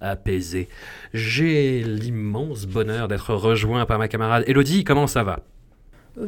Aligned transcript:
apaisée. 0.00 0.68
J'ai 1.14 1.82
l'immense 1.82 2.66
bonheur 2.66 3.08
d'être 3.08 3.34
rejoint 3.34 3.86
par 3.86 3.98
ma 3.98 4.08
camarade 4.08 4.44
Elodie, 4.46 4.84
comment 4.84 5.06
ça 5.06 5.22
va? 5.22 5.40
Euh, 6.18 6.26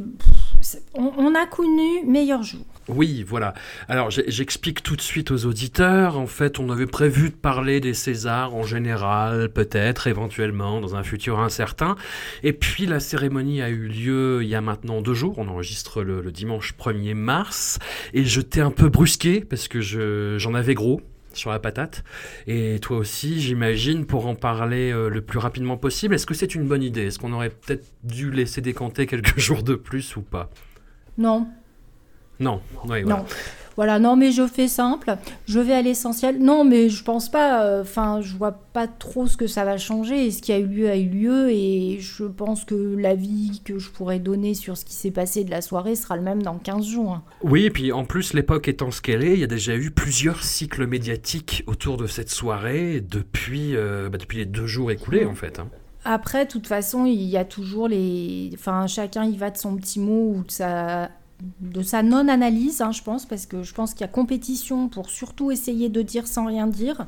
on, 0.95 1.13
on 1.19 1.35
a 1.35 1.47
connu 1.47 2.05
meilleur 2.07 2.43
jour. 2.43 2.61
Oui, 2.89 3.25
voilà. 3.27 3.55
Alors 3.89 4.11
j'explique 4.11 4.83
tout 4.83 4.97
de 4.97 5.01
suite 5.01 5.31
aux 5.31 5.45
auditeurs. 5.47 6.19
En 6.19 6.27
fait, 6.27 6.59
on 6.59 6.69
avait 6.71 6.87
prévu 6.87 7.31
de 7.31 7.35
parler 7.35 7.79
des 7.81 7.95
Césars 7.95 8.55
en 8.55 8.65
général, 8.65 9.49
peut-être, 9.51 10.09
éventuellement, 10.09 10.81
dans 10.81 10.97
un 10.97 11.03
futur 11.05 11.39
incertain. 11.41 11.95
Et 12.43 12.53
puis 12.53 12.87
la 12.87 12.99
cérémonie 13.01 13.63
a 13.63 13.71
eu 13.71 13.87
lieu 13.89 14.41
il 14.43 14.49
y 14.49 14.55
a 14.57 14.61
maintenant 14.61 15.01
deux 15.01 15.15
jours. 15.15 15.39
On 15.39 15.49
enregistre 15.49 16.03
le, 16.03 16.21
le 16.21 16.33
dimanche 16.33 16.75
1er 16.79 17.15
mars. 17.15 17.79
Et 18.15 18.25
je 18.25 18.41
t'ai 18.41 18.61
un 18.61 18.73
peu 18.73 18.89
brusqué 18.89 19.41
parce 19.41 19.69
que 19.69 19.81
je- 19.81 20.37
j'en 20.39 20.55
avais 20.55 20.75
gros 20.75 21.01
sur 21.37 21.51
la 21.51 21.59
patate. 21.59 22.05
Et 22.47 22.79
toi 22.81 22.97
aussi, 22.99 23.41
j'imagine, 23.41 24.07
pour 24.07 24.27
en 24.27 24.35
parler 24.35 24.91
euh, 24.93 25.09
le 25.09 25.21
plus 25.21 25.39
rapidement 25.39 25.77
possible. 25.77 26.15
Est-ce 26.15 26.27
que 26.27 26.35
c'est 26.35 26.55
une 26.55 26.67
bonne 26.67 26.83
idée? 26.83 27.07
Est-ce 27.07 27.19
qu'on 27.19 27.33
aurait 27.33 27.51
peut-être 27.51 27.87
dû 28.05 28.31
laisser 28.31 28.61
décanter 28.61 29.07
quelques 29.07 29.39
jours 29.41 29.63
de 29.63 29.75
plus 29.75 30.17
ou 30.17 30.23
pas? 30.23 30.51
Non, 31.19 31.47
Non. 32.41 32.61
Oui, 32.85 33.03
voilà. 33.03 33.17
non. 33.19 33.25
Voilà, 33.77 33.99
non, 33.99 34.17
mais 34.17 34.33
je 34.33 34.47
fais 34.47 34.69
simple. 34.69 35.17
Je 35.47 35.59
vais 35.61 35.73
à 35.75 35.83
l'essentiel. 35.83 36.39
Non, 36.39 36.65
mais 36.65 36.89
je 36.89 37.03
pense 37.05 37.31
pas. 37.31 37.65
euh, 37.65 37.83
Enfin, 37.83 38.21
je 38.21 38.37
vois 38.37 38.53
pas 38.53 38.87
trop 38.87 39.27
ce 39.27 39.37
que 39.37 39.47
ça 39.47 39.65
va 39.65 39.79
changer. 39.79 40.27
Et 40.27 40.31
ce 40.31 40.43
qui 40.43 40.53
a 40.53 40.59
eu 40.59 40.67
lieu 40.67 40.91
a 40.91 40.97
eu 40.97 41.09
lieu. 41.09 41.51
Et 41.51 41.99
je 42.01 42.25
pense 42.25 42.65
que 42.65 42.75
l'avis 42.97 43.61
que 43.65 43.79
je 43.79 43.91
pourrais 43.91 44.19
donner 44.19 44.55
sur 44.55 44.77
ce 44.77 44.85
qui 44.85 44.95
s'est 44.95 45.11
passé 45.11 45.45
de 45.45 45.51
la 45.51 45.63
soirée 45.63 45.95
sera 45.97 46.17
le 46.17 46.23
même 46.23 46.43
dans 46.43 46.59
15 46.59 46.85
jours. 46.87 47.13
hein. 47.13 47.23
Oui, 47.43 47.65
et 47.65 47.71
puis 47.71 47.93
en 47.93 48.05
plus, 48.05 48.35
l'époque 48.35 48.69
étant 48.69 48.91
ce 48.91 49.01
qu'elle 49.01 49.25
est, 49.25 49.33
il 49.35 49.39
y 49.41 49.45
a 49.45 49.49
déjà 49.49 49.75
eu 49.75 49.91
plusieurs 49.91 50.43
cycles 50.43 50.87
médiatiques 50.87 51.65
autour 51.67 51.97
de 51.97 52.07
cette 52.07 52.31
soirée 52.31 53.01
depuis, 53.01 53.75
euh, 53.77 54.09
bah, 54.09 54.19
depuis 54.19 54.39
les 54.39 54.47
deux 54.47 54.67
jours 54.67 54.91
écoulés, 54.91 55.25
en 55.25 55.35
fait. 55.35 55.59
hein. 55.59 55.69
Après, 56.05 56.47
de 56.47 56.51
toute 56.51 56.67
façon, 56.67 57.07
il 57.07 57.23
y 57.23 57.37
a 57.37 57.45
toujours 57.45 57.87
les. 57.87 58.51
Enfin, 58.55 58.89
chacun 58.89 59.25
y 59.25 59.37
va 59.37 59.51
de 59.51 59.57
son 59.57 59.77
petit 59.77 60.01
mot 60.01 60.35
ou 60.37 60.43
de 60.43 60.51
sa, 60.51 61.11
de 61.61 61.83
sa 61.83 62.03
non-analyse, 62.03 62.81
hein, 62.81 62.93
je 62.93 63.03
pense, 63.03 63.27
parce 63.27 63.47
que 63.47 63.63
je 63.63 63.75
pense 63.75 63.93
qu'il 63.93 64.03
y 64.03 64.05
a 64.05 64.09
compétition 64.09 64.89
pour 64.89 65.09
surtout 65.11 65.51
essayer 65.51 65.89
de 65.89 66.03
dire 66.03 66.27
sans 66.27 66.47
rien 66.47 66.67
dire. 66.67 67.07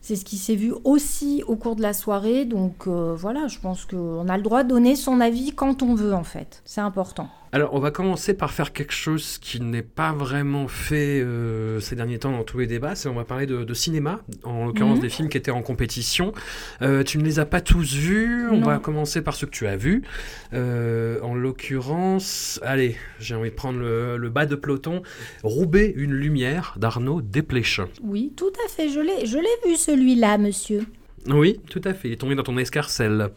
C'est 0.00 0.14
ce 0.14 0.24
qui 0.24 0.36
s'est 0.36 0.54
vu 0.54 0.72
aussi 0.84 1.42
au 1.48 1.56
cours 1.56 1.74
de 1.74 1.82
la 1.82 1.92
soirée. 1.92 2.44
Donc 2.44 2.86
euh, 2.86 3.14
voilà, 3.16 3.48
je 3.48 3.58
pense 3.58 3.84
qu'on 3.84 4.28
a 4.28 4.36
le 4.36 4.42
droit 4.42 4.62
de 4.62 4.68
donner 4.68 4.94
son 4.94 5.20
avis 5.20 5.52
quand 5.52 5.82
on 5.82 5.94
veut, 5.94 6.14
en 6.14 6.22
fait. 6.22 6.62
C'est 6.64 6.80
important. 6.80 7.28
Alors, 7.52 7.72
on 7.74 7.78
va 7.78 7.90
commencer 7.90 8.34
par 8.34 8.50
faire 8.52 8.72
quelque 8.72 8.92
chose 8.92 9.38
qui 9.38 9.60
n'est 9.60 9.82
pas 9.82 10.12
vraiment 10.12 10.68
fait 10.68 11.20
euh, 11.22 11.80
ces 11.80 11.94
derniers 11.96 12.18
temps 12.18 12.32
dans 12.32 12.42
tous 12.42 12.58
les 12.58 12.66
débats, 12.66 12.94
c'est 12.94 13.08
on 13.08 13.14
va 13.14 13.24
parler 13.24 13.46
de, 13.46 13.64
de 13.64 13.74
cinéma, 13.74 14.20
en 14.42 14.66
l'occurrence 14.66 14.96
Mhm. 14.96 15.02
des 15.02 15.08
films 15.08 15.28
qui 15.28 15.38
étaient 15.38 15.50
en 15.52 15.62
compétition. 15.62 16.32
Euh, 16.82 17.02
tu 17.04 17.18
ne 17.18 17.24
les 17.24 17.38
as 17.38 17.46
pas 17.46 17.60
tous 17.60 17.94
vus, 17.94 18.48
on 18.50 18.58
Non. 18.58 18.66
va 18.66 18.78
commencer 18.78 19.22
par 19.22 19.34
ceux 19.34 19.46
que 19.46 19.52
tu 19.52 19.66
as 19.66 19.76
vus. 19.76 20.02
Euh, 20.52 21.20
en 21.22 21.34
l'occurrence, 21.34 22.60
allez, 22.62 22.96
j'ai 23.20 23.34
envie 23.34 23.50
de 23.50 23.54
prendre 23.54 23.78
le, 23.78 24.16
le 24.16 24.28
bas 24.28 24.44
de 24.46 24.56
peloton, 24.56 25.02
Roubaix, 25.42 25.92
une 25.96 26.12
lumière 26.12 26.74
d'Arnaud 26.78 27.22
Desplechin. 27.22 27.88
Oui, 28.02 28.32
tout 28.36 28.52
à 28.66 28.68
fait. 28.68 28.88
Je 28.88 29.00
l'ai 29.00 29.70
vu 29.70 29.76
celui-là, 29.76 30.36
monsieur. 30.38 30.82
Oui, 31.28 31.60
tout 31.70 31.80
à 31.84 31.92
fait, 31.94 32.08
il 32.08 32.12
est 32.12 32.16
tombé 32.16 32.34
dans 32.34 32.42
ton 32.42 32.56
escarcelle. 32.56 33.30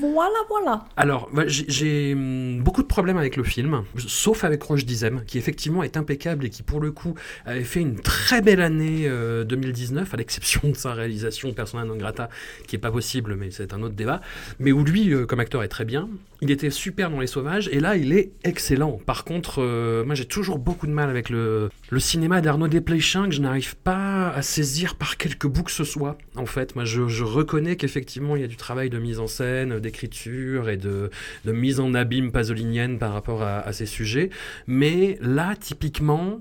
Voilà, 0.00 0.38
voilà. 0.48 0.84
Alors, 0.96 1.28
bah, 1.32 1.44
j'ai- 1.46 2.12
hum, 2.14 2.60
beaucoup 2.62 2.82
de 2.82 2.86
problèmes 2.86 3.16
avec 3.16 3.36
le 3.36 3.44
film, 3.44 3.84
sauf 3.96 4.44
avec 4.44 4.62
Roche 4.62 4.84
Dizem, 4.84 5.22
qui 5.26 5.38
effectivement 5.38 5.82
est 5.82 5.96
impeccable 5.96 6.44
et 6.46 6.50
qui, 6.50 6.62
pour 6.62 6.80
le 6.80 6.92
coup, 6.92 7.14
avait 7.46 7.64
fait 7.64 7.80
une 7.80 7.96
très 8.00 8.42
belle 8.42 8.60
année 8.60 9.04
euh, 9.06 9.44
2019, 9.44 10.12
à 10.12 10.16
l'exception 10.16 10.60
de 10.68 10.74
sa 10.76 10.92
réalisation 10.92 11.52
Persona 11.52 11.84
non 11.84 11.96
grata, 11.96 12.28
qui 12.66 12.76
est 12.76 12.80
pas 12.80 12.90
possible, 12.92 13.36
mais 13.36 13.50
c'est 13.50 13.72
un 13.72 13.82
autre 13.82 13.94
débat, 13.94 14.20
mais 14.58 14.72
où 14.72 14.84
lui, 14.84 15.12
euh, 15.14 15.24
comme 15.26 15.40
acteur, 15.40 15.62
est 15.62 15.68
très 15.68 15.84
bien. 15.84 16.08
Il 16.42 16.50
était 16.50 16.70
super 16.70 17.10
dans 17.10 17.20
Les 17.20 17.26
Sauvages, 17.26 17.68
et 17.70 17.80
là, 17.80 17.96
il 17.96 18.12
est 18.12 18.32
excellent. 18.44 18.98
Par 19.04 19.24
contre, 19.24 19.60
euh, 19.62 20.04
moi, 20.04 20.14
j'ai 20.14 20.24
toujours 20.24 20.58
beaucoup 20.58 20.86
de 20.86 20.92
mal 20.92 21.10
avec 21.10 21.28
le, 21.28 21.68
le 21.90 22.00
cinéma 22.00 22.40
d'Arnaud 22.40 22.68
Desplechin, 22.68 23.28
que 23.28 23.34
je 23.34 23.42
n'arrive 23.42 23.76
pas 23.76 24.30
à 24.30 24.40
saisir 24.40 24.94
par 24.94 25.18
quelque 25.18 25.46
bout 25.46 25.64
que 25.64 25.70
ce 25.70 25.84
soit, 25.84 26.16
en 26.36 26.46
fait. 26.46 26.74
Moi, 26.76 26.84
je, 26.84 27.02
reconnais 27.22 27.76
qu'effectivement, 27.76 28.36
il 28.36 28.42
y 28.42 28.44
a 28.44 28.48
du 28.48 28.56
travail 28.56 28.88
de 28.88 28.98
mise 28.98 29.20
en 29.20 29.26
scène, 29.26 29.80
d'écriture 29.80 30.70
et 30.70 30.78
de, 30.78 31.10
de 31.44 31.52
mise 31.52 31.78
en 31.78 31.92
abîme 31.92 32.32
pasolinienne 32.32 32.98
par 32.98 33.12
rapport 33.12 33.42
à, 33.42 33.60
à 33.60 33.72
ces 33.72 33.86
sujets. 33.86 34.30
Mais 34.66 35.18
là, 35.20 35.54
typiquement, 35.60 36.40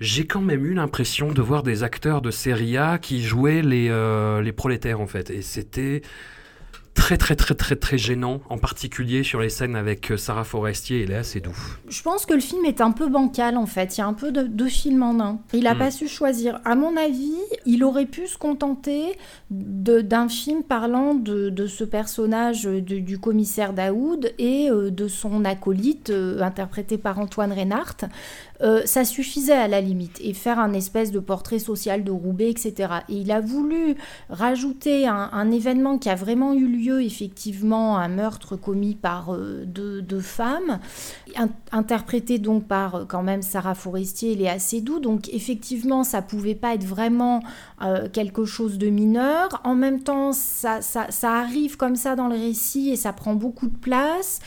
j'ai 0.00 0.26
quand 0.26 0.40
même 0.40 0.64
eu 0.64 0.74
l'impression 0.74 1.32
de 1.32 1.42
voir 1.42 1.62
des 1.62 1.82
acteurs 1.82 2.22
de 2.22 2.30
série 2.30 2.76
A 2.76 2.98
qui 2.98 3.22
jouaient 3.22 3.62
les, 3.62 3.88
euh, 3.90 4.40
les 4.40 4.52
prolétaires, 4.52 5.00
en 5.00 5.06
fait. 5.06 5.30
Et 5.30 5.42
c'était 5.42 6.02
très, 7.00 7.16
très, 7.16 7.34
très, 7.34 7.54
très, 7.54 7.76
très 7.76 7.96
gênant, 7.96 8.40
en 8.50 8.58
particulier 8.58 9.22
sur 9.22 9.40
les 9.40 9.48
scènes 9.48 9.74
avec 9.74 10.12
euh, 10.12 10.18
Sarah 10.18 10.44
Forestier 10.44 11.00
et 11.00 11.06
Léa 11.06 11.22
Seydoux. 11.24 11.56
Je 11.88 12.02
pense 12.02 12.26
que 12.26 12.34
le 12.34 12.40
film 12.40 12.64
est 12.66 12.82
un 12.82 12.90
peu 12.92 13.08
bancal 13.08 13.56
en 13.56 13.64
fait. 13.64 13.96
Il 13.96 14.00
y 14.00 14.02
a 14.02 14.06
un 14.06 14.12
peu 14.12 14.30
de 14.32 14.42
deux 14.42 14.68
films 14.68 15.02
en 15.02 15.18
un. 15.18 15.38
Il 15.54 15.64
n'a 15.64 15.74
Hmm. 15.74 15.78
pas 15.78 15.90
su 15.90 16.08
choisir. 16.08 16.60
À 16.66 16.74
mon 16.74 16.96
avis, 16.98 17.32
il 17.64 17.84
aurait 17.84 18.04
pu 18.04 18.26
se 18.26 18.36
contenter 18.36 19.16
de- 19.50 20.02
d'un 20.02 20.28
film 20.28 20.62
parlant 20.62 21.14
de, 21.14 21.48
de 21.48 21.66
ce 21.66 21.84
personnage 21.84 22.66
euh, 22.66 22.82
de- 22.82 22.98
du 22.98 23.18
commissaire 23.18 23.72
Daoud 23.72 24.32
et 24.38 24.68
euh, 24.70 24.90
de 24.90 25.08
son 25.08 25.44
acolyte 25.46 26.12
interprété 26.40 26.98
par 26.98 27.18
Antoine 27.18 27.52
Reinhardt. 27.52 28.04
Euh, 28.62 28.82
ça 28.84 29.04
suffisait 29.04 29.52
à 29.52 29.68
la 29.68 29.80
limite 29.80 30.18
et 30.22 30.34
faire 30.34 30.58
un 30.58 30.72
espèce 30.72 31.10
de 31.10 31.18
portrait 31.18 31.58
social 31.58 32.04
de 32.04 32.10
Roubaix, 32.10 32.50
etc. 32.50 32.92
Et 33.08 33.16
il 33.16 33.32
a 33.32 33.40
voulu 33.40 33.96
rajouter 34.28 35.06
un, 35.06 35.50
événement 35.50 35.98
qui 35.98 36.08
a 36.08 36.14
vraiment 36.14 36.52
eu 36.52 36.66
lieu, 36.66 37.02
effectivement, 37.02 37.98
un 37.98 38.08
meurtre 38.08 38.56
commis 38.56 38.94
par 38.94 39.34
euh, 39.34 39.64
deux, 39.66 40.20
femmes, 40.20 40.78
in- 41.36 41.48
interprété 41.72 42.38
donc 42.38 42.66
par 42.66 42.94
euh, 42.94 43.04
quand 43.06 43.22
même 43.22 43.42
Sarah 43.42 43.74
Forestier 43.74 44.32
et 44.32 44.36
Léa 44.36 44.58
Seydoux. 44.58 45.00
Donc 45.00 45.28
effectivement, 45.32 46.04
ça 46.04 46.22
pouvait 46.22 46.54
pas 46.54 46.74
être 46.74 46.84
vraiment 46.84 47.40
quelque 48.12 48.44
chose 48.44 48.76
de 48.76 48.88
mineur. 48.88 49.48
En 49.64 49.74
même 49.74 50.02
temps, 50.02 50.32
ça, 50.32 50.82
ça, 50.82 51.06
ça 51.08 51.32
arrive 51.32 51.78
comme 51.78 51.96
ça 51.96 52.14
dans 52.14 52.28
le 52.28 52.36
récit 52.36 52.90
et 52.90 52.96
ça 52.96 53.12
prend 53.12 53.34
beaucoup 53.34 53.68
de 53.68 53.76
place. 53.76 54.40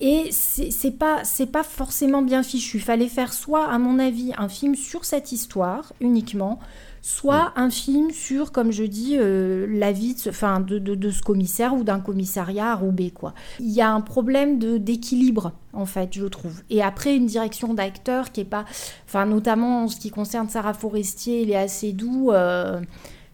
Et 0.00 0.28
c'est 0.30 0.92
pas, 0.92 1.24
c'est 1.24 1.46
pas 1.50 1.64
forcément 1.64 2.22
bien 2.22 2.44
fichu. 2.44 2.76
Il 2.76 2.82
fallait 2.82 3.08
faire 3.08 3.32
soit, 3.32 3.68
à 3.68 3.78
mon 3.78 3.98
avis, 3.98 4.32
un 4.38 4.48
film 4.48 4.76
sur 4.76 5.04
cette 5.04 5.32
histoire 5.32 5.92
uniquement, 6.00 6.60
soit 7.02 7.52
un 7.56 7.68
film 7.68 8.12
sur, 8.12 8.52
comme 8.52 8.70
je 8.70 8.84
dis, 8.84 9.16
euh, 9.18 9.66
la 9.68 9.90
vie 9.90 10.14
de 10.14 10.20
ce, 10.20 10.30
enfin, 10.30 10.60
de, 10.60 10.78
de- 10.78 10.94
de 10.94 11.10
ce 11.10 11.20
commissaire 11.22 11.74
ou 11.74 11.82
d'un 11.82 11.98
commissariat 11.98 12.70
à 12.70 12.74
Roubaix. 12.76 13.10
Quoi. 13.10 13.34
Il 13.58 13.70
y 13.70 13.80
a 13.80 13.90
un 13.90 14.00
problème 14.00 14.60
de- 14.60 14.78
d'équilibre, 14.78 15.50
en 15.72 15.86
fait, 15.86 16.10
je 16.12 16.26
trouve. 16.26 16.62
Et 16.70 16.80
après, 16.80 17.16
une 17.16 17.26
direction 17.26 17.74
d'acteur 17.74 18.30
qui 18.30 18.42
est 18.42 18.44
pas... 18.44 18.66
Enfin, 19.04 19.26
notamment 19.26 19.84
en 19.84 19.88
ce 19.88 19.96
qui 19.96 20.10
concerne 20.10 20.48
Sarah 20.48 20.74
Forestier 20.74 21.42
et 21.42 21.44
Léa 21.44 21.66
Seydoux... 21.66 22.30
euh, 22.30 22.80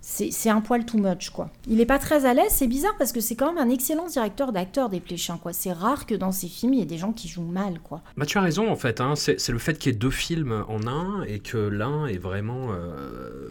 c'est 0.06 0.50
un 0.50 0.60
poil 0.60 0.84
too 0.84 0.98
much, 0.98 1.30
quoi. 1.30 1.50
Il 1.66 1.80
est 1.80 1.86
pas 1.86 1.98
très 1.98 2.26
à 2.26 2.34
l'aise, 2.34 2.50
c'est 2.50 2.66
bizarre 2.66 2.94
parce 2.98 3.10
que 3.10 3.20
c'est 3.20 3.36
quand 3.36 3.52
même 3.52 3.66
un 3.66 3.72
excellent 3.72 4.06
directeur 4.06 4.52
d'acteur 4.52 4.90
des 4.90 5.00
Pléchins, 5.00 5.38
quoi. 5.38 5.52
C'est 5.54 5.72
rare 5.72 6.04
que 6.04 6.14
dans 6.14 6.30
ses 6.30 6.48
films, 6.48 6.74
il 6.74 6.80
y 6.80 6.82
ait 6.82 6.86
des 6.86 6.98
gens 6.98 7.12
qui 7.12 7.26
jouent 7.26 7.42
mal, 7.42 7.80
quoi. 7.82 8.02
Bah, 8.16 8.26
tu 8.26 8.36
as 8.36 8.42
raison 8.42 8.70
en 8.70 8.76
fait, 8.76 9.00
hein. 9.00 9.16
c'est 9.16 9.40
c'est 9.40 9.52
le 9.52 9.58
fait 9.58 9.78
qu'il 9.78 9.92
y 9.92 9.94
ait 9.94 9.98
deux 9.98 10.10
films 10.10 10.64
en 10.68 10.86
un 10.86 11.22
et 11.22 11.38
que 11.40 11.56
l'un 11.56 12.06
est 12.06 12.18
vraiment... 12.18 12.72
euh, 12.72 13.48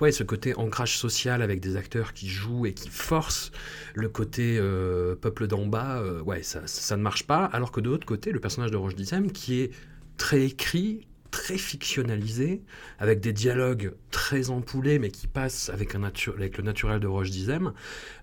ouais, 0.00 0.12
ce 0.12 0.22
côté 0.22 0.56
ancrage 0.56 0.98
social 0.98 1.42
avec 1.42 1.60
des 1.60 1.76
acteurs 1.76 2.12
qui 2.12 2.28
jouent 2.28 2.66
et 2.66 2.74
qui 2.74 2.88
forcent 2.88 3.52
le 3.94 4.08
côté 4.08 4.56
euh, 4.58 5.14
peuple 5.14 5.46
d'en 5.46 5.66
bas, 5.66 5.98
euh, 5.98 6.20
ouais, 6.22 6.42
ça, 6.42 6.62
ça, 6.66 6.96
ne 6.96 7.02
marche 7.02 7.26
pas. 7.26 7.44
Alors 7.44 7.72
que 7.72 7.80
de 7.80 7.88
l'autre 7.88 8.06
côté, 8.06 8.32
le 8.32 8.40
personnage 8.40 8.70
de 8.70 8.76
Roche 8.76 8.94
Dizem, 8.94 9.30
qui 9.30 9.60
est 9.60 9.70
très 10.16 10.42
écrit, 10.42 11.06
très 11.36 11.58
fictionnalisé, 11.58 12.62
avec 12.98 13.20
des 13.20 13.34
dialogues 13.34 13.92
très 14.10 14.48
empoulés, 14.48 14.98
mais 14.98 15.10
qui 15.10 15.26
passent 15.26 15.68
avec 15.68 15.92
le 15.92 16.62
naturel 16.62 16.98
de 16.98 17.06
Roche 17.06 17.28
Dizem, 17.28 17.74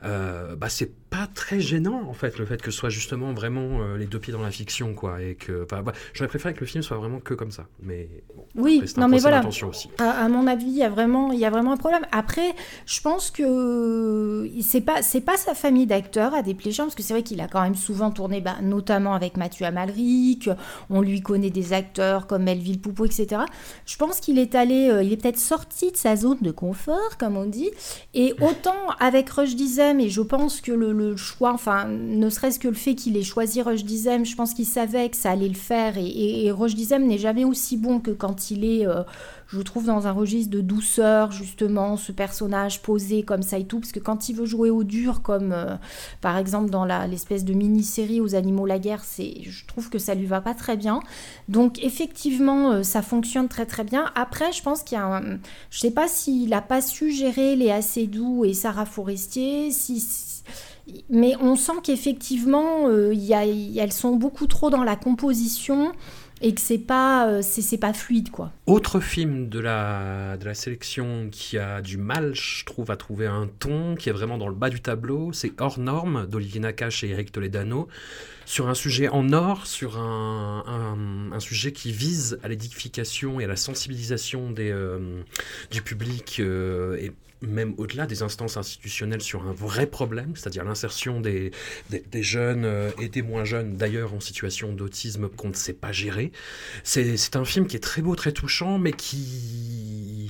euh, 0.03 0.55
bah 0.55 0.67
c'est 0.67 0.91
pas 1.13 1.27
très 1.27 1.59
gênant 1.59 2.01
en 2.09 2.13
fait 2.13 2.39
le 2.39 2.45
fait 2.47 2.59
que 2.59 2.71
ce 2.71 2.77
soit 2.79 2.89
justement 2.89 3.33
vraiment 3.33 3.81
euh, 3.81 3.97
les 3.97 4.07
deux 4.07 4.17
pieds 4.17 4.33
dans 4.33 4.41
la 4.41 4.49
fiction 4.49 4.95
quoi 4.95 5.21
et 5.21 5.35
que 5.35 5.67
bah, 5.69 5.83
j'aurais 6.11 6.27
préféré 6.27 6.55
que 6.55 6.61
le 6.61 6.65
film 6.65 6.81
soit 6.81 6.97
vraiment 6.97 7.19
que 7.19 7.35
comme 7.35 7.51
ça 7.51 7.67
mais 7.83 8.09
oui 8.55 8.81
non 8.97 9.07
mais 9.07 9.19
voilà. 9.19 9.45
aussi. 9.47 9.89
À, 9.99 10.27
mon 10.27 10.47
avis 10.47 10.65
il 10.65 10.75
y 10.75 10.81
a 10.81 10.89
vraiment 10.89 11.31
il 11.31 11.37
y 11.37 11.45
a 11.45 11.51
vraiment 11.51 11.73
un 11.73 11.77
problème. 11.77 12.01
Après 12.11 12.55
je 12.87 12.99
pense 12.99 13.29
que 13.29 14.49
c'est 14.61 14.81
pas 14.81 15.03
c'est 15.03 15.21
pas 15.21 15.37
sa 15.37 15.53
famille 15.53 15.85
d'acteurs 15.85 16.33
à 16.33 16.41
Desplechin 16.41 16.85
parce 16.85 16.95
que 16.95 17.03
c'est 17.03 17.13
vrai 17.13 17.21
qu'il 17.21 17.41
a 17.41 17.47
quand 17.47 17.61
même 17.61 17.75
souvent 17.75 18.09
tourné 18.09 18.41
bah, 18.41 18.55
notamment 18.63 19.13
avec 19.13 19.37
Mathieu 19.37 19.67
Amalric 19.67 20.49
on 20.89 21.01
lui 21.01 21.21
connaît 21.21 21.51
des 21.51 21.73
acteurs 21.73 22.25
comme 22.25 22.41
Melville 22.41 22.81
Poupeau 22.81 23.05
etc 23.05 23.43
je 23.85 23.97
pense 23.97 24.19
qu'il 24.19 24.39
est 24.39 24.55
allé 24.55 24.89
euh, 24.89 25.03
il 25.03 25.13
est 25.13 25.17
peut-être 25.17 25.37
sorti 25.37 25.91
de 25.91 25.97
sa 25.97 26.15
zone 26.15 26.39
de 26.41 26.49
confort 26.49 27.19
comme 27.19 27.37
on 27.37 27.45
dit 27.45 27.69
et 28.15 28.33
autant 28.41 28.89
avec 28.99 29.29
Rush 29.29 29.55
Dizem 29.55 29.99
et 29.99 30.09
je 30.09 30.21
pense 30.21 30.59
que 30.59 30.71
le 30.71 30.91
le 30.91 31.02
choix, 31.15 31.53
enfin, 31.53 31.85
ne 31.85 32.29
serait-ce 32.29 32.59
que 32.59 32.67
le 32.67 32.73
fait 32.73 32.95
qu'il 32.95 33.17
ait 33.17 33.23
choisi 33.23 33.61
Roche 33.61 33.83
Dizem, 33.83 34.25
je 34.25 34.35
pense 34.35 34.53
qu'il 34.53 34.65
savait 34.65 35.09
que 35.09 35.17
ça 35.17 35.31
allait 35.31 35.47
le 35.47 35.53
faire. 35.53 35.97
Et, 35.97 36.45
et, 36.45 36.51
Roche 36.51 36.75
Dizem 36.75 37.05
n'est 37.05 37.17
jamais 37.17 37.43
aussi 37.43 37.77
bon 37.77 37.99
que 37.99 38.11
quand 38.11 38.51
il 38.51 38.65
est, 38.65 38.87
euh, 38.87 39.03
je 39.47 39.61
trouve, 39.61 39.85
dans 39.85 40.07
un 40.07 40.11
registre 40.11 40.51
de 40.51 40.61
douceur, 40.61 41.31
justement, 41.31 41.97
ce 41.97 42.11
personnage 42.11 42.81
posé 42.81 43.23
comme 43.23 43.43
ça 43.43 43.57
et 43.57 43.65
tout. 43.65 43.79
Parce 43.79 43.91
que 43.91 43.99
quand 43.99 44.29
il 44.29 44.35
veut 44.35 44.45
jouer 44.45 44.69
au 44.69 44.83
dur, 44.83 45.21
comme 45.21 45.51
euh, 45.51 45.75
par 46.21 46.37
exemple 46.37 46.69
dans 46.69 46.85
l'espèce 46.85 47.45
de 47.45 47.53
mini-série 47.53 48.21
aux 48.21 48.35
animaux 48.35 48.65
la 48.65 48.79
guerre, 48.79 49.03
je 49.17 49.65
trouve 49.67 49.89
que 49.89 49.99
ça 49.99 50.15
lui 50.15 50.25
va 50.25 50.41
pas 50.41 50.53
très 50.53 50.77
bien. 50.77 50.99
Donc, 51.49 51.83
effectivement, 51.83 52.71
euh, 52.71 52.83
ça 52.83 53.01
fonctionne 53.01 53.47
très 53.47 53.65
très 53.65 53.83
bien. 53.83 54.11
Après, 54.15 54.51
je 54.51 54.61
pense 54.61 54.83
qu'il 54.83 54.97
y 54.97 55.01
a 55.01 55.05
un. 55.05 55.39
Je 55.69 55.79
sais 55.79 55.91
pas 55.91 56.07
s'il 56.07 56.53
a 56.53 56.61
pas 56.61 56.81
su 56.81 57.11
gérer 57.11 57.55
les 57.55 57.71
assez 57.71 58.07
doux 58.07 58.45
et 58.45 58.53
Sarah 58.53 58.85
Forestier, 58.85 59.71
si 59.71 59.99
mais 61.09 61.35
on 61.39 61.55
sent 61.55 61.81
qu'effectivement, 61.83 62.87
euh, 62.87 63.13
elles 63.13 63.93
sont 63.93 64.15
beaucoup 64.15 64.47
trop 64.47 64.69
dans 64.69 64.83
la 64.83 64.95
composition 64.95 65.93
et 66.41 66.53
que 66.53 66.59
c'est 66.59 66.77
pas 66.77 67.27
euh, 67.27 67.41
c'est 67.41 67.77
pas 67.77 67.93
fluide 67.93 68.29
quoi. 68.29 68.51
Autre 68.67 68.99
film 68.99 69.47
de 69.47 69.59
la 69.59 70.35
de 70.37 70.45
la 70.45 70.53
sélection 70.53 71.29
qui 71.31 71.57
a 71.57 71.81
du 71.81 71.97
mal, 71.97 72.35
je 72.35 72.65
trouve, 72.65 72.91
à 72.91 72.97
trouver 72.97 73.27
un 73.27 73.47
ton 73.59 73.95
qui 73.95 74.09
est 74.09 74.11
vraiment 74.11 74.37
dans 74.37 74.49
le 74.49 74.55
bas 74.55 74.69
du 74.69 74.81
tableau, 74.81 75.31
c'est 75.31 75.53
Hors 75.61 75.79
norme 75.79 76.27
d'Olivier 76.27 76.59
Nakache 76.59 77.03
et 77.05 77.09
Eric 77.09 77.31
Toledano 77.31 77.87
sur 78.45 78.69
un 78.69 78.73
sujet 78.73 79.07
en 79.09 79.33
or, 79.33 79.65
sur 79.65 79.97
un, 79.97 80.63
un, 81.31 81.39
sujet 81.39 81.71
qui 81.71 81.91
vise 81.91 82.39
à 82.43 82.47
l'édification 82.47 83.39
et 83.39 83.45
à 83.45 83.47
la 83.47 83.55
sensibilisation 83.55 84.51
des, 84.51 84.71
euh, 84.71 85.21
du 85.71 85.81
public 85.81 86.39
et 86.39 87.11
même 87.47 87.73
au-delà 87.77 88.05
des 88.05 88.23
instances 88.23 88.57
institutionnelles, 88.57 89.21
sur 89.21 89.45
un 89.45 89.53
vrai 89.53 89.85
problème, 89.85 90.33
c'est-à-dire 90.35 90.63
l'insertion 90.63 91.21
des, 91.21 91.51
des, 91.89 92.23
jeunes 92.23 92.65
euh, 92.65 92.89
et 92.99 93.09
des 93.09 93.21
moins 93.21 93.43
jeunes, 93.43 93.75
d'ailleurs 93.75 94.13
en 94.13 94.19
situation 94.19 94.73
d'autisme 94.73 95.29
qu'on 95.29 95.49
ne 95.49 95.53
sait 95.53 95.73
pas 95.73 95.91
gérer. 95.91 96.31
C'est 96.83 97.35
un 97.35 97.45
film 97.45 97.67
qui 97.67 97.75
est 97.75 97.81
très 97.81 98.01
beau, 98.01 98.15
très 98.15 98.31
touchant, 98.31 98.79
mais 98.79 98.93
qui 98.93 100.29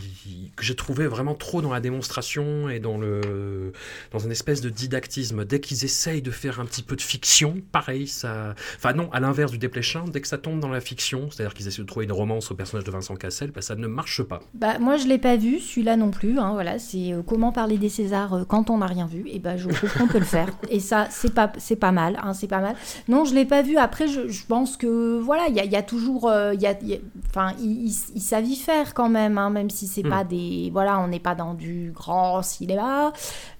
que 0.56 0.64
j'ai 0.64 0.76
trouvé 0.76 1.08
vraiment 1.08 1.34
trop 1.34 1.62
dans 1.62 1.72
la 1.72 1.80
démonstration 1.80 2.70
et 2.70 2.80
dans, 2.80 2.98
le, 2.98 3.74
dans 4.12 4.20
une 4.20 4.32
espèce 4.32 4.62
de 4.62 4.70
didactisme. 4.70 5.46
Dès 5.46 5.60
qu'ils 5.60 5.84
essayent 5.84 6.22
de 6.22 6.32
faire 6.32 6.60
un 6.60 6.66
petit 6.66 6.84
peu 6.84 6.96
de 6.96 7.02
fiction, 7.02 7.62
pareil, 7.72 8.03
ça... 8.08 8.56
Enfin 8.76 8.94
non, 8.94 9.10
à 9.12 9.20
l'inverse 9.20 9.52
du 9.52 9.58
dépléchin, 9.58 10.06
dès 10.08 10.22
que 10.22 10.28
ça 10.28 10.38
tombe 10.38 10.60
dans 10.60 10.70
la 10.70 10.82
fiction, 10.82 11.30
c'est-à-dire 11.32 11.54
qu'ils 11.54 11.68
essaient 11.68 11.82
de 11.82 11.88
trouver 11.88 12.06
une 12.06 12.12
romance 12.12 12.52
au 12.52 12.56
personnage 12.56 12.86
de 12.86 12.92
Vincent 12.92 13.16
Cassel, 13.16 13.52
bah, 13.52 13.62
ça 13.62 13.76
ne 13.76 13.88
marche 13.88 14.24
pas. 14.24 14.40
Bah, 14.54 14.80
moi, 14.80 14.98
je 14.98 15.08
l'ai 15.08 15.18
pas 15.18 15.36
vu, 15.36 15.60
celui-là 15.60 15.98
non 15.98 16.12
plus. 16.12 16.40
Hein, 16.40 16.52
voilà, 16.54 16.80
c'est 16.80 17.14
euh, 17.14 17.22
comment 17.26 17.52
parler 17.52 17.78
des 17.78 17.90
Césars 17.90 18.34
euh, 18.34 18.44
quand 18.46 18.70
on 18.70 18.80
n'a 18.80 18.86
rien 18.86 19.06
vu. 19.06 19.26
Et 19.30 19.40
ben, 19.40 19.58
je 19.58 19.70
trouve 19.70 19.94
qu'on 19.94 20.08
peut 20.08 20.20
le 20.20 20.26
faire. 20.26 20.48
Et 20.70 20.80
ça, 20.80 21.08
c'est 21.10 21.34
pas, 21.34 21.52
c'est 21.58 21.76
pas 21.76 21.92
mal. 21.92 22.20
Hein, 22.24 22.34
c'est 22.34 22.48
pas 22.48 22.62
mal. 22.62 22.76
Non, 23.08 23.26
je 23.26 23.34
l'ai 23.34 23.46
pas 23.46 23.62
vu. 23.62 23.78
Après, 23.78 24.08
je, 24.08 24.46
pense 24.48 24.78
que 24.78 25.20
voilà, 25.20 25.48
il 25.48 25.56
y, 25.56 25.76
a, 25.76 25.82
toujours, 25.82 26.30
euh, 26.30 26.54
il 26.54 27.02
enfin, 27.30 27.54
ils, 27.60 27.92
savent 27.92 28.46
y 28.46 28.56
faire 28.56 28.94
quand 28.94 29.10
même, 29.10 29.38
hein, 29.38 29.50
même 29.50 29.70
si 29.70 29.88
c'est 29.88 30.04
hmm. 30.04 30.10
pas 30.10 30.24
des, 30.24 30.70
voilà, 30.72 31.00
on 31.00 31.08
n'est 31.08 31.20
pas 31.20 31.36
dans 31.36 31.54
du 31.54 31.92
grand 31.94 32.42
cinéma. 32.42 33.14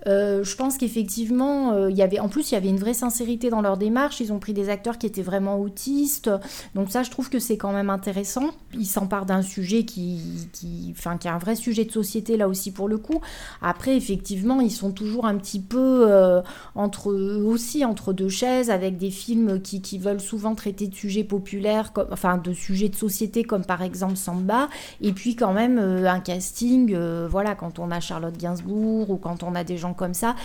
je 0.06 0.56
pense 0.56 0.78
qu'effectivement, 0.78 1.88
il 1.88 1.96
y 1.96 2.02
avait, 2.02 2.20
en 2.20 2.30
plus, 2.30 2.52
il 2.52 2.56
y 2.56 2.58
avait 2.58 2.70
une 2.70 2.80
vraie 2.80 2.94
sincérité 2.94 3.50
dans 3.50 3.62
leur 3.62 3.78
démarche. 3.78 4.20
Ils 4.20 4.33
ont 4.33 4.33
pris 4.40 4.54
des 4.54 4.70
acteurs 4.70 4.98
qui 4.98 5.06
étaient 5.06 5.22
vraiment 5.22 5.60
autistes. 5.60 6.30
Donc 6.76 6.92
ça, 6.92 7.04
je 7.04 7.12
trouve 7.12 7.30
que 7.30 7.40
c'est 7.40 7.58
quand 7.58 7.74
même 7.74 7.90
intéressant. 7.90 8.52
Ils 8.74 8.86
s'emparent 8.86 9.26
d'un 9.26 9.42
sujet 9.42 9.84
qui, 9.84 10.50
qui, 10.54 10.94
enfin, 10.98 11.18
qui 11.18 11.28
est 11.28 11.32
un 11.32 11.38
vrai 11.38 11.56
sujet 11.56 11.86
de 11.86 11.92
société 11.92 12.38
là 12.38 12.48
aussi 12.48 12.72
pour 12.72 12.88
le 12.88 12.98
coup. 12.98 13.22
Après, 13.62 13.96
effectivement, 13.96 14.62
ils 14.62 14.72
sont 14.72 14.92
toujours 14.92 15.26
un 15.26 15.36
petit 15.38 15.60
peu 15.60 16.06
euh, 16.10 16.42
entre 16.76 17.12
eux 17.12 17.44
aussi, 17.46 17.86
entre 17.86 18.14
deux 18.14 18.30
chaises, 18.30 18.70
avec 18.70 18.98
des 18.98 19.12
films 19.12 19.62
qui, 19.62 19.82
veulent 19.98 20.22
souvent 20.22 20.56
traiter 20.56 20.88
de 20.88 20.96
sujets 20.96 21.24
populaires, 21.24 21.94
enfin 22.12 22.38
de 22.38 22.52
sujets 22.52 22.90
de 22.90 22.96
société, 22.96 23.44
comme 23.44 23.64
par 23.64 23.84
exemple 23.84 24.16
Samba, 24.16 24.70
et 25.02 25.14
puis 25.14 25.36
quand 25.36 25.54
même 25.54 25.78
euh, 25.78 26.10
un 26.10 26.20
casting, 26.20 26.94
euh, 26.96 27.28
voilà, 27.30 27.54
quand 27.54 27.80
on 27.80 27.92
a 27.92 28.00
Charlotte 28.00 28.36
Gainsbourg 28.36 29.10
ou 29.12 29.18
quand 29.18 29.44
on 29.44 29.54
a 29.56 29.64
des 29.64 29.78
gens 29.78 29.94
comme 29.94 30.14
ça. 30.14 30.36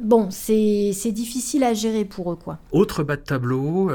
Bon, 0.00 0.28
c'est 0.30 0.92
difficile 1.12 1.64
à 1.64 1.74
gérer 1.74 2.04
pour 2.04 2.32
eux, 2.32 2.36
quoi. 2.36 2.58
Autre 2.70 2.91
bas 3.00 3.16
de 3.16 3.22
tableau, 3.22 3.90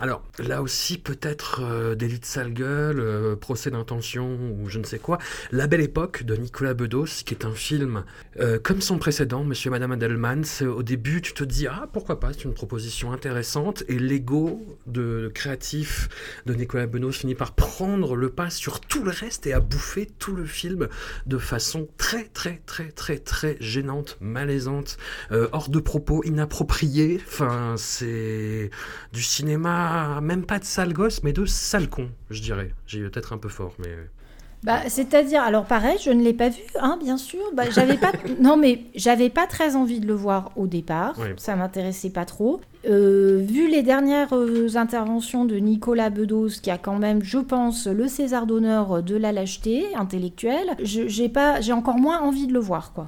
alors 0.00 0.22
là 0.38 0.62
aussi 0.62 0.98
peut-être 0.98 1.94
d'élite 1.94 2.24
sale 2.24 2.52
gueule, 2.52 3.36
procès 3.36 3.70
d'intention 3.70 4.38
ou 4.58 4.68
je 4.68 4.78
ne 4.78 4.84
sais 4.84 4.98
quoi, 4.98 5.18
La 5.52 5.66
Belle 5.66 5.80
Époque 5.80 6.24
de 6.24 6.36
Nicolas 6.36 6.74
Bedos, 6.74 7.22
qui 7.24 7.34
est 7.34 7.44
un 7.44 7.52
film 7.52 8.04
euh, 8.40 8.58
comme 8.62 8.80
son 8.80 8.98
précédent, 8.98 9.44
Monsieur 9.44 9.68
et 9.68 9.70
Madame 9.70 9.92
Adelman. 9.92 10.42
Au 10.62 10.82
début, 10.82 11.22
tu 11.22 11.32
te 11.32 11.44
dis, 11.44 11.66
ah, 11.66 11.88
pourquoi 11.92 12.20
pas, 12.20 12.32
c'est 12.32 12.44
une 12.44 12.54
proposition 12.54 13.12
intéressante. 13.12 13.84
Et 13.88 13.98
l'ego 13.98 14.64
de 14.86 15.30
créatif 15.34 16.08
de 16.46 16.54
Nicolas 16.54 16.86
Benoît 16.86 17.12
finit 17.12 17.34
par 17.34 17.52
prendre 17.52 18.16
le 18.16 18.30
pas 18.30 18.50
sur 18.50 18.80
tout 18.80 19.02
le 19.02 19.10
reste 19.10 19.46
et 19.46 19.52
à 19.52 19.60
bouffer 19.60 20.06
tout 20.18 20.34
le 20.34 20.44
film 20.44 20.88
de 21.26 21.38
façon 21.38 21.88
très, 21.96 22.24
très, 22.24 22.60
très, 22.66 22.90
très, 22.90 23.18
très 23.18 23.56
gênante, 23.60 24.16
malaisante, 24.20 24.98
euh, 25.32 25.48
hors 25.52 25.68
de 25.68 25.78
propos, 25.78 26.22
inappropriée. 26.24 27.20
Enfin, 27.26 27.76
c'est 27.94 28.70
du 29.12 29.22
cinéma, 29.22 30.20
même 30.20 30.44
pas 30.44 30.58
de 30.58 30.64
sale 30.64 30.92
gosse, 30.92 31.22
mais 31.22 31.32
de 31.32 31.44
sale 31.44 31.88
con, 31.88 32.08
je 32.30 32.42
dirais. 32.42 32.70
J'ai 32.86 33.00
peut-être 33.08 33.32
un 33.32 33.38
peu 33.38 33.48
fort, 33.48 33.74
mais. 33.78 33.94
Bah, 34.64 34.80
c'est-à-dire, 34.88 35.42
alors 35.42 35.66
pareil, 35.66 35.98
je 36.02 36.10
ne 36.10 36.22
l'ai 36.22 36.32
pas 36.32 36.48
vu, 36.48 36.62
hein, 36.80 36.98
bien 37.02 37.18
sûr. 37.18 37.40
Bah, 37.52 37.64
j'avais 37.70 37.98
pas, 37.98 38.12
non 38.40 38.56
mais 38.56 38.84
j'avais 38.94 39.28
pas 39.28 39.46
très 39.46 39.76
envie 39.76 40.00
de 40.00 40.06
le 40.06 40.14
voir 40.14 40.52
au 40.56 40.66
départ. 40.66 41.14
Ça 41.36 41.54
m'intéressait 41.54 42.08
pas 42.08 42.24
trop. 42.24 42.60
Euh, 42.86 43.44
vu 43.46 43.68
les 43.68 43.82
dernières 43.82 44.32
euh, 44.32 44.76
interventions 44.76 45.44
de 45.44 45.56
Nicolas 45.56 46.08
Bedos, 46.08 46.60
qui 46.62 46.70
a 46.70 46.78
quand 46.78 46.98
même, 46.98 47.22
je 47.22 47.38
pense, 47.38 47.86
le 47.86 48.08
César 48.08 48.46
d'honneur 48.46 49.02
de 49.02 49.16
la 49.16 49.32
lâcheté 49.32 49.94
intellectuelle, 49.94 50.76
j'ai 50.80 51.28
pas, 51.28 51.60
j'ai 51.60 51.72
encore 51.72 51.98
moins 51.98 52.20
envie 52.20 52.46
de 52.46 52.54
le 52.54 52.60
voir, 52.60 52.92
quoi. 52.94 53.06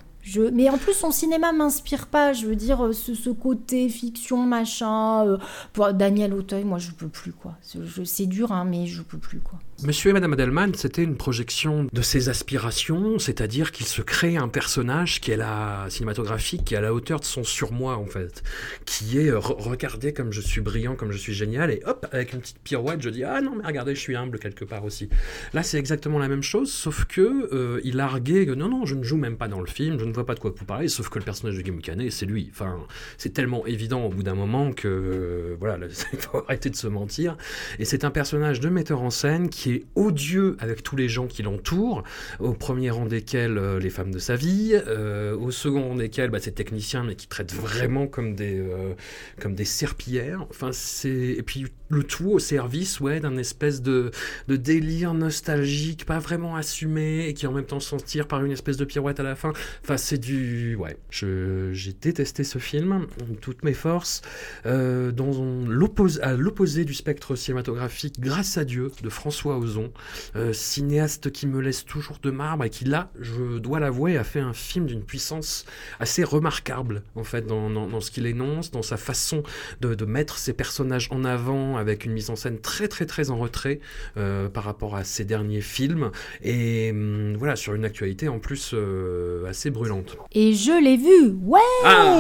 Mais 0.53 0.69
en 0.69 0.79
plus, 0.79 0.93
son 0.95 1.11
cinéma 1.11 1.53
m'inspire 1.53 2.07
pas. 2.07 2.33
Je 2.33 2.47
veux 2.47 2.57
dire, 2.57 2.91
ce, 2.93 3.15
ce 3.15 3.31
côté 3.31 3.89
fiction, 3.89 4.39
machin. 4.39 5.25
Euh, 5.27 5.93
Daniel 5.93 6.35
Auteuil, 6.35 6.65
moi, 6.65 6.79
je 6.79 6.91
peux 6.91 7.09
plus, 7.09 7.33
quoi. 7.33 7.57
C'est 8.05 8.27
dur, 8.27 8.53
hein, 8.53 8.65
mais 8.65 8.87
je 8.87 9.03
peux 9.03 9.19
plus, 9.19 9.41
quoi. 9.41 9.59
Monsieur 9.83 10.09
et 10.09 10.13
Madame 10.15 10.33
Adelman, 10.33 10.73
c'était 10.75 11.03
une 11.03 11.19
projection 11.19 11.87
de 11.93 12.01
ses 12.01 12.31
aspirations, 12.31 13.19
c'est-à-dire 13.19 13.73
qu'il 13.73 13.85
se 13.85 14.01
crée 14.01 14.39
un 14.39 14.49
personnage 14.49 15.21
qui 15.21 15.33
est 15.33 15.37
la 15.37 15.85
cinématographique, 15.91 16.65
qui 16.65 16.73
est 16.73 16.79
à 16.79 16.81
la 16.81 16.95
hauteur 16.95 17.21
de 17.21 17.27
son 17.27 17.45
surmoi 17.45 17.99
en 17.99 18.07
fait, 18.07 18.43
qui 18.87 19.19
est 19.19 19.31
regardé 19.31 20.15
comme 20.15 20.33
je 20.33 20.41
suis 20.41 20.63
brillant, 20.63 20.97
comme 20.97 21.13
je 21.13 21.19
suis 21.19 21.35
génial, 21.35 21.71
et 21.71 21.83
hop, 21.85 22.07
avec 22.11 22.33
une 22.33 22.41
petite 22.41 22.59
pirouette, 22.61 23.03
je 23.03 23.11
dis 23.11 23.23
ah 23.23 23.43
non 23.43 23.55
mais 23.55 23.67
regardez, 23.67 23.95
je 23.95 24.01
suis 24.01 24.17
humble 24.17 24.39
quelque 24.39 24.65
part 24.65 24.83
aussi. 24.83 25.11
Là, 25.53 25.63
c'est 25.63 25.79
exactement 25.79 26.19
la 26.19 26.29
même 26.29 26.43
chose, 26.43 26.73
sauf 26.73 27.05
que 27.05 27.51
euh, 27.53 27.79
il 27.85 28.01
arguait 28.01 28.47
que 28.47 28.53
non 28.53 28.71
non, 28.71 28.87
je 28.87 28.95
ne 28.95 29.03
joue 29.03 29.19
même 29.19 29.37
pas 29.37 29.47
dans 29.47 29.61
le 29.61 29.67
film, 29.67 29.99
je 29.99 30.07
ne 30.07 30.13
vois 30.15 30.25
pas 30.25 30.35
de 30.35 30.41
quoi 30.41 30.55
vous 30.57 30.65
parlez, 30.65 30.89
sauf 30.89 31.11
que 31.11 31.19
le 31.19 31.25
personnage 31.27 31.55
de 31.55 31.61
Guillaume 31.61 31.83
Canet, 31.83 32.11
c'est 32.11 32.25
lui. 32.27 32.49
Enfin, 32.51 32.79
c'est 33.19 33.35
tellement 33.35 33.67
évident 33.67 34.07
au 34.07 34.09
bout 34.09 34.23
d'un 34.23 34.35
moment 34.35 34.73
que 34.73 34.89
euh, 34.89 35.57
voilà, 35.61 35.77
il 36.15 36.19
faut 36.19 36.39
arrêter 36.39 36.71
de 36.71 36.77
se 36.77 36.87
mentir. 36.87 37.37
Et 37.79 37.85
c'est 37.85 38.05
un 38.05 38.11
personnage 38.11 38.59
de 38.61 38.71
metteur 38.71 39.03
en 39.03 39.11
scène 39.11 39.51
qui 39.51 39.66
odieux 39.95 40.57
avec 40.61 40.83
tous 40.83 40.97
les 40.97 41.09
gens 41.09 41.27
qui 41.27 41.43
l'entourent, 41.43 42.03
au 42.41 42.53
premier 42.53 42.91
rang 42.91 43.07
desquels 43.07 43.59
euh, 43.59 43.79
les 43.79 43.91
femmes 43.91 44.11
de 44.11 44.19
sa 44.19 44.37
vie, 44.37 44.73
euh, 44.75 45.37
au 45.37 45.51
second 45.51 45.89
rang 45.89 45.95
desquels 45.95 46.31
bah, 46.31 46.41
techniciens, 46.41 47.05
mais 47.05 47.15
qui 47.15 47.27
traitent 47.27 47.55
vraiment 47.55 48.07
comme 48.07 48.35
des, 48.35 48.59
euh, 48.59 48.95
comme 49.41 49.55
serpillères. 49.65 50.47
Enfin, 50.51 50.71
c'est... 50.73 51.11
Et 51.11 51.43
puis 51.43 51.67
le 51.89 52.03
tout 52.03 52.31
au 52.31 52.39
service 52.39 53.01
ouais, 53.01 53.21
d'un 53.21 53.37
espèce 53.37 53.83
de, 53.83 54.11
délire 54.49 55.15
nostalgique, 55.15 56.05
pas 56.05 56.19
vraiment 56.19 56.57
assumé, 56.57 57.29
et 57.29 57.35
qui 57.35 57.47
en 57.47 57.53
même 57.53 57.65
temps 57.65 57.81
s'en 57.81 57.99
tire 57.99 58.27
par 58.27 58.45
une 58.45 58.53
espèce 58.53 58.77
de 58.77 58.85
pirouette 58.85 59.21
à 59.21 59.23
la 59.23 59.35
fin. 59.35 59.53
Enfin, 59.83 59.97
c'est 59.97 60.19
du... 60.19 60.77
Ouais, 60.77 60.97
j'ai 61.11 61.93
détesté 61.93 62.45
ce 62.45 62.59
film, 62.59 63.07
toutes 63.41 63.65
mes 63.65 63.75
forces, 63.75 64.23
euh, 64.67 65.13
dans 65.13 65.27
à 66.23 66.35
l'opposé 66.35 66.85
du 66.85 66.95
spectre 66.95 67.37
cinématographique, 67.37 68.21
grâce 68.21 68.59
à 68.59 68.65
Dieu, 68.65 68.91
de 69.03 69.09
François 69.09 69.59
Ozon, 69.59 69.93
euh, 70.37 70.53
cinéaste 70.53 71.31
qui 71.31 71.47
me 71.47 71.61
laisse 71.61 71.85
toujours 71.85 72.19
de 72.23 72.31
marbre, 72.31 72.65
et 72.65 72.71
qui 72.71 72.85
là, 72.85 73.11
je 73.21 73.59
dois 73.59 73.81
l'avouer, 73.81 74.17
a 74.17 74.25
fait 74.25 74.41
un 74.41 74.53
film 74.53 74.87
d'une 74.87 75.03
puissance 75.03 75.65
assez 76.01 76.25
remarquable, 76.25 77.03
en 77.15 77.25
fait, 77.25 77.47
dans, 77.47 78.01
ce 78.01 78.11
qu'il 78.11 78.27
énonce, 78.27 78.71
dans 78.71 78.83
sa 78.83 78.97
façon 78.97 79.43
de 79.81 80.05
mettre 80.05 80.39
ses 80.39 80.53
personnages 80.53 81.09
en 81.11 81.25
avant 81.25 81.76
avec 81.77 82.05
une 82.05 82.13
mise 82.13 82.31
en 82.31 82.37
scène 82.37 82.59
très 82.59 82.89
très 82.89 83.07
très 83.07 83.31
en 83.31 83.37
retrait 83.37 83.81
euh, 84.17 84.49
par 84.49 84.65
rapport 84.65 84.97
à 84.97 85.05
ses 85.05 85.25
derniers 85.25 85.61
films 85.61 86.11
et 86.43 86.91
hum, 86.91 87.35
voilà 87.37 87.57
sur 87.57 87.75
une 87.75 87.85
actualité 87.85 88.29
en 88.29 88.39
plus 88.39 88.73
euh, 88.75 89.47
assez 89.47 89.71
brûlante. 89.71 90.17
Et 90.33 90.55
je 90.55 90.73
l'ai 90.73 90.97
vu, 90.97 91.37
ouais 91.43 91.61
Ah 91.85 92.19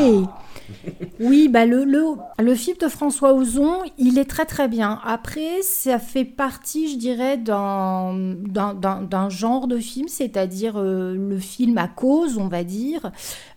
Oui, 1.20 1.48
bah 1.48 1.64
le, 1.64 1.84
le, 1.84 2.02
le 2.38 2.54
film 2.54 2.76
de 2.78 2.88
François 2.88 3.32
Ozon, 3.34 3.82
il 3.98 4.18
est 4.18 4.24
très 4.24 4.46
très 4.46 4.68
bien. 4.68 5.00
Après, 5.04 5.62
ça 5.62 5.98
fait 5.98 6.24
partie, 6.24 6.92
je 6.92 6.98
dirais, 6.98 7.36
d'un 7.38 9.28
genre 9.28 9.66
de 9.66 9.78
film, 9.78 10.08
c'est-à-dire 10.08 10.74
euh, 10.76 11.14
le 11.14 11.38
film 11.38 11.78
à 11.78 11.88
cause, 11.88 12.36
on 12.38 12.48
va 12.48 12.64
dire, 12.64 13.12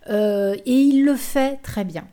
et 0.08 0.60
il 0.66 1.04
le 1.04 1.14
fait 1.14 1.60
très 1.62 1.84
bien. 1.84 2.04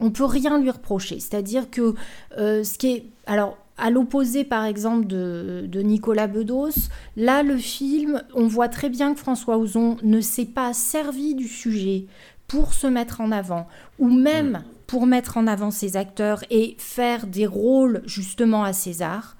On 0.00 0.10
peut 0.10 0.24
rien 0.24 0.58
lui 0.60 0.70
reprocher. 0.70 1.20
C'est-à-dire 1.20 1.70
que 1.70 1.94
euh, 2.38 2.64
ce 2.64 2.78
qui 2.78 2.88
est... 2.88 3.06
Alors, 3.26 3.56
à 3.78 3.90
l'opposé, 3.90 4.44
par 4.44 4.64
exemple, 4.64 5.06
de, 5.06 5.66
de 5.68 5.80
Nicolas 5.80 6.26
Bedos, 6.26 6.88
là, 7.16 7.42
le 7.42 7.56
film, 7.58 8.22
on 8.34 8.46
voit 8.46 8.68
très 8.68 8.88
bien 8.88 9.12
que 9.12 9.20
François 9.20 9.58
Ozon 9.58 9.98
ne 10.02 10.20
s'est 10.20 10.46
pas 10.46 10.72
servi 10.72 11.34
du 11.34 11.46
sujet 11.46 12.06
pour 12.48 12.74
se 12.74 12.86
mettre 12.86 13.20
en 13.20 13.32
avant, 13.32 13.66
ou 13.98 14.08
même 14.08 14.62
pour 14.86 15.06
mettre 15.06 15.36
en 15.36 15.46
avant 15.46 15.70
ses 15.70 15.96
acteurs 15.96 16.44
et 16.50 16.76
faire 16.78 17.26
des 17.26 17.46
rôles 17.46 18.02
justement 18.06 18.62
à 18.62 18.72
César. 18.72 19.36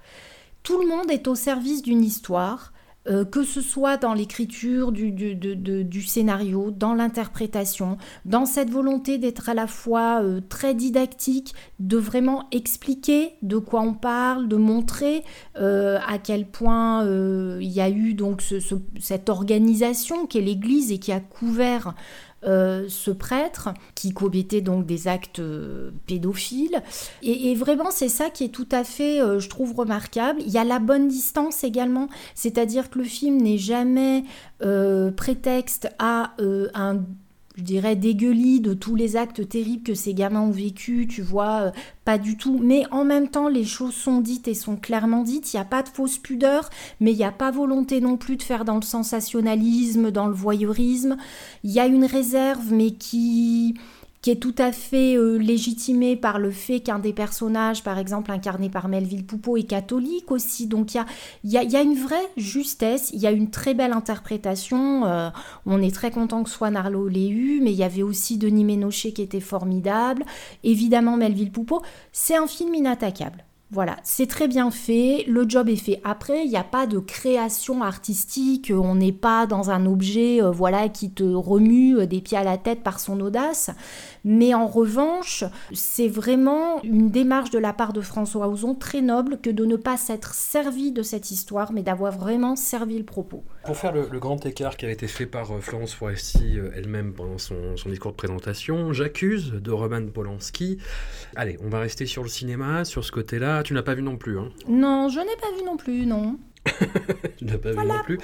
Tout 0.62 0.80
le 0.80 0.88
monde 0.88 1.10
est 1.10 1.28
au 1.28 1.34
service 1.34 1.82
d'une 1.82 2.02
histoire, 2.02 2.72
euh, 3.08 3.24
que 3.24 3.42
ce 3.44 3.60
soit 3.60 3.96
dans 3.96 4.14
l'écriture 4.14 4.92
du, 4.92 6.02
scénario, 6.02 6.70
dans 6.70 6.94
l'interprétation, 6.94 7.98
dans 8.24 8.46
cette 8.46 8.70
volonté 8.70 9.18
d'être 9.18 9.48
à 9.48 9.54
la 9.54 9.66
fois 9.66 10.22
euh, 10.22 10.40
très 10.48 10.74
didactique, 10.74 11.54
de 11.80 11.96
vraiment 11.96 12.44
expliquer 12.52 13.32
de 13.42 13.58
quoi 13.58 13.80
on 13.82 13.94
parle, 13.94 14.48
de 14.48 14.56
montrer 14.56 15.22
euh, 15.58 15.98
à 16.06 16.18
quel 16.18 16.46
point 16.46 17.04
il 17.60 17.68
y 17.70 17.80
a 17.80 17.90
eu 17.90 18.14
donc 18.14 18.42
ce- 18.42 18.60
ce- 18.60 18.74
cette 19.00 19.28
organisation 19.28 20.26
qu'est 20.26 20.40
l'Église 20.40 20.92
et 20.92 20.98
qui 20.98 21.12
a 21.12 21.20
couvert 21.20 21.94
euh, 22.44 22.84
ce 22.88 23.10
prêtre 23.10 23.70
qui 23.94 24.12
commettait 24.12 24.60
donc 24.60 24.84
des 24.84 25.08
actes 25.08 25.38
euh, 25.38 25.90
pédophiles. 26.06 26.82
Et, 27.22 27.54
vraiment, 27.54 27.90
c'est 27.90 28.10
ça 28.10 28.28
qui 28.28 28.44
est 28.44 28.50
tout 28.50 28.68
à 28.70 28.84
fait, 28.84 29.22
euh, 29.22 29.40
je 29.40 29.48
trouve, 29.48 29.74
remarquable. 29.74 30.40
Il 30.42 30.52
y 30.52 30.58
a 30.58 30.64
la 30.64 30.78
bonne 30.78 31.08
distance 31.08 31.64
également, 31.64 32.08
c'est-à-dire 32.34 32.90
que 32.90 32.98
le 32.98 33.04
film 33.04 33.38
n'est 33.38 33.58
jamais 33.58 34.24
prétexte 35.16 35.88
à 35.98 36.34
un 36.38 37.00
je 37.56 37.62
dirais 37.62 37.96
dégueulis 37.96 38.60
de 38.60 38.74
tous 38.74 38.94
les 38.94 39.16
actes 39.16 39.48
terribles 39.48 39.82
que 39.82 39.94
ces 39.94 40.12
gamins 40.12 40.42
ont 40.42 40.50
vécu, 40.50 41.06
tu 41.08 41.22
vois, 41.22 41.62
euh, 41.62 41.70
pas 42.04 42.18
du 42.18 42.36
tout. 42.36 42.58
Mais 42.62 42.84
en 42.90 43.04
même 43.04 43.28
temps, 43.28 43.48
les 43.48 43.64
choses 43.64 43.94
sont 43.94 44.20
dites 44.20 44.46
et 44.46 44.54
sont 44.54 44.76
clairement 44.76 45.22
dites. 45.22 45.52
Il 45.52 45.56
n'y 45.56 45.62
a 45.62 45.64
pas 45.64 45.82
de 45.82 45.88
fausse 45.88 46.18
pudeur, 46.18 46.68
mais 47.00 47.12
il 47.12 47.16
n'y 47.16 47.24
a 47.24 47.32
pas 47.32 47.50
volonté 47.50 48.02
non 48.02 48.18
plus 48.18 48.36
de 48.36 48.42
faire 48.42 48.66
dans 48.66 48.76
le 48.76 48.82
sensationnalisme, 48.82 50.10
dans 50.10 50.26
le 50.26 50.34
voyeurisme. 50.34 51.16
Il 51.64 51.70
y 51.70 51.80
a 51.80 51.86
une 51.86 52.04
réserve, 52.04 52.72
mais 52.72 52.90
qui 52.90 53.74
qui 54.26 54.32
est 54.32 54.42
tout 54.42 54.56
à 54.58 54.72
fait 54.72 55.16
euh, 55.16 55.36
légitimée 55.36 56.16
par 56.16 56.40
le 56.40 56.50
fait 56.50 56.80
qu'un 56.80 56.98
des 56.98 57.12
personnages, 57.12 57.84
par 57.84 57.96
exemple 57.96 58.32
incarné 58.32 58.68
par 58.68 58.88
Melville 58.88 59.24
Poupeau, 59.24 59.56
est 59.56 59.62
catholique 59.62 60.32
aussi. 60.32 60.66
Donc 60.66 60.96
il 60.96 61.04
y 61.44 61.56
a, 61.56 61.62
y 61.62 61.76
a 61.76 61.80
une 61.80 61.94
vraie 61.94 62.28
justesse, 62.36 63.12
il 63.12 63.20
y 63.20 63.28
a 63.28 63.30
une 63.30 63.50
très 63.50 63.72
belle 63.72 63.92
interprétation. 63.92 65.06
euh, 65.06 65.30
on 65.64 65.80
est 65.80 65.94
très 65.94 66.10
content 66.10 66.42
que 66.42 66.50
Swan 66.50 66.74
Arlo 66.74 67.06
l'ait 67.06 67.28
eu, 67.28 67.60
mais 67.62 67.70
il 67.70 67.78
y 67.78 67.84
avait 67.84 68.02
aussi 68.02 68.36
Denis 68.36 68.64
Ménochet 68.64 69.12
qui 69.12 69.22
était 69.22 69.38
formidable. 69.38 70.24
Évidemment 70.64 71.16
Melville 71.16 71.52
Poupeau. 71.52 71.82
C'est 72.10 72.36
un 72.36 72.48
film 72.48 72.74
inattaquable. 72.74 73.44
Voilà, 73.72 73.96
c'est 74.04 74.28
très 74.28 74.46
bien 74.46 74.70
fait, 74.70 75.24
le 75.26 75.44
job 75.48 75.68
est 75.68 75.74
fait. 75.74 76.00
Après, 76.04 76.44
il 76.44 76.48
n'y 76.48 76.56
a 76.56 76.62
pas 76.62 76.86
de 76.86 77.00
création 77.00 77.82
artistique, 77.82 78.72
on 78.72 78.94
n'est 78.94 79.10
pas 79.10 79.48
dans 79.48 79.70
un 79.70 79.86
objet 79.86 80.40
euh, 80.40 80.52
voilà, 80.52 80.88
qui 80.88 81.10
te 81.10 81.24
remue 81.24 81.98
euh, 81.98 82.06
des 82.06 82.20
pieds 82.20 82.38
à 82.38 82.44
la 82.44 82.58
tête 82.58 82.84
par 82.84 83.00
son 83.00 83.18
audace. 83.18 83.70
Mais 84.28 84.54
en 84.54 84.66
revanche, 84.66 85.44
c'est 85.72 86.08
vraiment 86.08 86.82
une 86.82 87.10
démarche 87.10 87.50
de 87.50 87.60
la 87.60 87.72
part 87.72 87.92
de 87.92 88.00
François 88.00 88.48
Ozon 88.48 88.74
très 88.74 89.00
noble 89.00 89.38
que 89.40 89.50
de 89.50 89.64
ne 89.64 89.76
pas 89.76 89.96
s'être 89.96 90.34
servi 90.34 90.90
de 90.90 91.02
cette 91.02 91.30
histoire, 91.30 91.72
mais 91.72 91.82
d'avoir 91.82 92.18
vraiment 92.18 92.56
servi 92.56 92.98
le 92.98 93.04
propos. 93.04 93.44
Pour 93.64 93.76
faire 93.76 93.92
le, 93.92 94.08
le 94.10 94.18
grand 94.18 94.44
écart 94.44 94.76
qui 94.76 94.84
a 94.84 94.90
été 94.90 95.06
fait 95.06 95.26
par 95.26 95.52
euh, 95.52 95.60
Florence 95.60 95.94
Foresti 95.94 96.58
euh, 96.58 96.72
elle-même 96.74 97.12
pendant 97.12 97.38
son, 97.38 97.76
son 97.76 97.88
discours 97.88 98.10
de 98.10 98.16
présentation, 98.16 98.92
j'accuse 98.92 99.52
de 99.52 99.70
Roman 99.70 100.04
Polanski. 100.12 100.78
Allez, 101.36 101.56
on 101.64 101.68
va 101.68 101.78
rester 101.78 102.06
sur 102.06 102.24
le 102.24 102.28
cinéma, 102.28 102.84
sur 102.84 103.04
ce 103.04 103.12
côté-là. 103.12 103.62
Tu 103.62 103.74
n'as 103.74 103.82
pas 103.82 103.94
vu 103.94 104.02
non 104.02 104.16
plus, 104.16 104.40
hein 104.40 104.48
Non, 104.68 105.08
je 105.08 105.20
n'ai 105.20 105.36
pas 105.40 105.56
vu 105.56 105.64
non 105.64 105.76
plus, 105.76 106.04
non. 106.04 106.36
Tu 107.36 107.44
n'as 107.44 107.58
pas 107.58 107.70
vu 107.70 107.76
non 107.76 108.02
plus. 108.04 108.18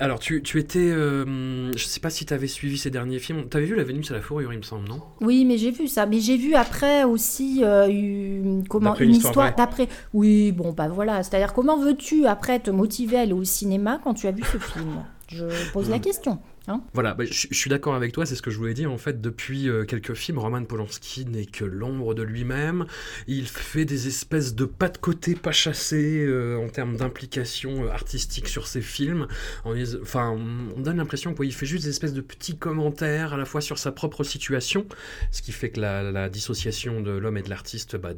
Alors, 0.00 0.20
tu, 0.20 0.42
tu 0.42 0.60
étais. 0.60 0.78
euh, 0.78 1.72
je 1.76 1.84
sais 1.84 1.98
pas 1.98 2.10
si 2.10 2.24
tu 2.24 2.32
avais 2.32 2.46
suivi 2.46 2.78
ces 2.78 2.90
derniers 2.90 3.18
films. 3.18 3.48
Tu 3.50 3.56
avais 3.56 3.66
vu 3.66 3.74
La 3.74 3.82
Vénus 3.82 4.10
à 4.10 4.14
la 4.14 4.20
fourrure, 4.20 4.52
il 4.52 4.58
me 4.58 4.62
semble, 4.62 4.88
non? 4.88 5.02
Oui, 5.20 5.44
mais 5.44 5.58
j'ai 5.58 5.72
vu 5.72 5.88
ça. 5.88 6.06
Mais 6.06 6.20
j'ai 6.20 6.36
vu 6.36 6.54
après 6.54 7.02
aussi 7.04 7.64
euh, 7.64 7.88
une, 7.88 8.64
comment, 8.68 8.94
une 8.94 9.06
une 9.10 9.16
histoire 9.16 9.54
d'après. 9.56 9.88
Oui, 10.14 10.52
bon, 10.52 10.72
bah 10.72 10.88
voilà. 10.88 11.22
C'est-à-dire, 11.24 11.52
comment 11.52 11.76
veux-tu 11.78 12.26
après 12.26 12.60
te 12.60 12.70
motiver 12.70 13.16
à 13.16 13.20
aller 13.22 13.32
au 13.32 13.44
cinéma 13.44 14.00
quand 14.04 14.14
tu 14.14 14.28
as 14.28 14.32
vu 14.32 14.42
ce 14.44 14.58
film? 14.58 15.02
Je 15.28 15.44
pose 15.72 15.90
la 15.90 15.98
question. 15.98 16.38
Hein 16.68 16.82
Voilà, 16.92 17.14
bah, 17.14 17.24
je, 17.24 17.48
suis 17.50 17.70
d'accord 17.70 17.94
avec 17.94 18.12
toi, 18.12 18.26
c'est 18.26 18.34
ce 18.34 18.42
que 18.42 18.50
je 18.50 18.58
voulais 18.58 18.74
dire. 18.74 18.92
En 18.92 18.98
fait, 18.98 19.22
depuis 19.22 19.70
euh, 19.70 19.84
quelques 19.84 20.12
films, 20.12 20.38
Roman 20.38 20.62
Polanski 20.64 21.24
n'est 21.24 21.46
que 21.46 21.64
l'ombre 21.64 22.14
de 22.14 22.22
lui-même. 22.22 22.84
Il 23.26 23.48
fait 23.48 23.86
des 23.86 24.06
espèces 24.06 24.54
de 24.54 24.66
pas 24.66 24.90
de 24.90 24.98
côté, 24.98 25.34
pas 25.34 25.50
chassés 25.50 26.26
euh, 26.26 26.58
en 26.58 26.68
termes 26.68 26.96
d'implication 26.96 27.84
euh, 27.84 27.88
artistique 27.88 28.48
sur 28.48 28.66
ses 28.66 28.82
films. 28.82 29.28
Enfin, 29.64 30.36
on 30.76 30.80
donne 30.80 30.98
l'impression 30.98 31.34
qu'il 31.34 31.54
fait 31.54 31.64
juste 31.64 31.84
des 31.84 31.90
espèces 31.90 32.12
de 32.12 32.20
petits 32.20 32.58
commentaires 32.58 33.32
à 33.32 33.38
la 33.38 33.46
fois 33.46 33.62
sur 33.62 33.78
sa 33.78 33.90
propre 33.90 34.22
situation, 34.22 34.84
ce 35.30 35.40
qui 35.40 35.52
fait 35.52 35.70
que 35.70 35.80
la, 35.80 36.28
dissociation 36.28 37.00
de 37.00 37.12
l'homme 37.12 37.38
et 37.38 37.42
de 37.42 37.48
l'artiste 37.48 37.96
bah, 37.96 38.12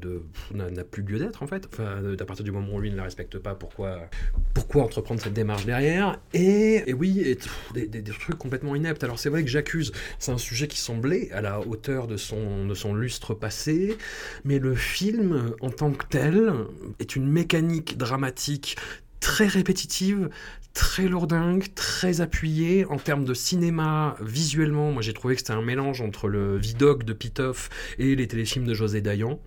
n'a 0.52 0.84
plus 0.84 1.02
lieu 1.02 1.18
d'être 1.18 1.44
en 1.44 1.46
fait. 1.46 1.68
Enfin, 1.72 2.02
à 2.18 2.24
partir 2.24 2.44
du 2.44 2.50
moment 2.50 2.74
où 2.74 2.80
lui 2.80 2.90
ne 2.90 2.96
la 2.96 3.04
respecte 3.04 3.38
pas, 3.38 3.54
pourquoi, 3.54 4.08
pourquoi 4.54 4.82
entreprendre 4.82 5.20
cette 5.20 5.34
démarche 5.34 5.66
derrière? 5.66 6.18
Et, 6.34 6.92
oui, 6.92 7.36
des 7.74 8.02
trucs 8.02 8.39
complètement 8.40 8.74
ineptes. 8.74 9.04
Alors 9.04 9.20
c'est 9.20 9.28
vrai 9.28 9.44
que 9.44 9.50
j'accuse, 9.50 9.92
c'est 10.18 10.32
un 10.32 10.38
sujet 10.38 10.66
qui 10.66 10.78
semblait 10.78 11.30
à 11.30 11.40
la 11.40 11.60
hauteur 11.60 12.08
de 12.08 12.16
son, 12.16 12.66
de 12.66 12.74
son 12.74 12.94
lustre 12.94 13.34
passé, 13.34 13.96
mais 14.44 14.58
le 14.58 14.74
film 14.74 15.54
en 15.60 15.70
tant 15.70 15.92
que 15.92 16.04
tel 16.06 16.52
est 16.98 17.14
une 17.14 17.28
mécanique 17.28 17.96
dramatique 17.96 18.76
très 19.20 19.46
répétitive, 19.46 20.30
très 20.72 21.06
lourdingue, 21.06 21.66
très 21.74 22.20
appuyée 22.20 22.86
en 22.86 22.96
termes 22.96 23.24
de 23.24 23.34
cinéma 23.34 24.16
visuellement. 24.20 24.90
Moi 24.90 25.02
j'ai 25.02 25.12
trouvé 25.12 25.34
que 25.34 25.40
c'était 25.40 25.52
un 25.52 25.62
mélange 25.62 26.00
entre 26.00 26.26
le 26.26 26.56
Vidocq 26.56 27.04
de 27.04 27.12
Pitoff 27.12 27.68
et 27.98 28.16
les 28.16 28.26
téléfilms 28.26 28.64
de 28.64 28.74
José 28.74 29.00
Dayan. 29.00 29.38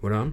Voilà. 0.00 0.26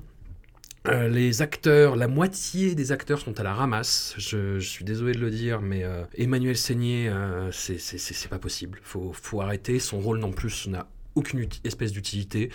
Euh, 0.88 1.08
les 1.08 1.42
acteurs, 1.42 1.96
la 1.96 2.08
moitié 2.08 2.76
des 2.76 2.92
acteurs 2.92 3.20
sont 3.20 3.40
à 3.40 3.44
la 3.44 3.54
ramasse. 3.54 4.14
Je, 4.18 4.60
suis 4.60 4.86
désolé 4.86 5.14
de 5.14 5.20
le 5.20 5.32
dire, 5.32 5.62
mais 5.62 5.84
euh, 5.84 6.04
Emmanuel 6.16 6.56
Seigné, 6.56 7.10
euh, 7.10 7.52
c'est- 7.52 8.28
pas 8.30 8.38
possible. 8.40 8.80
Faut, 8.84 9.12
faut 9.14 9.42
arrêter. 9.42 9.80
Son 9.80 10.00
rôle 10.00 10.20
non 10.20 10.32
plus 10.32 10.68
n'a 10.68 10.88
aucune 11.16 11.48
espèce 11.64 11.92
d'utilité. 11.92 12.52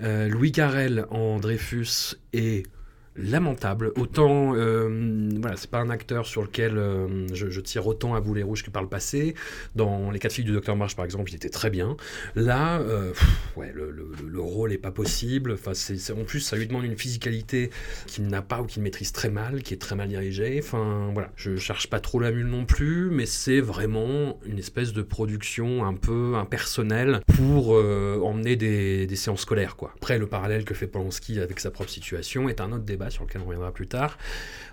Euh, 0.00 0.28
Louis 0.28 0.52
Carrel 0.52 1.06
en 1.10 1.38
Dreyfus 1.38 2.16
est 2.32 2.66
lamentable. 3.16 3.92
Autant, 3.96 4.54
euh, 4.56 5.28
voilà, 5.40 5.56
c'est 5.56 5.70
pas 5.70 5.78
un 5.80 5.90
acteur 5.90 6.26
sur 6.26 6.42
lequel 6.42 6.76
euh, 6.78 7.26
je, 7.32 7.48
je 7.50 7.60
tire 7.60 7.86
autant 7.86 8.14
à 8.14 8.20
boulet 8.20 8.42
rouge 8.42 8.62
que 8.62 8.70
par 8.70 8.82
le 8.82 8.88
passé. 8.88 9.34
Dans 9.76 10.10
Les 10.10 10.18
quatre 10.18 10.32
filles 10.32 10.44
du 10.44 10.52
Docteur 10.52 10.76
March, 10.76 10.96
par 10.96 11.04
exemple, 11.04 11.30
il 11.30 11.36
était 11.36 11.48
très 11.48 11.70
bien. 11.70 11.96
Là, 12.34 12.78
euh, 12.80 13.12
ouais, 13.56 13.72
le, 13.74 13.90
le- 13.90 14.12
le 14.26 14.40
rôle 14.40 14.72
est 14.72 14.78
pas 14.78 14.90
possible. 14.90 15.52
Enfin, 15.52 15.74
c'est 15.74 15.96
c'est- 15.96 16.12
en 16.12 16.24
plus, 16.24 16.40
ça 16.40 16.56
lui 16.56 16.66
demande 16.66 16.84
une 16.84 16.96
physicalité 16.96 17.70
qu'il 18.06 18.26
n'a 18.26 18.42
pas 18.42 18.60
ou 18.62 18.66
qu'il 18.66 18.82
maîtrise 18.82 19.12
très 19.12 19.30
mal, 19.30 19.62
qui 19.62 19.74
est 19.74 19.78
très 19.78 19.94
mal 19.96 20.08
dirigée. 20.08 20.60
Enfin, 20.62 21.10
voilà, 21.12 21.30
je 21.36 21.56
cherche 21.56 21.88
pas 21.88 22.00
trop 22.00 22.18
la 22.20 22.30
mule 22.32 22.46
non 22.46 22.64
plus, 22.64 23.10
mais 23.10 23.26
c'est 23.26 23.60
vraiment 23.60 24.38
une 24.46 24.58
espèce 24.58 24.92
de 24.92 25.02
production 25.02 25.84
un 25.84 25.94
peu 25.94 26.34
impersonnelle 26.36 27.20
pour 27.36 27.74
euh, 27.76 28.18
emmener 28.22 28.56
des, 28.56 29.06
des 29.06 29.16
séances 29.16 29.42
scolaires, 29.42 29.76
quoi. 29.76 29.92
Après, 29.96 30.18
le 30.18 30.26
parallèle 30.26 30.64
que 30.64 30.74
fait 30.74 30.86
Polanski 30.86 31.40
avec 31.40 31.60
sa 31.60 31.70
propre 31.70 31.90
situation 31.90 32.48
est 32.48 32.60
un 32.60 32.72
autre 32.72 32.84
débat 32.84 33.03
Sur 33.10 33.24
lequel 33.24 33.42
on 33.42 33.46
reviendra 33.46 33.72
plus 33.72 33.86
tard. 33.86 34.18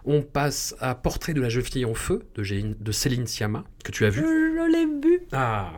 On 0.06 0.22
passe 0.22 0.76
à 0.80 0.96
Portrait 0.96 1.34
de 1.34 1.42
la 1.42 1.50
jeune 1.50 1.64
fille 1.64 1.86
en 1.86 1.94
feu 1.94 2.24
de, 2.36 2.44
de 2.44 2.92
Céline 2.92 3.28
Sciamma, 3.28 3.64
que 3.84 3.92
tu 3.92 4.06
as 4.06 4.10
vu. 4.10 4.22
Je 4.22 4.72
l'ai 4.72 4.86
vu. 4.86 5.22
Ah, 5.32 5.72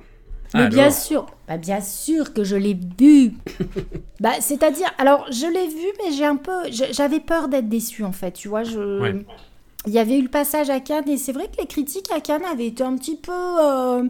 mais 0.54 0.70
bien 0.70 0.92
sûr, 0.92 1.26
bah 1.48 1.58
bien 1.58 1.82
sûr 1.82 2.34
que 2.34 2.44
je 2.44 2.56
l'ai 2.56 2.78
vu. 3.00 3.34
bah, 4.20 4.34
c'est-à-dire, 4.40 4.92
alors 4.98 5.26
je 5.32 5.48
l'ai 5.48 5.68
vu, 5.68 5.88
mais 6.04 6.12
j'ai 6.16 6.26
un 6.26 6.36
peu, 6.36 6.52
j'avais 6.92 7.20
peur 7.20 7.48
d'être 7.48 7.70
déçue 7.70 8.04
en 8.04 8.12
fait. 8.12 8.32
Tu 8.32 8.48
vois, 8.48 8.64
je, 8.64 9.24
il 9.86 9.94
y 9.94 10.00
avait 10.00 10.18
eu 10.18 10.22
le 10.22 10.30
passage 10.30 10.70
à 10.70 10.80
Cannes 10.80 11.10
et 11.10 11.18
c'est 11.18 11.34
vrai 11.34 11.48
que 11.48 11.60
les 11.60 11.68
critiques 11.68 12.12
à 12.16 12.22
Cannes 12.22 12.46
avaient 12.52 12.68
été 12.68 12.84
un 12.84 12.96
petit 12.96 13.18
peu, 13.18 13.32
euh, 13.32 14.04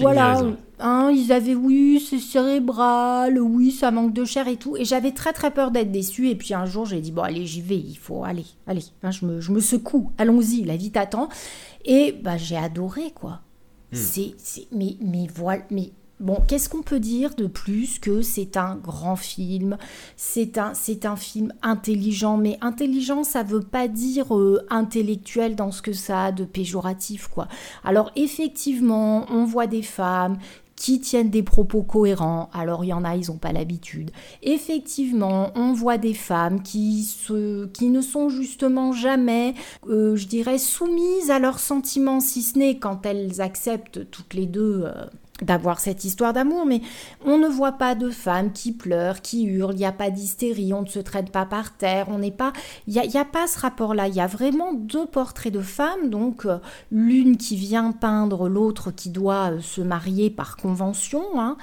voilà, 0.00 0.42
hein, 0.82 1.10
ils 1.10 1.32
avaient 1.32 1.54
oui, 1.54 2.04
c'est 2.08 2.18
cérébral, 2.18 3.40
oui, 3.40 3.70
ça 3.70 3.90
manque 3.90 4.12
de 4.12 4.24
chair 4.24 4.48
et 4.48 4.56
tout. 4.56 4.76
Et 4.76 4.84
j'avais 4.84 5.12
très 5.12 5.32
très 5.32 5.50
peur 5.50 5.70
d'être 5.70 5.90
déçue. 5.90 6.28
Et 6.28 6.36
puis 6.36 6.54
un 6.54 6.66
jour, 6.66 6.86
j'ai 6.86 7.00
dit 7.00 7.12
bon 7.12 7.22
allez, 7.22 7.46
j'y 7.46 7.62
vais, 7.62 7.78
il 7.78 7.96
faut 7.96 8.24
aller, 8.24 8.46
allez, 8.66 8.84
hein, 9.02 9.10
je 9.10 9.26
me, 9.26 9.40
je 9.40 9.52
me 9.52 9.60
secoue, 9.60 10.12
allons-y, 10.18 10.64
la 10.64 10.76
vie 10.76 10.90
t'attend. 10.90 11.28
Et 11.84 12.12
bah 12.12 12.36
j'ai 12.36 12.56
adoré 12.56 13.12
quoi. 13.14 13.40
Hmm. 13.92 13.96
C'est, 13.96 14.34
mais, 14.72 14.96
mais 15.00 15.26
voilà, 15.34 15.62
mais 15.70 15.92
Bon, 16.22 16.40
qu'est-ce 16.46 16.68
qu'on 16.68 16.82
peut 16.82 17.00
dire 17.00 17.34
de 17.34 17.48
plus 17.48 17.98
que 17.98 18.22
c'est 18.22 18.56
un 18.56 18.76
grand 18.76 19.16
film, 19.16 19.76
c'est 20.16 20.56
un, 20.56 20.72
c'est 20.72 21.04
un 21.04 21.16
film 21.16 21.52
intelligent, 21.62 22.36
mais 22.36 22.58
intelligent, 22.60 23.24
ça 23.24 23.42
veut 23.42 23.60
pas 23.60 23.88
dire 23.88 24.32
euh, 24.36 24.64
intellectuel 24.70 25.56
dans 25.56 25.72
ce 25.72 25.82
que 25.82 25.92
ça 25.92 26.26
a 26.26 26.32
de 26.32 26.44
péjoratif, 26.44 27.26
quoi. 27.26 27.48
Alors 27.82 28.12
effectivement, 28.14 29.26
on 29.30 29.44
voit 29.44 29.66
des 29.66 29.82
femmes 29.82 30.38
qui 30.82 30.98
tiennent 30.98 31.30
des 31.30 31.44
propos 31.44 31.84
cohérents. 31.84 32.50
Alors 32.52 32.84
il 32.84 32.88
y 32.88 32.92
en 32.92 33.04
a, 33.04 33.14
ils 33.14 33.28
n'ont 33.30 33.38
pas 33.38 33.52
l'habitude. 33.52 34.10
Effectivement, 34.42 35.52
on 35.54 35.72
voit 35.72 35.96
des 35.96 36.12
femmes 36.12 36.60
qui, 36.60 37.04
se, 37.04 37.66
qui 37.66 37.86
ne 37.88 38.00
sont 38.00 38.28
justement 38.28 38.92
jamais, 38.92 39.54
euh, 39.88 40.16
je 40.16 40.26
dirais, 40.26 40.58
soumises 40.58 41.30
à 41.30 41.38
leurs 41.38 41.60
sentiments, 41.60 42.18
si 42.18 42.42
ce 42.42 42.58
n'est 42.58 42.78
quand 42.80 43.06
elles 43.06 43.40
acceptent 43.40 44.10
toutes 44.10 44.34
les 44.34 44.46
deux. 44.46 44.82
Euh, 44.86 45.06
d'avoir 45.40 45.80
cette 45.80 46.04
histoire 46.04 46.32
d'amour, 46.32 46.66
mais 46.66 46.82
on 47.24 47.38
ne 47.38 47.48
voit 47.48 47.72
pas 47.72 47.94
de 47.94 48.10
femmes 48.10 48.52
qui 48.52 48.72
pleurent, 48.72 49.22
qui 49.22 49.44
hurlent, 49.44 49.74
il 49.74 49.78
n'y 49.78 49.86
a 49.86 49.92
pas 49.92 50.10
d'hystérie, 50.10 50.72
on 50.72 50.82
ne 50.82 50.86
se 50.86 50.98
traite 50.98 51.30
pas 51.30 51.46
par 51.46 51.76
terre, 51.76 52.06
on 52.10 52.18
n'est 52.18 52.30
pas... 52.30 52.52
Il 52.86 52.94
n'y 52.94 53.16
a, 53.16 53.24
pas 53.24 53.46
ce 53.46 53.58
rapport-là, 53.58 54.08
il 54.08 54.14
y 54.14 54.20
a 54.20 54.26
vraiment 54.26 54.72
deux 54.72 55.06
portraits 55.06 55.52
de 55.52 55.60
femmes, 55.60 56.10
donc 56.10 56.46
euh, 56.46 56.58
l'une 56.90 57.36
qui 57.36 57.56
vient 57.56 57.92
peindre 57.92 58.48
l'autre 58.48 58.90
qui 58.90 59.10
doit 59.10 59.52
euh, 59.52 59.60
se 59.60 59.80
marier 59.80 60.30
par 60.30 60.56
convention, 60.56 61.22
hein, 61.40 61.56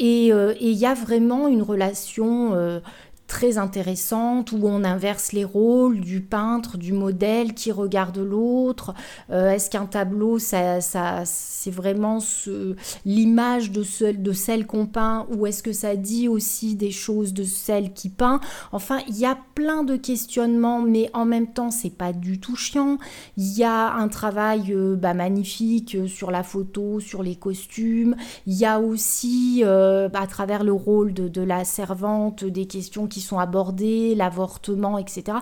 euh, 0.00 0.54
et 0.60 0.70
il 0.70 0.76
y 0.76 0.86
a 0.86 0.94
vraiment 0.94 1.48
une 1.48 1.62
relation 1.62 2.80
très 3.26 3.58
intéressante 3.58 4.52
où 4.52 4.60
on 4.64 4.84
inverse 4.84 5.32
les 5.32 5.44
rôles 5.44 6.00
du 6.00 6.20
peintre, 6.20 6.78
du 6.78 6.92
modèle 6.92 7.54
qui 7.54 7.72
regarde 7.72 8.18
l'autre. 8.18 8.94
Euh, 9.30 9.50
est-ce 9.50 9.70
qu'un 9.70 9.86
tableau, 9.86 10.38
ça, 10.38 10.80
ça 10.80 11.22
c'est 11.24 11.70
vraiment 11.70 12.20
ce, 12.20 12.76
l'image 13.04 13.72
de, 13.72 14.12
de 14.12 14.32
celle 14.32 14.66
qu'on 14.66 14.86
peint 14.86 15.26
ou 15.30 15.46
est-ce 15.46 15.62
que 15.62 15.72
ça 15.72 15.96
dit 15.96 16.28
aussi 16.28 16.76
des 16.76 16.92
choses 16.92 17.34
de 17.34 17.42
celle 17.42 17.92
qui 17.92 18.08
peint? 18.08 18.40
Enfin, 18.72 19.00
il 19.08 19.18
y 19.18 19.26
a 19.26 19.36
plein 19.54 19.82
de 19.82 19.96
questionnements, 19.96 20.80
mais 20.80 21.10
en 21.12 21.24
même 21.24 21.52
temps, 21.52 21.70
c'est 21.70 21.90
pas 21.90 22.12
du 22.12 22.38
tout 22.38 22.56
chiant. 22.56 22.98
Il 23.36 23.56
y 23.56 23.64
a 23.64 23.92
un 23.94 24.08
travail 24.08 24.72
euh, 24.72 24.94
bah, 24.94 25.14
magnifique 25.14 25.96
euh, 25.96 26.06
sur 26.06 26.30
la 26.30 26.44
photo, 26.44 27.00
sur 27.00 27.22
les 27.22 27.34
costumes. 27.34 28.14
Il 28.46 28.54
y 28.54 28.64
a 28.64 28.78
aussi, 28.80 29.62
à 29.64 30.26
travers 30.28 30.62
le 30.62 30.72
rôle 30.72 31.12
de, 31.12 31.28
de 31.28 31.42
la 31.42 31.64
servante, 31.64 32.44
des 32.44 32.66
questions 32.66 33.06
qui 33.06 33.15
sont 33.20 33.38
abordés, 33.38 34.14
l'avortement, 34.14 34.98
etc. 34.98 35.38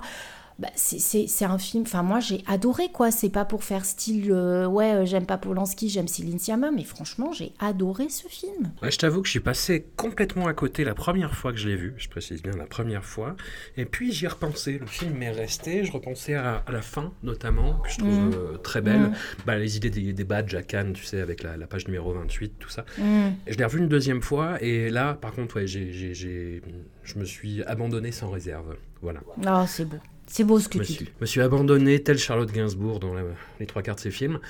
Bah, 0.61 0.69
c'est 0.77 1.45
un 1.45 1.59
film, 1.59 1.83
enfin 1.83 2.05
moi 2.05 2.21
j'ai 2.21 2.45
adoré 2.47 2.89
quoi, 2.93 3.11
c'est 3.11 3.29
pas 3.29 3.45
pour 3.45 3.65
faire 3.65 3.85
style, 3.85 4.31
euh, 4.31 4.67
ouais 4.67 4.95
euh, 4.95 5.05
j'aime 5.05 5.27
pas 5.27 5.37
Polanski, 5.37 5.89
j'aime 5.89 6.07
Céline 6.07 6.39
Sciamma, 6.39 6.71
mais 6.71 6.85
franchement 6.85 7.33
j'ai 7.33 7.53
adoré 7.59 8.09
ce 8.09 8.29
film. 8.29 8.71
Ouais, 8.81 8.93
je 8.93 8.99
t'avoue 8.99 9.21
que 9.21 9.27
je 9.27 9.33
suis 9.33 9.41
passé 9.41 9.85
complètement 9.97 10.47
à 10.47 10.55
côté 10.55 10.85
la 10.85 10.95
première 10.95 11.35
fois 11.35 11.51
que 11.51 11.59
je 11.59 11.69
l'ai 11.69 11.75
vu, 11.75 11.95
je 11.97 12.09
précise 12.09 12.41
bien 12.41 12.53
la 12.53 12.67
première 12.67 13.05
fois, 13.05 13.35
et 13.77 13.85
puis 13.85 14.13
j'y 14.13 14.27
ai 14.27 14.29
repensé, 14.29 14.79
le 14.79 14.87
film 14.87 15.15
m'est 15.15 15.33
resté, 15.33 15.83
je 15.83 15.91
repensais 15.91 16.35
à, 16.35 16.63
la 16.71 16.83
fin 16.83 17.13
notamment, 17.25 17.81
que 17.81 17.91
je 17.91 17.99
trouve 17.99 18.21
mm. 18.21 18.35
euh, 18.35 18.57
très 18.59 18.81
belle, 18.81 19.01
mm. 19.01 19.15
bah, 19.47 19.59
les 19.59 19.77
idées 19.77 19.91
des, 19.91 20.13
des, 20.13 20.25
badges 20.25 20.55
à 20.55 20.63
Cannes, 20.63 20.93
tu 20.93 21.05
sais, 21.05 21.21
avec 21.21 21.43
la, 21.43 21.67
page 21.67 21.89
numéro 21.89 22.13
28, 22.13 22.61
tout 22.61 22.69
ça. 22.69 22.85
Mm. 22.99 23.31
Je 23.49 23.57
l'ai 23.57 23.65
revu 23.65 23.81
une 23.81 23.89
deuxième 23.89 24.23
fois, 24.23 24.63
et 24.63 24.89
là 24.89 25.15
par 25.15 25.33
contre 25.33 25.57
ouais, 25.57 25.67
j'ai, 25.67 25.91
je 26.15 27.19
me 27.19 27.25
suis 27.25 27.65
abandonné 27.65 28.13
sans 28.13 28.31
réserve, 28.31 28.77
voilà. 29.03 29.19
Ah 29.45 29.67
c'est 29.67 29.87
beau. 29.87 29.99
C'est 30.27 30.45
beau 30.45 30.59
ce 30.59 30.69
que 30.69 30.79
me 30.79 30.85
tu 30.85 30.93
suis, 30.93 31.09
Me 31.21 31.27
suis 31.27 31.41
abandonné, 31.41 32.03
tel 32.03 32.19
Charlotte 32.19 32.51
Gainsbourg 32.51 33.01
dans 33.01 33.15
les 33.61 33.67
trois 33.67 33.83
quarts 33.83 33.97
de 33.97 34.01
ses 34.01 34.11
films. 34.11 34.41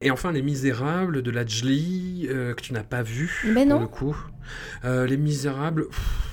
Et 0.00 0.10
enfin, 0.10 0.32
Les 0.32 0.42
Misérables 0.42 1.22
de 1.22 1.30
la 1.30 1.44
euh, 1.44 2.52
que 2.54 2.60
tu 2.60 2.72
n'as 2.74 2.82
pas 2.82 3.02
vu, 3.02 3.42
Mais 3.46 3.64
non. 3.64 3.76
pour 3.76 3.80
le 3.80 3.86
coup. 3.86 4.16
Euh, 4.84 5.06
les 5.06 5.16
Misérables, 5.16 5.86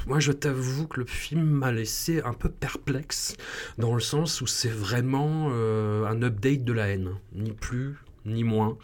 moi 0.07 0.19
je 0.19 0.33
t'avoue 0.33 0.87
que 0.87 0.99
le 0.99 1.05
film 1.05 1.43
m'a 1.43 1.71
laissé 1.71 2.21
un 2.23 2.33
peu 2.33 2.49
perplexe, 2.49 3.35
dans 3.77 3.93
le 3.93 4.01
sens 4.01 4.41
où 4.41 4.47
c'est 4.47 4.67
vraiment 4.67 5.49
euh, 5.51 6.05
un 6.05 6.21
update 6.21 6.65
de 6.65 6.73
la 6.73 6.89
haine, 6.89 7.11
ni 7.33 7.51
plus 7.53 7.95
ni 8.25 8.43
moins, 8.43 8.77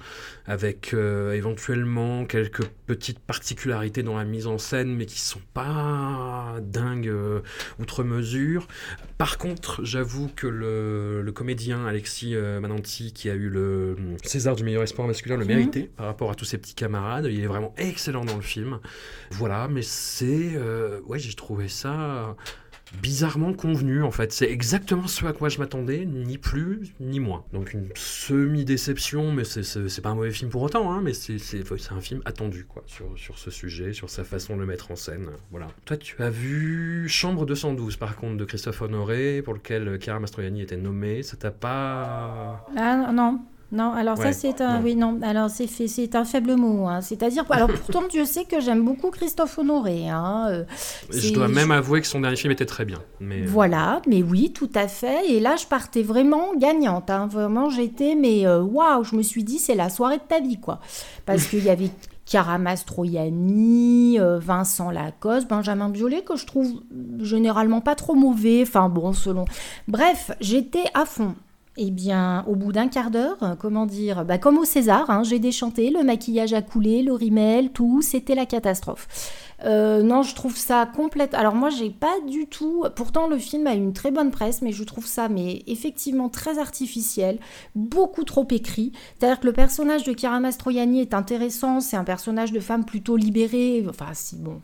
avec 0.45 0.93
euh, 0.93 1.33
éventuellement 1.33 2.25
quelques 2.25 2.65
petites 2.85 3.19
particularités 3.19 4.03
dans 4.03 4.17
la 4.17 4.23
mise 4.23 4.47
en 4.47 4.57
scène, 4.57 4.95
mais 4.95 5.05
qui 5.05 5.19
sont 5.19 5.41
pas 5.53 6.55
dingues 6.61 7.07
euh, 7.07 7.41
outre 7.79 8.03
mesure. 8.03 8.67
Par 9.17 9.37
contre, 9.37 9.83
j'avoue 9.83 10.29
que 10.35 10.47
le, 10.47 11.31
comédien 11.35 11.85
Alexis 11.85 12.35
euh, 12.35 12.59
Mananti, 12.59 13.13
qui 13.13 13.29
a 13.29 13.35
eu 13.35 13.49
le 13.49 13.95
César 14.23 14.55
du 14.55 14.63
meilleur 14.63 14.83
espoir 14.83 15.07
masculin, 15.07 15.35
le 15.35 15.45
mhm. 15.45 15.47
méritait 15.47 15.89
par 15.95 16.07
rapport 16.07 16.31
à 16.31 16.35
tous 16.35 16.45
ses 16.45 16.57
petits 16.57 16.75
camarades. 16.75 17.27
Il 17.29 17.43
est 17.43 17.47
vraiment 17.47 17.73
excellent 17.77 18.25
dans 18.25 18.35
le 18.35 18.41
film. 18.41 18.79
Voilà, 19.31 19.67
mais 19.67 19.81
c'est... 19.81 20.57
ouais, 21.05 21.19
j'ai 21.19 21.33
trouvé 21.33 21.67
ça 21.67 22.35
bizarrement 23.01 23.53
convenu 23.53 24.03
en 24.03 24.11
fait. 24.11 24.31
C'est 24.31 24.49
exactement 24.49 25.07
ce 25.07 25.25
à 25.25 25.33
quoi 25.33 25.49
je 25.49 25.59
m'attendais, 25.59 26.05
ni 26.05 26.37
plus 26.37 26.93
ni 26.99 27.19
moins. 27.19 27.43
Donc 27.53 27.73
une 27.73 27.89
semi-déception, 27.95 29.31
mais 29.31 29.43
c'est 29.43 30.01
pas 30.01 30.09
un 30.09 30.15
mauvais 30.15 30.31
film 30.31 30.49
pour 30.49 30.61
autant, 30.61 30.91
hein, 30.91 31.01
mais 31.03 31.13
c'est 31.13 31.63
un 31.91 32.01
film 32.01 32.21
attendu 32.25 32.65
quoi, 32.65 32.83
sur, 32.85 33.17
sur 33.17 33.37
ce 33.37 33.51
sujet, 33.51 33.93
sur 33.93 34.09
sa 34.09 34.23
façon 34.23 34.55
de 34.55 34.61
le 34.61 34.67
mettre 34.67 34.91
en 34.91 34.95
scène. 34.95 35.27
Voilà. 35.51 35.67
Toi, 35.85 35.97
tu 35.97 36.21
as 36.21 36.29
vu 36.29 37.07
Chambre 37.09 37.45
212 37.45 37.97
par 37.97 38.15
contre 38.15 38.37
de 38.37 38.45
Christophe 38.45 38.81
Honoré, 38.81 39.41
pour 39.41 39.53
lequel 39.53 39.99
Chiara 40.01 40.19
Mastroianni 40.19 40.61
était 40.61 40.77
nommée. 40.77 41.23
Ça 41.23 41.37
t'a 41.37 41.51
pas. 41.51 42.65
Ah 42.75 43.11
non, 43.11 43.41
non, 43.69 43.91
alors 43.91 44.17
ça 44.17 44.31
c'est 44.31 44.61
un, 44.61 44.81
oui 44.81 44.95
non, 44.95 45.19
alors 45.21 45.49
c'est 45.49 45.67
c'est 45.67 46.15
un 46.15 46.23
faible 46.23 46.55
mot. 46.55 46.87
Hein. 46.87 47.01
C'est-à-dire, 47.01 47.43
alors 47.49 47.67
pourtant 47.67 48.07
Dieu 48.09 48.23
sait 48.23 48.45
que 48.45 48.61
j'aime 48.61 48.85
beaucoup 48.85 49.11
Christophe 49.11 49.59
Honoré. 49.59 50.07
Hein. 50.07 50.47
Euh, 50.49 50.63
je 51.09 51.33
dois 51.33 51.49
même 51.49 51.71
avouer 51.71 51.99
que 51.99 52.07
son 52.07 52.21
dernier 52.21 52.37
film 52.37 52.53
était 52.53 52.65
très 52.65 52.85
bien. 52.85 52.99
Mais... 53.19 53.41
Euh, 53.41 53.45
voilà, 53.47 54.01
mais 54.07 54.23
oui, 54.23 54.51
tout 54.53 54.69
à 54.73 54.87
fait. 54.87 55.29
Et 55.29 55.41
là, 55.41 55.57
je 55.57 55.65
partais 55.65 56.01
vraiment 56.01 56.55
gagnante. 56.55 57.09
Hein. 57.09 57.27
Vraiment, 57.27 57.69
j'étais, 57.69 58.15
mais 58.15 58.47
euh, 58.47 58.61
waouh, 58.61 59.03
je 59.03 59.17
me 59.17 59.21
suis 59.21 59.43
dit, 59.43 59.59
c'est 59.59 59.75
la 59.75 59.89
soirée 59.89 60.17
de 60.17 60.23
ta 60.27 60.39
vie, 60.39 60.59
quoi. 60.59 60.79
Parce 61.25 61.47
qu'il 61.47 61.65
y 61.65 61.69
avait 61.69 61.89
Chiara 62.25 62.57
Mastroianni, 62.57 64.17
Vincent 64.19 64.91
Lacoste, 64.91 65.49
Benjamin 65.49 65.89
Biolay, 65.89 66.21
que 66.21 66.37
je 66.37 66.45
trouve 66.45 66.83
généralement 67.19 67.81
pas 67.81 67.95
trop 67.95 68.15
mauvais. 68.15 68.61
Enfin 68.61 68.87
bon, 68.87 69.11
selon. 69.11 69.43
Bref, 69.89 70.31
j'étais 70.39 70.85
à 70.93 71.05
fond. 71.05 71.35
Eh 71.79 71.91
bien, 71.91 72.43
au 72.47 72.55
bout 72.55 72.71
d'un 72.71 72.87
quart 72.87 73.11
d'heure, 73.11 73.37
comment 73.59 73.85
dire, 73.85 74.25
bah, 74.25 74.39
comme 74.39 74.57
au 74.57 74.65
César, 74.65 75.11
hein, 75.11 75.21
j'ai 75.21 75.37
déchanté, 75.37 75.91
le 75.91 76.03
maquillage 76.03 76.53
a 76.53 76.63
coulé, 76.63 77.03
le 77.03 77.13
rimel, 77.13 77.69
tout, 77.69 78.01
c'était 78.01 78.33
la 78.33 78.47
catastrophe. 78.47 79.07
Euh, 79.65 80.03
non, 80.03 80.21
je 80.21 80.35
trouve 80.35 80.55
ça 80.55 80.85
complète. 80.85 81.33
Alors 81.33 81.55
moi, 81.55 81.69
j'ai 81.69 81.89
pas 81.89 82.19
du 82.27 82.47
tout. 82.47 82.85
Pourtant, 82.95 83.27
le 83.27 83.37
film 83.37 83.67
a 83.67 83.73
une 83.73 83.93
très 83.93 84.11
bonne 84.11 84.31
presse, 84.31 84.61
mais 84.61 84.71
je 84.71 84.83
trouve 84.83 85.05
ça, 85.05 85.29
mais 85.29 85.63
effectivement 85.67 86.29
très 86.29 86.59
artificiel, 86.59 87.39
beaucoup 87.75 88.23
trop 88.23 88.47
écrit. 88.51 88.91
C'est-à-dire 89.17 89.39
que 89.39 89.47
le 89.47 89.53
personnage 89.53 90.03
de 90.03 90.13
Chiara 90.17 90.39
Mastroianni 90.39 91.01
est 91.01 91.13
intéressant. 91.13 91.79
C'est 91.79 91.97
un 91.97 92.03
personnage 92.03 92.51
de 92.51 92.59
femme 92.59 92.85
plutôt 92.85 93.15
libérée. 93.15 93.85
Enfin, 93.89 94.07
si 94.13 94.35
bon, 94.35 94.61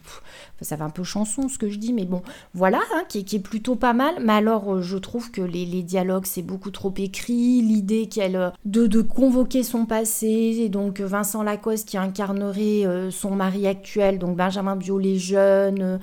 ça 0.62 0.76
va 0.76 0.86
un 0.86 0.90
peu 0.90 1.04
chanson 1.04 1.50
ce 1.50 1.58
que 1.58 1.70
je 1.70 1.78
dis, 1.78 1.94
mais 1.94 2.06
bon, 2.06 2.22
voilà, 2.54 2.80
hein, 2.96 3.04
qui, 3.10 3.20
est 3.20 3.44
plutôt 3.44 3.76
pas 3.76 3.94
mal. 3.94 4.16
Mais 4.22 4.34
alors, 4.34 4.76
euh, 4.76 4.82
je 4.82 4.98
trouve 4.98 5.32
que 5.32 5.42
les, 5.42 5.64
dialogues 5.84 6.26
c'est 6.26 6.44
beaucoup 6.44 6.72
trop 6.72 6.94
écrit, 6.98 7.62
l'idée 7.62 8.08
qu'elle 8.08 8.54
de, 8.64 8.88
de 8.88 9.02
convoquer 9.02 9.64
son 9.64 9.86
passé, 9.86 10.58
et 10.60 10.70
donc 10.70 11.02
Vincent 11.02 11.44
Lacoste 11.44 11.90
qui 11.90 11.98
incarnerait 11.98 12.84
son 13.12 13.32
mari 13.36 13.68
actuel, 13.68 14.20
donc 14.20 14.38
Benjamin 14.38 14.76
Biolay 14.84 15.18
jeune. 15.18 16.00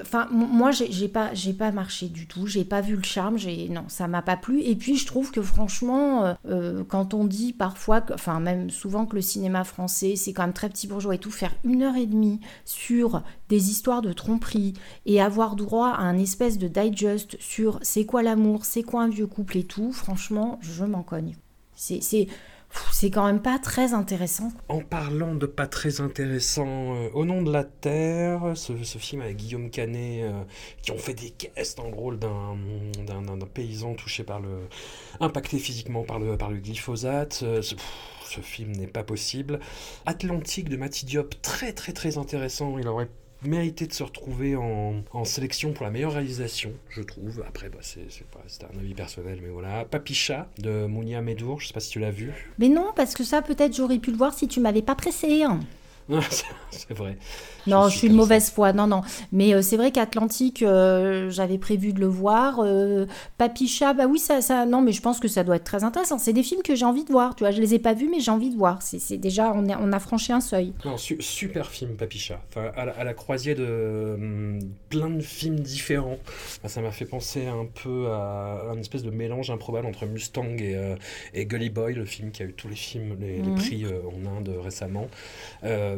Enfin, 0.00 0.28
moi, 0.30 0.70
j'ai 0.70 1.08
pas, 1.08 1.34
j'ai 1.34 1.52
pas 1.52 1.72
marché 1.72 2.08
du 2.08 2.26
tout, 2.26 2.46
j'ai 2.46 2.64
pas 2.64 2.80
vu 2.80 2.96
le 2.96 3.02
charme, 3.02 3.36
j'ai 3.36 3.68
non, 3.68 3.84
ça 3.88 4.08
m'a 4.08 4.22
pas 4.22 4.36
plu. 4.36 4.62
Et 4.62 4.74
puis, 4.74 4.96
je 4.96 5.06
trouve 5.06 5.30
que 5.30 5.42
franchement, 5.42 6.36
quand 6.88 7.14
on 7.14 7.24
dit 7.24 7.52
parfois, 7.52 8.02
enfin 8.12 8.40
même 8.40 8.70
souvent 8.70 9.04
que 9.04 9.14
le 9.14 9.22
cinéma 9.22 9.64
français, 9.64 10.14
c'est 10.16 10.32
quand 10.32 10.42
même 10.42 10.52
très 10.52 10.68
petit 10.68 10.86
bourgeois 10.86 11.14
et 11.14 11.18
tout, 11.18 11.30
faire 11.30 11.54
une 11.64 11.82
heure 11.82 11.96
et 11.96 12.06
demie 12.06 12.40
sur 12.64 13.22
des 13.48 13.70
histoires 13.70 14.02
de 14.02 14.12
tromperie 14.12 14.74
et 15.06 15.20
avoir 15.20 15.56
droit 15.56 15.90
à 15.90 16.02
un 16.02 16.18
espèce 16.18 16.58
de 16.58 16.68
digest 16.68 17.36
sur 17.40 17.78
c'est 17.82 18.06
quoi 18.06 18.22
l'amour, 18.22 18.64
c'est 18.64 18.82
quoi 18.82 19.02
un 19.02 19.08
vieux 19.08 19.26
couple 19.26 19.58
et 19.58 19.64
tout, 19.64 19.92
franchement, 19.92 20.58
je 20.62 20.84
m'en 20.84 21.02
cogne. 21.02 21.36
C'est 21.74 22.26
c'est 22.92 23.10
quand 23.10 23.26
même 23.26 23.40
pas 23.40 23.58
très 23.58 23.94
intéressant. 23.94 24.52
En 24.68 24.80
parlant 24.80 25.34
de 25.34 25.46
pas 25.46 25.66
très 25.66 26.00
intéressant, 26.00 26.94
euh, 26.94 27.08
Au 27.14 27.24
nom 27.24 27.42
de 27.42 27.52
la 27.52 27.64
Terre, 27.64 28.52
ce, 28.56 28.72
film 28.74 29.22
avec 29.22 29.36
Guillaume 29.36 29.70
Canet, 29.70 30.24
euh, 30.24 30.42
qui 30.82 30.90
ont 30.90 30.98
fait 30.98 31.14
des 31.14 31.30
caisses 31.30 31.74
dans 31.74 31.88
le 31.88 31.94
rôle 31.94 32.18
d'un 32.18 33.38
paysan 33.54 33.94
touché 33.94 34.24
par 34.24 34.40
le. 34.40 34.68
impacté 35.20 35.58
physiquement 35.58 36.02
par 36.02 36.18
le, 36.18 36.36
par 36.36 36.50
le 36.50 36.58
glyphosate. 36.58 37.40
Euh, 37.42 37.62
ce, 37.62 37.74
film 38.42 38.72
n'est 38.72 38.86
pas 38.86 39.04
possible. 39.04 39.58
Atlantique 40.04 40.68
de 40.68 40.76
Matty 40.76 41.06
Diop, 41.06 41.40
très 41.40 41.72
très 41.72 41.92
très 41.92 42.18
intéressant. 42.18 42.78
Il 42.78 42.86
aurait 42.86 43.08
mérité 43.42 43.86
de 43.86 43.92
se 43.92 44.02
retrouver 44.02 44.56
en, 44.56 45.24
sélection 45.24 45.72
pour 45.72 45.84
la 45.84 45.90
meilleure 45.90 46.12
réalisation, 46.12 46.72
je 46.88 47.02
trouve. 47.02 47.44
Après, 47.46 47.68
bah, 47.68 47.78
c'est 47.82 48.64
un 48.64 48.78
avis 48.78 48.94
personnel, 48.94 49.40
mais 49.42 49.50
voilà. 49.50 49.84
Papicha 49.84 50.48
de 50.58 50.86
Mounia 50.86 51.20
Medour, 51.20 51.60
je 51.60 51.68
sais 51.68 51.74
pas 51.74 51.80
si 51.80 51.90
tu 51.90 52.00
l'as 52.00 52.10
vu. 52.10 52.32
Mais 52.58 52.68
non, 52.68 52.92
parce 52.96 53.14
que 53.14 53.24
ça, 53.24 53.42
peut-être 53.42 53.76
j'aurais 53.76 53.98
pu 53.98 54.10
le 54.10 54.16
voir 54.16 54.34
si 54.34 54.48
tu 54.48 54.60
m'avais 54.60 54.82
pas 54.82 54.94
pressé. 54.94 55.42
Hein. 55.42 55.60
c'est 56.70 56.94
vrai. 56.94 57.18
Non, 57.66 57.88
je, 57.88 57.98
suis 57.98 58.06
une 58.08 58.14
mauvaise 58.14 58.50
foi. 58.50 58.72
Non, 58.72 58.86
non. 58.86 59.02
Mais 59.30 59.54
euh, 59.54 59.62
c'est 59.62 59.76
vrai 59.76 59.92
qu'Atlantique, 59.92 60.62
euh, 60.62 61.28
j'avais 61.30 61.58
prévu 61.58 61.92
de 61.92 62.00
le 62.00 62.06
voir. 62.06 62.60
Euh, 62.60 63.06
Papicha, 63.36 63.92
bah 63.92 64.06
oui, 64.08 64.18
ça, 64.18 64.40
ça. 64.40 64.64
Non, 64.64 64.80
mais 64.80 64.92
je 64.92 65.02
pense 65.02 65.20
que 65.20 65.28
ça 65.28 65.44
doit 65.44 65.56
être 65.56 65.64
très 65.64 65.84
intéressant. 65.84 66.18
C'est 66.18 66.32
des 66.32 66.42
films 66.42 66.62
que 66.62 66.74
j'ai 66.74 66.86
envie 66.86 67.04
de 67.04 67.12
voir. 67.12 67.34
Tu 67.36 67.44
vois, 67.44 67.50
je 67.50 67.60
les 67.60 67.74
ai 67.74 67.78
pas 67.78 67.92
vus, 67.92 68.08
mais 68.10 68.20
j'ai 68.20 68.30
envie 68.30 68.50
de 68.50 68.56
voir. 68.56 68.80
C'est 68.80 69.18
déjà, 69.18 69.52
on, 69.52 69.68
on 69.68 69.92
a 69.92 69.98
franchi 69.98 70.32
un 70.32 70.40
seuil. 70.40 70.72
Non, 70.84 70.96
super 70.96 71.66
film, 71.66 71.96
Papicha. 71.96 72.40
Enfin, 72.48 72.70
à, 72.74 73.04
la, 73.04 73.14
croisière 73.14 73.56
de 73.56 74.14
hum, 74.14 74.60
plein 74.88 75.10
de 75.10 75.20
films 75.20 75.60
différents. 75.60 76.18
ça 76.64 76.80
m'a 76.80 76.90
fait 76.90 77.04
penser 77.04 77.46
un 77.46 77.66
peu 77.82 78.08
à 78.08 78.70
un 78.70 78.78
espèce 78.78 79.02
de 79.02 79.10
mélange 79.10 79.50
improbable 79.50 79.86
entre 79.86 80.06
Mustang 80.06 80.56
et, 80.58 80.76
et 81.34 81.44
Gully 81.44 81.70
Boy, 81.70 81.94
le 81.94 82.06
film 82.06 82.30
qui 82.30 82.42
a 82.42 82.46
eu 82.46 82.54
tous 82.54 82.68
les 82.68 82.76
films, 82.76 83.16
les, 83.20 83.38
les 83.38 83.42
mhm. 83.42 83.54
prix 83.56 83.84
en 83.86 84.38
Inde 84.38 84.50
récemment. 84.62 85.08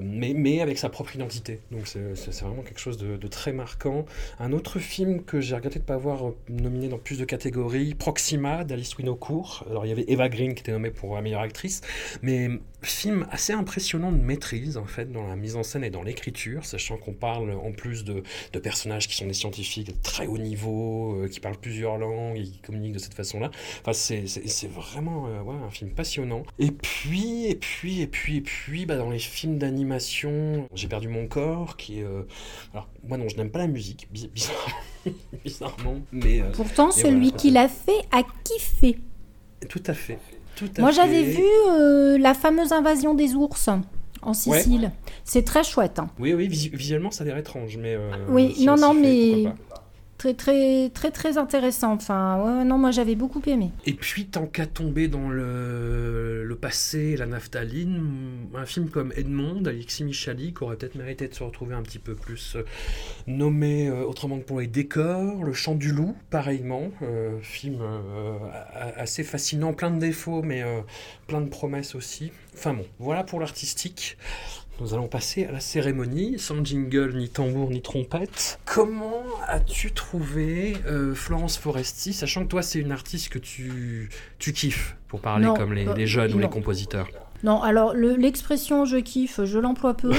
Mais, 0.03 0.33
mais 0.35 0.61
avec 0.61 0.79
sa 0.79 0.89
propre 0.89 1.15
identité. 1.15 1.61
Donc 1.71 1.87
c'est 1.87 2.41
vraiment 2.41 2.63
quelque 2.63 2.81
chose 2.81 2.99
de, 2.99 3.17
très 3.29 3.53
marquant. 3.53 4.07
Un 4.39 4.53
autre 4.53 4.79
film 4.79 5.23
que 5.23 5.41
j'ai 5.41 5.55
regretté 5.55 5.79
de 5.79 5.85
ne 5.85 5.87
pas 5.87 5.95
avoir 5.95 6.29
euh, 6.29 6.37
nominé 6.49 6.89
dans 6.89 6.99
plus 6.99 7.19
de 7.19 7.25
catégories, 7.25 7.95
Proxima 7.95 8.65
d'Alice 8.65 8.97
Winocourt. 8.97 9.65
Alors 9.71 9.87
il 9.87 9.89
y 9.89 9.93
avait 9.93 10.05
Eva 10.09 10.29
Green 10.29 10.55
qui 10.55 10.63
était 10.63 10.73
nommée 10.73 10.91
pour 10.91 11.15
la 11.15 11.23
meilleure 11.23 11.41
actrice, 11.41 11.81
mais 12.23 12.51
film 12.83 13.27
assez 13.31 13.53
impressionnant 13.53 14.13
de 14.13 14.19
maîtrise 14.19 14.77
en 14.77 14.87
fait 14.87 15.11
dans 15.13 15.27
la 15.27 15.37
mise 15.37 15.57
en 15.57 15.63
scène 15.63 15.85
et 15.85 15.91
dans 15.91 16.03
l'écriture, 16.03 16.65
sachant 16.65 16.97
qu'on 16.97 17.13
parle 17.13 17.53
en 17.53 17.73
plus 17.73 18.05
de, 18.05 18.23
personnages 18.61 19.09
qui 19.09 19.17
sont 19.17 19.27
des 19.27 19.35
scientifiques 19.35 19.87
de 19.87 19.95
très 20.03 20.27
haut 20.27 20.39
niveau, 20.39 21.15
euh, 21.17 21.29
qui 21.29 21.41
parlent 21.41 21.59
plusieurs 21.59 21.97
langues 21.97 22.39
et 22.39 22.43
qui 22.43 22.59
communiquent 22.59 22.95
de 22.95 22.99
cette 22.99 23.15
façon-là. 23.15 23.51
Enfin 23.81 23.93
c'est 23.93 24.69
vraiment 24.69 25.29
euh, 25.29 25.67
un 25.67 25.71
film 25.71 25.91
passionnant. 25.91 26.43
Et 26.59 26.71
puis 26.71 27.47
et 27.47 27.55
puis 27.55 28.01
et 28.03 28.07
puis 28.07 28.37
et 28.37 28.41
puis 28.41 28.87
bah, 28.87 28.97
dans 28.97 29.11
les 29.11 29.19
films 29.19 29.59
d'animation, 29.59 30.69
j'ai 30.75 30.89
perdu 30.89 31.09
mon 31.09 31.27
corps 31.27 31.77
qui 31.77 32.03
euh, 32.03 32.23
alors, 32.73 32.89
moi 33.07 33.19
non, 33.19 33.29
je 33.29 33.37
n'aime 33.37 33.51
pas 33.51 33.59
la 33.59 33.67
musique, 33.67 34.09
bizarrement, 35.45 36.01
mais... 36.13 36.41
Euh, 36.41 36.51
Pourtant, 36.53 36.91
celui 36.91 37.33
qui 37.33 37.51
l'a 37.51 37.69
fait 37.69 38.03
a 38.13 38.23
kiffé. 38.45 38.99
Tout 39.69 39.83
à 39.87 39.95
fait. 39.95 40.19
Moi, 40.79 40.91
j'avais 40.91 41.23
vu 41.23 41.43
euh, 41.71 42.19
la 42.19 42.35
fameuse 42.35 42.73
invasion 42.73 43.15
des 43.15 43.35
ours 43.35 43.69
en 44.23 44.35
Sicile. 44.35 44.93
C'est 45.25 45.45
très 45.45 45.65
chouette. 45.65 45.99
Hein. 45.99 46.09
Oui, 46.19 46.35
oui, 46.35 46.49
visuellement, 46.49 47.11
ça 47.11 47.25
a 47.25 47.27
l'air 47.27 47.39
étrange, 47.39 47.77
mais... 47.77 47.97
oui, 48.29 48.55
non, 48.65 48.77
non, 48.77 48.95
mais 48.95 49.47
très 50.21 50.35
très 50.35 50.91
très 50.91 51.11
très 51.11 51.39
intéressant. 51.39 51.95
Enfin, 51.95 52.63
non, 52.65 52.77
moi 52.77 52.91
j'avais 52.91 53.15
beaucoup 53.15 53.41
aimé. 53.47 53.71
Et 53.87 53.95
puis 53.95 54.27
tant 54.27 54.45
qu'à 54.45 54.67
tomber 54.67 55.09
dans 55.09 55.31
le, 55.31 56.45
le 56.45 56.57
passé, 56.57 57.17
la 57.17 57.25
naphtaline, 57.25 58.03
un 58.55 58.67
film 58.67 58.91
comme 58.91 59.15
Edmond 59.17 59.63
d'Alexis 59.63 60.05
Michalik 60.05 60.61
aurait 60.61 60.77
peut-être 60.77 60.95
mérité 60.95 61.27
de 61.27 61.33
se 61.35 61.43
retrouver 61.43 61.75
un 61.75 61.83
petit 61.83 61.99
peu 61.99 62.15
plus 62.15 62.57
euh, 62.57 62.65
nommé 63.27 63.89
euh, 63.89 64.05
autrement 64.05 64.39
que 64.39 64.45
pour 64.45 64.61
les 64.61 64.67
décors. 64.67 65.43
Le 65.43 65.55
Chant 65.55 65.75
du 65.75 65.91
loup, 65.91 66.15
pareillement, 66.29 66.91
euh, 67.01 67.39
film 67.41 67.81
assez 68.97 69.25
fascinant, 69.25 69.73
plein 69.73 69.91
de 69.91 69.99
défauts, 69.99 70.43
mais 70.43 70.63
plein 71.29 71.41
de 71.41 71.49
promesses 71.49 71.95
aussi. 71.95 72.31
Enfin 72.55 72.75
bon, 72.75 72.85
voilà 72.99 73.25
pour 73.25 73.41
l'artistique. 73.41 74.19
Nous 74.81 74.95
allons 74.95 75.09
passer 75.09 75.45
à 75.45 75.53
la 75.53 75.61
cérémonie, 75.61 76.39
sans 76.39 76.65
jingle, 76.65 77.15
ni 77.15 77.29
tambour, 77.29 77.69
ni 77.69 77.83
trompette. 77.83 78.59
Comment 78.65 79.25
as-tu 79.47 79.93
trouvé 79.93 80.75
euh, 80.87 81.15
Florence 81.15 81.59
Foresti, 81.59 82.15
sachant 82.15 82.45
que 82.45 82.49
toi 82.49 82.63
c'est 82.63 82.79
une 82.79 82.91
artiste 82.91 83.29
que 83.29 83.39
tu, 83.39 84.09
tu 84.39 84.55
kiffes, 84.55 84.97
pour 85.09 85.21
parler 85.21 85.49
comme 85.55 85.75
les, 85.75 85.85
les 85.85 86.07
jeunes 86.07 86.33
ou 86.33 86.39
les 86.39 86.49
compositeurs? 86.49 87.09
Non, 87.43 87.63
alors 87.63 87.95
l'expression 87.95 88.85
je 88.85 88.99
kiffe, 88.99 89.45
je 89.45 89.59
l'emploie 89.59 89.95
peu. 89.95 90.13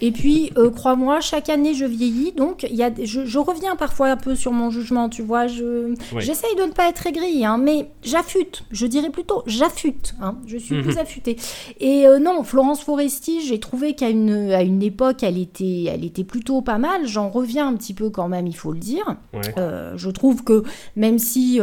Et 0.00 0.12
puis, 0.12 0.52
euh, 0.56 0.70
crois-moi, 0.70 1.20
chaque 1.20 1.48
année 1.48 1.74
je 1.74 1.84
vieillis, 1.84 2.32
donc 2.32 2.66
y 2.70 2.82
a, 2.82 2.90
je, 3.02 3.38
reviens 3.38 3.74
parfois 3.74 4.10
un 4.10 4.16
peu 4.16 4.34
sur 4.34 4.52
mon 4.52 4.70
jugement, 4.70 5.08
tu 5.08 5.22
vois. 5.22 5.46
Je, 5.46 5.94
J'essaye 6.18 6.54
de 6.56 6.62
ne 6.62 6.72
pas 6.72 6.88
être 6.88 7.06
aigrie, 7.06 7.44
hein, 7.44 7.58
mais 7.58 7.90
j'affûte, 8.02 8.64
je 8.70 8.86
dirais 8.86 9.10
plutôt 9.10 9.42
j'affûte, 9.46 10.14
hein, 10.20 10.36
je 10.46 10.56
suis 10.56 10.80
plus 10.80 10.94
mhm. 10.94 10.98
affûtée. 10.98 11.36
Et 11.80 12.06
euh, 12.06 12.18
non, 12.18 12.44
Florence 12.44 12.82
Foresti, 12.82 13.40
j'ai 13.44 13.58
trouvé 13.58 13.94
qu'à 13.94 14.08
une, 14.08 14.52
à 14.52 14.62
une 14.62 14.82
époque, 14.82 15.22
elle 15.22 15.38
était, 15.38 15.84
elle 15.84 16.04
était 16.04 16.24
plutôt 16.24 16.62
pas 16.62 16.78
mal. 16.78 17.06
J'en 17.06 17.30
reviens 17.30 17.68
un 17.68 17.74
petit 17.74 17.94
peu 17.94 18.10
quand 18.10 18.28
même, 18.28 18.46
il 18.46 18.56
faut 18.56 18.72
le 18.72 18.78
dire. 18.78 19.16
Euh, 19.58 19.94
je 19.96 20.10
trouve 20.10 20.44
que 20.44 20.62
même 20.94 21.18
si 21.18 21.60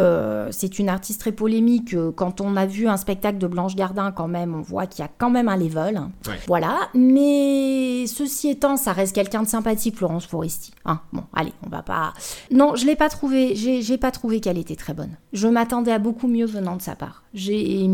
c'est 0.51 0.79
une 0.79 0.89
artiste 0.89 1.21
très 1.21 1.31
polémique, 1.31 1.95
quand 2.15 2.41
on 2.41 2.57
a 2.57 2.65
vu 2.65 2.87
un 2.87 2.97
spectacle 2.97 3.37
de 3.37 3.47
Blanche 3.47 3.75
Gardin, 3.75 4.11
quand 4.11 4.27
même, 4.27 4.55
on 4.55 4.61
voit 4.61 4.80
qu'il 4.87 5.03
y 5.03 5.05
a 5.05 5.11
quand 5.17 5.29
même 5.29 5.47
un 5.47 5.57
level. 5.57 6.01
Voilà. 6.47 6.89
Mais 6.93 8.05
ceci 8.07 8.49
étant, 8.49 8.77
ça 8.77 8.93
reste 8.93 9.13
quelqu'un 9.13 9.43
de 9.43 9.47
sympathique, 9.47 9.97
Florence 9.97 10.25
Foresti. 10.25 10.73
Hein 10.85 11.01
bon, 11.13 11.23
allez, 11.33 11.53
on 11.65 11.69
va 11.69 11.81
pas. 11.81 12.13
Non, 12.51 12.75
je 12.75 12.85
l'ai 12.85 12.95
pas 12.95 13.09
trouvé. 13.09 13.55
J'ai 13.55 13.97
pas 13.97 14.11
trouvé 14.11 14.39
qu'elle 14.39 14.57
était 14.57 14.75
très 14.75 14.93
bonne. 14.93 15.17
Je 15.33 15.47
m'attendais 15.47 15.91
à 15.91 15.99
beaucoup 15.99 16.27
mieux 16.27 16.45
venant 16.45 16.75
de 16.75 16.81
sa 16.81 16.95
part. 16.95 17.23
J'ai. 17.33 17.89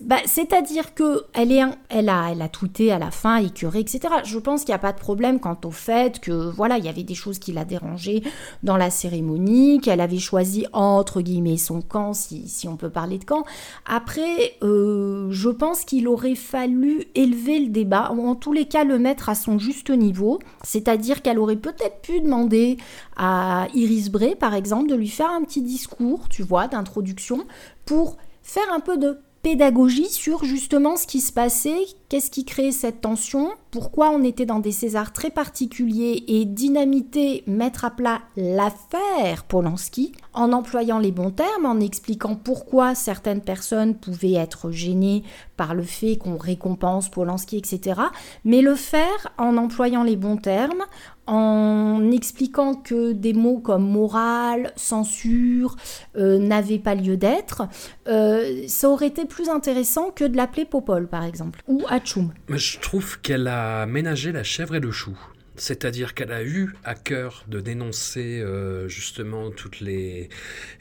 Bah, 0.00 0.16
c'est-à-dire 0.26 0.92
que 0.92 1.22
elle, 1.34 1.52
est, 1.52 1.62
elle, 1.88 2.08
a, 2.08 2.32
elle 2.32 2.42
a 2.42 2.48
tweeté 2.48 2.90
à 2.90 2.98
la 2.98 3.12
fin, 3.12 3.36
écœuré, 3.36 3.78
etc. 3.78 4.12
Je 4.24 4.38
pense 4.40 4.62
qu'il 4.62 4.72
n'y 4.72 4.76
a 4.76 4.80
pas 4.80 4.92
de 4.92 4.98
problème 4.98 5.38
quant 5.38 5.56
au 5.64 5.70
fait 5.70 6.18
que 6.18 6.32
voilà, 6.32 6.78
il 6.78 6.84
y 6.84 6.88
avait 6.88 7.04
des 7.04 7.14
choses 7.14 7.38
qui 7.38 7.52
l'a 7.52 7.64
dérangée 7.64 8.24
dans 8.64 8.76
la 8.76 8.90
cérémonie, 8.90 9.80
qu'elle 9.80 10.00
avait 10.00 10.18
choisi 10.18 10.66
entre 10.72 11.20
guillemets 11.20 11.58
son 11.58 11.80
camp, 11.80 12.12
si, 12.12 12.48
si 12.48 12.66
on 12.66 12.76
peut 12.76 12.90
parler 12.90 13.18
de 13.18 13.24
camp. 13.24 13.44
Après, 13.86 14.56
euh, 14.64 15.28
je 15.30 15.48
pense 15.48 15.84
qu'il 15.84 16.08
aurait 16.08 16.34
fallu 16.34 17.04
élever 17.14 17.60
le 17.60 17.68
débat, 17.68 18.10
ou 18.16 18.26
en 18.26 18.34
tous 18.34 18.52
les 18.52 18.64
cas 18.64 18.82
le 18.82 18.98
mettre 18.98 19.28
à 19.28 19.36
son 19.36 19.60
juste 19.60 19.90
niveau. 19.90 20.40
C'est-à-dire 20.64 21.22
qu'elle 21.22 21.38
aurait 21.38 21.54
peut-être 21.54 22.00
pu 22.02 22.20
demander 22.20 22.78
à 23.16 23.68
Iris 23.74 24.10
Bray, 24.10 24.34
par 24.34 24.54
exemple, 24.54 24.88
de 24.88 24.96
lui 24.96 25.08
faire 25.08 25.30
un 25.30 25.44
petit 25.44 25.62
discours, 25.62 26.28
tu 26.28 26.42
vois, 26.42 26.66
d'introduction, 26.66 27.46
pour 27.84 28.16
faire 28.42 28.72
un 28.72 28.80
peu 28.80 28.96
de 28.96 29.18
pédagogie 29.42 30.08
sur 30.08 30.44
justement 30.44 30.96
ce 30.96 31.06
qui 31.06 31.20
se 31.20 31.32
passait, 31.32 31.86
qu'est-ce 32.08 32.30
qui 32.30 32.44
créait 32.44 32.72
cette 32.72 33.00
tension, 33.00 33.50
pourquoi 33.70 34.10
on 34.10 34.22
était 34.24 34.46
dans 34.46 34.58
des 34.58 34.72
Césars 34.72 35.12
très 35.12 35.30
particuliers 35.30 36.24
et 36.26 36.44
dynamiter, 36.44 37.44
mettre 37.46 37.84
à 37.84 37.90
plat 37.90 38.22
l'affaire 38.36 39.44
Polanski, 39.44 40.12
en 40.32 40.52
employant 40.52 40.98
les 40.98 41.12
bons 41.12 41.30
termes, 41.30 41.66
en 41.66 41.80
expliquant 41.80 42.34
pourquoi 42.34 42.94
certaines 42.94 43.42
personnes 43.42 43.94
pouvaient 43.94 44.34
être 44.34 44.70
gênées 44.70 45.22
par 45.56 45.74
le 45.74 45.82
fait 45.82 46.16
qu'on 46.16 46.36
récompense 46.36 47.08
Polanski, 47.08 47.58
etc. 47.58 48.00
Mais 48.44 48.62
le 48.62 48.74
faire 48.74 49.32
en 49.36 49.56
employant 49.56 50.02
les 50.02 50.16
bons 50.16 50.36
termes, 50.36 50.84
en 51.28 52.10
expliquant 52.10 52.74
que 52.74 53.12
des 53.12 53.34
mots 53.34 53.58
comme 53.58 53.86
morale, 53.86 54.72
censure 54.76 55.76
euh, 56.16 56.38
n'avaient 56.38 56.78
pas 56.78 56.94
lieu 56.94 57.18
d'être, 57.18 57.68
euh, 58.08 58.62
ça 58.66 58.88
aurait 58.88 59.08
été 59.08 59.26
plus 59.26 59.50
intéressant 59.50 60.10
que 60.10 60.24
de 60.24 60.36
l'appeler 60.36 60.64
Popol, 60.64 61.06
par 61.06 61.24
exemple, 61.24 61.60
ou 61.68 61.82
Hachoum. 61.88 62.32
Je 62.48 62.78
trouve 62.78 63.20
qu'elle 63.20 63.46
a 63.46 63.84
ménagé 63.84 64.32
la 64.32 64.42
chèvre 64.42 64.76
et 64.76 64.80
le 64.80 64.90
chou. 64.90 65.16
C'est-à-dire 65.56 66.14
qu'elle 66.14 66.30
a 66.30 66.44
eu 66.44 66.76
à 66.84 66.94
cœur 66.94 67.44
de 67.48 67.60
dénoncer 67.60 68.40
euh, 68.40 68.86
justement 68.86 69.50
toutes 69.50 69.80
les 69.80 70.28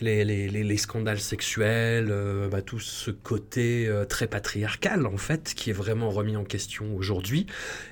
les, 0.02 0.24
les, 0.24 0.50
les, 0.50 0.78
scandales 0.78 1.20
sexuels, 1.20 2.14
bah, 2.52 2.62
tout 2.62 2.80
ce 2.80 3.10
côté 3.10 3.92
très 4.08 4.28
patriarcal 4.28 5.08
en 5.08 5.18
fait, 5.18 5.56
qui 5.56 5.72
est 5.72 5.74
vraiment 5.74 6.12
remis 6.12 6.38
en 6.38 6.44
question 6.44 6.96
aujourd'hui. 6.96 7.48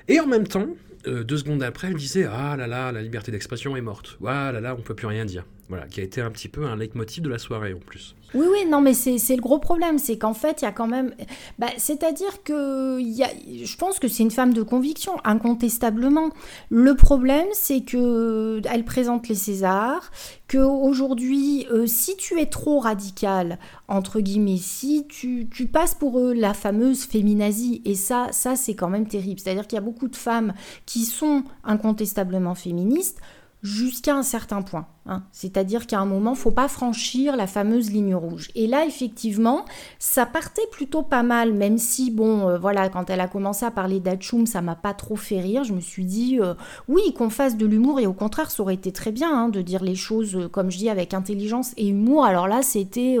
Et 0.06 0.20
en 0.20 0.28
même 0.28 0.46
temps, 0.46 0.68
deux 1.06 1.36
secondes 1.36 1.62
après, 1.62 1.88
elle 1.88 1.94
disait 1.94 2.24
Ah 2.24 2.56
là 2.56 2.66
là, 2.66 2.92
la 2.92 3.02
liberté 3.02 3.32
d'expression 3.32 3.76
est 3.76 3.80
morte. 3.80 4.18
Ah 4.26 4.52
là 4.52 4.60
là, 4.60 4.74
on 4.76 4.82
peut 4.82 4.94
plus 4.94 5.06
rien 5.06 5.24
dire. 5.24 5.44
Voilà, 5.68 5.88
qui 5.88 6.00
a 6.00 6.04
été 6.04 6.20
un 6.20 6.30
petit 6.30 6.48
peu 6.48 6.64
un 6.64 6.76
leitmotiv 6.76 7.24
de 7.24 7.28
la 7.28 7.38
soirée 7.38 7.74
en 7.74 7.78
plus. 7.78 8.14
Oui, 8.34 8.46
oui, 8.50 8.66
non, 8.68 8.80
mais 8.80 8.94
c'est 8.94 9.34
le 9.34 9.42
gros 9.42 9.58
problème, 9.58 9.98
c'est 9.98 10.16
qu'en 10.16 10.34
fait, 10.34 10.62
il 10.62 10.64
y 10.64 10.68
a 10.68 10.72
quand 10.72 10.86
même... 10.86 11.12
Bah, 11.58 11.68
C'est-à-dire 11.76 12.44
que 12.44 12.98
je 13.00 13.76
pense 13.76 13.98
que 13.98 14.06
c'est 14.06 14.22
une 14.22 14.30
femme 14.30 14.52
de 14.52 14.62
conviction, 14.62 15.14
incontestablement. 15.24 16.30
Le 16.70 16.94
problème, 16.94 17.46
c'est 17.52 17.80
que 17.80 18.60
elle 18.70 18.84
présente 18.84 19.28
les 19.28 19.34
Césars, 19.34 20.12
qu'aujourd'hui, 20.48 21.66
euh, 21.72 21.86
si 21.86 22.16
tu 22.16 22.38
es 22.40 22.46
trop 22.46 22.78
radical, 22.78 23.58
entre 23.88 24.20
guillemets, 24.20 24.58
si 24.58 25.06
tu, 25.08 25.48
tu 25.50 25.66
passes 25.66 25.94
pour 25.94 26.20
eux 26.20 26.32
la 26.32 26.54
fameuse 26.54 27.04
féminazie, 27.04 27.82
et 27.84 27.96
ça, 27.96 28.28
ça 28.30 28.54
c'est 28.54 28.74
quand 28.74 28.88
même 28.88 29.08
terrible. 29.08 29.40
C'est-à-dire 29.40 29.66
qu'il 29.66 29.76
y 29.76 29.80
a 29.80 29.84
beaucoup 29.84 30.08
de 30.08 30.16
femmes 30.16 30.54
qui 30.84 31.04
sont 31.04 31.42
incontestablement 31.64 32.54
féministes, 32.54 33.18
jusqu'à 33.62 34.14
un 34.14 34.22
certain 34.22 34.62
point. 34.62 34.86
Hein. 35.08 35.22
C'est-à-dire 35.30 35.86
qu'à 35.86 36.00
un 36.00 36.04
moment, 36.04 36.34
faut 36.34 36.50
pas 36.50 36.66
franchir 36.66 37.36
la 37.36 37.46
fameuse 37.46 37.90
ligne 37.92 38.14
rouge. 38.14 38.50
Et 38.56 38.66
là, 38.66 38.84
effectivement, 38.84 39.64
ça 40.00 40.26
partait 40.26 40.66
plutôt 40.72 41.02
pas 41.02 41.22
mal, 41.22 41.52
même 41.52 41.78
si, 41.78 42.10
bon, 42.10 42.48
euh, 42.48 42.58
voilà, 42.58 42.88
quand 42.88 43.08
elle 43.08 43.20
a 43.20 43.28
commencé 43.28 43.64
à 43.64 43.70
parler 43.70 44.00
d'Achoum, 44.00 44.46
ça 44.46 44.62
m'a 44.62 44.74
pas 44.74 44.94
trop 44.94 45.16
fait 45.16 45.40
rire. 45.40 45.62
Je 45.62 45.72
me 45.72 45.80
suis 45.80 46.04
dit, 46.04 46.38
euh, 46.40 46.54
oui, 46.88 47.14
qu'on 47.16 47.30
fasse 47.30 47.56
de 47.56 47.66
l'humour, 47.66 48.00
et 48.00 48.06
au 48.06 48.12
contraire, 48.12 48.50
ça 48.50 48.62
aurait 48.62 48.74
été 48.74 48.90
très 48.90 49.12
bien 49.12 49.32
hein, 49.32 49.48
de 49.48 49.62
dire 49.62 49.84
les 49.84 49.94
choses, 49.94 50.34
euh, 50.34 50.48
comme 50.48 50.70
je 50.70 50.78
dis, 50.78 50.90
avec 50.90 51.14
intelligence 51.14 51.72
et 51.76 51.88
humour. 51.88 52.24
Alors 52.24 52.48
là, 52.48 52.62
c'était 52.62 53.18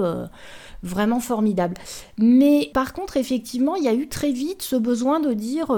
vraiment 0.82 1.20
formidable. 1.20 1.74
Mais 2.18 2.70
par 2.74 2.92
contre, 2.92 3.16
effectivement, 3.16 3.76
il 3.76 3.84
y 3.84 3.88
a 3.88 3.94
eu 3.94 4.08
très 4.08 4.32
vite 4.32 4.62
ce 4.62 4.76
besoin 4.76 5.20
de 5.20 5.32
dire 5.32 5.74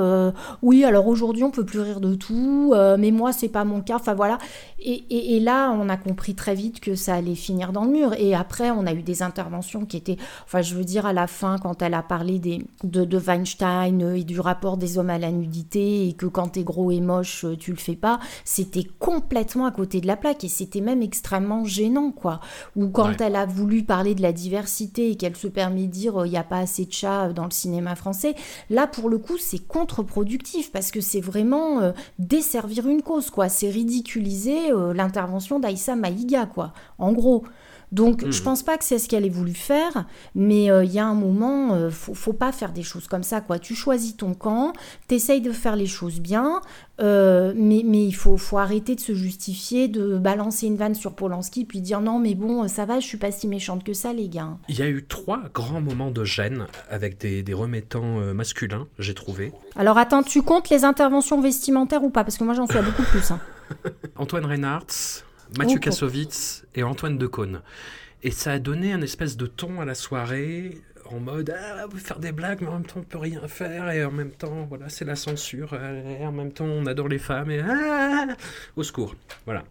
oui, 0.62 0.84
alors 0.84 1.06
aujourd'hui 1.06 1.44
on 1.44 1.50
peut 1.50 1.64
plus 1.64 1.80
rire 1.80 2.00
de 2.00 2.14
tout, 2.14 2.74
mais 2.98 3.10
moi 3.10 3.32
c'est 3.32 3.48
pas 3.48 3.64
mon 3.64 3.80
cas. 3.80 3.96
Enfin 3.96 4.14
voilà. 4.14 4.38
Et, 4.80 5.40
là, 5.40 5.72
on 5.72 5.88
a 5.88 5.96
compris 5.98 6.34
très 6.34 6.54
vite 6.54 6.80
que 6.80 6.94
ça 6.94 7.14
allait 7.14 7.34
finir 7.34 7.72
dans 7.72 7.84
le 7.84 7.90
mur. 7.90 8.14
Et 8.14 8.34
après, 8.34 8.70
on 8.70 8.86
a 8.86 8.92
eu 8.92 9.02
des 9.02 9.22
interventions 9.22 9.84
qui 9.84 9.96
étaient, 9.96 10.16
enfin, 10.44 10.62
je 10.62 10.74
veux 10.74 10.84
dire, 10.84 11.04
à 11.04 11.12
la 11.12 11.26
fin, 11.26 11.58
quand 11.58 11.82
elle 11.82 11.94
a 11.94 12.02
parlé 12.02 12.38
des, 12.38 12.64
de, 12.84 13.04
de 13.04 13.18
Weinstein 13.18 14.14
et 14.14 14.24
du 14.24 14.40
rapport 14.40 14.76
des 14.76 14.98
hommes 14.98 15.10
à 15.10 15.18
la 15.18 15.30
nudité, 15.30 16.08
et 16.08 16.12
que 16.14 16.26
quand 16.26 16.48
t'es 16.48 16.64
gros 16.64 16.90
et 16.90 17.00
moche, 17.00 17.44
tu 17.58 17.70
le 17.72 17.76
fais 17.76 17.96
pas, 17.96 18.18
c'était 18.44 18.86
complètement 18.98 19.66
à 19.66 19.70
côté 19.70 20.00
de 20.00 20.06
la 20.06 20.16
plaque. 20.16 20.44
Et 20.44 20.48
c'était 20.48 20.80
même 20.80 21.02
extrêmement 21.02 21.64
gênant, 21.64 22.10
quoi. 22.10 22.40
Ou 22.76 22.88
quand 22.88 23.20
elle 23.20 23.36
a 23.36 23.46
voulu 23.46 23.82
parler 23.82 24.14
de 24.14 24.22
la 24.22 24.32
diversité 24.32 25.10
et 25.10 25.16
qu'elle 25.16 25.36
se 25.36 25.48
permet 25.48 25.82
de 25.82 25.92
dire 25.92 26.24
il 26.24 26.30
n'y 26.30 26.36
a 26.36 26.44
pas 26.44 26.58
assez 26.58 26.84
de 26.84 26.92
chats 26.92 27.32
dans 27.32 27.44
le 27.44 27.50
cinéma 27.50 27.94
français, 27.94 28.34
là 28.70 28.86
pour 28.86 29.08
le 29.08 29.18
coup 29.18 29.38
c'est 29.38 29.66
contre-productif 29.66 30.72
parce 30.72 30.90
que 30.90 31.00
c'est 31.00 31.20
vraiment 31.20 31.80
euh, 31.80 31.92
desservir 32.18 32.86
une 32.86 33.02
cause 33.02 33.30
quoi, 33.30 33.48
c'est 33.48 33.70
ridiculiser 33.70 34.70
euh, 34.72 34.92
l'intervention 34.92 35.58
d'Aïssa 35.58 35.87
Maïga 35.96 36.46
quoi, 36.46 36.72
en 36.98 37.12
gros. 37.12 37.44
Donc, 37.92 38.24
je 38.28 38.40
hmm. 38.40 38.44
pense 38.44 38.62
pas 38.62 38.76
que 38.76 38.84
c'est 38.84 38.98
ce 38.98 39.08
qu'elle 39.08 39.24
ait 39.24 39.30
voulu 39.30 39.54
faire, 39.54 40.06
mais 40.34 40.70
euh, 40.70 40.84
il 40.84 40.92
y 40.92 40.98
a 40.98 41.06
un 41.06 41.14
moment, 41.14 41.74
euh, 41.74 41.90
faut, 41.90 42.14
faut, 42.14 42.34
pas 42.34 42.52
faire 42.52 42.72
des 42.72 42.82
choses 42.82 43.08
comme 43.08 43.22
ça, 43.22 43.40
quoi. 43.40 43.58
Tu 43.58 43.74
choisis 43.74 44.16
ton 44.16 44.34
camp, 44.34 44.72
t'essayes 45.06 45.40
de 45.40 45.52
faire 45.52 45.74
les 45.74 45.86
choses 45.86 46.20
bien, 46.20 46.60
euh, 47.00 47.54
mais, 47.56 47.82
mais 47.86 48.04
il 48.04 48.12
faut, 48.12 48.36
faut 48.36 48.58
arrêter 48.58 48.94
de 48.94 49.00
se 49.00 49.14
justifier, 49.14 49.88
de 49.88 50.18
balancer 50.18 50.66
une 50.66 50.76
vanne 50.76 50.94
sur 50.94 51.14
Polanski, 51.14 51.64
puis 51.64 51.80
dire 51.80 52.00
non, 52.02 52.18
mais 52.18 52.34
bon, 52.34 52.68
ça 52.68 52.84
va, 52.84 53.00
je 53.00 53.06
suis 53.06 53.16
pas 53.16 53.30
si 53.30 53.48
méchante 53.48 53.84
que 53.84 53.94
ça, 53.94 54.12
les 54.12 54.28
gars. 54.28 54.58
Il 54.68 54.78
y 54.78 54.82
a 54.82 54.88
eu 54.88 55.04
trois 55.06 55.40
grands 55.54 55.80
moments 55.80 56.10
de 56.10 56.24
gêne 56.24 56.66
avec 56.90 57.18
des, 57.18 57.42
des 57.42 57.54
remettants 57.54 58.34
masculins, 58.34 58.86
j'ai 58.98 59.14
trouvé. 59.14 59.52
Alors, 59.76 59.96
attends, 59.96 60.22
tu 60.22 60.42
comptes 60.42 60.68
les 60.68 60.84
interventions 60.84 61.40
vestimentaires 61.40 62.04
ou 62.04 62.10
pas? 62.10 62.24
Parce 62.24 62.36
que 62.36 62.44
moi, 62.44 62.52
j'en 62.52 62.66
suis 62.66 62.78
à 62.78 62.82
beaucoup 62.82 63.02
plus. 63.04 63.30
Hein. 63.30 63.40
Antoine 64.16 64.44
Reinhardt, 64.44 65.24
Mathieu 65.56 65.78
Kassovitz 65.78 66.66
et 66.74 66.82
Antoine 66.82 67.16
Decaune. 67.16 67.62
Et 68.22 68.30
ça 68.30 68.52
a 68.52 68.58
donné 68.58 68.92
un 68.92 69.00
espèce 69.00 69.36
de 69.36 69.46
ton 69.46 69.80
à 69.80 69.84
la 69.84 69.94
soirée, 69.94 70.82
en 71.10 71.20
mode 71.20 71.54
ah, 71.56 71.84
on 71.86 71.88
veut 71.88 71.98
faire 71.98 72.18
des 72.18 72.32
blagues, 72.32 72.58
mais 72.60 72.68
en 72.68 72.74
même 72.74 72.86
temps 72.86 73.00
on 73.00 73.04
peut 73.04 73.18
rien 73.18 73.46
faire, 73.48 73.90
et 73.90 74.04
en 74.04 74.10
même 74.10 74.32
temps, 74.32 74.66
voilà, 74.68 74.88
c'est 74.88 75.04
la 75.04 75.16
censure, 75.16 75.72
et 75.74 76.26
en 76.26 76.32
même 76.32 76.52
temps 76.52 76.66
on 76.66 76.84
adore 76.86 77.08
les 77.08 77.18
femmes, 77.18 77.50
et 77.50 77.60
ah, 77.60 78.26
au 78.76 78.82
secours. 78.82 79.14
Voilà. 79.46 79.64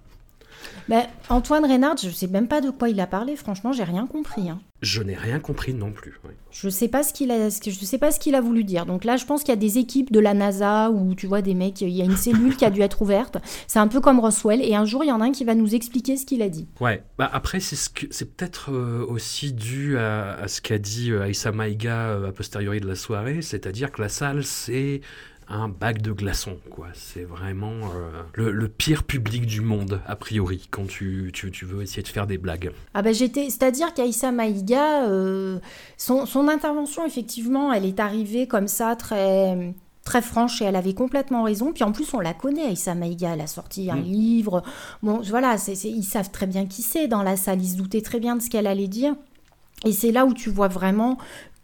Ben, 0.90 1.04
Antoine 1.30 1.66
Reynard, 1.66 1.98
je 1.98 2.08
ne 2.08 2.14
sais 2.14 2.28
même 2.28 2.48
pas 2.48 2.62
de 2.62 2.70
quoi 2.70 2.90
il 2.90 3.00
a 3.00 3.08
parlé, 3.08 3.36
franchement, 3.36 3.74
j'ai 3.74 3.84
rien 3.84 4.08
compris. 4.08 4.50
Hein. 4.50 4.60
Je 4.82 5.02
n'ai 5.02 5.16
rien 5.16 5.40
compris 5.40 5.74
non 5.74 5.92
plus. 5.92 6.20
Je 6.52 6.70
sais 6.70 6.88
pas 6.88 7.02
ce 7.02 7.12
qu'il 7.12 7.32
a, 7.32 7.50
je 7.50 7.72
sais 7.72 7.98
pas 7.98 8.12
ce 8.12 8.20
qu'il 8.20 8.36
a 8.36 8.42
voulu 8.42 8.64
dire. 8.64 8.86
Donc 8.86 9.06
là, 9.06 9.18
je 9.18 9.26
pense 9.26 9.42
qu'il 9.42 9.50
y 9.50 9.58
a 9.58 9.60
des 9.60 9.80
équipes 9.80 10.12
de 10.12 10.20
la 10.20 10.34
NASA 10.36 10.92
où 10.92 11.16
tu 11.16 11.26
vois 11.26 11.42
des 11.42 11.56
mecs, 11.56 11.82
il 11.82 11.90
y 11.90 12.02
a 12.02 12.06
une 12.06 12.16
cellule 12.16 12.56
qui 12.56 12.64
a 12.64 12.70
dû 12.70 12.82
être 12.82 13.02
ouverte. 13.02 13.38
C'est 13.66 13.80
un 13.80 13.88
peu 13.88 14.00
comme 14.00 14.20
Roswell, 14.20 14.62
et 14.62 14.76
un 14.76 14.86
jour 14.86 15.04
il 15.04 15.08
y 15.08 15.12
en 15.12 15.20
a 15.20 15.26
un 15.26 15.32
qui 15.32 15.44
va 15.46 15.56
nous 15.56 15.74
expliquer 15.74 16.16
ce 16.16 16.26
qu'il 16.26 16.42
a 16.42 16.50
dit. 16.50 16.68
Ouais. 16.80 17.04
Bah 17.18 17.30
après, 17.34 17.60
c'est 17.60 17.76
ce 17.76 17.90
que, 17.90 18.06
c'est 18.12 18.36
peut-être 18.36 18.72
euh, 18.72 19.04
aussi 19.08 19.52
dû 19.52 19.98
à, 19.98 20.48
ce 20.48 20.62
qu'a 20.62 20.78
dit 20.78 21.12
euh, 21.12 21.24
Aïssa 21.24 21.52
Maïga 21.52 22.10
euh, 22.10 22.30
a 22.30 22.32
posteriori 22.32 22.80
de 22.80 22.88
la 22.88 22.96
soirée, 22.96 23.42
c'est-à-dire 23.42 23.92
que 23.92 24.02
la 24.02 24.10
salle 24.10 24.44
c'est 24.44 25.02
un 25.50 25.70
bac 25.70 26.02
de 26.02 26.12
glaçons, 26.12 26.58
quoi. 26.70 26.88
C'est 26.94 27.24
vraiment 27.24 27.72
euh, 27.96 28.52
le, 28.52 28.68
pire 28.68 29.04
public 29.04 29.46
du 29.46 29.62
monde, 29.62 30.02
a 30.06 30.16
priori, 30.16 30.68
quand 30.70 30.88
tu, 30.88 31.32
tu, 31.34 31.66
veux 31.66 31.82
essayer 31.84 32.04
de 32.04 32.08
faire 32.08 32.28
des 32.28 32.38
blagues. 32.38 32.72
Ah 32.94 33.02
bah 33.02 33.14
j'étais... 33.14 33.46
C'est-à-dire 33.50 33.94
qu'Aïssa 33.94 34.32
Maïga, 34.32 35.08
euh, 35.08 35.60
son, 35.98 36.26
son, 36.26 36.48
intervention, 36.48 37.06
effectivement, 37.06 37.72
elle 37.72 37.86
est 37.86 38.00
arrivée 38.00 38.48
comme 38.48 38.68
ça, 38.68 38.96
très 38.96 39.74
très 40.08 40.22
franche 40.22 40.62
et 40.62 40.66
elle 40.66 40.78
avait 40.78 40.94
complètement 40.94 41.44
raison. 41.44 41.74
Puis 41.74 41.84
en 41.84 41.92
plus, 41.92 42.14
on 42.14 42.22
la 42.22 42.34
connaît, 42.34 42.64
Aïssa 42.64 42.96
Maïga, 42.96 43.34
elle 43.34 43.42
a 43.42 43.48
sorti 43.48 43.92
un 43.92 43.98
mm. 43.98 44.04
livre. 44.04 44.64
Bon, 45.04 45.20
voilà, 45.22 45.58
c'est, 45.58 45.74
ils 45.74 46.04
savent 46.04 46.32
très 46.32 46.48
bien 46.48 46.66
qui 46.66 46.82
c'est 46.82 47.08
dans 47.08 47.24
la 47.24 47.36
salle, 47.36 47.62
ils 47.62 47.72
se 47.72 47.76
doutaient 47.76 48.02
très 48.02 48.20
bien 48.20 48.38
de 48.38 48.42
ce 48.42 48.50
qu'elle 48.50 48.68
allait 48.68 48.88
dire. 48.88 49.16
Et 49.86 49.92
c'est 49.92 50.12
là 50.12 50.26
où 50.26 50.34
tu 50.34 50.50
vois 50.50 50.70
vraiment 50.70 51.18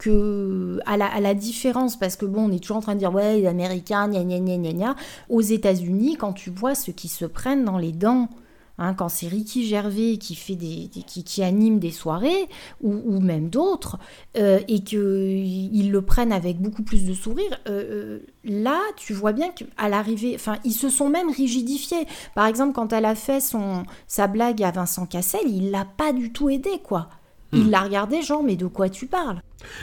que, 0.04 0.80
à 0.84 0.96
la, 0.96 1.34
différence, 1.34 1.98
parce 1.98 2.16
que 2.16 2.26
bon, 2.26 2.50
on 2.50 2.52
est 2.52 2.58
toujours 2.58 2.76
en 2.76 2.80
train 2.80 2.94
de 2.94 2.98
dire, 2.98 3.12
ouais, 3.12 3.38
les 3.38 3.46
Américains, 3.46 4.08
gna 4.08 4.22
gna 4.22 4.38
gna 4.38 4.58
gna 4.58 4.72
gna. 4.72 4.96
Aux 5.30 5.40
États-Unis, 5.40 6.16
quand 6.18 6.34
tu 6.34 6.50
vois 6.50 6.74
ceux 6.74 6.92
qui 6.92 7.08
se 7.08 7.24
prennent 7.24 7.64
dans 7.64 7.78
les 7.78 7.92
dents, 7.92 8.28
hein, 8.76 8.92
quand 8.92 9.08
c'est 9.08 9.28
Ricky 9.28 9.66
Gervais 9.66 10.18
qui, 10.18 10.34
fait 10.34 10.56
des, 10.56 10.90
qui, 10.90 11.42
anime 11.42 11.78
des 11.78 11.90
soirées, 11.90 12.48
ou, 12.82 13.18
même 13.18 13.48
d'autres, 13.48 13.98
euh, 14.36 14.60
et 14.68 14.84
qu'ils 14.84 15.90
le 15.90 16.02
prennent 16.02 16.32
avec 16.32 16.60
beaucoup 16.60 16.82
plus 16.82 17.06
de 17.06 17.14
sourire, 17.14 17.58
euh, 17.66 17.84
euh, 17.90 18.18
là, 18.44 18.80
tu 18.96 19.14
vois 19.14 19.32
bien 19.32 19.52
qu'à 19.52 19.88
l'arrivée, 19.88 20.32
enfin, 20.34 20.58
ils 20.64 20.72
se 20.72 20.90
sont 20.90 21.08
même 21.08 21.30
rigidifiés. 21.30 22.06
Par 22.34 22.44
exemple, 22.44 22.74
quand 22.74 22.92
elle 22.92 23.06
a 23.06 23.14
fait 23.14 23.40
son, 23.40 23.84
sa 24.06 24.26
blague 24.26 24.62
à 24.62 24.70
Vincent 24.70 25.06
Cassel, 25.06 25.46
il 25.46 25.70
l'a 25.70 25.86
pas 25.86 26.12
du 26.12 26.30
tout 26.30 26.50
aidé, 26.50 26.72
quoi. 26.82 27.08
Il 27.54 27.68
hmm. 27.68 27.70
l'a 27.70 27.80
regardé, 27.80 28.20
genre, 28.20 28.42
mais 28.42 28.56
de 28.56 28.66
quoi 28.66 28.90
tu 28.90 29.06
parles? 29.06 29.40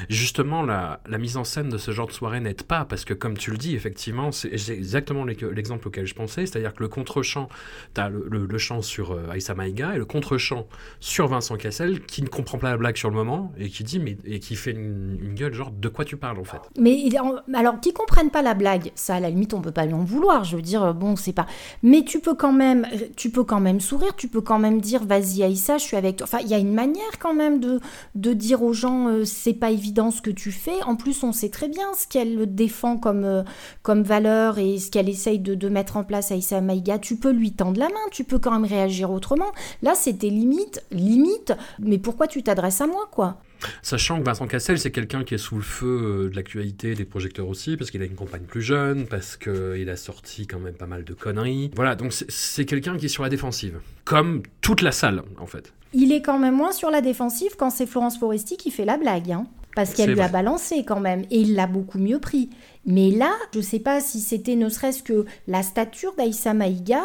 Justement, 0.09 0.63
la, 0.63 0.99
mise 1.19 1.37
en 1.37 1.43
scène 1.43 1.69
de 1.69 1.77
ce 1.77 1.91
genre 1.91 2.07
de 2.07 2.11
soirée 2.11 2.39
n'aide 2.39 2.63
pas, 2.63 2.85
parce 2.85 3.05
que 3.05 3.13
comme 3.13 3.37
tu 3.37 3.51
le 3.51 3.57
dis, 3.57 3.75
effectivement, 3.75 4.31
c'est 4.31 4.51
exactement 4.51 5.25
l'exemple 5.25 5.87
auquel 5.87 6.05
je 6.05 6.15
pensais, 6.15 6.45
c'est-à-dire 6.45 6.73
que 6.73 6.83
le 6.83 6.89
contre-champ, 6.89 7.49
tu 7.93 8.01
as 8.01 8.09
le, 8.09 8.57
chant 8.57 8.81
sur 8.81 9.11
euh, 9.11 9.29
Aïssa 9.31 9.55
Maïga 9.55 9.95
et 9.95 9.97
le 9.97 10.05
contre-champ 10.05 10.67
sur 10.99 11.27
Vincent 11.27 11.55
Cassel, 11.57 12.01
qui 12.01 12.21
ne 12.21 12.27
comprend 12.27 12.57
pas 12.57 12.69
la 12.69 12.77
blague 12.77 12.97
sur 12.97 13.09
le 13.09 13.15
moment, 13.15 13.51
et 13.57 13.69
qui 13.69 13.83
dit, 13.83 13.99
mais, 13.99 14.17
et 14.25 14.39
qui 14.39 14.55
fait 14.55 14.71
une, 14.71 15.33
gueule, 15.35 15.53
genre, 15.53 15.71
de 15.71 15.87
quoi 15.87 16.05
tu 16.05 16.17
parles 16.17 16.39
en 16.39 16.43
fait? 16.43 16.59
Mais 16.77 17.03
alors, 17.53 17.79
qui 17.79 17.93
comprennent 17.93 18.31
pas 18.31 18.41
la 18.41 18.53
blague, 18.53 18.91
ça, 18.95 19.15
à 19.15 19.19
la 19.19 19.29
limite, 19.29 19.53
on 19.53 19.61
peut 19.61 19.71
pas 19.71 19.85
lui 19.85 19.93
en 19.93 20.03
vouloir, 20.03 20.43
je 20.43 20.55
veux 20.55 20.61
dire, 20.61 20.93
bon, 20.93 21.15
c'est 21.15 21.33
pas. 21.33 21.47
Mais 21.83 22.03
tu 22.03 22.19
peux 22.19 22.35
quand 22.35 22.53
même, 22.53 22.85
tu 23.15 23.29
peux 23.29 23.43
quand 23.43 23.59
même 23.59 23.79
sourire, 23.79 24.15
tu 24.15 24.27
peux 24.27 24.41
quand 24.41 24.59
même 24.59 24.81
dire, 24.81 25.03
vas-y 25.05 25.43
Aïssa, 25.43 25.77
je 25.77 25.83
suis 25.83 25.97
avec 25.97 26.17
toi. 26.17 26.25
Enfin, 26.25 26.39
il 26.41 26.47
y 26.47 26.53
a 26.53 26.57
une 26.57 26.73
manière 26.73 27.19
quand 27.19 27.33
même 27.33 27.59
de, 27.59 27.79
de 28.15 28.33
dire 28.33 28.63
aux 28.63 28.73
gens, 28.73 29.07
euh, 29.07 29.25
c'est 29.25 29.53
pas 29.53 29.70
évident 29.71 30.11
ce 30.11 30.21
que 30.21 30.29
tu 30.29 30.51
fais. 30.51 30.81
En 30.83 30.95
plus, 30.95 31.23
on 31.23 31.31
sait 31.31 31.49
très 31.49 31.67
bien 31.67 31.93
ce 31.97 32.07
qu'elle 32.07 32.53
défend 32.53 32.97
comme, 32.97 33.23
euh, 33.23 33.43
comme 33.81 34.03
valeur 34.03 34.59
et 34.59 34.77
ce 34.77 34.91
qu'elle 34.91 35.09
essaye 35.09 35.39
de, 35.39 35.69
mettre 35.69 35.97
en 35.97 36.03
place 36.03 36.31
à 36.31 36.35
Issa 36.35 36.61
Maïga. 36.61 36.99
Tu 36.99 37.15
peux 37.15 37.31
lui 37.31 37.53
tendre 37.53 37.79
la 37.79 37.87
main, 37.87 38.09
tu 38.11 38.23
peux 38.23 38.39
quand 38.39 38.51
même 38.51 38.65
réagir 38.65 39.11
autrement. 39.11 39.51
Là, 39.81 39.93
c'était 39.95 40.29
limite, 40.29 40.83
limite. 40.91 41.53
Mais 41.79 41.97
pourquoi 41.97 42.27
tu 42.27 42.43
t'adresses 42.43 42.81
à 42.81 42.87
moi, 42.87 43.07
quoi? 43.11 43.37
Sachant 43.81 44.19
que 44.19 44.25
Vincent 44.25 44.47
Cassel, 44.47 44.79
c'est 44.79 44.91
quelqu'un 44.91 45.23
qui 45.23 45.35
est 45.35 45.37
sous 45.37 45.55
le 45.55 45.61
feu 45.61 45.87
euh, 45.87 46.29
de 46.29 46.35
l'actualité, 46.35 46.95
des 46.95 47.05
projecteurs 47.05 47.47
aussi, 47.47 47.77
parce 47.77 47.91
qu'il 47.91 48.01
a 48.01 48.05
une 48.05 48.15
compagne 48.15 48.43
plus 48.43 48.61
jeune, 48.61 49.05
parce 49.05 49.37
qu'il 49.37 49.89
a 49.89 49.95
sorti 49.95 50.47
quand 50.47 50.59
même 50.59 50.73
pas 50.73 50.87
mal 50.87 51.03
de 51.03 51.13
conneries. 51.13 51.71
Voilà, 51.75 51.95
donc 51.95 52.11
c'est 52.11 52.65
quelqu'un 52.65 52.97
qui 52.97 53.05
est 53.05 53.09
sur 53.09 53.23
la 53.23 53.29
défensive. 53.29 53.79
Comme 54.03 54.41
toute 54.61 54.81
la 54.81 54.91
salle, 54.91 55.23
en 55.39 55.45
fait. 55.45 55.73
Il 55.93 56.11
est 56.11 56.21
quand 56.21 56.39
même 56.39 56.55
moins 56.55 56.71
sur 56.71 56.89
la 56.89 57.01
défensive 57.01 57.51
quand 57.57 57.69
c'est 57.69 57.85
Florence 57.85 58.17
Foresti 58.17 58.57
qui 58.57 58.71
fait 58.71 58.85
la 58.85 58.97
blague. 58.97 59.31
Hein 59.31 59.45
parce 59.75 59.93
qu'elle 59.93 60.11
lui 60.11 60.21
a 60.21 60.27
balancé 60.27 60.83
quand 60.83 60.99
même, 60.99 61.21
et 61.31 61.39
il 61.39 61.55
l'a 61.55 61.67
beaucoup 61.67 61.99
mieux 61.99 62.19
pris. 62.19 62.49
Mais 62.85 63.11
là, 63.11 63.31
je 63.53 63.59
ne 63.59 63.63
sais 63.63 63.79
pas 63.79 64.01
si 64.01 64.19
c'était 64.19 64.55
ne 64.55 64.67
serait-ce 64.67 65.03
que 65.03 65.25
la 65.47 65.61
stature 65.61 66.15
d'Aïssa 66.15 66.55
Maïga, 66.55 67.03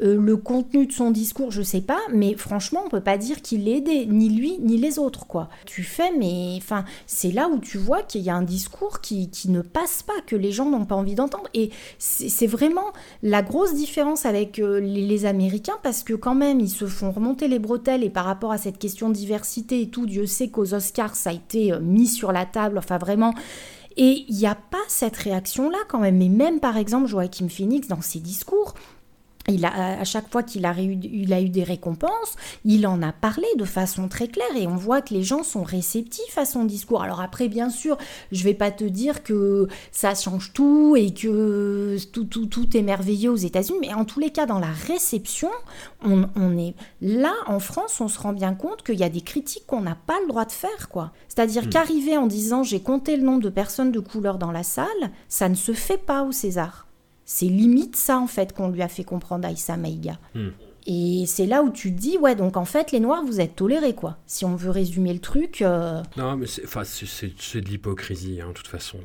euh, 0.00 0.18
le 0.18 0.36
contenu 0.38 0.86
de 0.86 0.92
son 0.92 1.10
discours, 1.10 1.50
je 1.50 1.60
ne 1.60 1.64
sais 1.64 1.82
pas, 1.82 2.00
mais 2.10 2.34
franchement, 2.34 2.80
on 2.86 2.88
peut 2.88 3.02
pas 3.02 3.18
dire 3.18 3.42
qu'il 3.42 3.64
l'ait 3.64 3.78
aidé, 3.78 4.06
ni 4.06 4.30
lui, 4.30 4.58
ni 4.58 4.78
les 4.78 4.98
autres, 4.98 5.26
quoi. 5.26 5.50
Tu 5.66 5.82
fais, 5.82 6.12
mais 6.16 6.54
enfin, 6.56 6.84
c'est 7.06 7.30
là 7.30 7.48
où 7.48 7.58
tu 7.58 7.76
vois 7.76 8.02
qu'il 8.02 8.22
y 8.22 8.30
a 8.30 8.34
un 8.34 8.42
discours 8.42 9.02
qui, 9.02 9.28
qui 9.28 9.50
ne 9.50 9.60
passe 9.60 10.02
pas, 10.02 10.18
que 10.26 10.34
les 10.34 10.50
gens 10.50 10.70
n'ont 10.70 10.86
pas 10.86 10.94
envie 10.94 11.14
d'entendre. 11.14 11.48
Et 11.52 11.70
c'est 11.98 12.46
vraiment 12.46 12.92
la 13.22 13.42
grosse 13.42 13.74
différence 13.74 14.24
avec 14.24 14.58
euh, 14.58 14.80
les, 14.80 15.06
les, 15.06 15.26
Américains, 15.26 15.78
parce 15.82 16.04
que 16.04 16.14
quand 16.14 16.34
même, 16.34 16.58
ils 16.60 16.70
se 16.70 16.86
font 16.86 17.12
remonter 17.12 17.48
les 17.48 17.58
bretelles, 17.58 18.02
et 18.02 18.10
par 18.10 18.24
rapport 18.24 18.52
à 18.52 18.58
cette 18.58 18.78
question 18.78 19.10
de 19.10 19.14
diversité 19.14 19.82
et 19.82 19.90
tout, 19.90 20.06
Dieu 20.06 20.24
sait 20.24 20.48
qu'aux 20.48 20.72
Oscars, 20.72 21.16
ça 21.16 21.30
a 21.30 21.32
été 21.34 21.72
euh, 21.72 21.80
mis 21.80 22.06
sur 22.06 22.32
la 22.32 22.46
table, 22.46 22.78
enfin 22.78 22.96
vraiment 22.96 23.34
et 23.98 24.24
il 24.28 24.36
n'y 24.36 24.46
a 24.46 24.54
pas 24.54 24.78
cette 24.86 25.16
réaction-là 25.16 25.78
quand 25.88 25.98
même. 25.98 26.16
Mais 26.16 26.28
même 26.28 26.60
par 26.60 26.76
exemple 26.76 27.08
Joachim 27.08 27.48
Phoenix 27.48 27.88
dans 27.88 28.00
ses 28.00 28.20
discours, 28.20 28.74
il 29.48 29.64
a, 29.64 30.00
à 30.00 30.04
chaque 30.04 30.30
fois 30.30 30.42
qu'il 30.42 30.64
a, 30.66 30.74
il 30.78 31.32
a 31.32 31.40
eu 31.40 31.48
des 31.48 31.64
récompenses, 31.64 32.36
il 32.64 32.86
en 32.86 33.02
a 33.02 33.12
parlé 33.12 33.46
de 33.56 33.64
façon 33.64 34.08
très 34.08 34.28
claire 34.28 34.56
et 34.56 34.66
on 34.66 34.76
voit 34.76 35.02
que 35.02 35.14
les 35.14 35.22
gens 35.22 35.42
sont 35.42 35.62
réceptifs 35.62 36.36
à 36.36 36.44
son 36.44 36.64
discours. 36.64 37.02
Alors 37.02 37.20
après, 37.20 37.48
bien 37.48 37.70
sûr, 37.70 37.96
je 38.32 38.44
vais 38.44 38.54
pas 38.54 38.70
te 38.70 38.84
dire 38.84 39.22
que 39.22 39.68
ça 39.92 40.14
change 40.14 40.52
tout 40.52 40.96
et 40.96 41.12
que 41.12 41.96
tout, 42.12 42.24
tout, 42.24 42.46
tout 42.46 42.76
est 42.76 42.82
merveilleux 42.82 43.30
aux 43.30 43.36
États-Unis, 43.36 43.78
mais 43.80 43.94
en 43.94 44.04
tous 44.04 44.20
les 44.20 44.30
cas, 44.30 44.46
dans 44.46 44.58
la 44.58 44.72
réception, 44.86 45.50
on, 46.04 46.28
on 46.36 46.56
est 46.58 46.74
là 47.00 47.34
en 47.46 47.58
France, 47.58 48.00
on 48.00 48.08
se 48.08 48.18
rend 48.18 48.32
bien 48.32 48.54
compte 48.54 48.82
qu'il 48.82 48.98
y 48.98 49.04
a 49.04 49.08
des 49.08 49.20
critiques 49.20 49.66
qu'on 49.66 49.80
n'a 49.80 49.96
pas 50.06 50.20
le 50.20 50.28
droit 50.28 50.44
de 50.44 50.52
faire, 50.52 50.88
quoi. 50.88 51.12
C'est-à-dire 51.28 51.66
hmm. 51.66 51.70
qu'arriver 51.70 52.16
en 52.16 52.26
disant 52.26 52.62
j'ai 52.62 52.80
compté 52.80 53.16
le 53.16 53.22
nombre 53.22 53.42
de 53.42 53.48
personnes 53.48 53.92
de 53.92 54.00
couleur 54.00 54.38
dans 54.38 54.52
la 54.52 54.62
salle, 54.62 54.86
ça 55.28 55.48
ne 55.48 55.54
se 55.54 55.72
fait 55.72 55.98
pas 55.98 56.22
au 56.22 56.32
César. 56.32 56.87
C'est 57.30 57.44
limite 57.44 57.94
ça, 57.94 58.18
en 58.18 58.26
fait, 58.26 58.54
qu'on 58.54 58.70
lui 58.70 58.80
a 58.80 58.88
fait 58.88 59.04
comprendre 59.04 59.46
à 59.46 59.50
Issa 59.50 59.76
Maïga. 59.76 60.18
Hmm. 60.34 60.48
Et 60.86 61.24
c'est 61.26 61.44
là 61.44 61.62
où 61.62 61.68
tu 61.68 61.94
te 61.94 62.00
dis, 62.00 62.16
ouais, 62.16 62.34
donc 62.34 62.56
en 62.56 62.64
fait, 62.64 62.90
les 62.90 63.00
Noirs, 63.00 63.22
vous 63.22 63.38
êtes 63.38 63.54
tolérés, 63.54 63.94
quoi. 63.94 64.16
Si 64.26 64.46
on 64.46 64.56
veut 64.56 64.70
résumer 64.70 65.12
le 65.12 65.18
truc. 65.18 65.60
Euh, 65.60 66.00
non, 66.16 66.38
mais 66.38 66.46
c'est, 66.46 66.64
c'est, 67.36 67.60
de 67.60 67.68
l'hypocrisie, 67.68 68.40
hein, 68.40 68.48
de 68.48 68.52
toute 68.54 68.66
façon. 68.66 69.00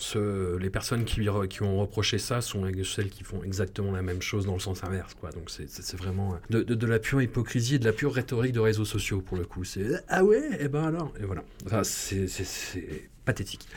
les 0.57 0.69
personnes 0.69 1.03
qui, 1.03 1.27
qui 1.49 1.63
ont 1.63 1.79
reproché 1.81 2.17
ça 2.17 2.39
sont 2.39 2.65
celles 2.85 3.09
qui 3.09 3.25
font 3.25 3.43
exactement 3.43 3.91
la 3.91 4.01
même 4.01 4.21
chose 4.21 4.45
dans 4.45 4.53
le 4.53 4.61
sens 4.61 4.85
inverse, 4.85 5.15
quoi. 5.15 5.29
Donc 5.31 5.49
c'est, 5.49 5.97
vraiment 5.97 6.37
de, 6.49 6.61
de, 6.61 6.87
la 6.87 6.99
pure 6.99 7.21
hypocrisie 7.21 7.75
et 7.75 7.79
de 7.79 7.85
la 7.85 7.91
pure 7.91 8.13
rhétorique 8.13 8.53
de 8.53 8.61
réseaux 8.61 8.85
sociaux, 8.85 9.19
pour 9.19 9.35
le 9.35 9.43
coup. 9.43 9.65
C'est 9.65 10.01
ah 10.07 10.23
ouais, 10.23 10.39
et 10.53 10.57
eh 10.61 10.67
ben 10.69 10.85
alors. 10.85 11.11
Et 11.19 11.25
voilà. 11.25 11.43
Enfin, 11.65 11.83
c'est 11.83 12.29
pathétique. 13.25 13.67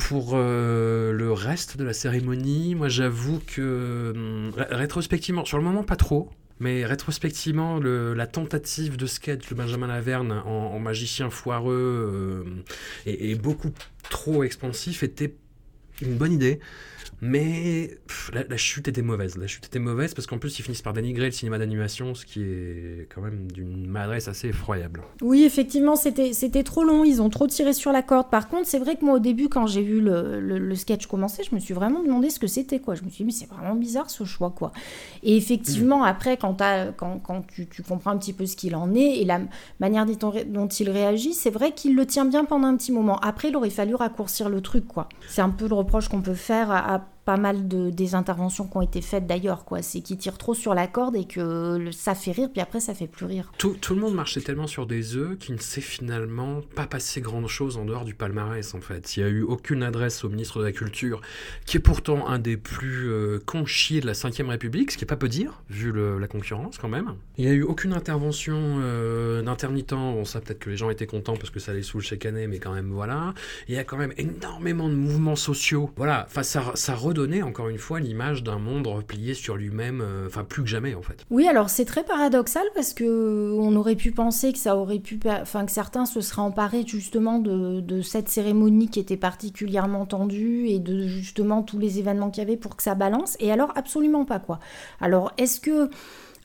Pour 0.00 0.32
euh, 0.34 1.12
le 1.12 1.32
reste 1.32 1.76
de 1.76 1.84
la 1.84 1.92
cérémonie, 1.92 2.74
moi 2.74 2.88
j'avoue 2.88 3.40
que 3.46 4.12
hum, 4.14 4.52
rétrospectivement, 4.56 5.44
sur 5.44 5.58
le 5.58 5.62
moment 5.62 5.84
pas 5.84 5.96
trop, 5.96 6.30
mais 6.58 6.84
rétrospectivement, 6.84 7.78
la 7.78 8.26
tentative 8.26 8.96
de 8.96 9.06
sketch 9.06 9.48
de 9.48 9.54
Benjamin 9.54 9.86
Laverne 9.86 10.32
en, 10.44 10.78
magicien 10.78 11.30
foireux 11.30 12.44
et, 13.06 13.34
euh, 13.34 13.36
beaucoup 13.36 13.70
trop 14.08 14.42
expansif 14.42 15.02
était 15.02 15.34
une 16.02 16.16
bonne 16.16 16.32
idée. 16.32 16.60
Mais 17.22 17.98
la, 18.32 18.56
chute 18.56 18.88
était 18.88 19.02
mauvaise. 19.02 19.36
La 19.36 19.46
chute 19.46 19.66
était 19.66 19.78
mauvaise 19.78 20.14
parce 20.14 20.26
qu'en 20.26 20.38
plus, 20.38 20.58
ils 20.58 20.62
finissent 20.62 20.80
par 20.80 20.94
dénigrer 20.94 21.26
le 21.26 21.32
cinéma 21.32 21.58
d'animation, 21.58 22.14
ce 22.14 22.24
qui 22.24 22.42
est 22.42 23.08
quand 23.14 23.20
même 23.20 23.50
d'une 23.52 23.86
maladresse 23.86 24.26
assez 24.28 24.48
effroyable. 24.48 25.02
Oui, 25.20 25.44
effectivement, 25.44 25.96
c'était, 25.96 26.62
trop 26.62 26.82
long. 26.82 27.04
Ils 27.04 27.20
ont 27.20 27.28
trop 27.28 27.46
tiré 27.46 27.74
sur 27.74 27.92
la 27.92 28.02
corde. 28.02 28.30
Par 28.30 28.48
contre, 28.48 28.66
c'est 28.66 28.78
vrai 28.78 28.96
que 28.96 29.04
moi, 29.04 29.16
au 29.16 29.18
début, 29.18 29.48
quand 29.48 29.66
j'ai 29.66 29.82
vu 29.82 30.00
le, 30.00 30.40
le, 30.40 30.74
sketch 30.74 31.06
commencer, 31.06 31.42
je 31.48 31.54
me 31.54 31.60
suis 31.60 31.74
vraiment 31.74 32.02
demandé 32.02 32.30
ce 32.30 32.38
que 32.38 32.46
c'était. 32.46 32.80
quoi. 32.80 32.94
Je 32.94 33.02
me 33.02 33.10
suis 33.10 33.24
dit, 33.24 33.26
mais 33.26 33.32
c'est 33.32 33.48
vraiment 33.48 33.74
bizarre 33.74 34.08
ce 34.08 34.24
choix. 34.24 34.50
quoi. 34.50 34.72
Et 35.22 35.36
effectivement, 35.36 36.04
après, 36.04 36.38
quand, 36.38 36.56
quand, 36.96 37.18
quand 37.18 37.46
tu, 37.48 37.66
tu, 37.68 37.82
comprends 37.82 38.12
un 38.12 38.18
petit 38.18 38.32
peu 38.32 38.46
ce 38.46 38.56
qu'il 38.56 38.74
en 38.74 38.94
est 38.94 39.18
et 39.18 39.24
la 39.26 39.40
manière 39.78 40.06
dont, 40.06 40.32
dont 40.46 40.68
il 40.68 40.88
réagit, 40.88 41.34
c'est 41.34 41.50
vrai 41.50 41.72
qu'il 41.72 41.94
le 41.94 42.06
tient 42.06 42.24
bien 42.24 42.46
pendant 42.46 42.68
un 42.68 42.76
petit 42.76 42.92
moment. 42.92 43.18
Après, 43.18 43.48
il 43.48 43.56
aurait 43.56 43.68
fallu 43.68 43.94
raccourcir 43.94 44.48
le 44.48 44.62
truc. 44.62 44.86
quoi. 44.86 45.10
C'est 45.28 45.42
un 45.42 45.50
peu 45.50 45.68
le 45.68 45.74
reproche 45.74 46.08
qu'on 46.08 46.22
peut 46.22 46.32
faire 46.32 46.70
à 46.70 47.09
pas 47.24 47.36
mal 47.36 47.68
de, 47.68 47.90
des 47.90 48.14
interventions 48.14 48.66
qui 48.66 48.76
ont 48.76 48.82
été 48.82 49.00
faites 49.00 49.26
d'ailleurs, 49.26 49.64
quoi. 49.64 49.82
C'est 49.82 50.00
qu'ils 50.00 50.16
tirent 50.16 50.38
trop 50.38 50.54
sur 50.54 50.74
la 50.74 50.86
corde 50.86 51.16
et 51.16 51.26
que 51.26 51.90
ça 51.92 52.14
fait 52.14 52.32
rire, 52.32 52.48
puis 52.52 52.60
après 52.60 52.80
ça 52.80 52.94
fait 52.94 53.06
plus 53.06 53.26
rire. 53.26 53.52
Tout, 53.58 53.76
le 53.90 54.00
monde 54.00 54.14
marchait 54.14 54.40
tellement 54.40 54.66
sur 54.66 54.86
des 54.86 55.16
œufs 55.16 55.38
qu'il 55.38 55.54
ne 55.54 55.60
s'est 55.60 55.80
finalement 55.80 56.60
pas 56.74 56.86
passé 56.86 57.20
grand 57.20 57.46
chose 57.46 57.76
en 57.76 57.84
dehors 57.84 58.04
du 58.04 58.14
palmarès, 58.14 58.74
en 58.74 58.80
fait. 58.80 59.16
Il 59.16 59.22
n'y 59.22 59.28
a 59.28 59.32
eu 59.32 59.42
aucune 59.42 59.82
adresse 59.82 60.24
au 60.24 60.28
ministre 60.28 60.60
de 60.60 60.64
la 60.64 60.72
Culture, 60.72 61.20
qui 61.66 61.76
est 61.76 61.80
pourtant 61.80 62.26
un 62.28 62.38
des 62.38 62.56
plus 62.56 63.08
euh, 63.10 63.38
conchiers 63.44 64.00
de 64.00 64.06
la 64.06 64.12
Ve 64.12 64.48
République, 64.48 64.90
ce 64.90 64.98
qui 64.98 65.04
est 65.04 65.06
pas 65.06 65.16
peu 65.16 65.28
dire, 65.28 65.62
vu 65.68 65.92
la 66.18 66.26
concurrence 66.28 66.78
quand 66.78 66.88
même. 66.88 67.14
Il 67.36 67.44
n'y 67.44 67.50
a 67.50 67.54
eu 67.54 67.62
aucune 67.62 67.92
intervention 67.92 68.78
euh, 68.80 69.42
d'intermittent. 69.42 69.90
Bon, 69.90 70.24
ça, 70.24 70.40
peut-être 70.40 70.60
que 70.60 70.70
les 70.70 70.76
gens 70.76 70.90
étaient 70.90 71.06
contents 71.06 71.36
parce 71.36 71.50
que 71.50 71.60
ça 71.60 71.72
les 71.72 71.82
saoule 71.82 72.02
chaque 72.02 72.26
année, 72.26 72.46
mais 72.46 72.58
quand 72.58 72.72
même, 72.72 72.90
voilà. 72.90 73.34
Il 73.68 73.74
y 73.74 73.78
a 73.78 73.84
quand 73.84 73.96
même 73.96 74.12
énormément 74.16 74.88
de 74.88 74.94
mouvements 74.94 75.36
sociaux. 75.36 75.90
Voilà, 75.96 76.26
enfin, 76.28 76.42
ça, 76.42 76.72
ça 76.74 76.94
redonne 76.94 77.19
encore 77.42 77.68
une 77.68 77.78
fois 77.78 78.00
l'image 78.00 78.42
d'un 78.42 78.58
monde 78.58 78.86
replié 78.86 79.34
sur 79.34 79.56
lui-même, 79.56 80.00
euh, 80.00 80.26
enfin 80.26 80.44
plus 80.44 80.62
que 80.62 80.68
jamais 80.68 80.94
en 80.94 81.02
fait. 81.02 81.24
Oui, 81.30 81.46
alors 81.46 81.70
c'est 81.70 81.84
très 81.84 82.04
paradoxal 82.04 82.62
parce 82.74 82.94
que 82.94 83.52
on 83.58 83.74
aurait 83.76 83.96
pu 83.96 84.12
penser 84.12 84.52
que 84.52 84.58
ça 84.58 84.76
aurait 84.76 84.98
pu, 84.98 85.18
enfin 85.26 85.66
que 85.66 85.72
certains 85.72 86.06
se 86.06 86.20
seraient 86.20 86.42
emparés 86.42 86.84
justement 86.86 87.38
de, 87.38 87.80
de, 87.80 88.02
cette 88.02 88.28
cérémonie 88.28 88.88
qui 88.88 89.00
était 89.00 89.16
particulièrement 89.16 90.06
tendue 90.06 90.66
et 90.68 90.78
de 90.78 91.06
justement 91.06 91.62
tous 91.62 91.78
les 91.78 91.98
événements 91.98 92.30
qu'il 92.30 92.42
y 92.42 92.46
avait 92.46 92.56
pour 92.56 92.76
que 92.76 92.82
ça 92.82 92.94
balance. 92.94 93.36
Et 93.40 93.52
alors 93.52 93.72
absolument 93.76 94.24
pas 94.24 94.38
quoi. 94.38 94.58
Alors 95.00 95.32
est-ce 95.38 95.60
que 95.60 95.90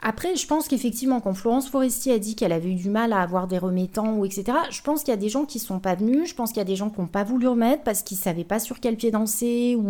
après, 0.02 0.36
je 0.36 0.46
pense 0.46 0.68
qu'effectivement, 0.68 1.20
quand 1.20 1.34
Florence 1.34 1.70
Foresti 1.70 2.12
a 2.12 2.20
dit 2.20 2.36
qu'elle 2.36 2.52
avait 2.52 2.70
eu 2.70 2.76
du 2.76 2.90
mal 2.90 3.14
à 3.14 3.22
avoir 3.22 3.48
des 3.48 3.58
remettants 3.58 4.16
ou 4.16 4.26
etc., 4.26 4.58
je 4.70 4.82
pense 4.82 5.04
qu'il 5.04 5.12
y 5.12 5.18
a 5.18 5.20
des 5.20 5.30
gens 5.30 5.46
qui 5.46 5.58
sont 5.58 5.80
pas 5.80 5.96
venus, 5.96 6.30
je 6.30 6.36
pense 6.36 6.50
qu'il 6.50 6.58
y 6.58 6.62
a 6.62 6.66
des 6.66 6.76
gens 6.76 6.90
qui 6.90 7.02
n'ont 7.02 7.08
pas 7.08 7.24
voulu 7.24 7.48
remettre 7.48 7.84
parce 7.84 8.04
qu'ils 8.04 8.18
savaient 8.18 8.44
pas 8.44 8.60
sur 8.60 8.80
quel 8.80 8.98
pied 8.98 9.10
danser 9.10 9.76
ou 9.76 9.88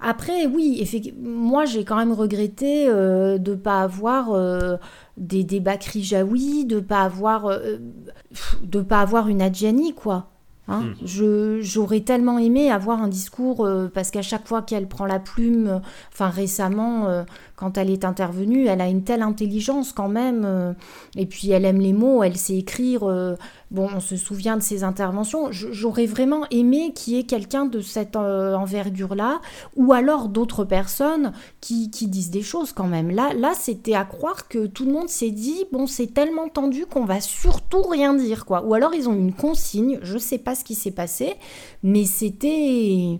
après, 0.00 0.46
oui, 0.46 0.86
moi 1.20 1.64
j'ai 1.64 1.84
quand 1.84 1.96
même 1.96 2.12
regretté 2.12 2.86
euh, 2.88 3.38
de 3.38 3.52
ne 3.52 3.56
pas 3.56 3.80
avoir 3.80 4.32
euh, 4.32 4.76
des 5.16 5.42
débats 5.42 5.78
Jaoui, 5.80 6.64
de 6.66 6.80
pas 6.80 7.02
avoir 7.02 7.46
euh, 7.46 7.78
de 8.62 8.80
pas 8.80 9.00
avoir 9.00 9.28
une 9.28 9.40
Adjani 9.40 9.94
quoi. 9.94 10.30
Hein. 10.68 10.94
Hmm. 11.00 11.60
J'aurais 11.60 12.00
tellement 12.00 12.38
aimé 12.38 12.70
avoir 12.70 13.00
un 13.00 13.08
discours 13.08 13.68
parce 13.94 14.10
qu'à 14.10 14.22
chaque 14.22 14.48
fois 14.48 14.62
qu'elle 14.62 14.88
prend 14.88 15.06
la 15.06 15.20
plume, 15.20 15.80
enfin 16.12 16.28
récemment, 16.28 17.24
quand 17.56 17.78
elle 17.78 17.90
est 17.90 18.04
intervenue, 18.04 18.66
elle 18.66 18.80
a 18.80 18.88
une 18.88 19.02
telle 19.02 19.22
intelligence 19.22 19.92
quand 19.92 20.08
même. 20.08 20.74
et 21.16 21.26
puis 21.26 21.50
elle 21.50 21.64
aime 21.64 21.80
les 21.80 21.92
mots, 21.92 22.22
elle 22.22 22.36
sait 22.36 22.58
écrire 22.58 23.08
bon, 23.70 23.88
on 23.94 24.00
se 24.00 24.16
souvient 24.16 24.56
de 24.56 24.62
ses 24.62 24.84
interventions. 24.84 25.48
J'aurais 25.50 26.06
vraiment 26.06 26.46
aimé 26.50 26.92
qu'il 26.94 27.14
y 27.14 27.18
ait 27.18 27.24
quelqu'un 27.24 27.66
de 27.66 27.80
cette 27.80 28.16
euh, 28.16 28.54
envergure-là, 28.54 29.40
ou 29.76 29.92
alors 29.92 30.28
d'autres 30.28 30.64
personnes 30.64 31.32
qui, 31.60 31.88
disent 31.88 32.30
des 32.30 32.42
choses 32.42 32.72
quand 32.72 32.86
même. 32.86 33.10
Là, 33.10 33.32
là 33.34 33.52
c'était 33.58 33.94
à 33.94 34.04
croire 34.04 34.48
que 34.48 34.66
tout 34.66 34.84
le 34.84 34.92
monde 34.92 35.08
s'est 35.08 35.30
dit, 35.30 35.64
bon, 35.72 35.86
c'est 35.86 36.12
tellement 36.12 36.48
tendu 36.48 36.86
qu'on 36.86 37.04
va 37.04 37.20
surtout 37.20 37.82
rien 37.82 38.14
dire, 38.14 38.44
quoi. 38.44 38.62
Ou 38.64 38.74
alors 38.74 38.94
ils 38.94 39.08
ont 39.08 39.14
une 39.14 39.32
consigne, 39.32 39.98
je 40.02 40.18
sais 40.18 40.38
pas 40.38 40.54
ce 40.54 40.64
qui 40.64 40.74
s'est 40.74 40.90
passé, 40.92 41.34
mais 41.82 42.04
c'était, 42.04 43.18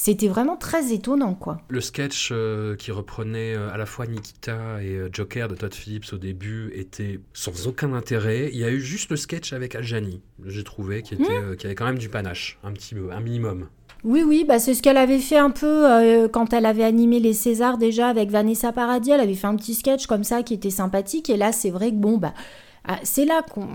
c'était 0.00 0.28
vraiment 0.28 0.56
très 0.56 0.92
étonnant, 0.92 1.34
quoi. 1.34 1.60
Le 1.68 1.80
sketch 1.80 2.28
euh, 2.30 2.76
qui 2.76 2.92
reprenait 2.92 3.56
euh, 3.56 3.72
à 3.72 3.76
la 3.76 3.84
fois 3.84 4.06
Nikita 4.06 4.80
et 4.80 4.96
Joker 5.12 5.48
de 5.48 5.56
Todd 5.56 5.74
Phillips 5.74 6.12
au 6.12 6.18
début 6.18 6.70
était 6.76 7.18
sans 7.32 7.66
aucun 7.66 7.92
intérêt. 7.92 8.48
Il 8.52 8.58
y 8.60 8.64
a 8.64 8.70
eu 8.70 8.80
juste 8.80 9.10
le 9.10 9.16
sketch 9.16 9.52
avec 9.52 9.76
Janie, 9.82 10.22
j'ai 10.46 10.62
trouvé, 10.62 11.02
qui, 11.02 11.14
était, 11.14 11.24
hmm. 11.24 11.50
euh, 11.50 11.56
qui 11.56 11.66
avait 11.66 11.74
quand 11.74 11.84
même 11.84 11.98
du 11.98 12.08
panache, 12.08 12.60
un 12.62 12.70
petit 12.70 12.94
un 13.10 13.20
minimum. 13.20 13.66
Oui, 14.04 14.22
oui, 14.24 14.44
bah 14.46 14.60
c'est 14.60 14.74
ce 14.74 14.82
qu'elle 14.82 14.96
avait 14.96 15.18
fait 15.18 15.38
un 15.38 15.50
peu 15.50 15.90
euh, 15.90 16.28
quand 16.28 16.52
elle 16.52 16.66
avait 16.66 16.84
animé 16.84 17.18
les 17.18 17.32
Césars 17.32 17.76
déjà 17.76 18.06
avec 18.06 18.30
Vanessa 18.30 18.70
Paradis. 18.70 19.10
Elle 19.10 19.20
avait 19.20 19.34
fait 19.34 19.48
un 19.48 19.56
petit 19.56 19.74
sketch 19.74 20.06
comme 20.06 20.22
ça 20.22 20.44
qui 20.44 20.54
était 20.54 20.70
sympathique. 20.70 21.28
Et 21.28 21.36
là, 21.36 21.50
c'est 21.50 21.70
vrai 21.70 21.90
que 21.90 21.96
bon, 21.96 22.18
bah, 22.18 22.34
ah, 22.36 22.42
c'est 23.02 23.24
là 23.24 23.42
qu'on 23.42 23.66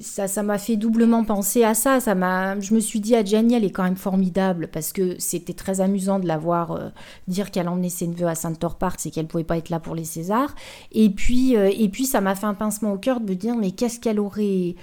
ça 0.00 0.42
m'a 0.42 0.58
fait 0.58 0.76
doublement 0.76 1.24
penser 1.24 1.64
à 1.64 1.74
ça 1.74 1.98
ça 2.00 2.14
m'a 2.14 2.58
je 2.60 2.72
me 2.74 2.80
suis 2.80 3.00
dit 3.00 3.16
à 3.16 3.24
Jenny 3.24 3.54
elle 3.54 3.64
est 3.64 3.70
quand 3.70 3.82
même 3.82 3.96
formidable 3.96 4.68
parce 4.72 4.92
que 4.92 5.16
c'était 5.18 5.54
très 5.54 5.80
amusant 5.80 6.20
de 6.20 6.26
la 6.26 6.38
voir 6.38 6.72
euh, 6.72 6.88
dire 7.26 7.50
qu'elle 7.50 7.68
emmenait 7.68 7.88
ses 7.88 8.06
neveux 8.06 8.28
à 8.28 8.34
Center 8.34 8.68
Park 8.78 9.00
c'est 9.00 9.10
qu'elle 9.10 9.26
pouvait 9.26 9.44
pas 9.44 9.56
être 9.56 9.70
là 9.70 9.80
pour 9.80 9.94
les 9.94 10.04
Césars. 10.04 10.54
Et 10.92 11.10
puis 11.10 11.54
et 11.54 11.88
puis 11.88 12.06
ça 12.06 12.20
m'a 12.20 12.34
fait 12.34 12.46
un 12.46 12.54
pincement 12.54 12.92
au 12.92 12.98
cœur 12.98 13.20
de 13.20 13.30
me 13.30 13.34
dire 13.34 13.56
mais 13.56 13.72
qu'est-ce 13.72 13.98
qu'elle 13.98 14.20
aurait 14.20 14.76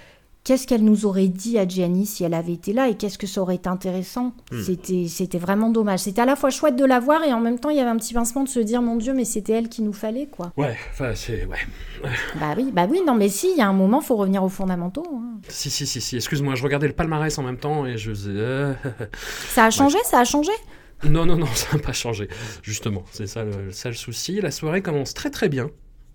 qu'est-ce 0.43 0.67
qu'elle 0.67 0.83
nous 0.83 1.05
aurait 1.05 1.27
dit 1.27 1.57
à 1.57 1.67
Gianni 1.67 2.05
si 2.05 2.23
elle 2.23 2.33
avait 2.33 2.53
été 2.53 2.73
là 2.73 2.89
et 2.89 2.95
qu'est-ce 2.95 3.17
que 3.17 3.27
ça 3.27 3.41
aurait 3.41 3.55
été 3.55 3.69
intéressant? 3.69 4.33
Hmm. 4.51 4.61
C'était, 4.61 5.07
c'était 5.07 5.37
vraiment 5.37 5.69
dommage. 5.69 5.99
C'était 5.99 6.21
à 6.21 6.25
la 6.25 6.35
fois 6.35 6.49
chouette 6.49 6.75
de 6.75 6.85
la 6.85 6.99
voir 6.99 7.23
et 7.23 7.33
en 7.33 7.39
même 7.39 7.59
temps 7.59 7.69
il 7.69 7.77
y 7.77 7.79
avait 7.79 7.89
un 7.89 7.97
petit 7.97 8.13
pincement 8.13 8.43
de 8.43 8.49
se 8.49 8.59
dire 8.59 8.81
mon 8.81 8.95
Dieu 8.95 9.13
mais 9.13 9.25
c'était 9.25 9.53
elle 9.53 9.69
qui 9.69 9.81
nous 9.81 9.93
fallait 9.93 10.27
quoi. 10.27 10.51
Ouais, 10.57 10.75
enfin 10.91 11.13
c'est 11.15 11.45
ouais. 11.45 12.09
bah 12.39 12.53
oui, 12.57 12.71
bah 12.73 12.87
oui, 12.89 13.01
non 13.05 13.15
mais 13.15 13.29
si, 13.29 13.51
il 13.51 13.57
y 13.57 13.61
a 13.61 13.67
un 13.67 13.73
moment 13.73 14.01
faut 14.01 14.15
revenir 14.15 14.43
aux 14.43 14.49
fondamentaux. 14.49 15.05
Hein. 15.13 15.39
Si 15.47 15.69
si 15.69 15.85
si 15.85 16.01
si. 16.01 16.15
Excuse-moi, 16.15 16.55
je 16.55 16.63
regardais 16.63 16.87
le 16.87 16.93
palmarès 16.93 17.37
en 17.37 17.43
même 17.43 17.57
temps 17.57 17.85
et 17.85 17.97
je. 17.97 18.11
ça 19.49 19.65
a 19.65 19.69
changé, 19.69 19.97
ça 20.03 20.19
a 20.19 20.23
changé? 20.23 20.51
Non, 21.03 21.25
non, 21.25 21.37
non, 21.37 21.47
ça 21.53 21.77
n'a 21.77 21.83
pas 21.83 21.93
changé. 21.93 22.27
Justement, 22.61 23.03
c'est 23.11 23.27
ça 23.27 23.43
le, 23.43 23.71
ça 23.71 23.89
le 23.89 23.95
souci. 23.95 24.41
La 24.41 24.51
soirée 24.51 24.81
commence 24.81 25.13
très 25.13 25.29
très 25.29 25.49
bien 25.49 25.69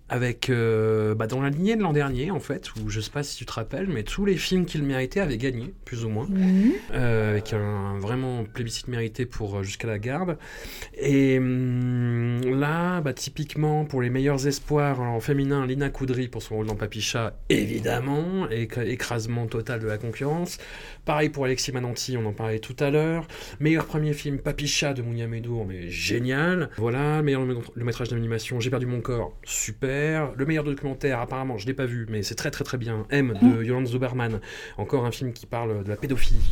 avec 0.09 0.49
euh, 0.49 1.15
bah, 1.15 1.27
dans 1.27 1.41
la 1.41 1.49
lignée 1.49 1.75
de 1.75 1.81
l'an 1.81 1.91
dernier 1.93 2.31
en 2.31 2.39
fait 2.39 2.69
où 2.75 2.89
je 2.89 3.01
sais 3.01 3.11
pas 3.11 3.23
si 3.23 3.35
tu 3.37 3.45
te 3.45 3.51
rappelles 3.51 3.87
mais 3.87 4.03
tous 4.03 4.23
les 4.23 4.37
films 4.37 4.65
qu'il 4.65 4.83
méritait 4.83 5.19
avaient 5.19 5.37
gagné 5.37 5.73
plus 5.85 6.05
ou 6.05 6.09
moins. 6.09 6.27
Euh, 6.93 7.31
avec 7.31 7.51
un, 7.53 7.97
vraiment 7.99 8.45
plébiscite 8.45 8.87
mérité 8.87 9.25
pour 9.25 9.57
euh, 9.57 9.63
jusqu'à 9.63 9.87
la 9.87 9.99
garde. 9.99 10.37
Et 10.97 11.37
hum, 11.37 12.39
là 12.57 13.01
bah, 13.01 13.13
typiquement 13.13 13.83
pour 13.85 14.01
les 14.01 14.09
meilleurs 14.09 14.47
espoirs 14.47 15.01
en 15.01 15.19
féminin 15.19 15.65
Lina 15.65 15.89
Koudry 15.89 16.27
pour 16.29 16.41
son 16.41 16.55
rôle 16.55 16.67
dans 16.67 16.75
Papicha 16.75 17.33
évidemment 17.49 18.47
éc- 18.47 18.85
écrasement 18.87 19.45
total 19.47 19.81
de 19.81 19.87
la 19.87 19.97
concurrence 19.97 20.57
pareil 21.07 21.29
pour 21.29 21.45
Alexis 21.45 21.71
Mananti 21.71 22.17
on 22.17 22.25
en 22.27 22.33
parlait 22.33 22.59
tout 22.59 22.75
à 22.79 22.91
l'heure 22.91 23.27
meilleur 23.59 23.85
premier 23.85 24.13
film 24.13 24.37
Papicha 24.37 24.93
de 24.93 25.01
Mounia 25.01 25.25
Medour 25.27 25.65
mais 25.65 25.89
génial 25.89 26.69
voilà 26.77 27.23
meilleur 27.23 27.45
le, 27.45 27.83
métrage 27.83 28.09
d'animation 28.09 28.59
J'ai 28.59 28.69
perdu 28.69 28.85
mon 28.85 29.01
corps 29.01 29.33
super 29.43 30.27
le 30.35 30.45
meilleur 30.45 30.63
documentaire, 30.63 31.19
apparemment, 31.19 31.57
je 31.57 31.65
l'ai 31.65 31.73
pas 31.73 31.85
vu, 31.85 32.05
mais 32.09 32.23
c'est 32.23 32.35
très 32.35 32.51
très 32.51 32.63
très 32.63 32.77
bien. 32.77 33.05
M 33.09 33.33
de 33.41 33.63
Yolande 33.63 33.87
Zuberman, 33.87 34.39
encore 34.77 35.05
un 35.05 35.11
film 35.11 35.33
qui 35.33 35.45
parle 35.45 35.83
de 35.83 35.89
la 35.89 35.95
pédophilie. 35.95 36.51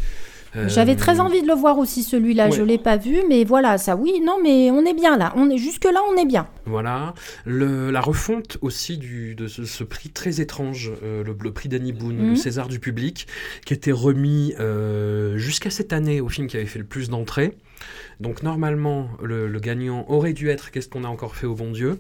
J'avais 0.68 0.96
très 0.96 1.20
envie 1.20 1.42
de 1.42 1.48
le 1.48 1.54
voir 1.54 1.78
aussi 1.78 2.04
celui-là, 2.04 2.50
je 2.50 2.62
ouais. 2.62 2.68
l'ai 2.68 2.78
pas 2.78 2.98
vu, 2.98 3.18
mais 3.30 3.44
voilà, 3.44 3.78
ça 3.78 3.96
oui, 3.96 4.22
non, 4.24 4.38
mais 4.42 4.72
on 4.72 4.86
est 4.86 4.94
bien 4.94 5.18
là, 5.18 5.34
on 5.36 5.50
est 5.50 5.58
jusque 5.58 5.86
là, 5.86 6.00
on 6.12 6.18
est 6.18 6.26
bien. 6.26 6.48
Voilà. 6.66 7.14
Le- 7.46 7.92
la 7.92 8.02
refonte 8.02 8.58
aussi 8.62 8.98
du, 8.98 9.36
de 9.36 9.48
ce, 9.48 9.66
ce 9.66 9.84
prix 9.84 10.10
très 10.10 10.42
étrange, 10.42 10.92
euh, 11.04 11.24
le, 11.24 11.36
le 11.40 11.52
prix 11.52 11.70
d'Annie 11.70 11.94
Boone, 11.94 12.16
Mhm. 12.18 12.30
le 12.32 12.36
César 12.36 12.68
du 12.68 12.80
public, 12.80 13.28
qui 13.66 13.74
était 13.74 13.92
remis 13.92 14.54
euh, 14.60 15.38
jusqu'à 15.38 15.70
cette 15.70 15.94
année 15.94 16.22
au 16.22 16.30
film 16.30 16.48
qui 16.48 16.58
avait 16.58 16.66
fait 16.66 16.80
le 16.80 16.86
plus 16.86 17.10
d'entrées. 17.10 17.56
Donc 18.20 18.44
normalement, 18.44 19.10
le, 19.22 19.48
le 19.48 19.60
gagnant 19.60 20.06
aurait 20.08 20.34
dû 20.34 20.50
être 20.50 20.72
Qu'est-ce 20.72 20.88
qu'on 20.90 21.04
a 21.04 21.08
encore 21.10 21.36
fait 21.36 21.46
au 21.48 21.56
bon 21.56 21.72
Dieu? 21.72 22.00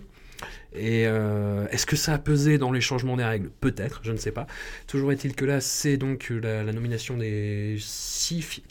Et 0.74 1.06
euh, 1.08 1.68
est-ce 1.70 1.86
que 1.86 1.96
ça 1.96 2.14
a 2.14 2.18
pesé 2.18 2.58
dans 2.58 2.72
les 2.72 2.82
changements 2.82 3.16
des 3.18 3.24
règles? 3.24 3.50
Peut-être, 3.62 4.02
je 4.04 4.12
ne 4.12 4.18
sais 4.18 4.32
pas. 4.32 4.46
Toujours 4.88 5.12
est-il 5.12 5.36
que 5.36 5.46
là, 5.46 5.62
c'est 5.62 5.98
donc 5.98 6.30
la, 6.30 6.64
la 6.64 6.74
nomination 6.74 7.18
des 7.18 7.78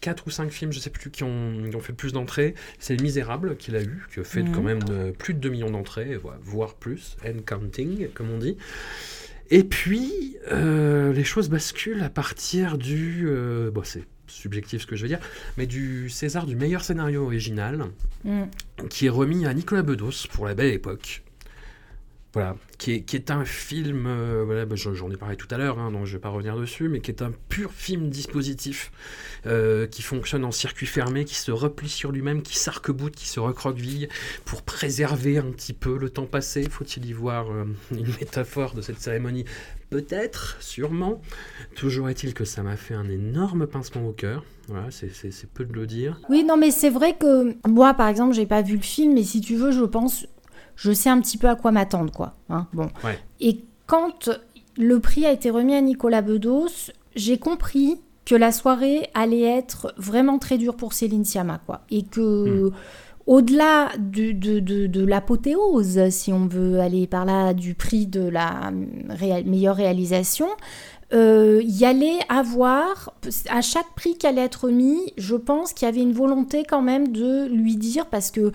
4 0.01 0.27
ou 0.27 0.31
5 0.31 0.51
films, 0.51 0.73
je 0.73 0.79
ne 0.79 0.83
sais 0.83 0.91
plus, 0.91 1.11
qui 1.11 1.25
ont, 1.25 1.63
qui 1.71 1.75
ont 1.77 1.81
fait 1.81 1.93
le 1.93 1.97
plus 1.97 2.13
d'entrées. 2.13 2.55
C'est 2.79 2.97
Les 2.97 3.03
Misérables 3.03 3.57
qu'il 3.57 3.77
a 3.77 3.83
eu, 3.83 4.05
qui 4.13 4.21
a 4.21 4.25
fait 4.25 4.43
Mhm. 4.43 4.53
quand 4.53 4.63
même 4.63 4.83
de- 4.83 5.11
plus 5.13 5.35
de 5.35 5.39
2 5.39 5.49
millions 5.51 5.71
d'entrées, 5.71 6.17
vo- 6.17 6.33
voire 6.43 6.75
plus, 6.75 7.17
and 7.27 7.41
counting, 7.47 8.09
comme 8.15 8.31
on 8.31 8.39
dit. 8.39 8.57
Et 9.51 9.63
puis, 9.65 10.37
euh, 10.51 11.13
les 11.13 11.25
choses 11.25 11.49
basculent 11.51 12.03
à 12.03 12.11
partir 12.11 12.79
du... 12.79 13.25
euh, 13.27 13.71
bon, 13.71 13.83
c'est 13.85 14.05
subjectif 14.27 14.83
ce 14.83 14.87
que 14.87 14.97
je 14.97 15.03
vais 15.03 15.09
dire, 15.09 15.21
mais 15.59 15.67
du 15.67 16.09
César 16.11 16.47
du 16.47 16.57
meilleur 16.57 16.83
scénario 16.83 17.23
original, 17.25 17.85
Mm. 18.25 18.45
qui 18.89 19.05
est 19.07 19.11
remis 19.11 19.45
à 19.47 19.53
Nicolas 19.53 19.83
Bedos 19.83 20.27
pour 20.33 20.47
La 20.47 20.55
Belle 20.55 20.73
Époque. 20.73 21.23
Voilà, 22.35 22.57
qui 22.79 22.91
est, 22.91 23.31
un 23.31 23.45
film, 23.45 24.07
euh, 24.09 24.43
voilà, 24.45 24.67
bah, 24.67 24.75
j'en 24.75 25.09
ai 25.09 25.17
parlé 25.17 25.37
tout 25.37 25.47
à 25.53 25.57
l'heure, 25.57 25.79
hein, 25.79 25.93
donc 25.93 26.05
je 26.05 26.15
vais 26.15 26.19
pas 26.19 26.31
revenir 26.31 26.57
dessus, 26.57 26.89
mais 26.89 26.99
qui 26.99 27.13
est 27.13 27.23
un 27.23 27.31
pur 27.49 27.71
film 27.73 28.11
dispositif, 28.11 28.91
euh, 29.47 29.87
qui 29.87 30.03
fonctionne 30.03 30.45
en 30.45 30.51
circuit 30.51 30.87
fermé, 30.87 31.25
qui 31.25 31.37
se 31.37 31.53
replie 31.53 31.89
sur 31.89 32.11
lui-même, 32.11 32.43
qui 32.43 32.59
s'arc-boute, 32.59 33.15
qui 33.15 33.29
se 33.29 33.39
recroqueville, 33.39 34.09
pour 34.45 34.63
préserver 34.63 35.39
un 35.39 35.53
petit 35.53 35.73
peu 35.73 35.97
le 35.97 36.11
temps 36.11 36.27
passé. 36.27 36.69
Faut-il 36.69 37.07
y 37.07 37.13
voir 37.13 37.53
euh, 37.53 37.67
une 37.93 38.09
métaphore 38.19 38.75
de 38.75 38.83
cette 38.83 38.99
cérémonie? 38.99 39.45
Peut-être, 39.91 40.57
sûrement. 40.59 41.23
Toujours 41.77 42.09
est-il 42.09 42.35
que 42.35 42.45
ça 42.45 42.65
m'a 42.65 42.77
fait 42.77 42.95
un 42.95 43.09
énorme 43.09 43.69
pincement 43.69 44.09
au 44.09 44.13
cœur. 44.13 44.45
Voilà, 44.67 44.89
c'est 44.91 45.47
peu 45.53 45.65
de 45.65 45.73
le 45.73 45.87
dire. 45.87 46.21
Oui, 46.29 46.43
non, 46.43 46.57
mais 46.57 46.73
c'est 46.73 46.91
vrai 46.91 47.17
que 47.17 47.55
moi, 47.69 47.95
par 47.95 48.09
exemple, 48.09 48.35
j'ai 48.35 48.47
pas 48.47 48.63
vu 48.63 48.75
le 48.75 48.83
film, 48.83 49.15
mais 49.15 49.23
si 49.23 49.41
tu 49.41 49.55
veux, 49.55 49.71
je 49.71 49.85
pense, 49.85 50.27
je 50.77 50.93
sais 50.93 51.11
un 51.11 51.21
petit 51.21 51.39
peu 51.39 51.49
à 51.49 51.55
quoi 51.57 51.73
m'attendre, 51.73 52.13
quoi. 52.13 52.35
hein, 52.51 52.67
bon. 52.73 52.89
Ouais. 53.05 53.19
Et 53.41 53.65
quand 53.87 54.31
le 54.77 55.01
prix 55.01 55.25
a 55.27 55.33
été 55.33 55.51
remis 55.51 55.75
à 55.75 55.81
Nicolas 55.81 56.23
Bedos, 56.23 56.91
j'ai 57.15 57.39
compris 57.39 58.01
que 58.25 58.35
la 58.35 58.53
soirée 58.53 59.09
allait 59.15 59.43
être 59.43 59.93
vraiment 59.99 60.39
très 60.39 60.57
dure 60.59 60.77
pour 60.77 60.93
Céline 60.95 61.25
Sciamma, 61.25 61.61
quoi. 61.67 61.83
Et 61.91 62.03
que. 62.05 62.71
Au-delà 63.27 63.89
du- 63.99 64.35
de, 64.35 64.59
de, 64.61 64.87
de 64.87 65.03
l'apothéose, 65.03 66.11
si 66.11 66.31
on 66.31 66.47
veut 66.47 66.79
aller 66.81 67.07
par 67.07 67.25
là, 67.25 67.55
du 67.55 67.75
prix 67.75 68.07
de 68.07 68.21
la 68.21 68.71
réa- 69.09 69.43
meilleure 69.47 69.77
réalisation, 69.77 70.47
euh, 71.15 71.63
il 71.65 71.75
y 71.75 71.87
allait 71.87 72.19
avoir, 72.29 73.15
à 73.49 73.63
chaque 73.63 73.95
prix 73.97 74.19
qui 74.19 74.27
allait 74.27 74.43
être 74.45 74.69
mis, 74.69 75.15
je 75.17 75.37
pense 75.37 75.73
qu'il 75.73 75.87
y 75.87 75.89
avait 75.89 76.03
une 76.03 76.13
volonté 76.13 76.65
quand 76.69 76.83
même 76.83 77.13
de 77.13 77.47
lui 77.47 77.77
dire, 77.77 78.05
parce 78.07 78.31
que 78.31 78.53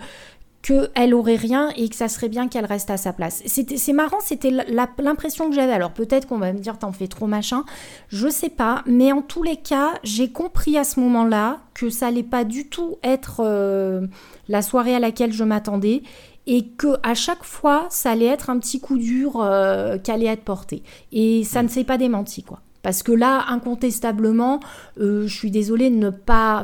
qu'elle 0.62 1.14
aurait 1.14 1.36
rien 1.36 1.70
et 1.76 1.88
que 1.88 1.96
ça 1.96 2.08
serait 2.08 2.28
bien 2.28 2.48
qu'elle 2.48 2.66
reste 2.66 2.90
à 2.90 2.96
sa 2.96 3.12
place. 3.12 3.42
C'est 3.46 3.92
marrant, 3.92 4.18
c'était 4.20 4.50
l'impression 4.98 5.48
que 5.48 5.54
j'avais. 5.54 5.72
Alors 5.72 5.92
peut-être 5.92 6.28
qu'on 6.28 6.38
va 6.38 6.52
me 6.52 6.58
dire 6.58 6.78
t'en 6.78 6.92
fais 6.92 7.08
trop 7.08 7.26
machin, 7.26 7.64
je 8.08 8.28
sais 8.28 8.50
pas, 8.50 8.82
mais 8.86 9.12
en 9.12 9.22
tous 9.22 9.42
les 9.42 9.56
cas, 9.56 9.92
j'ai 10.02 10.30
compris 10.30 10.76
à 10.76 10.84
ce 10.84 11.00
moment-là 11.00 11.60
que 11.74 11.88
ça 11.88 12.08
allait 12.08 12.22
pas 12.22 12.44
du 12.44 12.68
tout 12.68 12.98
être 13.02 13.40
euh, 13.40 14.06
la 14.48 14.60
soirée 14.60 14.94
à 14.94 15.00
laquelle 15.00 15.32
je 15.32 15.44
m'attendais 15.44 16.02
et 16.46 16.66
que 16.66 16.96
à 17.02 17.14
chaque 17.14 17.44
fois, 17.44 17.86
ça 17.90 18.10
allait 18.10 18.26
être 18.26 18.50
un 18.50 18.58
petit 18.58 18.80
coup 18.80 18.98
dur 18.98 19.40
euh, 19.40 19.98
allait 20.08 20.26
être 20.26 20.44
porté. 20.44 20.82
Et 21.12 21.44
ça 21.44 21.62
ne 21.62 21.68
s'est 21.68 21.84
pas 21.84 21.96
démenti, 21.96 22.42
quoi. 22.42 22.60
Parce 22.82 23.02
que 23.02 23.12
là, 23.12 23.44
incontestablement, 23.48 24.60
euh, 24.98 25.26
je 25.26 25.36
suis 25.36 25.50
désolée 25.50 25.90
de 25.90 25.96
ne 25.96 26.10
pas... 26.10 26.62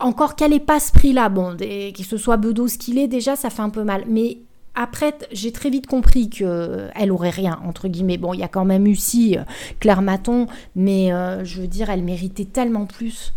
encore 0.00 0.36
qu'elle 0.36 0.52
ait 0.52 0.60
pas 0.60 0.80
ce 0.80 0.92
prix-là, 0.92 1.28
bon, 1.28 1.56
que 1.56 2.02
ce 2.02 2.16
soit 2.16 2.36
Bedos 2.36 2.76
qu'il 2.78 2.98
est, 2.98 3.08
déjà, 3.08 3.36
ça 3.36 3.50
fait 3.50 3.62
un 3.62 3.70
peu 3.70 3.84
mal. 3.84 4.04
Mais 4.08 4.38
après, 4.76 5.14
j'ai 5.32 5.52
très 5.52 5.70
vite 5.70 5.86
compris 5.86 6.28
que 6.28 6.88
elle 6.94 7.10
aurait 7.10 7.30
rien, 7.30 7.58
entre 7.64 7.88
guillemets. 7.88 8.18
Bon, 8.18 8.34
il 8.34 8.40
y 8.40 8.44
a 8.44 8.48
quand 8.48 8.66
même 8.66 8.86
eu 8.86 8.94
si 8.94 9.38
euh, 9.38 9.42
Claire 9.80 10.02
Maton, 10.02 10.46
mais 10.76 11.12
euh, 11.12 11.44
je 11.44 11.62
veux 11.62 11.66
dire, 11.66 11.88
elle 11.88 12.02
méritait 12.02 12.44
tellement 12.44 12.84
plus. 12.84 13.32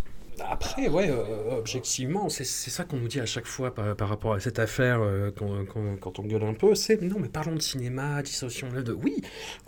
Après, 0.47 0.87
ouais, 0.87 1.09
euh, 1.09 1.57
objectivement, 1.57 2.29
c'est 2.29 2.43
ça 2.45 2.83
qu'on 2.83 2.97
nous 2.97 3.07
dit 3.07 3.19
à 3.19 3.25
chaque 3.25 3.45
fois 3.45 3.73
par, 3.73 3.95
par 3.95 4.09
rapport 4.09 4.33
à 4.33 4.39
cette 4.39 4.59
affaire 4.59 4.99
euh, 5.01 5.31
quand, 5.35 5.65
quand- 5.65 5.97
quand 5.99 6.19
on 6.19 6.23
gueule 6.23 6.43
un 6.43 6.53
peu, 6.53 6.75
c'est 6.75 7.01
non, 7.01 7.19
mais 7.19 7.29
parlons 7.29 7.55
de 7.55 7.61
cinéma, 7.61 8.21
dissociation 8.21 8.69
de... 8.71 8.91
Oui, 8.93 9.17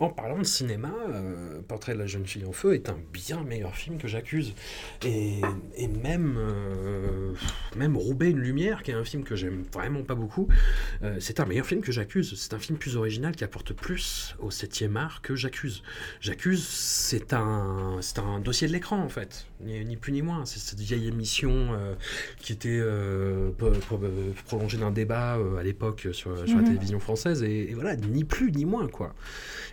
en 0.00 0.08
parlant 0.08 0.38
de 0.38 0.44
cinéma, 0.44 0.92
euh, 1.10 1.60
Portrait 1.68 1.94
de 1.94 1.98
la 1.98 2.06
jeune 2.06 2.26
fille 2.26 2.44
en 2.44 2.52
feu 2.52 2.74
est 2.74 2.88
un 2.88 2.96
bien 3.12 3.42
meilleur 3.44 3.74
film 3.76 3.98
que 3.98 4.08
j'accuse. 4.08 4.54
Et, 5.04 5.40
et 5.76 5.88
même, 5.88 6.36
euh, 6.38 7.32
même 7.76 7.96
Roubaix 7.96 8.30
une 8.30 8.38
lumière, 8.40 8.82
qui 8.82 8.90
est 8.92 8.94
un 8.94 9.04
film 9.04 9.24
que 9.24 9.36
j'aime 9.36 9.64
vraiment 9.72 10.02
pas 10.02 10.14
beaucoup, 10.14 10.48
euh, 11.02 11.16
c'est 11.20 11.40
un 11.40 11.44
meilleur 11.44 11.66
film 11.66 11.80
que 11.82 11.92
j'accuse. 11.92 12.34
C'est 12.40 12.54
un 12.54 12.58
film 12.58 12.78
plus 12.78 12.96
original 12.96 13.34
qui 13.34 13.44
apporte 13.44 13.72
plus 13.72 14.34
au 14.38 14.50
7e 14.50 14.96
art 14.96 15.22
que 15.22 15.34
j'accuse. 15.34 15.82
J'accuse, 16.20 16.66
c'est 16.66 17.32
un, 17.32 17.98
un 18.16 18.40
dossier 18.40 18.68
de 18.68 18.72
l'écran 18.72 18.98
en 19.02 19.08
fait, 19.08 19.46
ni, 19.60 19.96
plus 19.96 20.12
ni 20.12 20.22
moins. 20.22 20.44
Cette 20.62 20.80
vieille 20.80 21.08
émission 21.08 21.50
euh, 21.74 21.94
qui 22.38 22.52
était 22.52 22.68
euh, 22.80 23.50
prolongée 24.46 24.78
d'un 24.78 24.90
débat 24.90 25.36
euh, 25.36 25.56
à 25.56 25.62
l'époque 25.62 26.08
sur, 26.12 26.36
sur 26.46 26.56
la 26.56 26.62
Mhm. 26.62 26.68
télévision 26.68 27.00
française, 27.00 27.42
et, 27.42 27.70
et 27.70 27.74
voilà, 27.74 27.96
ni 27.96 28.24
plus 28.24 28.52
ni 28.52 28.64
moins 28.64 28.88
quoi. 28.88 29.14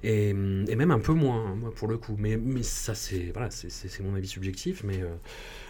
Et, 0.03 0.29
et 0.29 0.75
même 0.75 0.91
un 0.91 0.99
peu 0.99 1.13
moins, 1.13 1.51
hein, 1.51 1.55
moi, 1.55 1.71
pour 1.73 1.87
le 1.87 1.97
coup. 1.97 2.15
Mais, 2.17 2.37
mais 2.37 2.63
ça, 2.63 2.95
c'est 2.95 3.31
voilà, 3.33 3.51
c'est- 3.51 3.69
c'est 3.69 3.87
c'est 3.89 4.03
mon 4.03 4.15
avis 4.15 4.27
subjectif, 4.27 4.83
mais 4.83 4.99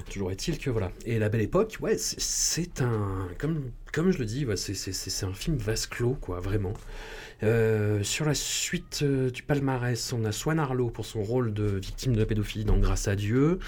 toujours 0.09 0.31
est-il 0.31 0.57
que 0.57 0.69
voilà. 0.69 0.91
Et 1.05 1.19
La 1.19 1.29
Belle 1.29 1.41
Époque, 1.41 1.77
ouais, 1.81 1.97
c'est- 1.97 2.19
c'est 2.19 2.81
un. 2.81 3.27
Comme, 3.37 3.71
comme 3.93 4.11
je 4.11 4.19
le 4.19 4.25
dis, 4.25 4.45
ouais, 4.45 4.55
c'est 4.57 5.25
un 5.25 5.33
film 5.33 5.57
vase 5.57 5.87
clos, 5.87 6.15
quoi, 6.21 6.39
vraiment. 6.39 6.73
Euh, 7.41 8.03
sur 8.03 8.25
la 8.25 8.33
suite 8.33 8.99
euh, 9.03 9.29
du 9.29 9.43
palmarès, 9.43 10.11
on 10.11 10.25
a 10.25 10.31
Swan 10.33 10.59
Arlo 10.59 10.89
pour 10.89 11.05
son 11.05 11.23
rôle 11.23 11.53
de 11.53 11.63
victime 11.63 12.13
de 12.15 12.23
pédophilie 12.25 12.65
dans 12.65 12.77
Grâce 12.77 13.07
à 13.07 13.15
Dieu, 13.15 13.59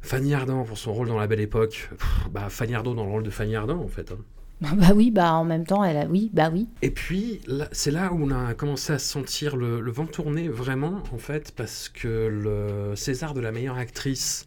Fanny 0.00 0.32
Ardant 0.34 0.62
pour 0.64 0.78
son 0.78 0.92
rôle 0.92 1.08
dans 1.08 1.18
La 1.18 1.26
Belle 1.26 1.40
Époque, 1.40 1.90
Pff, 1.98 2.28
bah, 2.30 2.48
Fanny 2.50 2.74
Ardant 2.74 2.94
dans 2.94 3.04
le 3.04 3.10
rôle 3.10 3.24
de 3.24 3.30
Fanny 3.30 3.56
Ardant 3.56 3.80
en 3.82 3.88
fait. 3.88 4.12
hein. 4.12 4.18
Bah 4.60 4.92
oui, 4.94 5.10
bah 5.10 5.34
en 5.34 5.44
même 5.44 5.66
temps, 5.66 5.84
elle 5.84 5.98
a... 5.98 6.06
Oui, 6.06 6.30
bah 6.32 6.48
oui. 6.50 6.66
Et 6.80 6.90
puis, 6.90 7.42
c'est 7.72 7.90
là 7.90 8.12
où 8.12 8.22
on 8.24 8.30
a 8.30 8.54
commencé 8.54 8.92
à 8.92 8.98
sentir 8.98 9.54
le, 9.56 9.80
le 9.80 9.90
vent 9.90 10.06
tourner 10.06 10.48
vraiment, 10.48 11.02
en 11.12 11.18
fait, 11.18 11.52
parce 11.54 11.90
que 11.90 12.08
le 12.28 12.96
César 12.96 13.34
de 13.34 13.40
la 13.40 13.52
meilleure 13.52 13.76
actrice 13.76 14.46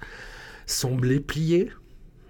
semblait 0.65 1.19
plié, 1.19 1.71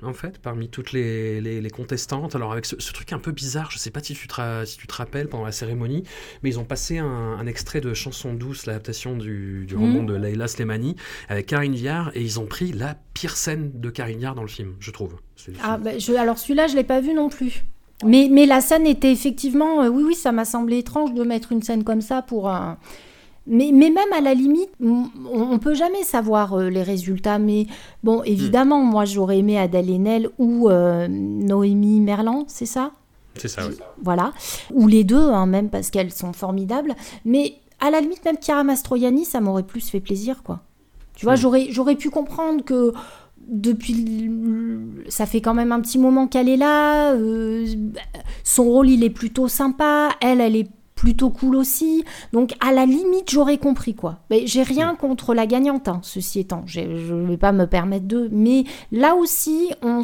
en 0.03 0.13
fait, 0.13 0.39
parmi 0.39 0.69
toutes 0.69 0.91
les, 0.91 1.41
les- 1.41 1.61
les 1.61 1.69
contestantes. 1.69 2.35
Alors, 2.35 2.51
avec 2.51 2.65
ce, 2.65 2.75
ce 2.79 2.93
truc 2.93 3.11
un 3.13 3.19
peu 3.19 3.31
bizarre, 3.31 3.69
je 3.71 3.77
sais 3.77 3.91
pas 3.91 4.01
si 4.01 4.13
tu, 4.13 4.27
te, 4.27 4.65
si 4.65 4.77
tu 4.77 4.87
te 4.87 4.93
rappelles 4.93 5.27
pendant 5.27 5.45
la 5.45 5.51
cérémonie, 5.51 6.03
mais 6.43 6.49
ils 6.49 6.59
ont 6.59 6.63
passé 6.65 6.97
un, 6.99 7.05
un 7.05 7.45
extrait 7.47 7.81
de 7.81 7.93
Chanson 7.93 8.33
douce, 8.33 8.65
l'adaptation 8.65 9.17
du, 9.17 9.65
du 9.67 9.75
Mhm. 9.75 9.81
roman 9.81 10.03
de 10.03 10.15
Leila 10.15 10.47
Slemani, 10.47 10.95
avec 11.27 11.47
Karine 11.47 11.73
Viard, 11.75 12.11
et 12.15 12.21
ils 12.21 12.39
ont 12.39 12.45
pris 12.45 12.71
la 12.71 12.95
pire 13.13 13.35
scène 13.35 13.71
de 13.73 13.89
Karine 13.89 14.19
Viard 14.19 14.35
dans 14.35 14.41
le 14.43 14.47
film, 14.47 14.75
je 14.79 14.91
trouve. 14.91 15.15
Ah, 15.61 15.77
bah, 15.77 15.97
je... 15.97 16.13
Alors 16.13 16.37
celui-là, 16.37 16.67
je 16.67 16.75
l'ai 16.75 16.83
pas 16.83 17.01
vu 17.01 17.13
non 17.13 17.29
plus. 17.29 17.63
Mais, 18.05 18.29
mais 18.31 18.45
la 18.45 18.61
scène 18.61 18.87
était 18.87 19.11
effectivement... 19.11 19.83
euh, 19.83 19.89
oui, 19.89 20.03
oui, 20.03 20.15
ça 20.15 20.31
m'a 20.31 20.45
semblé 20.45 20.77
étrange 20.77 21.13
de 21.13 21.23
mettre 21.23 21.51
une 21.51 21.61
scène 21.61 21.83
comme 21.83 22.01
ça 22.01 22.21
pour 22.21 22.49
un... 22.49 22.77
Mais, 23.49 23.71
mais 23.73 23.89
même 23.89 24.13
à 24.15 24.21
la 24.21 24.35
limite, 24.35 24.69
on, 24.79 25.53
ne 25.53 25.57
peut 25.57 25.73
jamais 25.73 26.03
savoir 26.03 26.53
euh, 26.53 26.69
les 26.69 26.83
résultats. 26.83 27.39
Mais 27.39 27.65
bon, 28.03 28.21
évidemment, 28.23 28.79
moi 28.79 29.05
j'aurais 29.05 29.39
aimé 29.39 29.57
Adèle 29.57 29.89
Haenel 29.89 30.29
ou 30.37 30.69
euh, 30.69 31.07
Noémie 31.09 31.99
Merlan, 31.99 32.45
c'est 32.47 32.67
ça? 32.67 32.91
C'est 33.35 33.47
ça, 33.47 33.67
oui. 33.67 33.75
Voilà. 34.03 34.33
Ou 34.73 34.87
les 34.87 35.03
deux, 35.03 35.29
hein, 35.29 35.47
même 35.47 35.69
parce 35.69 35.89
qu'elles 35.89 36.13
sont 36.13 36.31
formidables. 36.31 36.95
Mais 37.25 37.55
à 37.79 37.89
la 37.89 38.01
limite, 38.01 38.23
même 38.23 38.37
Chiara 38.39 38.63
Mastroianni, 38.63 39.25
ça 39.25 39.41
m'aurait 39.41 39.63
plus 39.63 39.89
fait 39.89 39.99
plaisir, 39.99 40.43
quoi. 40.43 40.61
Tu 41.15 41.25
vois, 41.25 41.35
j'aurais, 41.35 41.67
j'aurais 41.69 41.95
pu 41.95 42.09
comprendre 42.09 42.63
que 42.63 42.93
depuis 43.49 44.29
ça 45.07 45.25
fait 45.25 45.41
quand 45.41 45.55
même 45.55 45.71
un 45.71 45.81
petit 45.81 45.97
moment 45.97 46.27
qu'elle 46.27 46.47
est 46.47 46.57
là 46.57 47.13
euh, 47.13 47.65
son 48.43 48.65
rôle 48.65 48.89
il 48.89 49.03
est 49.03 49.09
plutôt 49.09 49.47
sympa 49.47 50.09
elle 50.21 50.39
elle 50.39 50.55
est 50.55 50.69
plutôt 50.99 51.29
cool 51.29 51.55
aussi. 51.55 52.03
Donc 52.33 52.53
à 52.59 52.73
la 52.73 52.85
limite 52.85 53.31
j'aurais 53.31 53.57
compris 53.57 53.95
quoi. 53.95 54.19
Mais 54.29 54.45
j'ai 54.45 54.63
rien 54.63 54.95
contre 54.95 55.33
la 55.33 55.47
gagnante 55.47 55.87
hein, 55.87 56.01
ceci 56.03 56.41
étant. 56.41 56.63
Je 56.65 56.81
ne 56.81 57.25
vais 57.25 57.37
pas 57.37 57.53
me 57.53 57.65
permettre 57.65 58.05
de. 58.05 58.27
Mais 58.33 58.65
là 58.91 59.15
aussi 59.15 59.71
on 59.81 60.01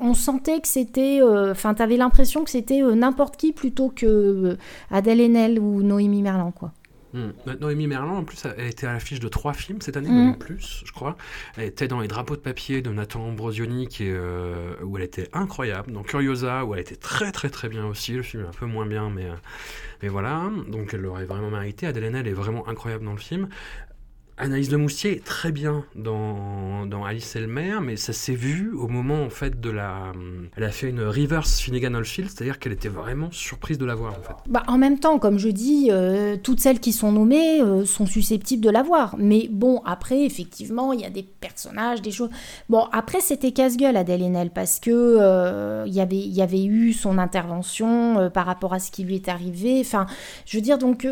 on 0.00 0.14
sentait 0.14 0.60
que 0.60 0.68
c'était, 0.68 1.20
euh, 1.22 1.52
enfin, 1.52 1.72
tu 1.72 1.80
avais 1.80 1.96
l'impression 1.96 2.42
que 2.44 2.50
c'était 2.50 2.82
euh, 2.82 2.96
n'importe 2.96 3.36
qui 3.36 3.52
plutôt 3.52 3.88
que 3.88 4.58
Adèle 4.90 5.20
Haenel 5.20 5.60
ou 5.60 5.82
Noémie 5.82 6.22
Merlan, 6.22 6.50
quoi. 6.50 6.72
Hmm. 7.16 7.30
Noémie 7.60 7.86
Merlan, 7.86 8.18
en 8.18 8.24
plus, 8.24 8.44
elle 8.58 8.66
était 8.66 8.86
à 8.86 8.92
l'affiche 8.92 9.20
de 9.20 9.28
trois 9.28 9.54
films 9.54 9.80
cette 9.80 9.96
année, 9.96 10.10
même 10.10 10.32
hmm. 10.32 10.38
plus, 10.38 10.82
je 10.84 10.92
crois. 10.92 11.16
Elle 11.56 11.64
était 11.64 11.88
dans 11.88 12.00
Les 12.00 12.08
Drapeaux 12.08 12.36
de 12.36 12.42
papier 12.42 12.82
de 12.82 12.90
Nathan 12.90 13.20
Ambrosioni, 13.20 13.88
qui 13.88 14.04
euh, 14.06 14.74
où 14.82 14.98
elle 14.98 15.04
était 15.04 15.30
incroyable. 15.32 15.92
Dans 15.92 16.02
Curiosa, 16.02 16.66
où 16.66 16.74
elle 16.74 16.80
était 16.80 16.96
très 16.96 17.32
très 17.32 17.48
très 17.48 17.70
bien 17.70 17.86
aussi. 17.86 18.12
Le 18.12 18.22
film 18.22 18.44
est 18.44 18.48
un 18.48 18.58
peu 18.58 18.66
moins 18.66 18.84
bien, 18.84 19.08
mais, 19.08 19.24
euh, 19.24 19.34
mais 20.02 20.08
voilà. 20.08 20.50
Donc 20.68 20.92
elle 20.92 21.00
l'aurait 21.00 21.24
vraiment 21.24 21.50
mérité. 21.50 21.86
Adèle 21.86 22.04
Haenel 22.04 22.28
est 22.28 22.34
vraiment 22.34 22.68
incroyable 22.68 23.06
dans 23.06 23.14
le 23.14 23.18
film. 23.18 23.48
Anaïs 24.38 24.68
de 24.68 24.76
Moustier 24.76 25.12
est 25.12 25.24
très 25.24 25.50
bien 25.50 25.84
dans, 25.94 26.84
Alice 27.06 27.36
et 27.36 27.40
le 27.40 27.46
maire, 27.46 27.80
mais 27.80 27.96
ça 27.96 28.12
s'est 28.12 28.34
vu 28.34 28.72
au 28.72 28.88
moment 28.88 29.22
en 29.22 29.30
fait 29.30 29.60
de 29.60 29.70
la. 29.70 30.12
Elle 30.56 30.64
a 30.64 30.70
fait 30.70 30.88
une 30.88 31.02
reverse 31.02 31.60
Finnegan 31.60 31.94
Oldfield, 31.94 32.28
c'est-à-dire 32.28 32.58
qu'elle 32.58 32.72
était 32.72 32.88
vraiment 32.88 33.30
surprise 33.30 33.78
de 33.78 33.84
la 33.84 33.94
voir 33.94 34.14
en 34.18 34.22
fait. 34.22 34.34
Bah, 34.48 34.64
en 34.66 34.76
même 34.76 34.98
temps, 34.98 35.18
comme 35.18 35.38
je 35.38 35.48
dis, 35.48 35.88
euh, 35.92 36.36
toutes 36.42 36.58
celles 36.58 36.80
qui 36.80 36.92
sont 36.92 37.12
nommées 37.12 37.60
euh, 37.62 37.84
sont 37.84 38.06
susceptibles 38.06 38.64
de 38.64 38.70
la 38.70 38.82
voir. 38.82 39.14
Mais 39.18 39.48
bon, 39.50 39.82
après, 39.84 40.24
effectivement, 40.24 40.92
il 40.92 41.00
y 41.00 41.04
a 41.04 41.10
des 41.10 41.22
personnages, 41.22 42.02
des 42.02 42.10
choses. 42.10 42.30
Bon, 42.68 42.86
après, 42.92 43.20
c'était 43.20 43.52
casse-gueule 43.52 43.96
Adèle 43.96 44.22
Haenel 44.22 44.50
parce 44.50 44.80
que 44.80 44.90
euh, 44.90 45.84
y 45.86 46.00
il 46.00 46.34
y 46.34 46.42
avait 46.42 46.64
eu 46.64 46.92
son 46.92 47.18
intervention 47.18 48.30
par 48.30 48.46
rapport 48.46 48.74
à 48.74 48.80
ce 48.80 48.90
qui 48.90 49.04
lui 49.04 49.14
est 49.14 49.28
arrivé. 49.28 49.78
Enfin, 49.80 50.06
je 50.44 50.56
veux 50.56 50.62
dire, 50.62 50.78
donc, 50.78 51.06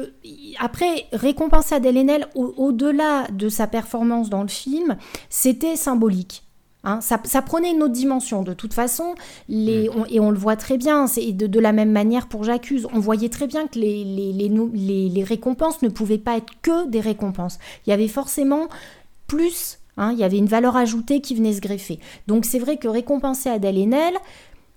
après, 0.59 1.07
récompenser 1.13 1.77
Adèle 1.77 1.99
Haenel 1.99 2.27
au-delà 2.35 3.14
de 3.33 3.49
sa 3.49 3.67
performance 3.67 4.31
dans 4.31 4.43
le 4.43 4.49
film, 4.49 4.97
c'était 5.29 5.77
symbolique. 5.77 6.45
Hein. 6.87 7.01
ça, 7.01 7.19
prenait 7.43 7.73
une 7.73 7.83
autre 7.83 7.95
dimension. 7.95 8.43
De 8.43 8.53
toute 8.53 8.75
façon, 8.75 9.15
les, 9.49 9.89
mm. 9.89 10.05
et 10.11 10.21
on 10.21 10.31
le 10.31 10.39
voit 10.39 10.57
très 10.57 10.77
bien, 10.77 11.07
c'est 11.07 11.33
de, 11.33 11.47
de, 11.47 11.61
la 11.61 11.73
même 11.73 11.91
manière 11.91 12.29
pour 12.29 12.45
J'accuse. 12.45 12.87
On 12.93 13.01
voyait 13.01 13.31
très 13.31 13.47
bien 13.47 13.67
que 13.67 13.79
les, 13.79 14.05
les, 14.05 15.09
les, 15.09 15.25
récompenses 15.25 15.81
ne 15.83 15.89
pouvaient 15.89 16.19
pas 16.19 16.37
être 16.37 16.53
que 16.61 16.87
des 16.89 17.01
récompenses. 17.01 17.59
Il 17.87 17.91
y 17.91 17.93
avait 17.95 18.09
forcément 18.09 18.69
plus, 19.27 19.79
hein. 19.97 20.13
il 20.13 20.19
y 20.19 20.25
avait 20.25 20.37
une 20.37 20.47
valeur 20.47 20.77
ajoutée 20.77 21.23
qui 21.23 21.35
venait 21.35 21.55
se 21.55 21.63
greffer. 21.63 21.99
Donc 22.27 22.45
c'est 22.45 22.59
vrai 22.59 22.77
que 22.77 22.89
récompenser 22.89 23.49
Adèle 23.49 23.79
Haenel, 23.79 24.15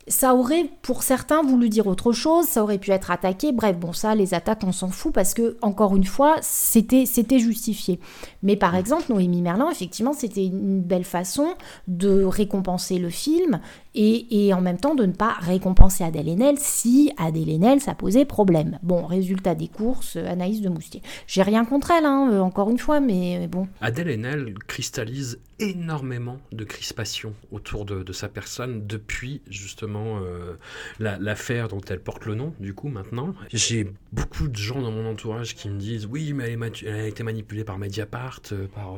ça 0.08 0.36
aurait 0.36 0.70
pour 0.82 1.04
certains 1.04 1.42
voulu 1.42 1.70
dire 1.70 1.88
autre 1.88 2.12
chose, 2.12 2.46
ça 2.46 2.64
aurait 2.64 2.78
pu 2.78 2.92
être 2.92 3.12
attaqué. 3.12 3.52
Bref, 3.52 3.78
bon 3.78 3.94
ça, 3.94 4.16
les 4.16 4.34
attaques, 4.34 4.64
on 4.64 4.72
s'en 4.72 4.90
fout 4.90 5.14
parce 5.14 5.34
que 5.34 5.58
encore 5.62 5.96
une 5.96 6.06
fois, 6.06 6.38
c'était 6.42 7.06
justifié. 7.40 8.00
Mais 8.44 8.56
par 8.56 8.76
exemple, 8.76 9.06
Noémie 9.10 9.42
Merlin, 9.42 9.70
effectivement, 9.70 10.14
c'était 10.14 10.46
une 10.46 10.82
belle 10.82 11.04
façon 11.04 11.48
de 11.88 12.24
récompenser 12.24 13.00
le 13.00 13.10
film 13.10 13.60
et, 13.98 14.54
en 14.54 14.62
même 14.62 14.78
temps 14.78 14.96
de 14.96 15.06
ne 15.06 15.12
pas 15.12 15.34
récompenser 15.40 16.04
Adèle 16.04 16.30
Haenel 16.30 16.56
si 16.60 17.12
Adèle 17.18 17.50
Haenel 17.50 17.82
ça 17.82 17.96
posait 17.96 18.26
problème. 18.26 18.80
Bon, 18.84 19.06
résultat 19.06 19.56
des 19.56 19.68
courses, 19.68 20.18
Anaïs 20.18 20.62
de 20.62 20.70
Moustier. 20.70 21.02
J'ai 21.26 21.42
rien 21.42 21.66
contre 21.66 21.92
elle, 21.92 22.06
hein, 22.06 22.30
euh, 22.32 22.40
encore 22.42 22.70
une 22.70 22.78
fois, 22.78 23.00
mais 23.00 23.48
bon. 23.48 23.68
Adèle 23.82 24.10
Haenel 24.10 24.54
cristallise 24.68 25.40
énormément 25.60 26.38
de 26.52 26.64
crispation 26.64 27.34
autour 27.52 27.86
de, 27.86 28.14
sa 28.14 28.30
personne 28.30 28.86
depuis 28.86 29.42
justement 29.50 29.97
euh, 30.22 30.56
l'affaire 31.00 31.68
dont 31.68 31.82
elle 31.90 32.00
porte 32.00 32.26
le 32.26 32.36
nom, 32.36 32.54
du 32.60 32.74
coup, 32.74 32.90
maintenant. 32.90 33.34
J'ai 33.54 33.92
beaucoup 34.12 34.48
de 34.48 34.56
gens 34.56 34.82
dans 34.82 34.92
mon 34.92 35.10
entourage 35.10 35.56
qui 35.56 35.70
me 35.70 35.78
disent 35.78 36.06
oui, 36.06 36.34
mais 36.34 36.58
elle, 36.84 36.94
a 36.94 37.08
été 37.08 37.24
manipulée 37.24 37.64
par 37.64 37.78
Mediapart, 37.78 38.42
euh, 38.52 38.68
par 38.68 38.96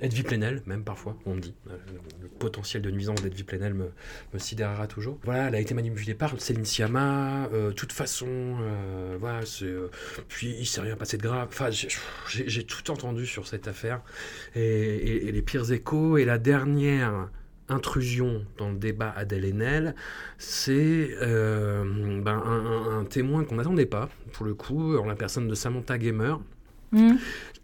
Edwy 0.00 0.22
Plenel, 0.22 0.62
même 0.66 0.84
parfois, 0.84 1.16
on 1.26 1.34
me 1.34 1.40
dit. 1.40 1.54
le 2.22 2.28
potentiel 2.28 2.82
de 2.82 2.90
nuisance 2.90 3.22
d'Edwy 3.22 3.44
Plenel 3.44 3.74
me 3.74 3.90
me 4.32 4.38
sidérera 4.38 4.86
toujours. 4.86 5.18
Voilà, 5.24 5.48
elle 5.48 5.54
a 5.54 5.60
été 5.60 5.74
manipulée 5.74 6.14
par 6.14 6.38
Céline 6.40 6.64
Sciamma, 6.64 7.48
euh, 7.52 7.72
toute 7.72 7.92
façon, 7.92 8.26
euh, 8.28 9.16
voilà, 9.18 9.40
euh, 9.62 9.88
puis 10.28 10.54
il 10.58 10.66
s'est 10.66 10.80
rien 10.80 10.96
passé 10.96 11.16
de 11.16 11.22
grave. 11.22 11.48
Enfin, 11.50 11.70
j'ai 11.70 12.64
tout 12.64 12.90
entendu 12.90 13.26
sur 13.26 13.46
cette 13.46 13.68
affaire 13.68 14.02
et, 14.54 15.30
les 15.32 15.42
pires 15.42 15.70
échos. 15.72 16.18
Et 16.18 16.24
la 16.24 16.38
dernière 16.38 17.28
intrusion 17.68 18.44
dans 18.58 18.70
le 18.70 18.76
débat 18.76 19.12
Adèle 19.16 19.44
Haenel, 19.44 19.94
c'est 20.38 21.10
ben, 21.20 22.42
un, 22.44 23.04
témoin 23.04 23.44
qu'on 23.44 23.56
n'attendait 23.56 23.86
pas, 23.86 24.08
pour 24.32 24.46
le 24.46 24.54
coup, 24.54 24.96
en 24.96 25.06
la 25.06 25.16
personne 25.16 25.48
de 25.48 25.54
Samantha 25.54 25.98
Gamer, 25.98 26.38
Mm. 26.92 27.16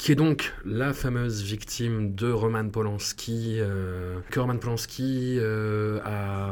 Qui 0.03 0.11
est 0.11 0.17
donc 0.17 0.53
la 0.65 0.93
fameuse 0.93 1.45
victime 1.45 2.17
de 2.17 2.29
Roman 2.29 2.69
Polanski, 2.69 3.59
euh, 3.61 4.19
que 4.31 4.41
Roman 4.41 4.57
Polanski 4.59 5.37
euh, 5.39 6.01
a, 6.05 6.49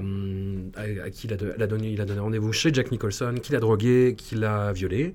à, 0.77 1.11
qui 1.11 1.27
il 1.27 1.33
a, 1.33 1.67
donné, 1.67 1.91
il 1.91 2.01
a 2.01 2.05
donné 2.05 2.21
rendez-vous 2.21 2.53
chez 2.53 2.73
Jack 2.73 2.93
Nicholson, 2.93 3.35
qui 3.43 3.51
l'a 3.51 3.59
drogué, 3.59 4.15
qui 4.17 4.37
l'a 4.37 4.73
violé, 4.73 5.13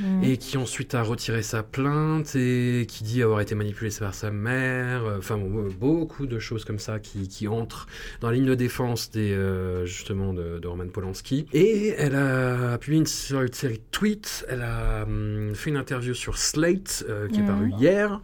mm. 0.00 0.24
et 0.24 0.38
qui 0.38 0.56
ensuite 0.56 0.94
a 0.94 1.02
retiré 1.02 1.42
sa 1.42 1.62
plainte 1.62 2.34
et 2.36 2.86
qui 2.88 3.04
dit 3.04 3.22
avoir 3.22 3.42
été 3.42 3.54
manipulé 3.54 3.90
par 4.00 4.14
sa 4.14 4.30
mère. 4.30 5.04
Euh, 5.04 5.18
enfin, 5.18 5.38
beaucoup 5.78 6.26
de 6.26 6.38
choses 6.38 6.64
comme 6.64 6.78
ça 6.78 7.00
qui, 7.00 7.28
qui 7.28 7.48
entrent 7.48 7.86
dans 8.22 8.30
la 8.30 8.34
ligne 8.36 8.46
de 8.46 8.54
défense 8.54 9.10
des, 9.10 9.38
justement 9.84 10.32
de, 10.32 10.66
Roman 10.66 10.88
Polanski. 10.88 11.44
Et 11.52 11.88
elle 11.98 12.16
a 12.16 12.78
publié 12.78 13.00
une 13.00 13.06
série 13.06 13.50
de 13.50 13.80
tweets, 13.90 14.46
elle 14.48 14.62
a 14.62 15.02
hum, 15.02 15.54
fait 15.54 15.68
une 15.68 15.76
interview 15.76 16.14
sur 16.14 16.38
Slate 16.38 17.04
euh, 17.08 17.28
qui 17.28 17.40
est 17.40 17.46
paru 17.46 17.66
mhm. 17.66 17.73
Hier 17.78 18.20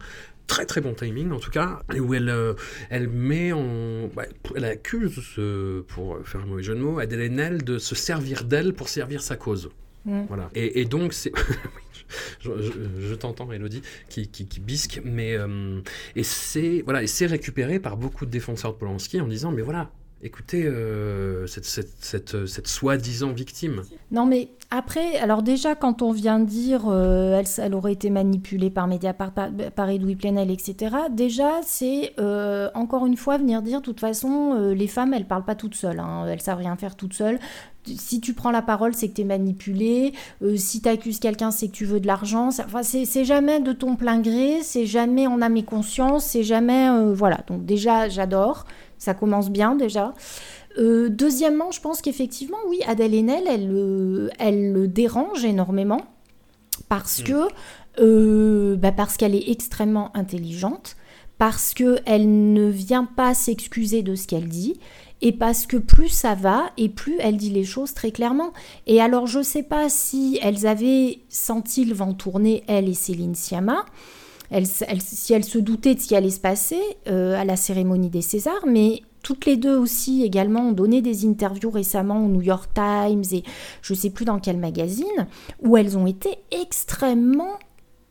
très 0.51 0.65
très 0.65 0.81
bon 0.81 0.93
timing 0.93 1.31
en 1.31 1.39
tout 1.39 1.49
cas, 1.49 1.81
où 1.97 2.13
elle, 2.13 2.29
euh, 2.29 2.53
elle 2.89 3.07
met 3.07 3.53
en. 3.53 4.07
Bah, 4.13 4.23
elle 4.55 4.65
accuse, 4.65 5.21
pour 5.87 6.19
faire 6.25 6.41
un 6.41 6.45
mauvais 6.45 6.63
jeu 6.63 6.75
de 6.75 6.79
mots, 6.81 6.99
Adèle 6.99 7.21
Haenel 7.21 7.63
de 7.63 7.77
se 7.77 7.95
servir 7.95 8.43
d'elle 8.43 8.73
pour 8.73 8.89
servir 8.89 9.21
sa 9.21 9.37
cause. 9.37 9.69
Mhm. 10.05 10.25
Voilà. 10.27 10.49
Et, 10.53 10.85
donc, 10.85 11.13
c'est. 11.13 11.31
je, 12.41 13.13
t'entends, 13.15 13.51
Elodie, 13.51 13.81
qui, 14.09 14.27
qui, 14.27 14.59
bisque, 14.59 15.01
mais. 15.05 15.35
Euh, 15.37 15.79
et 16.15 16.23
c'est 16.23 16.81
voilà, 16.83 17.01
récupéré 17.21 17.79
par 17.79 17.97
beaucoup 17.97 18.25
de 18.25 18.31
défenseurs 18.31 18.73
de 18.73 18.77
Polanski 18.77 19.21
en 19.21 19.27
disant 19.27 19.51
mais 19.51 19.61
voilà, 19.61 19.91
écoutez 20.23 20.65
euh, 20.65 21.47
cette, 21.47 21.65
cette, 21.65 22.67
soi-disant 22.67 23.31
victime. 23.31 23.83
Non, 24.11 24.25
mais 24.25 24.49
après, 24.69 25.17
alors 25.17 25.41
déjà, 25.41 25.75
quand 25.75 26.01
on 26.01 26.11
vient 26.11 26.39
dire 26.39 26.83
euh, 26.87 27.41
elle, 27.57 27.73
aurait 27.73 27.93
été 27.93 28.09
manipulée 28.09 28.69
par 28.69 28.87
Mediapart, 28.87 29.31
par, 29.31 29.49
par 29.75 29.89
Edoui 29.89 30.15
Plenel, 30.15 30.51
etc., 30.51 30.95
déjà, 31.09 31.61
c'est 31.63 32.13
euh, 32.19 32.69
encore 32.75 33.05
une 33.05 33.17
fois 33.17 33.37
venir 33.37 33.61
dire, 33.61 33.79
de 33.79 33.85
toute 33.85 33.99
façon, 33.99 34.71
les 34.73 34.87
femmes, 34.87 35.13
elles 35.13 35.27
parlent 35.27 35.45
pas 35.45 35.55
toutes 35.55 35.75
seules, 35.75 35.99
hein, 35.99 36.25
elles 36.27 36.41
savent 36.41 36.59
rien 36.59 36.75
faire 36.75 36.95
toutes 36.95 37.13
seules. 37.13 37.39
Si 37.83 38.21
tu 38.21 38.35
prends 38.35 38.51
la 38.51 38.61
parole, 38.61 38.93
c'est 38.93 39.09
que 39.09 39.15
tu 39.15 39.21
es 39.21 39.25
manipulé. 39.25 40.13
si 40.55 40.83
tu 40.83 40.87
accuses 40.87 41.19
quelqu'un, 41.19 41.49
c'est 41.49 41.67
que 41.67 41.71
tu 41.71 41.85
veux 41.85 41.99
de 41.99 42.05
l'argent. 42.05 42.49
Enfin, 42.49 42.83
c'est 42.83 43.25
jamais 43.25 43.59
de 43.59 43.73
ton 43.73 43.95
plein 43.95 44.21
gré, 44.21 44.59
c'est 44.61 44.85
jamais 44.85 45.25
en 45.25 45.41
âme 45.41 45.57
et 45.57 45.63
conscience, 45.63 46.25
c'est 46.25 46.43
jamais. 46.43 46.89
voilà. 47.11 47.39
Donc, 47.47 47.65
déjà, 47.65 48.07
j'adore. 48.07 48.65
Ça 49.01 49.15
commence 49.15 49.49
bien 49.49 49.73
déjà. 49.73 50.13
Euh, 50.77 51.09
deuxièmement, 51.09 51.71
je 51.71 51.81
pense 51.81 52.03
qu'effectivement, 52.03 52.59
oui, 52.67 52.79
Adèle 52.87 53.15
Haenel, 53.15 53.45
elle, 53.47 54.31
elle 54.37 54.71
le 54.73 54.87
dérange 54.87 55.43
énormément 55.43 56.01
parce 56.87 57.21
mm. 57.21 57.23
que 57.23 57.47
euh, 57.99 58.75
bah 58.75 58.91
parce 58.91 59.17
qu'elle 59.17 59.33
est 59.33 59.49
extrêmement 59.49 60.15
intelligente, 60.15 60.97
parce 61.39 61.73
qu'elle 61.73 62.53
ne 62.53 62.69
vient 62.69 63.05
pas 63.05 63.33
s'excuser 63.33 64.03
de 64.03 64.13
ce 64.13 64.27
qu'elle 64.27 64.47
dit, 64.47 64.79
et 65.21 65.31
parce 65.31 65.65
que 65.65 65.77
plus 65.77 66.09
ça 66.09 66.35
va, 66.35 66.69
et 66.77 66.87
plus 66.87 67.15
elle 67.21 67.37
dit 67.37 67.49
les 67.49 67.63
choses 67.63 67.95
très 67.95 68.11
clairement. 68.11 68.53
Et 68.85 69.01
alors, 69.01 69.25
je 69.25 69.39
ne 69.39 69.43
sais 69.43 69.63
pas 69.63 69.89
si 69.89 70.37
elles 70.43 70.67
avaient 70.67 71.21
senti 71.27 71.85
le 71.85 71.95
vent 71.95 72.13
tourner, 72.13 72.63
elle 72.67 72.87
et 72.87 72.93
Céline 72.93 73.33
Sciamma, 73.33 73.83
si 74.65 75.33
elle 75.33 75.43
se 75.43 75.57
doutait 75.57 75.95
de 75.95 75.99
ce 75.99 76.07
qui 76.07 76.15
allait 76.15 76.29
se 76.29 76.39
passer 76.39 76.81
euh, 77.07 77.39
à 77.39 77.45
la 77.45 77.55
cérémonie 77.55 78.09
des 78.09 78.21
Césars, 78.21 78.65
mais 78.67 79.01
toutes 79.23 79.45
les 79.45 79.55
deux 79.55 79.77
aussi 79.77 80.23
également 80.23 80.69
ont 80.69 80.71
donné 80.71 81.01
des 81.01 81.25
interviews 81.25 81.69
récemment 81.69 82.25
au 82.25 82.27
New 82.27 82.41
York 82.41 82.71
Times 82.73 83.23
et 83.31 83.43
je 83.81 83.93
ne 83.93 83.97
sais 83.97 84.09
plus 84.09 84.25
dans 84.25 84.39
quel 84.39 84.57
magazine, 84.57 85.27
où 85.61 85.77
elles 85.77 85.97
ont 85.97 86.07
été 86.07 86.37
extrêmement 86.51 87.59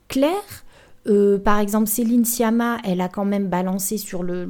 claires 0.07 0.65
Euh, 1.07 1.39
par 1.39 1.57
exemple, 1.57 1.87
Céline 1.87 2.25
Sciamma, 2.25 2.77
elle 2.83 3.01
a 3.01 3.09
quand 3.09 3.25
même 3.25 3.47
balancé 3.47 3.97
sur 3.97 4.21
le, 4.21 4.45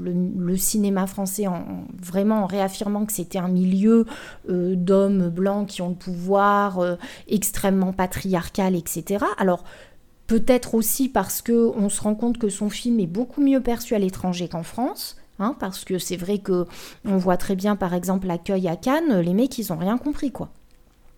cinéma 0.57 1.07
français 1.07 1.47
en, 1.47 1.85
vraiment 1.97 2.43
en 2.43 2.45
réaffirmant 2.45 3.05
que 3.05 3.13
c'était 3.13 3.37
un 3.37 3.47
milieu 3.47 4.05
euh, 4.49 4.75
d'hommes 4.75 5.29
blancs 5.29 5.69
qui 5.69 5.81
ont 5.81 5.91
le 5.91 5.95
pouvoir, 5.95 6.97
extrêmement 7.29 7.93
patriarcal, 7.93 8.75
etc. 8.75 9.23
Alors, 9.37 9.63
peut-être 10.31 10.75
aussi 10.75 11.09
parce 11.09 11.41
que 11.41 11.73
on 11.75 11.89
se 11.89 11.99
rend 11.99 12.15
compte 12.15 12.37
que 12.37 12.47
son 12.47 12.69
film 12.69 13.01
est 13.01 13.05
beaucoup 13.05 13.41
mieux 13.41 13.59
perçu 13.59 13.95
à 13.95 13.99
l'étranger 13.99 14.47
qu'en 14.47 14.63
France. 14.63 15.17
Hein, 15.39 15.57
parce 15.59 15.83
que 15.83 15.97
c'est 15.97 16.15
vrai 16.15 16.37
que 16.37 16.67
on 17.03 17.17
voit 17.17 17.35
très 17.35 17.57
bien, 17.57 17.75
par 17.75 17.93
exemple, 17.93 18.27
l'accueil 18.27 18.69
à 18.69 18.77
Cannes, 18.77 19.19
les 19.19 19.33
mecs, 19.33 19.57
ils 19.57 19.73
ont 19.73 19.77
rien 19.77 19.97
compris, 19.97 20.31
quoi. 20.31 20.49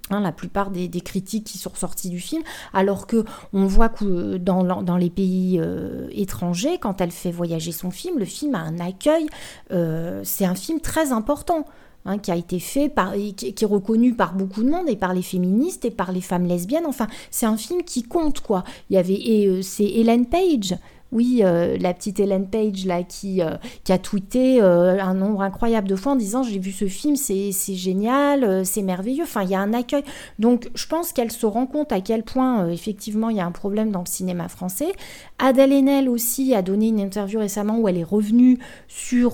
Hein, 0.09 0.21
la 0.21 0.31
plupart 0.31 0.71
des, 0.71 0.89
critiques 1.01 1.43
qui 1.43 1.59
sont 1.59 1.69
ressorties 1.69 2.09
du 2.09 2.19
film, 2.19 2.41
alors 2.73 3.05
que 3.05 3.23
on 3.51 3.67
voit 3.67 3.89
que 3.89 4.37
dans, 4.37 4.97
les 4.97 5.11
pays 5.11 5.59
euh, 5.61 6.07
étrangers, 6.11 6.79
quand 6.79 6.99
elle 6.99 7.11
fait 7.11 7.31
voyager 7.31 7.71
son 7.71 7.91
film, 7.91 8.17
le 8.17 8.25
film 8.25 8.55
a 8.55 8.61
un 8.61 8.79
accueil, 8.79 9.27
euh, 9.71 10.21
c'est 10.23 10.45
un 10.45 10.55
film 10.55 10.79
très 10.79 11.11
important. 11.11 11.65
Hein, 12.05 12.17
qui 12.17 12.31
a 12.31 12.35
été 12.35 12.59
fait 12.59 12.89
par, 12.89 13.13
qui, 13.13 13.55
est 13.57 13.65
reconnu 13.65 14.13
par 14.13 14.33
beaucoup 14.33 14.61
de 14.61 14.69
monde 14.69 14.89
et 14.89 14.97
par 14.97 15.13
les 15.13 15.21
féministes 15.21 15.85
et 15.85 15.91
par 15.91 16.11
les 16.11 16.19
femmes 16.19 16.45
lesbiennes. 16.45 16.85
Enfin, 16.85 17.07
c'est 17.31 17.45
un 17.45 17.55
film 17.55 17.81
qui 17.83 18.03
compte 18.03 18.41
quoi. 18.41 18.65
Il 18.89 18.95
y 18.95 18.97
avait 18.97 19.13
et 19.13 19.47
euh, 19.47 19.61
c'est 19.61 19.85
Hélène 19.85 20.25
Page 20.25 20.75
oui, 21.13 21.41
euh, 21.43 21.77
la 21.79 21.93
petite 21.93 22.19
Hélène 22.19 22.47
Page 22.47 22.85
là 22.85 23.03
qui, 23.03 23.41
euh, 23.41 23.55
a 23.87 23.97
tweeté 23.99 24.61
euh, 24.61 24.99
un 24.99 25.13
nombre 25.13 25.43
incroyable 25.43 25.87
de 25.87 25.95
fois 25.95 26.13
en 26.13 26.15
disant 26.15 26.41
j'ai 26.41 26.57
vu 26.57 26.71
ce 26.71 26.87
film, 26.87 27.15
c'est 27.15 27.51
génial, 27.51 28.65
c'est 28.65 28.81
merveilleux. 28.81 29.23
Enfin, 29.23 29.43
il 29.43 29.49
y 29.51 29.55
a 29.55 29.59
un 29.59 29.73
accueil. 29.73 30.03
Donc, 30.39 30.71
je 30.73 30.87
pense 30.87 31.13
qu'elle 31.13 31.31
se 31.31 31.45
rend 31.45 31.67
compte 31.67 31.91
à 31.91 32.01
quel 32.01 32.23
point 32.23 32.67
effectivement 32.67 33.29
il 33.29 33.37
y 33.37 33.39
a 33.39 33.45
un 33.45 33.51
problème 33.51 33.91
dans 33.91 33.99
le 33.99 34.07
cinéma 34.07 34.47
français. 34.47 34.91
Adèle 35.37 35.71
Haenel 35.71 36.09
aussi 36.09 36.55
a 36.55 36.63
donné 36.63 36.87
une 36.87 36.99
interview 36.99 37.39
récemment 37.39 37.77
où 37.77 37.87
elle 37.87 37.97
est 37.97 38.03
revenue 38.03 38.57
sur 38.87 39.33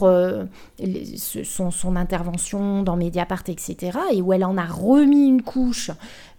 son, 0.80 1.96
intervention 1.96 2.84
dans 2.84 2.98
Mediapart, 2.98 3.44
etc. 3.48 3.98
et 4.12 4.22
où 4.22 4.34
elle 4.34 4.44
en 4.44 4.58
a 4.58 4.66
remis 4.66 5.28
une 5.28 5.42
couche 5.42 5.92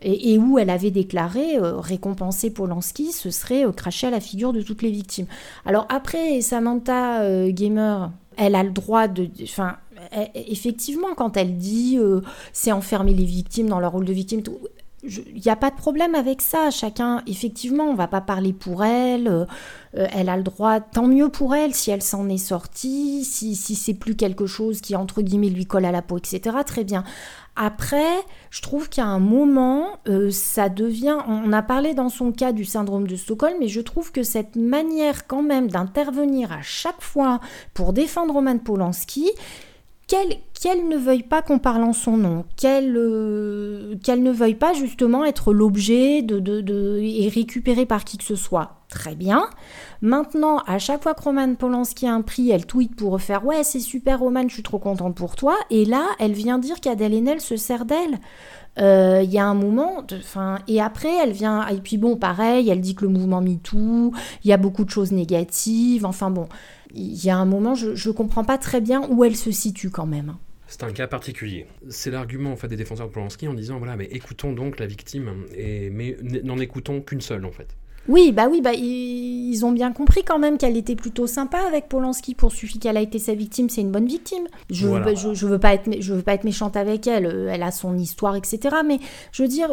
et, 0.03 0.39
où 0.39 0.59
elle 0.59 0.71
avait 0.71 0.91
déclaré 0.91 1.59
récompenser 1.59 2.51
Polanski, 2.51 3.13
ce 3.13 3.31
serait 3.31 3.65
cracher 3.75 4.09
à 4.09 4.11
la 4.11 4.21
figure 4.21 4.53
de 4.53 4.63
toutes 4.63 4.83
les 4.83 4.91
victimes. 4.91 5.27
Alors 5.65 5.87
après, 5.89 6.41
Samantha 6.41 7.23
euh, 7.23 7.51
Gamer, 7.51 8.11
elle 8.37 8.55
a 8.55 8.63
le 8.63 8.71
droit 8.71 9.09
de... 9.09 9.29
Enfin, 9.43 9.77
effectivement, 10.35 11.15
quand 11.17 11.37
elle 11.37 11.59
dit 11.59 11.99
c'est 12.53 12.73
enfermer 12.73 13.13
les 13.13 13.25
victimes 13.25 13.69
dans 13.69 13.81
leur 13.81 13.93
rôle 13.93 14.07
de 14.07 14.13
victime, 14.13 14.43
il 15.03 15.43
n'y 15.43 15.51
a 15.51 15.57
pas 15.57 15.71
de 15.71 15.77
problème 15.77 16.15
avec 16.15 16.43
ça. 16.43 16.71
Chacun, 16.71 17.23
effectivement, 17.27 17.85
on 17.85 17.95
va 17.95 18.07
pas 18.07 18.21
parler 18.21 18.53
pour 18.53 18.85
elle. 18.85 19.47
elle 19.95 20.29
a 20.29 20.37
le 20.37 20.43
droit, 20.43 20.81
tant 20.81 21.07
mieux 21.07 21.29
pour 21.29 21.55
elle 21.55 21.75
si 21.75 21.91
elle 21.91 22.03
s'en 22.03 22.29
est 22.29 22.39
sortie, 22.39 23.25
si, 23.25 23.57
si 23.57 23.75
c'est 23.75 23.95
plus 23.95 24.15
quelque 24.15 24.47
chose 24.47 24.81
qui, 24.81 24.95
entre 24.97 25.23
guillemets, 25.23 25.49
lui 25.49 25.67
colle 25.67 25.85
à 25.85 25.93
la 25.93 26.03
peau, 26.03 26.19
etc. 26.19 26.57
Très 26.67 26.85
bien. 26.85 27.05
Après, 27.57 28.25
je 28.51 28.63
trouve 28.63 28.89
qu'à 28.89 29.05
un 29.05 29.19
moment, 29.19 29.99
euh, 30.09 30.31
ça 30.31 30.69
devient. 30.69 31.19
On 31.27 31.53
a 31.53 31.63
parlé 31.63 31.95
dans 31.95 32.09
son 32.09 32.33
cas 32.33 32.53
du 32.53 32.65
syndrome 32.65 33.07
de 33.07 33.17
Stockholm, 33.17 33.55
mais 33.61 33.69
je 33.69 33.81
trouve 33.81 34.13
que 34.13 34.23
cette 34.23 34.57
manière 34.57 35.27
quand 35.27 35.43
même 35.43 35.69
d'intervenir 35.69 36.53
à 36.53 36.63
chaque 36.63 37.03
fois 37.03 37.41
pour 37.75 37.93
défendre 37.93 38.33
Roman 38.33 38.57
Polanski, 38.59 39.31
qu'elle 40.11 40.89
ne 40.89 40.97
veuille 40.97 41.23
pas 41.23 41.43
qu'on 41.43 41.59
parle 41.59 41.85
en 41.85 41.93
son 41.93 42.17
nom, 42.17 42.45
qu'elle 42.57 42.97
euh, 42.97 43.95
ne 44.09 44.31
veuille 44.31 44.55
pas 44.55 44.73
justement 44.73 45.25
être 45.25 45.53
l'objet 45.53 46.23
de, 46.23 46.39
de, 46.39 46.61
de, 46.61 46.99
et 47.01 47.29
récupéré 47.29 47.87
par 47.87 48.05
qui 48.05 48.19
que 48.19 48.25
ce 48.25 48.37
soit. 48.37 48.77
Très 48.89 49.15
bien. 49.15 49.49
Maintenant, 50.03 50.59
à 50.67 50.79
chaque 50.79 51.05
fois 51.05 51.15
que 51.15 51.23
Roman 51.23 51.55
Polanski 51.55 52.09
a 52.09 52.13
un 52.13 52.23
prix, 52.23 52.51
elle 52.51 52.67
tweet 52.67 52.97
pour 52.97 53.13
refaire 53.13 53.47
Ouais, 53.47 53.63
c'est 53.63 53.79
super, 53.79 54.19
Roman, 54.19 54.49
je 54.49 54.55
suis 54.55 54.63
trop 54.65 54.81
contente 54.81 55.15
pour 55.15 55.37
toi. 55.37 55.55
Et 55.71 55.85
là, 55.85 56.07
elle 56.19 56.33
vient 56.33 56.59
dire 56.59 56.81
qu'Adèle 56.81 57.15
Haenel 57.15 57.41
se 57.41 57.57
sert 57.57 57.85
d'elle. 57.85 58.19
Euh, 58.79 59.21
il 59.23 59.31
y 59.31 59.39
a 59.39 59.47
un 59.47 59.55
moment, 59.55 60.05
enfin, 60.13 60.59
et 60.67 60.81
après, 60.81 61.13
elle 61.23 61.33
vient, 61.33 61.67
et 61.69 61.79
puis 61.79 61.99
bon, 61.99 62.17
pareil, 62.17 62.69
elle 62.71 62.81
dit 62.81 62.95
que 62.95 63.05
le 63.05 63.11
mouvement 63.11 63.41
MeToo, 63.41 64.13
il 64.45 64.49
y 64.49 64.53
a 64.53 64.57
beaucoup 64.57 64.85
de 64.85 64.91
choses 64.91 65.13
négatives, 65.13 66.07
enfin 66.07 66.31
bon, 66.31 66.49
il 66.95 67.25
y 67.25 67.31
a 67.31 67.37
un 67.37 67.45
moment, 67.45 67.75
je 67.75 67.91
ne 68.09 68.13
comprends 68.15 68.45
pas 68.45 68.59
très 68.59 68.81
bien 68.81 69.03
où 69.09 69.25
elle 69.25 69.37
se 69.37 69.51
situe 69.51 69.91
quand 69.91 70.07
même. 70.07 70.37
C'est 70.71 70.85
un 70.85 70.93
cas 70.93 71.09
particulier. 71.09 71.67
C'est 71.89 72.13
l'argument 72.13 72.53
en 72.53 72.57
fait 72.57 72.69
des 72.69 72.77
défenseurs 72.77 73.09
de 73.09 73.13
Polanski 73.13 73.49
en 73.49 73.55
disant 73.55 73.79
voilà 73.79 73.97
mais 73.97 74.05
écoutons 74.05 74.53
donc 74.53 74.79
la 74.79 74.87
victime 74.87 75.29
et 75.53 75.91
mais 75.91 76.17
n'en 76.45 76.59
écoutons 76.59 77.01
qu'une 77.01 77.21
seule 77.21 77.45
en 77.45 77.51
fait. 77.51 77.77
Oui, 78.09 78.33
bah 78.33 78.47
oui, 78.49 78.61
bah 78.61 78.73
ils 78.73 79.61
ont 79.65 79.73
bien 79.73 79.93
compris 79.93 80.23
quand 80.25 80.39
même 80.39 80.59
qu'elle 80.59 80.77
était 80.77 80.95
plutôt 80.95 81.27
sympa 81.27 81.59
avec 81.59 81.89
Polanski. 81.89 82.35
Pour 82.35 82.53
suffit 82.53 82.79
qu'elle 82.79 82.97
a 82.97 83.01
été 83.01 83.19
sa 83.19 83.35
victime, 83.35 83.69
c'est 83.69 83.81
une 83.81 83.91
bonne 83.91 84.07
victime. 84.07 84.47
Je, 84.71 84.87
je, 85.35 85.47
veux 85.47 85.59
pas 85.59 85.75
être, 85.75 85.91
je 86.01 86.15
veux 86.15 86.23
pas 86.23 86.35
être 86.35 86.45
méchante 86.45 86.77
avec 86.77 87.07
elle. 87.07 87.27
Euh, 87.27 87.51
elle 87.53 87.63
a 87.63 87.73
son 87.73 87.99
histoire, 87.99 88.37
etc. 88.37 88.77
Mais 88.87 89.01
je 89.33 89.43
veux 89.43 89.49
dire. 89.49 89.71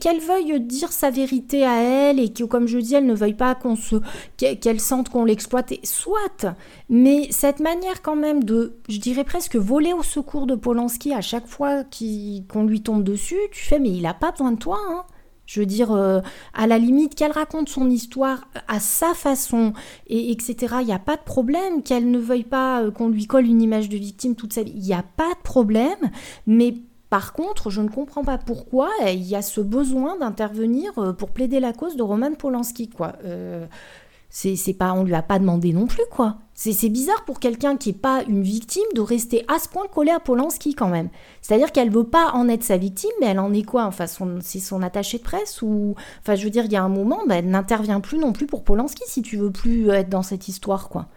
Qu'elle 0.00 0.20
veuille 0.20 0.60
dire 0.60 0.92
sa 0.92 1.10
vérité 1.10 1.64
à 1.64 1.80
elle 1.82 2.18
et 2.18 2.32
que, 2.32 2.44
comme 2.44 2.66
je 2.66 2.78
dis, 2.78 2.94
elle 2.94 3.06
ne 3.06 3.14
veuille 3.14 3.34
pas 3.34 3.54
qu'on 3.54 3.76
se, 3.76 3.96
qu'elle 4.36 4.80
sente 4.80 5.08
qu'on 5.08 5.24
l'exploite, 5.24 5.72
soit. 5.84 6.46
Mais 6.88 7.28
cette 7.30 7.60
manière 7.60 8.02
quand 8.02 8.16
même 8.16 8.44
de, 8.44 8.76
je 8.88 8.98
dirais 8.98 9.24
presque 9.24 9.56
voler 9.56 9.92
au 9.92 10.02
secours 10.02 10.46
de 10.46 10.54
Polanski 10.54 11.12
à 11.12 11.20
chaque 11.20 11.46
fois 11.46 11.84
qu'on 12.48 12.64
lui 12.64 12.82
tombe 12.82 13.04
dessus, 13.04 13.38
tu 13.52 13.64
fais 13.64 13.78
mais 13.78 13.90
il 13.90 14.06
a 14.06 14.14
pas 14.14 14.32
besoin 14.32 14.52
de 14.52 14.58
toi. 14.58 14.78
Hein. 14.88 15.04
Je 15.46 15.60
veux 15.60 15.66
dire, 15.66 15.92
euh, 15.92 16.20
à 16.54 16.66
la 16.66 16.78
limite, 16.78 17.14
qu'elle 17.14 17.32
raconte 17.32 17.68
son 17.68 17.90
histoire 17.90 18.48
à 18.68 18.80
sa 18.80 19.12
façon, 19.12 19.72
et, 20.06 20.30
etc. 20.30 20.76
Il 20.80 20.86
n'y 20.86 20.92
a 20.92 20.98
pas 20.98 21.16
de 21.16 21.22
problème. 21.22 21.82
Qu'elle 21.82 22.10
ne 22.10 22.18
veuille 22.18 22.44
pas 22.44 22.82
euh, 22.82 22.90
qu'on 22.90 23.08
lui 23.08 23.26
colle 23.26 23.46
une 23.46 23.60
image 23.60 23.88
de 23.88 23.96
victime 23.96 24.34
toute 24.34 24.52
sa 24.52 24.62
vie. 24.62 24.72
Il 24.74 24.82
n'y 24.82 24.94
a 24.94 25.04
pas 25.16 25.30
de 25.30 25.42
problème. 25.42 26.10
Mais 26.46 26.74
par 27.12 27.34
contre, 27.34 27.68
je 27.68 27.82
ne 27.82 27.90
comprends 27.90 28.24
pas 28.24 28.38
pourquoi 28.38 28.88
il 29.06 29.22
y 29.22 29.36
a 29.36 29.42
ce 29.42 29.60
besoin 29.60 30.16
d'intervenir 30.16 30.92
euh, 30.96 31.12
pour 31.12 31.28
plaider 31.28 31.60
la 31.60 31.74
cause 31.74 31.94
de 31.94 32.02
Roman 32.02 32.32
Polanski, 32.32 32.88
quoi. 32.88 33.12
C'est 34.30 34.72
pas, 34.72 34.94
on 34.94 35.04
lui 35.04 35.12
a 35.12 35.20
pas 35.20 35.38
demandé 35.38 35.74
non 35.74 35.86
plus, 35.86 36.06
quoi. 36.10 36.38
C'est 36.54 36.88
bizarre 36.88 37.22
pour 37.26 37.38
quelqu'un 37.38 37.76
qui 37.76 37.90
n'est 37.90 37.98
pas 37.98 38.22
une 38.26 38.42
victime 38.42 38.86
de 38.94 39.02
rester 39.02 39.44
à 39.46 39.58
ce 39.58 39.68
point 39.68 39.88
collé 39.92 40.10
à 40.10 40.20
Polanski 40.20 40.74
quand 40.74 40.88
même. 40.88 41.10
C'est-à-dire 41.42 41.70
qu'elle 41.70 41.90
veut 41.90 42.04
pas 42.04 42.30
en 42.32 42.48
être 42.48 42.64
sa 42.64 42.78
victime, 42.78 43.10
mais 43.20 43.26
elle 43.26 43.40
en 43.40 43.52
est 43.52 43.62
quoi? 43.62 43.84
Enfin, 43.84 44.06
c'est 44.40 44.60
son 44.60 44.80
attaché 44.80 45.18
de 45.18 45.22
presse 45.22 45.60
ou 45.60 45.94
Enfin, 46.20 46.34
je 46.34 46.44
veux 46.44 46.50
dire, 46.50 46.64
il 46.64 46.72
y 46.72 46.76
a 46.76 46.82
un 46.82 46.88
moment, 46.88 47.20
ben, 47.28 47.34
elle 47.34 47.50
n'intervient 47.50 48.00
plus 48.00 48.16
non 48.16 48.32
plus 48.32 48.46
pour 48.46 48.64
Polanski 48.64 49.02
si 49.06 49.20
tu 49.20 49.36
veux 49.36 49.50
plus 49.50 49.90
être 49.90 50.08
dans 50.08 50.22
cette 50.22 50.48
histoire, 50.48 50.88
quoi 50.88 51.08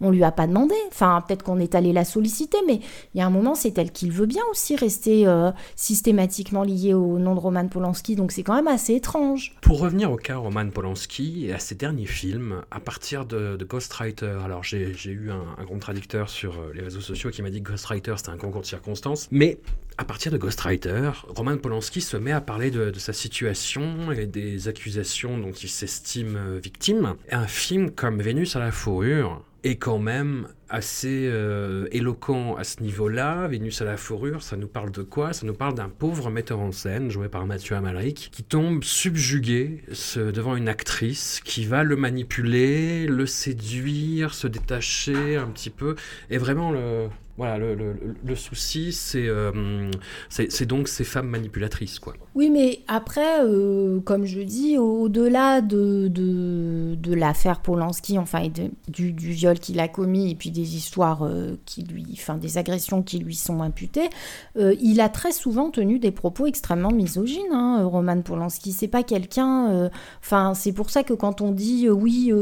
on 0.00 0.10
lui 0.10 0.24
a 0.24 0.32
pas 0.32 0.46
demandé. 0.46 0.74
Enfin, 0.88 1.22
peut-être 1.26 1.42
qu'on 1.42 1.58
est 1.58 1.74
allé 1.74 1.92
la 1.92 2.04
solliciter, 2.04 2.58
mais 2.66 2.80
il 3.14 3.18
y 3.18 3.20
a 3.20 3.26
un 3.26 3.30
moment, 3.30 3.54
c'est 3.54 3.76
elle 3.78 3.92
qu'il 3.92 4.12
veut 4.12 4.26
bien 4.26 4.42
aussi 4.50 4.76
rester 4.76 5.26
euh, 5.26 5.50
systématiquement 5.76 6.62
lié 6.62 6.94
au 6.94 7.18
nom 7.18 7.34
de 7.34 7.40
Roman 7.40 7.66
Polanski, 7.68 8.16
donc 8.16 8.32
c'est 8.32 8.42
quand 8.42 8.54
même 8.54 8.68
assez 8.68 8.94
étrange. 8.94 9.54
Pour 9.60 9.80
revenir 9.80 10.10
au 10.12 10.16
cas 10.16 10.36
Roman 10.36 10.68
Polanski 10.70 11.46
et 11.46 11.52
à 11.52 11.58
ses 11.58 11.74
derniers 11.74 12.06
films, 12.06 12.62
à 12.70 12.80
partir 12.80 13.24
de, 13.24 13.58
Ghostwriter, 13.68 14.38
alors 14.44 14.62
j'ai 14.62 14.94
eu 15.04 15.30
un, 15.30 15.64
contradicteur 15.66 16.30
sur 16.30 16.54
euh, 16.54 16.72
les 16.74 16.82
réseaux 16.82 17.00
sociaux 17.00 17.30
qui 17.30 17.42
m'a 17.42 17.50
dit 17.50 17.62
que 17.62 17.70
Ghostwriter 17.70 18.14
c'était 18.16 18.30
un 18.30 18.38
concours 18.38 18.62
de 18.62 18.66
circonstances, 18.66 19.28
mais 19.30 19.58
à 19.98 20.04
partir 20.04 20.32
de 20.32 20.38
Ghostwriter, 20.38 21.10
Roman 21.34 21.58
Polanski 21.58 22.00
se 22.00 22.16
met 22.16 22.32
à 22.32 22.40
parler 22.40 22.70
de, 22.70 22.90
de 22.90 22.98
sa 22.98 23.12
situation 23.12 24.12
et 24.12 24.26
des 24.26 24.68
accusations 24.68 25.38
dont 25.38 25.52
il 25.52 25.68
s'estime 25.68 26.36
euh, 26.36 26.60
victime. 26.62 27.14
Un 27.30 27.46
film 27.46 27.90
comme 27.90 28.22
Vénus 28.22 28.56
à 28.56 28.60
la 28.60 28.70
fourrure, 28.70 29.42
est 29.64 29.76
quand 29.76 29.98
même 29.98 30.48
assez 30.68 31.28
euh, 31.30 31.86
éloquent 31.92 32.56
à 32.56 32.64
ce 32.64 32.82
niveau-là. 32.82 33.48
Vénus 33.48 33.80
à 33.82 33.84
la 33.84 33.96
fourrure, 33.96 34.42
ça 34.42 34.56
nous 34.56 34.68
parle 34.68 34.90
de 34.90 35.02
quoi? 35.02 35.32
Ça 35.32 35.46
nous 35.46 35.54
parle 35.54 35.74
d'un 35.74 35.88
pauvre 35.88 36.30
metteur 36.30 36.60
en 36.60 36.72
scène, 36.72 37.10
joué 37.10 37.28
par 37.28 37.46
Mathieu 37.46 37.76
Amalric, 37.76 38.30
qui 38.32 38.42
tombe 38.42 38.84
subjugué 38.84 39.82
devant 40.16 40.56
une 40.56 40.68
actrice 40.68 41.40
qui 41.44 41.64
va 41.64 41.84
le 41.84 41.96
manipuler, 41.96 43.06
le 43.06 43.26
séduire, 43.26 44.34
se 44.34 44.46
détacher 44.46 45.36
un 45.36 45.46
petit 45.48 45.70
peu, 45.70 45.96
et 46.30 46.38
vraiment 46.38 46.70
le, 46.70 47.08
voilà, 47.38 47.56
le, 47.56 48.34
souci, 48.34 48.92
euh, 49.14 49.90
c'est 50.28 50.66
donc 50.66 50.88
ces 50.88 51.04
femmes 51.04 51.28
manipulatrices. 51.28 52.00
quoi. 52.00 52.14
Oui, 52.34 52.50
mais 52.50 52.80
après, 52.88 53.44
euh, 53.44 54.00
comme 54.00 54.24
je 54.24 54.40
dis, 54.40 54.76
au-delà 54.76 55.60
de, 55.60 56.08
de, 56.08 57.14
l'affaire 57.14 57.60
Polanski, 57.60 58.18
enfin, 58.18 58.48
du, 58.88 59.12
du, 59.12 59.30
viol 59.30 59.60
qu'il 59.60 59.78
a 59.78 59.86
commis, 59.86 60.32
et 60.32 60.34
puis 60.34 60.50
des 60.58 60.76
histoires 60.76 61.22
euh, 61.22 61.56
qui 61.66 61.82
lui, 61.82 62.04
enfin 62.12 62.36
des 62.36 62.58
agressions 62.58 63.02
qui 63.02 63.18
lui 63.18 63.36
sont 63.36 63.62
imputées, 63.62 64.10
euh, 64.56 64.74
il 64.80 65.00
a 65.00 65.08
très 65.08 65.32
souvent 65.32 65.70
tenu 65.70 65.98
des 65.98 66.10
propos 66.10 66.46
extrêmement 66.46 66.90
misogynes. 66.90 67.52
Hein, 67.52 67.84
Roman 67.84 68.20
Polanski, 68.22 68.72
c'est 68.72 68.88
pas 68.88 69.02
quelqu'un. 69.02 69.90
Enfin, 70.20 70.54
c'est 70.54 70.72
pour 70.72 70.90
ça 70.90 71.02
que 71.02 71.14
quand 71.14 71.40
on 71.40 71.52
dit 71.52 71.88
oui, 71.88 72.32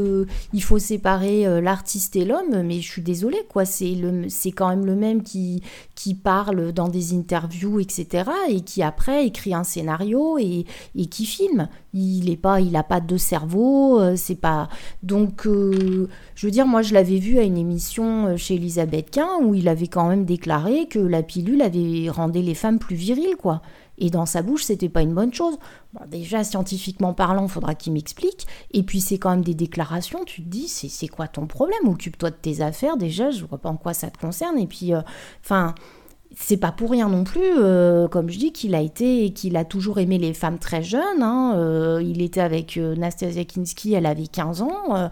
il 0.53 0.63
faut 0.63 0.79
séparer 0.79 1.61
l'artiste 1.61 2.15
et 2.15 2.25
l'homme, 2.25 2.63
mais 2.63 2.81
je 2.81 2.89
suis 2.89 3.01
désolée, 3.01 3.45
quoi. 3.49 3.65
C'est 3.65 3.91
le, 3.91 4.29
c'est 4.29 4.51
quand 4.51 4.69
même 4.69 4.85
le 4.85 4.95
même 4.95 5.23
qui 5.23 5.61
qui 5.95 6.13
parle 6.13 6.71
dans 6.73 6.87
des 6.87 7.13
interviews, 7.13 7.79
etc., 7.79 8.29
et 8.49 8.61
qui 8.61 8.83
après 8.83 9.25
écrit 9.25 9.53
un 9.53 9.63
scénario 9.63 10.37
et, 10.37 10.65
et 10.95 11.05
qui 11.07 11.25
filme. 11.25 11.67
Il 11.93 12.29
est 12.29 12.37
pas, 12.37 12.61
il 12.61 12.75
a 12.75 12.83
pas 12.83 12.99
de 12.99 13.17
cerveau, 13.17 13.99
c'est 14.15 14.39
pas. 14.39 14.69
Donc, 15.01 15.45
je 15.45 16.45
veux 16.45 16.51
dire, 16.51 16.67
moi, 16.67 16.81
je 16.81 16.93
l'avais 16.93 17.17
vu 17.17 17.39
à 17.39 17.43
une 17.43 17.57
émission 17.57 18.06
euh, 18.07 18.37
chez 18.37 18.55
Elisabeth 18.55 19.11
Quint 19.11 19.39
où 19.41 19.53
il 19.53 19.67
avait 19.67 19.87
quand 19.87 20.07
même 20.07 20.25
déclaré 20.25 20.87
que 20.87 20.99
la 20.99 21.23
pilule 21.23 21.61
avait 21.61 22.09
rendu 22.09 22.41
les 22.41 22.55
femmes 22.55 22.79
plus 22.79 22.95
viriles, 22.95 23.35
quoi. 23.37 23.61
Et 23.99 24.09
dans 24.09 24.25
sa 24.25 24.41
bouche, 24.41 24.63
c'était 24.63 24.89
pas 24.89 25.01
une 25.01 25.13
bonne 25.13 25.33
chose. 25.33 25.57
déjà, 26.07 26.43
scientifiquement 26.43 27.13
parlant, 27.13 27.47
faudra 27.47 27.73
qu'il 27.73 27.93
m'explique. 27.93 28.45
Et 28.71 28.83
puis, 28.83 29.01
c'est 29.01 29.17
quand 29.17 29.31
même 29.31 29.43
des 29.43 29.55
déclarations. 29.55 30.23
Tu 30.23 30.43
te 30.43 30.49
dis, 30.49 30.67
c'est 30.67 31.07
quoi 31.07 31.27
ton 31.27 31.47
problème? 31.47 31.87
Occupe-toi 31.87 32.29
de 32.29 32.35
tes 32.35 32.61
affaires. 32.61 32.97
Déjà, 32.97 33.31
je 33.31 33.43
vois 33.43 33.57
pas 33.57 33.69
en 33.69 33.77
quoi 33.77 33.93
ça 33.93 34.11
te 34.11 34.19
concerne. 34.19 34.59
Et 34.59 34.67
puis, 34.67 34.93
euh, 34.93 35.01
enfin 35.43 35.73
c'est 36.35 36.57
pas 36.57 36.71
pour 36.71 36.91
rien 36.91 37.09
non 37.09 37.23
plus, 37.23 37.41
euh, 37.41 38.07
comme 38.07 38.29
je 38.29 38.37
dis, 38.37 38.51
qu'il 38.51 38.75
a 38.75 38.81
été, 38.81 39.31
qu'il 39.31 39.55
a 39.55 39.65
toujours 39.65 39.99
aimé 39.99 40.17
les 40.17 40.33
femmes 40.33 40.59
très 40.59 40.83
jeunes. 40.83 41.21
Hein, 41.21 41.53
euh, 41.55 42.01
il 42.03 42.21
était 42.21 42.41
avec 42.41 42.77
euh, 42.77 42.95
Nastasia 42.95 43.45
Kinski, 43.45 43.93
elle 43.93 44.05
avait 44.05 44.27
15 44.27 44.61
ans. 44.61 45.09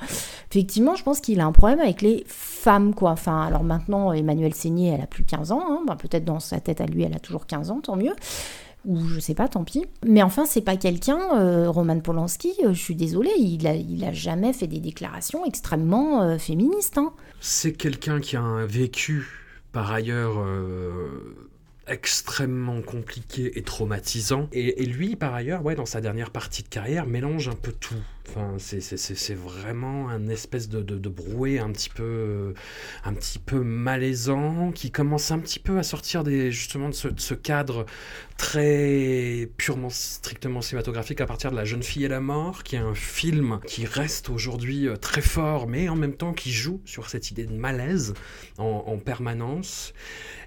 effectivement, 0.52 0.96
je 0.96 1.04
pense 1.04 1.22
qu'il 1.22 1.40
a 1.40 1.46
un 1.46 1.52
problème 1.52 1.80
avec 1.80 2.02
les 2.02 2.24
femmes, 2.28 2.94
quoi. 2.94 3.12
Enfin, 3.12 3.42
alors 3.42 3.64
maintenant, 3.64 4.12
Emmanuel 4.14 4.54
Seigné, 4.54 4.90
elle 4.90 5.02
a 5.02 5.08
plus 5.08 5.24
15 5.24 5.52
ans. 5.52 5.64
Hein. 5.68 5.82
Ben, 5.88 5.96
peut-être 5.96 6.26
dans 6.26 6.40
sa 6.40 6.60
tête 6.60 6.82
à 6.82 6.86
lui, 6.86 7.04
elle 7.04 7.16
a 7.16 7.20
toujours 7.20 7.48
15 7.48 7.72
ans, 7.72 7.80
tant 7.82 7.96
mieux. 7.96 8.14
Ou 8.86 9.00
je 9.00 9.20
sais 9.20 9.34
pas, 9.34 9.48
tant 9.48 9.64
pis. 9.64 9.86
Mais 10.06 10.22
enfin, 10.22 10.46
c'est 10.46 10.62
pas 10.62 10.78
quelqu'un, 10.78 11.70
Roman 11.70 12.00
Polanski, 12.02 12.54
je 12.64 12.80
suis 12.80 12.94
désolée, 12.94 13.32
il 13.40 13.66
a, 13.66 14.14
jamais 14.14 14.54
fait 14.54 14.68
des 14.68 14.80
déclarations 14.80 15.44
extrêmement 15.44 16.38
féministes. 16.38 17.00
Hein. 17.00 17.12
C'est 17.40 17.74
quelqu'un 17.74 18.20
qui 18.20 18.36
a 18.38 18.64
vécu 18.68 19.45
par 19.76 19.92
ailleurs 19.92 20.40
euh, 20.40 21.36
extrêmement 21.86 22.82
compliqué 22.82 23.60
et 23.60 23.62
traumatisant. 23.62 24.48
Et, 24.54 24.86
lui, 24.86 25.18
par 25.18 25.34
ailleurs, 25.34 25.66
ouais, 25.66 25.76
dans 25.76 25.86
sa 25.86 26.00
dernière 26.00 26.30
partie 26.30 26.64
de 26.64 26.70
carrière, 26.70 27.06
mélange 27.06 27.50
un 27.50 27.56
peu 27.56 27.74
tout. 27.74 28.02
Enfin, 28.28 28.56
c'est 28.58 29.34
vraiment 29.34 30.10
un 30.10 30.28
espèce 30.28 30.68
de, 30.68 30.82
de, 30.82 31.10
brouet 31.10 31.60
un 31.60 31.72
petit 31.72 31.90
peu, 31.90 32.54
un 33.04 33.14
petit 33.14 33.40
peu 33.40 33.60
malaisant 33.62 34.72
qui 34.74 34.92
commence 34.92 35.32
un 35.32 35.40
petit 35.40 35.60
peu 35.60 35.78
à 35.78 35.84
sortir 35.84 36.24
des, 36.24 36.52
justement 36.52 36.90
de 36.90 36.94
ce, 36.94 37.34
cadre 37.34 37.86
très 38.38 39.50
purement, 39.58 39.90
strictement 39.90 40.62
cinématographique 40.62 41.22
à 41.22 41.26
partir 41.26 41.52
de 41.52 41.56
La 41.56 41.66
jeune 41.66 41.84
fille 41.84 42.04
et 42.04 42.10
la 42.10 42.20
mort, 42.20 42.64
qui 42.64 42.76
est 42.76 42.80
un 42.80 42.96
film 42.96 43.60
qui 43.66 43.86
reste 43.86 44.30
aujourd'hui 44.30 44.88
euh, 44.88 44.98
très 44.98 45.22
fort, 45.22 45.68
mais 45.68 45.88
en 45.88 45.96
même 45.96 46.16
temps 46.16 46.34
qui 46.34 46.52
joue 46.52 46.82
sur 46.86 47.10
cette 47.10 47.32
idée 47.32 47.46
de 47.46 47.54
malaise 47.54 48.14
en, 48.58 48.98
permanence. 48.98 49.94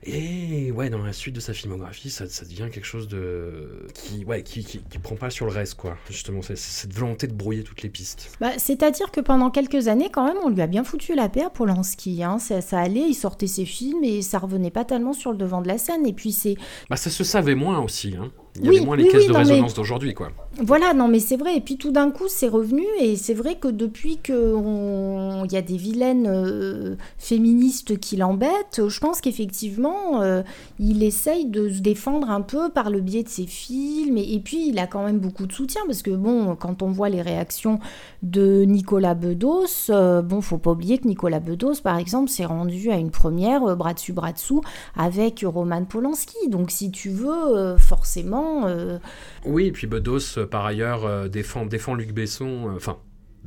Et 0.02 0.72
ouais, 0.72 0.90
dans 0.90 1.02
la 1.02 1.12
suite 1.12 1.34
de 1.34 1.40
sa 1.40 1.52
filmographie, 1.52 2.10
ça, 2.10 2.24
devient 2.24 2.68
quelque 2.72 2.86
chose 2.86 3.08
de 3.08 3.86
qui, 3.94 4.24
ouais, 4.24 4.42
qui, 4.42 4.64
qui, 4.64 4.82
qui, 4.82 4.98
prend 4.98 5.16
pas 5.16 5.30
sur 5.30 5.46
le 5.46 5.52
reste, 5.52 5.74
quoi. 5.74 5.96
Justement, 6.10 6.40
cette 6.42 6.92
volonté 6.92 7.26
de 7.26 7.34
brouiller 7.34 7.62
toutes 7.68 7.82
les 7.82 7.90
pistes. 7.90 8.30
Bah, 8.40 8.52
C'est-à-dire 8.56 9.10
que 9.10 9.20
pendant 9.20 9.50
quelques 9.50 9.88
années, 9.88 10.08
quand 10.10 10.24
même, 10.24 10.38
on 10.42 10.48
lui 10.48 10.62
a 10.62 10.66
bien 10.66 10.84
foutu 10.84 11.14
la 11.14 11.28
paix 11.28 11.42
à 11.42 11.50
Polanski. 11.50 12.22
Hein. 12.22 12.38
Ça, 12.38 12.60
ça, 12.62 12.80
allait, 12.80 13.08
il 13.08 13.14
sortait 13.14 13.46
ses 13.46 13.66
films 13.66 14.02
et 14.04 14.22
ça 14.22 14.38
revenait 14.38 14.70
pas 14.70 14.84
tellement 14.84 15.12
sur 15.12 15.32
le 15.32 15.36
devant 15.36 15.60
de 15.60 15.68
la 15.68 15.76
scène. 15.76 16.06
Et 16.06 16.14
puis 16.14 16.32
c'est. 16.32 16.56
Bah, 16.88 16.96
ça 16.96 17.10
se 17.10 17.24
savait 17.24 17.54
moins 17.54 17.80
aussi. 17.80 18.14
Hein. 18.18 18.30
Il 18.60 18.66
y 18.66 18.76
avait 18.76 18.84
moins 18.84 18.96
les 18.96 19.08
caisses 19.08 19.26
de 19.26 19.32
résonance 19.32 19.74
d'aujourd'hui, 19.74 20.14
quoi. 20.14 20.30
Voilà, 20.60 20.92
non, 20.92 21.06
mais 21.06 21.20
c'est 21.20 21.36
vrai. 21.36 21.56
Et 21.56 21.60
puis 21.60 21.76
tout 21.76 21.92
d'un 21.92 22.10
coup, 22.10 22.24
c'est 22.26 22.48
revenu. 22.48 22.84
Et 23.00 23.16
c'est 23.16 23.34
vrai 23.34 23.56
que 23.56 23.68
depuis 23.68 24.16
qu'il 24.16 24.34
y 24.34 25.56
a 25.56 25.62
des 25.62 25.76
vilaines 25.76 26.26
euh, 26.26 26.96
féministes 27.16 27.98
qui 27.98 28.16
l'embêtent, 28.16 28.82
je 28.88 29.00
pense 29.00 29.20
qu'effectivement, 29.20 30.20
euh, 30.20 30.42
il 30.80 31.04
essaye 31.04 31.46
de 31.46 31.68
se 31.68 31.78
défendre 31.78 32.30
un 32.30 32.40
peu 32.40 32.70
par 32.70 32.90
le 32.90 33.00
biais 33.00 33.22
de 33.22 33.28
ses 33.28 33.46
films. 33.46 34.18
Et, 34.18 34.40
puis, 34.40 34.68
il 34.68 34.78
a 34.80 34.88
quand 34.88 35.04
même 35.04 35.20
beaucoup 35.20 35.46
de 35.46 35.52
soutien. 35.52 35.82
Parce 35.86 36.02
que, 36.02 36.10
bon, 36.10 36.56
quand 36.56 36.82
on 36.82 36.88
voit 36.88 37.08
les 37.08 37.22
réactions 37.22 37.78
de 38.22 38.64
Nicolas 38.64 39.14
Bedos, 39.14 39.90
euh, 39.90 40.22
bon, 40.22 40.40
faut 40.40 40.58
pas 40.58 40.72
oublier 40.72 40.98
que 40.98 41.06
Nicolas 41.06 41.40
Bedos, 41.40 41.82
par 41.84 41.98
exemple, 41.98 42.30
s'est 42.30 42.46
rendu 42.46 42.90
à 42.90 42.96
une 42.96 43.10
première, 43.10 43.76
bras 43.76 43.94
dessus, 43.94 44.12
bras 44.12 44.32
dessous, 44.32 44.62
avec 44.96 45.44
Roman 45.46 45.84
Polanski. 45.84 46.48
Donc, 46.48 46.72
si 46.72 46.90
tu 46.90 47.10
veux, 47.10 47.76
forcément 47.78 48.47
euh, 48.66 48.98
oui, 49.44 49.66
et 49.66 49.72
puis 49.72 49.86
Bedos, 49.86 50.38
euh, 50.38 50.46
par 50.46 50.64
ailleurs, 50.64 51.04
euh, 51.04 51.28
défend, 51.28 51.94
Luc 51.94 52.12
Besson, 52.12 52.72
enfin, 52.74 52.98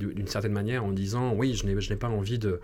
d'une 0.01 0.27
certaine 0.27 0.53
manière, 0.53 0.83
en 0.83 0.91
disant 0.91 1.33
Oui, 1.33 1.53
je 1.53 1.65
n'ai 1.65 1.95
pas 1.95 2.09
envie 2.09 2.39
de 2.39 2.59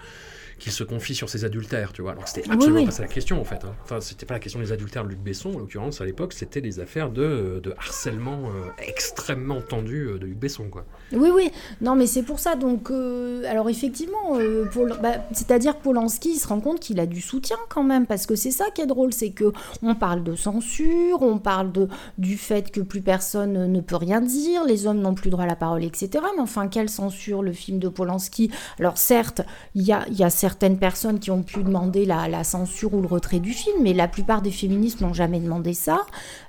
qu'il 0.60 0.72
se 0.72 0.84
confie 0.84 1.14
sur 1.14 1.30
ses 1.30 1.46
adultères, 1.46 1.94
tu 1.94 2.02
vois. 2.02 2.14
Alors 2.14 2.28
c'était 2.28 2.50
absolument 2.50 2.86
pas 2.86 2.92
ça 2.92 3.04
la 3.04 3.08
question 3.08 3.40
en 3.40 3.44
fait. 3.44 3.64
Hein. 3.64 3.76
Enfin, 3.84 4.02
c'était 4.02 4.26
pas 4.26 4.34
la 4.34 4.40
question 4.40 4.60
des 4.60 4.72
adultères 4.72 5.04
de 5.04 5.10
Luc 5.10 5.20
Besson, 5.20 5.54
en 5.54 5.60
l'occurrence 5.60 6.02
à 6.02 6.06
l'époque, 6.06 6.34
c'était 6.34 6.62
les 6.62 6.80
affaires 6.80 7.12
de, 7.12 7.60
de 7.64 7.76
harcèlement 7.78 8.50
extrêmement 8.80 9.62
tendu 9.62 10.08
de 10.20 10.26
Luc 10.26 10.38
Besson, 10.38 10.70
quoi. 10.70 10.86
Oui, 11.12 11.30
oui. 11.34 11.52
Non, 11.82 11.96
mais 11.96 12.08
c'est 12.08 12.24
pour 12.24 12.40
ça. 12.40 12.56
Donc, 12.56 12.92
euh, 12.92 13.44
alors 13.48 13.70
effectivement, 13.70 14.36
euh, 14.36 14.66
bah, 15.02 15.16
c'est-à-dire 15.32 15.78
que 15.78 15.84
Polanski, 15.84 16.32
il 16.32 16.40
se 16.40 16.48
rend 16.48 16.60
compte 16.60 16.80
qu'il 16.80 17.00
a 17.00 17.06
du 17.06 17.22
soutien 17.22 17.58
quand 17.70 17.84
même, 17.84 18.06
parce 18.06 18.26
que 18.26 18.36
c'est 18.36 18.52
ça 18.52 18.66
qui 18.74 18.82
est 18.82 18.88
drôle, 18.88 19.14
c'est 19.14 19.32
que 19.32 19.52
on 19.84 19.96
parle 19.96 20.24
de 20.24 20.36
censure, 20.36 21.22
on 21.22 21.38
parle 21.38 21.72
de 21.72 21.88
du 22.18 22.38
fait 22.38 22.72
que 22.72 22.82
plus 22.82 23.02
personne 23.02 23.72
ne 23.72 23.82
peut 23.82 23.96
rien 23.96 24.22
dire, 24.22 24.64
les 24.66 24.88
hommes 24.88 25.00
n'ont 25.00 25.14
plus 25.14 25.30
droit 25.30 25.44
à 25.44 25.48
la 25.48 25.56
parole, 25.56 25.84
etc. 25.84 26.10
Mais 26.36 26.42
enfin, 26.42 26.68
quelle 26.68 26.90
censure 26.90 27.27
le 27.36 27.52
film 27.52 27.80
de 27.80 27.90
Polanski 27.90 28.52
Alors 28.80 28.98
certes, 28.98 29.42
il 29.76 29.84
y 29.84 29.94
a, 29.94 30.30
certaines 30.30 30.78
personnes 30.78 31.20
qui 31.20 31.32
ont 31.32 31.44
pu 31.44 31.64
demander 31.64 32.06
la, 32.06 32.44
censure 32.44 32.94
ou 32.94 33.02
le 33.02 33.08
retrait 33.08 33.40
du 33.40 33.52
film, 33.52 33.78
mais 33.82 33.94
la 33.94 34.08
plupart 34.08 34.42
des 34.42 34.52
féministes 34.52 35.02
n'ont 35.02 35.14
jamais 35.14 35.40
demandé 35.40 35.74
ça. 35.74 36.06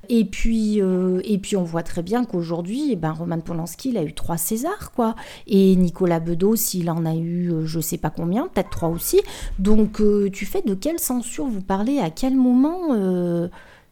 Et 0.08 0.24
puis, 0.24 0.80
euh, 0.80 1.20
et 1.24 1.38
puis 1.38 1.56
on 1.56 1.64
voit 1.64 1.82
très 1.82 2.02
bien 2.02 2.24
qu'aujourd'hui, 2.24 2.90
eh 2.92 2.96
ben, 2.96 3.12
Roman 3.12 3.40
Polanski, 3.40 3.90
il 3.90 3.98
a 3.98 4.02
eu 4.02 4.14
trois 4.14 4.36
César, 4.36 4.92
quoi. 4.92 5.14
Et 5.46 5.76
Nicolas 5.76 6.20
Bedos, 6.20 6.74
il 6.74 6.90
en 6.90 7.04
a 7.04 7.14
eu 7.14 7.52
euh, 7.52 7.66
je 7.66 7.80
sais 7.80 7.98
pas 7.98 8.10
combien, 8.10 8.48
peut-être 8.48 8.70
trois 8.70 8.88
aussi. 8.88 9.20
Donc, 9.58 10.00
euh, 10.00 10.30
tu 10.30 10.46
fais 10.46 10.62
de 10.62 10.74
quelle 10.74 10.98
censure? 10.98 11.46
Vous 11.46 11.62
parlez 11.62 11.98
À 11.98 12.10
quel 12.10 12.34
moment 12.36 12.94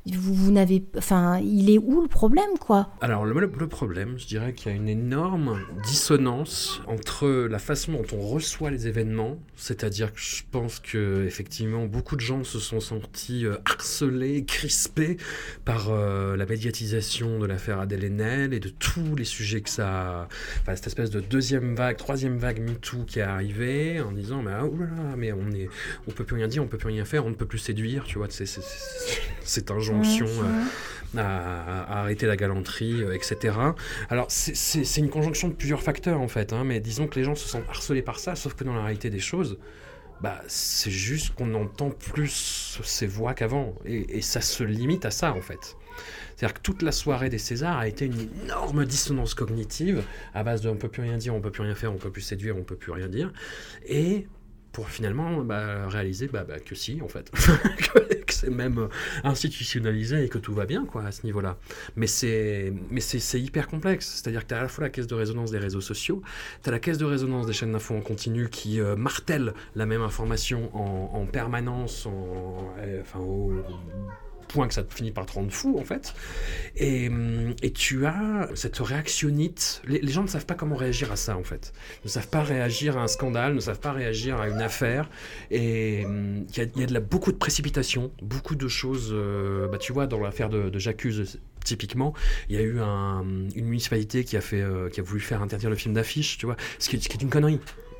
euh, 0.07 0.17
vous, 0.17 0.53
n'avez, 0.53 0.85
enfin, 0.97 1.39
il 1.39 1.71
est 1.71 1.79
où 1.79 2.03
le 2.03 2.09
problème, 2.09 2.59
quoi? 2.61 2.91
Alors 3.01 3.25
le, 3.25 3.69
problème, 3.69 4.15
je 4.19 4.27
dirais 4.27 4.53
qu'il 4.53 4.71
y 4.71 4.75
a 4.75 4.77
une 4.77 4.89
énorme 4.89 5.61
dissonance 5.85 6.81
entre 6.87 7.29
la 7.29 7.59
façon 7.59 7.93
dont 7.93 8.17
on 8.17 8.21
reçoit 8.21 8.71
les 8.71 8.87
événements, 8.87 9.39
c'est-à-dire 9.57 10.13
que 10.13 10.21
je 10.21 10.43
pense 10.51 10.79
que 10.79 11.25
effectivement 11.27 11.87
beaucoup 11.87 12.17
de 12.17 12.21
gens 12.21 12.45
se 12.45 12.59
sont 12.59 12.81
sentis 12.81 13.47
euh, 13.47 13.57
harcelés, 13.65 14.45
crispés 14.45 15.17
par 15.65 15.89
euh, 15.91 16.37
la 16.37 16.47
médiatisation 16.47 17.39
de 17.39 17.47
l'affaire 17.47 17.81
Adèle 17.81 18.05
Haenel 18.05 18.55
et 18.55 18.61
de 18.61 18.69
tous 18.69 19.17
les 19.17 19.25
sujets 19.25 19.61
que 19.61 19.71
ça, 19.71 20.29
enfin, 20.63 20.77
cette 20.77 20.87
espèce 20.87 21.11
de 21.11 21.21
deuxième 21.21 21.75
vague, 21.75 21.97
troisième 21.97 22.39
vague 22.39 22.61
MeToo 22.61 23.05
qui 23.07 23.19
est 23.19 23.23
arrivée, 23.23 24.01
en 24.01 24.13
disant 24.13 24.43
mais 24.43 24.53
oh 24.63 24.77
là 24.79 24.87
là, 24.87 25.17
mais 25.17 25.33
on 25.33 25.51
est, 25.51 25.69
on 26.07 26.13
peut 26.13 26.25
plus 26.25 26.37
rien 26.37 26.49
dire, 26.49 26.63
on 26.63 26.69
peut 26.69 26.79
plus 26.79 26.89
rien 26.89 27.05
faire, 27.05 27.27
on 27.27 27.31
ne 27.31 27.35
peut 27.35 27.47
plus 27.47 27.59
séduire, 27.59 28.05
tu 28.05 28.19
vois, 28.19 28.29
c'est 28.31 29.71
un 29.71 29.79
genre 29.79 29.96
euh, 30.03 31.21
à, 31.21 32.01
arrêter 32.01 32.27
la 32.27 32.37
galanterie, 32.37 33.03
euh, 33.03 33.15
etc. 33.15 33.57
Alors 34.11 34.27
c'est 34.29 35.01
une 35.01 35.11
conjonction 35.11 35.49
de 35.49 35.55
plusieurs 35.55 35.83
facteurs 35.83 36.21
en 36.21 36.29
fait, 36.29 36.53
hein, 36.53 36.65
mais 36.65 36.81
disons 36.81 37.07
que 37.07 37.19
les 37.19 37.25
gens 37.25 37.35
se 37.35 37.49
sentent 37.49 37.69
harcelés 37.69 38.03
par 38.03 38.19
ça, 38.19 38.35
sauf 38.35 38.55
que 38.55 38.65
dans 38.65 38.75
la 38.75 38.83
réalité 38.83 39.11
des 39.11 39.21
choses, 39.21 39.59
bah, 40.21 40.41
c'est 40.47 40.91
juste 40.91 41.35
qu'on 41.35 41.55
entend 41.55 41.91
plus 41.91 42.81
ces 42.83 43.07
voix 43.07 43.35
qu'avant, 43.35 43.75
et, 43.85 44.23
ça 44.23 44.41
se 44.41 44.65
limite 44.65 45.05
à 45.05 45.11
ça 45.11 45.33
en 45.33 45.43
fait. 45.43 45.77
C'est-à-dire 46.35 46.55
que 46.55 46.61
toute 46.61 46.83
la 46.83 46.93
soirée 46.93 47.31
des 47.31 47.39
Césars 47.39 47.79
a 47.79 47.89
été 47.89 48.05
une 48.07 48.29
énorme 48.45 48.85
dissonance 48.85 49.33
cognitive 49.33 50.03
à 50.35 50.43
base 50.43 50.61
de 50.61 50.69
on 50.69 50.77
peut 50.77 50.89
plus 50.89 51.03
rien 51.03 51.17
dire, 51.17 51.35
on 51.35 51.41
peut 51.41 51.51
plus 51.51 51.63
rien 51.63 51.75
faire, 51.75 51.93
on 51.93 51.97
peut 51.97 52.11
plus 52.11 52.23
séduire, 52.23 52.57
on 52.59 52.65
peut 52.65 52.77
plus 52.77 52.93
rien 52.93 53.09
dire, 53.09 53.33
et 53.87 54.27
pour 54.77 54.91
finalement 54.91 55.41
bah, 55.41 55.89
réaliser 55.89 56.29
bah, 56.29 56.45
bah, 56.47 56.61
que 56.61 56.75
si, 56.75 57.01
en 57.01 57.09
fait, 57.09 57.31
que 58.27 58.35
c'est 58.35 58.51
même 58.51 58.77
euh, 58.77 58.89
institutionnalisé 59.25 60.25
et 60.25 60.29
que 60.29 60.37
tout 60.37 60.53
va 60.53 60.67
bien 60.67 60.85
quoi, 60.85 61.03
à 61.05 61.13
ce 61.13 61.25
niveau-là. 61.25 61.57
Mais 61.97 62.07
c'est 62.07 62.75
hyper 63.33 63.69
complexe, 63.69 64.07
c'est-à-dire 64.07 64.43
que 64.43 64.49
tu 64.49 64.55
as 64.55 64.59
à 64.59 64.63
la 64.63 64.69
fois 64.69 64.85
la 64.85 64.91
caisse 64.91 65.07
de 65.07 65.15
résonance 65.15 65.51
des 65.51 65.57
réseaux 65.57 65.81
sociaux, 65.81 66.21
tu 66.63 66.69
as 66.69 66.73
la 66.73 66.79
caisse 66.79 66.99
de 66.99 67.07
résonance 67.07 67.47
des 67.47 67.55
chaînes 67.55 67.73
d'infos 67.73 67.95
en 67.95 68.03
continu 68.03 68.51
qui 68.51 68.79
euh, 68.79 68.97
martèlent 68.97 69.55
la 69.77 69.87
même 69.87 70.03
information 70.03 70.69
en, 70.77 71.23
en 71.23 71.25
permanence, 71.25 72.05
en, 72.05 72.75
euh, 72.81 73.01
enfin, 73.01 73.21
point 74.47 74.69
que 74.69 74.75
ça 74.75 74.85
finit 74.89 75.11
par 75.11 75.27
te 75.27 75.33
rendre 75.33 75.51
fou, 75.53 75.79
en 75.79 75.85
fait. 75.85 76.15
Et, 76.77 77.09
hum, 77.09 77.55
et 77.63 77.73
tu 77.73 78.07
as 78.07 78.49
cette 78.55 78.79
réactionnite. 78.79 79.83
Les, 79.87 80.01
les 80.01 80.13
gens 80.13 80.23
ne 80.23 80.29
savent 80.29 80.47
pas 80.47 80.55
comment 80.55 80.77
réagir 80.77 81.13
à 81.13 81.17
ça, 81.17 81.37
en 81.37 81.43
fait. 81.45 81.73
Ne 82.05 82.09
savent 82.09 82.29
pas 82.29 82.43
réagir 82.43 82.97
à 82.99 83.03
un 83.03 83.07
scandale, 83.09 83.55
ne 83.55 83.61
savent 83.61 83.81
pas 83.81 83.93
réagir 83.93 84.41
à 84.41 84.49
une 84.49 84.61
affaire. 84.63 85.09
Et 85.51 86.05
hum, 86.05 86.47
il 86.51 86.59
y, 86.59 86.83
a- 86.83 86.87
de 86.87 86.93
la, 86.95 87.01
beaucoup 87.01 87.33
de 87.33 87.37
précipitation, 87.39 88.11
beaucoup 88.23 88.55
de 88.57 88.69
choses. 88.69 89.11
euh, 89.13 89.69
bah, 89.69 89.79
tu 89.79 89.93
vois, 89.93 90.07
dans 90.07 90.21
l'affaire 90.21 90.49
de, 90.49 90.69
de 90.71 90.79
J'accuse, 90.79 91.41
typiquement, 91.65 92.15
il 92.49 92.55
y 92.57 92.59
a 92.59 92.63
eu 92.63 92.81
un- 92.81 93.25
une 93.55 93.67
municipalité 93.67 94.23
qui 94.25 94.37
a, 94.37 94.41
fait, 94.41 94.61
euh, 94.61 94.89
qui 94.89 95.01
a 95.01 95.03
voulu 95.03 95.21
faire 95.21 95.43
interdire 95.43 95.71
le 95.71 95.77
film 95.77 95.95
d'affiche, 95.95 96.39
tu 96.39 96.47
vois, 96.47 96.57
qui, 96.79 97.01
ce 97.01 97.09
qui 97.09 97.17
est 97.17 97.23
une 97.23 97.31
connerie. 97.31 97.59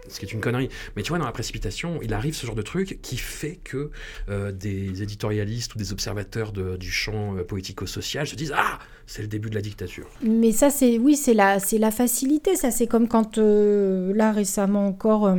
Ce 0.09 0.19
qui 0.21 0.27
est 0.27 0.33
une 0.33 0.41
connerie. 0.41 0.69
Mais 0.97 1.03
tu 1.03 1.09
vois, 1.11 1.19
dans 1.19 1.25
la 1.27 1.33
précipitation, 1.33 2.01
il 2.03 2.13
arrive 2.15 2.35
ce 2.35 2.47
genre 2.47 2.55
de 2.55 2.63
truc 2.63 2.99
qui 3.03 3.17
fait 3.17 3.59
que 3.65 3.91
euh, 4.29 4.53
des 4.53 5.03
éditorialistes 5.03 5.75
ou 5.75 5.79
des 5.79 5.93
observateurs 5.93 6.53
de- 6.53 6.77
du 6.77 6.91
champ 6.91 7.37
euh, 7.37 7.45
politico-social 7.45 8.27
se 8.27 8.37
disent 8.37 8.53
Ah, 8.57 8.79
c'est 9.07 9.23
le 9.23 9.29
début 9.29 9.51
de 9.51 9.55
la 9.55 9.61
dictature. 9.63 10.07
Mais 10.23 10.53
ça, 10.53 10.71
c'est 10.71 10.99
oui, 10.99 11.17
c'est 11.17 11.35
la, 11.35 11.59
la 11.79 11.91
facilité. 11.91 12.57
Ça, 12.57 12.71
c'est 12.71 12.87
comme 12.87 13.09
quand 13.09 13.39
euh, 13.39 14.13
là 14.15 14.33
récemment 14.33 14.87
encore. 14.87 15.35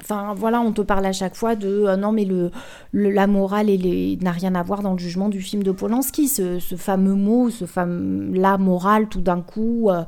Enfin, 0.00 0.34
voilà, 0.36 0.60
on 0.60 0.72
te 0.72 0.82
parle 0.82 1.06
à 1.06 1.12
chaque 1.12 1.34
fois 1.34 1.56
de 1.56 1.68
euh, 1.68 1.96
non, 1.96 2.12
mais 2.12 2.28
la 2.92 3.26
morale 3.26 3.68
n'a 4.20 4.30
rien 4.30 4.54
à 4.54 4.62
voir 4.62 4.82
dans 4.82 4.92
le 4.92 4.98
jugement 4.98 5.28
du 5.28 5.40
film 5.40 5.62
de 5.62 5.72
Polanski. 5.72 6.28
Ce, 6.28 6.58
fameux 6.76 7.14
mot, 7.14 7.50
ce 7.50 7.64
fameux 7.64 8.36
la 8.38 8.58
morale, 8.58 9.08
tout 9.08 9.20
d'un 9.20 9.40
coup, 9.40 9.88
euh, 9.90 10.02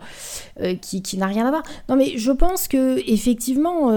euh, 0.60 0.74
qui, 0.74 1.02
qui 1.02 1.16
n'a 1.16 1.26
rien 1.26 1.46
à 1.46 1.50
voir. 1.50 1.62
Non, 1.88 1.96
mais 1.96 2.18
je 2.18 2.32
pense 2.32 2.68
que 2.68 2.98
effectivement, 3.10 3.90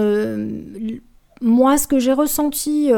moi, 1.40 1.76
ce 1.76 1.86
que 1.86 1.98
j'ai 1.98 2.12
ressenti 2.12 2.90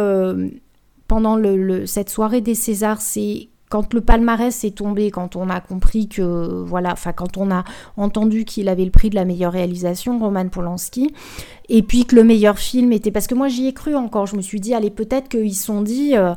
pendant 1.09 1.39
cette 1.87 2.11
soirée 2.11 2.41
des 2.41 2.55
Césars, 2.55 3.01
c'est 3.01 3.49
quand 3.75 3.93
le 3.93 4.01
palmarès 4.03 4.63
est 4.63 4.77
tombé, 4.77 5.11
quand 5.11 5.35
on 5.35 5.51
a 5.51 5.59
compris 5.61 6.07
que, 6.07 6.23
voilà, 6.65 6.93
enfin, 6.93 7.13
quand 7.13 7.37
on 7.39 7.51
a 7.51 7.65
entendu 7.97 8.45
qu'il 8.45 8.69
avait 8.69 8.85
le 8.85 8.93
prix 8.93 9.11
de 9.11 9.17
la 9.17 9.25
meilleure 9.25 9.51
réalisation, 9.51 10.17
Roman 10.21 10.49
Polanski, 10.49 11.13
et 11.69 11.83
puis 11.83 12.05
que 12.05 12.15
le 12.15 12.23
meilleur 12.23 12.57
film 12.57 12.93
était. 12.93 13.11
Parce 13.11 13.27
que 13.27 13.35
moi, 13.35 13.49
j'y 13.49 13.67
ai 13.67 13.73
cru 13.73 13.97
encore. 13.97 14.27
Je 14.29 14.37
me 14.37 14.43
suis 14.43 14.61
dit, 14.61 14.75
allez, 14.75 14.91
peut-être 14.91 15.29
qu'ils 15.29 15.57
se 15.57 15.65
sont 15.65 15.83
dit. 15.83 16.17
euh, 16.17 16.35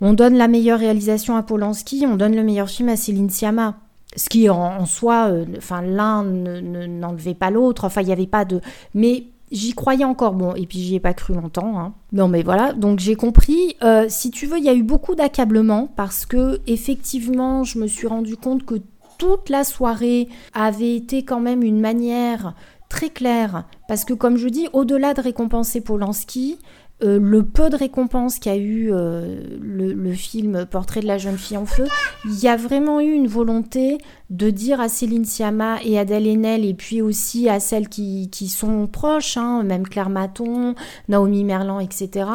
on 0.00 0.12
donne 0.12 0.36
la 0.36 0.46
meilleure 0.46 0.78
réalisation 0.78 1.36
à 1.36 1.42
Polanski, 1.42 2.04
on 2.06 2.14
donne 2.14 2.36
le 2.36 2.44
meilleur 2.44 2.68
film 2.68 2.90
à 2.90 2.96
Céline 2.96 3.28
Sciamma. 3.28 3.74
Ce 4.14 4.28
qui 4.28 4.48
en, 4.48 4.56
en 4.56 4.86
soi, 4.86 5.30
euh, 5.32 5.44
enfin 5.58 5.82
l'un 5.82 6.22
ne- 6.22 6.60
ne- 6.60 6.86
n'enlevait 6.86 7.34
pas 7.34 7.50
l'autre. 7.50 7.84
Enfin, 7.84 8.02
il 8.02 8.06
n'y 8.06 8.12
avait 8.12 8.28
pas 8.28 8.44
de. 8.44 8.60
Mais 8.94 9.24
j'y 9.50 9.72
croyais 9.72 10.04
encore. 10.04 10.32
Bon, 10.34 10.54
et 10.54 10.66
puis 10.66 10.78
j'y 10.80 10.94
ai 10.96 11.00
pas 11.00 11.14
cru 11.14 11.34
longtemps. 11.34 11.78
hein. 11.78 11.94
Non, 12.12 12.28
mais 12.28 12.42
voilà. 12.42 12.72
Donc 12.72 12.98
j'ai 12.98 13.14
compris. 13.16 13.76
Euh, 13.82 14.06
si 14.08 14.30
tu 14.30 14.46
veux, 14.46 14.58
il 14.58 14.64
y 14.64 14.68
a 14.68 14.74
eu 14.74 14.82
beaucoup 14.82 15.14
d'accablement 15.14 15.88
parce 15.96 16.26
que 16.26 16.60
effectivement, 16.66 17.64
je 17.64 17.78
me 17.78 17.86
suis 17.86 18.06
rendu 18.06 18.36
compte 18.36 18.64
que 18.64 18.76
toute 19.18 19.48
la 19.50 19.64
soirée 19.64 20.28
avait 20.54 20.96
été 20.96 21.24
quand 21.24 21.40
même 21.40 21.62
une 21.62 21.80
manière 21.80 22.54
très 22.88 23.08
claire. 23.10 23.64
Parce 23.86 24.04
que 24.04 24.14
comme 24.14 24.36
je 24.36 24.48
dis, 24.48 24.68
au-delà 24.72 25.14
de 25.14 25.20
récompenser 25.20 25.80
Polanski, 25.80 26.58
euh, 27.02 27.18
le 27.20 27.44
peu 27.44 27.70
de 27.70 27.76
récompenses 27.76 28.38
qu'a 28.38 28.56
eu 28.56 28.90
euh, 28.92 29.42
le, 29.60 30.12
film 30.12 30.66
Portrait 30.66 31.00
de 31.00 31.06
la 31.06 31.18
jeune 31.18 31.38
fille 31.38 31.56
en 31.56 31.66
feu, 31.66 31.86
il 32.24 32.38
y 32.40 32.48
a 32.48 32.56
vraiment 32.56 33.00
eu 33.00 33.12
une 33.12 33.26
volonté 33.26 33.98
de 34.28 34.50
dire 34.50 34.80
à 34.80 34.88
Céline 34.88 35.24
Sciamma 35.24 35.78
et 35.84 35.98
Adèle 35.98 36.26
Haenel, 36.26 36.64
et 36.64 36.74
puis 36.74 37.02
aussi 37.02 37.48
à 37.48 37.60
celles 37.60 37.88
qui, 37.88 38.28
qui 38.30 38.48
sont 38.48 38.86
proches, 38.86 39.36
hein, 39.36 39.62
même 39.62 39.86
Claire 39.86 40.10
Maton, 40.10 40.74
Naomi 41.08 41.44
Merlan, 41.44 41.80
etc., 41.80 42.26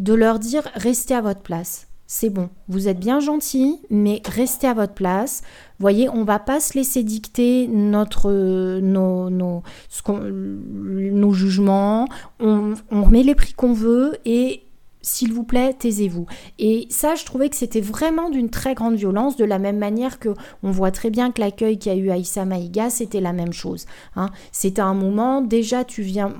de 0.00 0.14
leur 0.14 0.38
dire 0.38 0.62
restez 0.74 1.14
à 1.14 1.20
votre 1.20 1.40
place. 1.40 1.87
C'est 2.10 2.30
bon, 2.30 2.48
vous 2.68 2.88
êtes 2.88 2.98
bien 2.98 3.20
gentils, 3.20 3.82
mais 3.90 4.22
restez 4.24 4.66
à 4.66 4.72
votre 4.72 4.94
place. 4.94 5.42
Voyez, 5.78 6.08
on 6.08 6.24
va 6.24 6.38
pas 6.38 6.58
se 6.58 6.72
laisser 6.72 7.02
dicter 7.02 7.68
notre, 7.68 8.32
nos, 8.80 9.28
nos, 9.28 9.62
nos 10.08 11.32
jugements. 11.34 12.08
On, 12.40 12.72
on 12.90 13.04
remet 13.04 13.22
les 13.22 13.34
prix 13.34 13.52
qu'on 13.52 13.74
veut 13.74 14.16
et 14.24 14.62
s'il 15.02 15.34
vous 15.34 15.44
plaît, 15.44 15.74
taisez-vous. 15.78 16.24
Et 16.58 16.86
ça, 16.88 17.14
je 17.14 17.26
trouvais 17.26 17.50
que 17.50 17.56
c'était 17.56 17.82
vraiment 17.82 18.30
d'une 18.30 18.48
très 18.48 18.74
grande 18.74 18.96
violence, 18.96 19.36
de 19.36 19.44
la 19.44 19.58
même 19.58 19.78
manière 19.78 20.18
que 20.18 20.30
on 20.62 20.70
voit 20.70 20.90
très 20.90 21.10
bien 21.10 21.30
que 21.30 21.42
l'accueil 21.42 21.78
qu'il 21.78 21.92
y 21.92 21.94
a 21.94 21.98
eu 21.98 22.10
à 22.10 22.16
Issa 22.16 22.46
Maïga, 22.46 22.88
c'était 22.88 23.20
la 23.20 23.34
même 23.34 23.52
chose. 23.52 23.84
hein. 24.16 24.30
C'était 24.50 24.80
un 24.80 24.94
moment, 24.94 25.42
déjà, 25.42 25.84
tu 25.84 26.00
viens. 26.02 26.32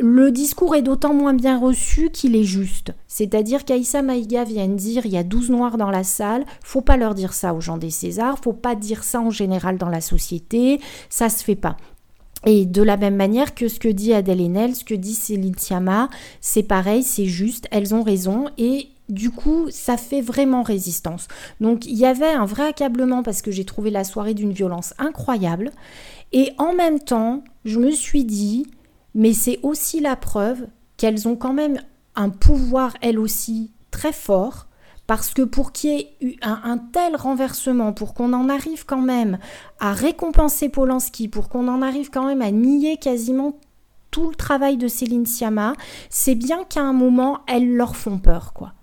Le 0.00 0.30
discours 0.30 0.74
est 0.74 0.82
d'autant 0.82 1.14
moins 1.14 1.34
bien 1.34 1.58
reçu 1.58 2.10
qu'il 2.10 2.36
est 2.36 2.44
juste. 2.44 2.92
C'est-à-dire 3.06 3.64
qu'Aïssa 3.64 4.02
Maïga 4.02 4.44
vient 4.44 4.68
dire 4.68 5.06
il 5.06 5.12
y 5.12 5.16
a 5.16 5.22
12 5.22 5.50
noirs 5.50 5.76
dans 5.76 5.90
la 5.90 6.04
salle, 6.04 6.44
faut 6.62 6.80
pas 6.80 6.96
leur 6.96 7.14
dire 7.14 7.32
ça 7.32 7.54
aux 7.54 7.60
gens 7.60 7.78
des 7.78 7.90
Césars, 7.90 8.38
faut 8.42 8.52
pas 8.52 8.74
dire 8.74 9.04
ça 9.04 9.20
en 9.20 9.30
général 9.30 9.78
dans 9.78 9.88
la 9.88 10.00
société, 10.00 10.80
ça 11.08 11.28
se 11.28 11.44
fait 11.44 11.56
pas. 11.56 11.76
Et 12.46 12.66
de 12.66 12.82
la 12.82 12.96
même 12.96 13.16
manière 13.16 13.54
que 13.54 13.68
ce 13.68 13.80
que 13.80 13.88
dit 13.88 14.12
Adèle 14.12 14.40
Haenel, 14.40 14.74
ce 14.74 14.84
que 14.84 14.94
dit 14.94 15.14
Céline 15.14 15.58
Sciamma, 15.58 16.08
c'est 16.40 16.62
pareil, 16.62 17.02
c'est 17.02 17.26
juste, 17.26 17.66
elles 17.70 17.94
ont 17.94 18.02
raison 18.02 18.46
et 18.58 18.88
du 19.08 19.30
coup, 19.30 19.66
ça 19.70 19.96
fait 19.96 20.20
vraiment 20.20 20.62
résistance. 20.62 21.28
Donc 21.60 21.86
il 21.86 21.96
y 21.96 22.04
avait 22.04 22.28
un 22.28 22.44
vrai 22.44 22.68
accablement 22.68 23.22
parce 23.22 23.42
que 23.42 23.50
j'ai 23.50 23.64
trouvé 23.64 23.90
la 23.90 24.04
soirée 24.04 24.34
d'une 24.34 24.52
violence 24.52 24.94
incroyable 24.98 25.70
et 26.32 26.52
en 26.58 26.74
même 26.74 27.00
temps, 27.00 27.42
je 27.64 27.78
me 27.78 27.90
suis 27.90 28.24
dit 28.24 28.66
mais 29.18 29.32
c'est 29.32 29.58
aussi 29.64 29.98
la 29.98 30.14
preuve 30.14 30.68
qu'elles 30.96 31.26
ont 31.26 31.34
quand 31.34 31.52
même 31.52 31.82
un 32.14 32.30
pouvoir 32.30 32.94
elles 33.02 33.18
aussi 33.18 33.72
très 33.90 34.12
fort 34.12 34.68
parce 35.08 35.34
que 35.34 35.42
pour 35.42 35.72
qu'il 35.72 35.90
y 35.90 35.94
ait 35.94 36.16
eu 36.20 36.36
un, 36.40 36.78
tel 36.78 37.16
renversement, 37.16 37.92
pour 37.92 38.14
qu'on 38.14 38.32
en 38.32 38.48
arrive 38.48 38.86
quand 38.86 39.00
même 39.00 39.38
à 39.80 39.92
récompenser 39.92 40.68
Polanski, 40.68 41.26
pour 41.26 41.48
qu'on 41.48 41.66
en 41.66 41.82
arrive 41.82 42.10
quand 42.10 42.26
même 42.26 42.42
à 42.42 42.52
nier 42.52 42.98
quasiment 42.98 43.58
tout 44.12 44.28
le 44.28 44.36
travail 44.36 44.76
de 44.76 44.86
Céline 44.86 45.26
Sciamma, 45.26 45.72
c'est 46.10 46.34
bien 46.36 46.62
qu'à 46.64 46.82
un 46.82 46.92
moment, 46.92 47.40
elles 47.48 47.74
leur 47.74 47.96
font 47.96 48.18
peur, 48.18 48.52
quoi. 48.52 48.74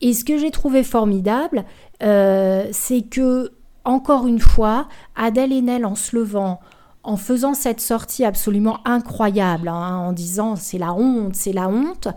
Et 0.00 0.12
ce 0.12 0.24
que 0.24 0.36
j'ai 0.36 0.50
trouvé 0.50 0.82
formidable, 0.82 1.64
euh, 2.02 2.66
c'est 2.72 3.02
que, 3.02 3.52
encore 3.84 4.26
une 4.26 4.40
fois, 4.40 4.88
Adèle 5.16 5.52
Haenel, 5.52 5.86
en 5.86 5.94
se 5.94 6.14
levant, 6.14 6.60
en 7.08 7.16
faisant 7.16 7.54
cette 7.54 7.80
sortie 7.80 8.26
absolument 8.26 8.80
incroyable, 8.84 9.68
hein, 9.68 9.96
en 9.96 10.12
disant 10.12 10.56
c'est 10.56 10.76
la 10.76 10.92
honte, 10.92 11.34
c'est 11.34 11.54
la 11.54 11.70
honte, 11.70 12.08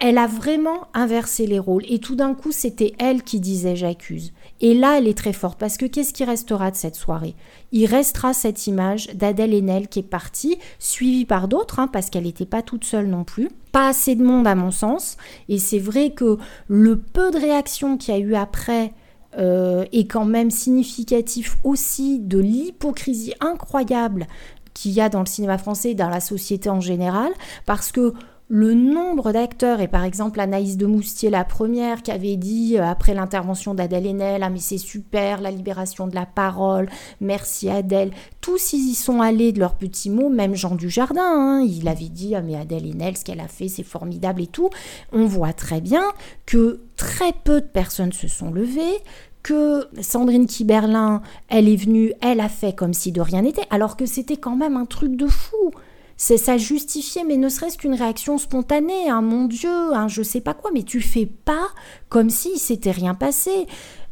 elle 0.00 0.18
a 0.18 0.26
vraiment 0.26 0.88
inversé 0.92 1.46
les 1.46 1.58
rôles. 1.58 1.84
Et 1.88 1.98
tout 1.98 2.14
d'un 2.14 2.34
coup, 2.34 2.52
c'était 2.52 2.92
elle 2.98 3.22
qui 3.22 3.40
disait 3.40 3.74
j'accuse. 3.74 4.34
Et 4.60 4.74
là, 4.74 4.98
elle 4.98 5.08
est 5.08 5.16
très 5.16 5.32
forte 5.32 5.58
parce 5.58 5.78
que 5.78 5.86
qu'est-ce 5.86 6.12
qui 6.12 6.24
restera 6.24 6.70
de 6.70 6.76
cette 6.76 6.94
soirée? 6.94 7.34
Il 7.72 7.86
restera 7.86 8.34
cette 8.34 8.66
image 8.66 9.06
d'Adèle 9.14 9.54
Haenel 9.54 9.88
qui 9.88 10.00
est 10.00 10.02
partie, 10.02 10.58
suivie 10.78 11.24
par 11.24 11.48
d'autres, 11.48 11.80
hein, 11.80 11.88
parce 11.88 12.10
qu'elle 12.10 12.24
n'était 12.24 12.44
pas 12.44 12.60
toute 12.60 12.84
seule 12.84 13.06
non 13.06 13.24
plus. 13.24 13.48
Pas 13.72 13.88
assez 13.88 14.14
de 14.14 14.22
monde 14.22 14.46
à 14.46 14.54
mon 14.54 14.70
sens. 14.70 15.16
Et 15.48 15.58
c'est 15.58 15.78
vrai 15.78 16.10
que 16.10 16.36
le 16.68 16.98
peu 16.98 17.30
de 17.30 17.38
réactions 17.38 17.96
qu'il 17.96 18.12
y 18.12 18.16
a 18.18 18.20
eu 18.20 18.34
après 18.34 18.92
euh, 19.38 19.84
est 19.92 20.10
quand 20.10 20.24
même 20.24 20.50
significatif 20.50 21.56
aussi 21.64 22.20
de 22.20 22.38
l'hypocrisie 22.38 23.34
incroyable 23.40 24.26
qu'il 24.74 24.92
y 24.92 25.00
a 25.00 25.08
dans 25.08 25.20
le 25.20 25.26
cinéma 25.26 25.58
français 25.58 25.92
et 25.92 25.94
dans 25.94 26.08
la 26.08 26.20
société 26.20 26.68
en 26.68 26.80
général, 26.80 27.32
parce 27.64 27.92
que 27.92 28.12
le 28.48 28.74
nombre 28.74 29.32
d'acteurs, 29.32 29.80
et 29.80 29.88
par 29.88 30.04
exemple 30.04 30.38
Anaïs 30.38 30.76
de 30.76 30.84
Moustier, 30.84 31.30
la 31.30 31.44
première, 31.44 32.02
qui 32.02 32.10
avait 32.10 32.36
dit 32.36 32.76
euh, 32.76 32.84
après 32.84 33.14
l'intervention 33.14 33.74
d'Adèle 33.74 34.06
Haenel, 34.06 34.42
ah 34.42 34.50
mais 34.50 34.58
c'est 34.58 34.78
super, 34.78 35.40
la 35.40 35.50
libération 35.50 36.06
de 36.06 36.14
la 36.14 36.26
parole, 36.26 36.90
merci 37.20 37.70
Adèle, 37.70 38.10
tous 38.42 38.74
ils 38.74 38.90
y 38.90 38.94
sont 38.94 39.22
allés 39.22 39.52
de 39.52 39.60
leurs 39.60 39.76
petits 39.76 40.10
mots, 40.10 40.28
même 40.28 40.54
Jean 40.54 40.74
Dujardin, 40.74 41.22
hein, 41.22 41.66
il 41.66 41.88
avait 41.88 42.10
dit, 42.10 42.34
ah 42.34 42.42
mais 42.42 42.54
Adèle 42.54 42.86
Haenel, 42.86 43.16
ce 43.16 43.24
qu'elle 43.24 43.40
a 43.40 43.48
fait, 43.48 43.68
c'est 43.68 43.82
formidable 43.82 44.42
et 44.42 44.46
tout. 44.46 44.68
On 45.12 45.24
voit 45.24 45.54
très 45.54 45.80
bien 45.80 46.04
que 46.44 46.82
très 46.96 47.32
peu 47.32 47.62
de 47.62 47.66
personnes 47.66 48.12
se 48.12 48.28
sont 48.28 48.50
levées, 48.50 49.02
que 49.42 49.86
Sandrine 50.00 50.46
Kiberlin, 50.46 51.22
elle 51.48 51.68
est 51.68 51.76
venue, 51.76 52.12
elle 52.20 52.40
a 52.40 52.48
fait 52.48 52.74
comme 52.74 52.94
si 52.94 53.10
de 53.10 53.20
rien 53.20 53.42
n'était, 53.42 53.66
alors 53.70 53.96
que 53.96 54.06
c'était 54.06 54.36
quand 54.36 54.56
même 54.56 54.76
un 54.76 54.86
truc 54.86 55.16
de 55.16 55.26
fou. 55.26 55.70
C'est 56.16 56.36
ça 56.36 56.56
justifiait, 56.56 57.24
mais 57.24 57.36
ne 57.36 57.48
serait-ce 57.48 57.76
qu'une 57.76 57.94
réaction 57.94 58.38
spontanée, 58.38 59.10
un 59.10 59.20
mon 59.20 59.46
Dieu, 59.46 59.92
un 59.92 60.08
je 60.08 60.22
sais 60.22 60.40
pas 60.40 60.54
quoi, 60.54 60.70
mais 60.72 60.82
tu 60.82 61.00
fais 61.00 61.26
pas 61.26 61.68
comme 62.08 62.30
si 62.30 62.58
s'était 62.58 62.92
rien 62.92 63.14
passé. 63.14 63.66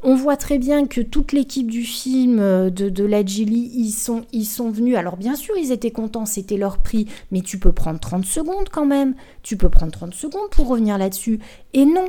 On 0.04 0.16
voit 0.16 0.36
très 0.36 0.58
bien 0.58 0.86
que 0.86 1.00
toute 1.00 1.30
l'équipe 1.30 1.70
du 1.70 1.84
film 1.84 2.40
euh, 2.40 2.70
de, 2.70 2.88
de 2.88 3.04
la 3.04 3.24
Gilly, 3.24 3.70
ils 3.72 3.92
sont, 3.92 4.24
ils 4.32 4.46
sont 4.46 4.70
venus. 4.70 4.96
Alors 4.96 5.16
bien 5.16 5.36
sûr, 5.36 5.56
ils 5.56 5.70
étaient 5.70 5.92
contents, 5.92 6.26
c'était 6.26 6.56
leur 6.56 6.78
prix, 6.78 7.06
mais 7.30 7.40
tu 7.40 7.58
peux 7.58 7.70
prendre 7.70 8.00
30 8.00 8.24
secondes 8.24 8.68
quand 8.68 8.86
même. 8.86 9.14
Tu 9.44 9.56
peux 9.56 9.68
prendre 9.68 9.92
30 9.92 10.12
secondes 10.12 10.50
pour 10.50 10.66
revenir 10.66 10.98
là-dessus. 10.98 11.38
Et 11.72 11.84
non, 11.84 12.08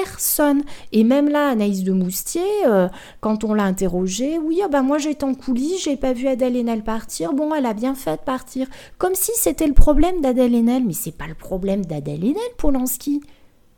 personne. 0.00 0.62
Et 0.92 1.04
même 1.04 1.28
là, 1.28 1.48
Anaïs 1.48 1.82
de 1.82 1.92
Moustier, 1.92 2.42
euh, 2.66 2.88
quand 3.20 3.44
on 3.44 3.54
l'a 3.54 3.64
interrogée, 3.64 4.38
oui, 4.38 4.60
ah 4.64 4.68
bah 4.68 4.82
moi 4.82 4.98
j'étais 4.98 5.24
en 5.24 5.34
coulisses, 5.34 5.84
j'ai 5.84 5.96
pas 5.96 6.12
vu 6.12 6.28
Adèle 6.28 6.56
Haenel 6.56 6.82
partir. 6.82 7.32
Bon, 7.32 7.54
elle 7.54 7.66
a 7.66 7.74
bien 7.74 7.94
fait 7.94 8.16
de 8.16 8.22
partir. 8.22 8.66
Comme 8.98 9.14
si 9.14 9.32
c'était 9.34 9.66
le 9.66 9.74
problème 9.74 10.20
d'Adèle 10.20 10.54
Haenel, 10.54 10.84
mais 10.84 10.92
c'est 10.92 11.16
pas 11.16 11.26
le 11.26 11.34
problème 11.34 11.84
d'Adèle 11.84 12.24
Haenel, 12.24 12.36
Polanski. 12.56 13.20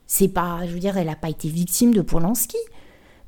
C'est 0.07 0.29
pas, 0.29 0.61
je 0.67 0.73
veux 0.73 0.81
dire, 0.81 0.97
elle 0.97 1.09
a 1.09 1.17
pas 1.17 1.31
été 1.31 1.49
victime 1.49 1.93
de 1.93 2.03
Polanski. 2.03 2.59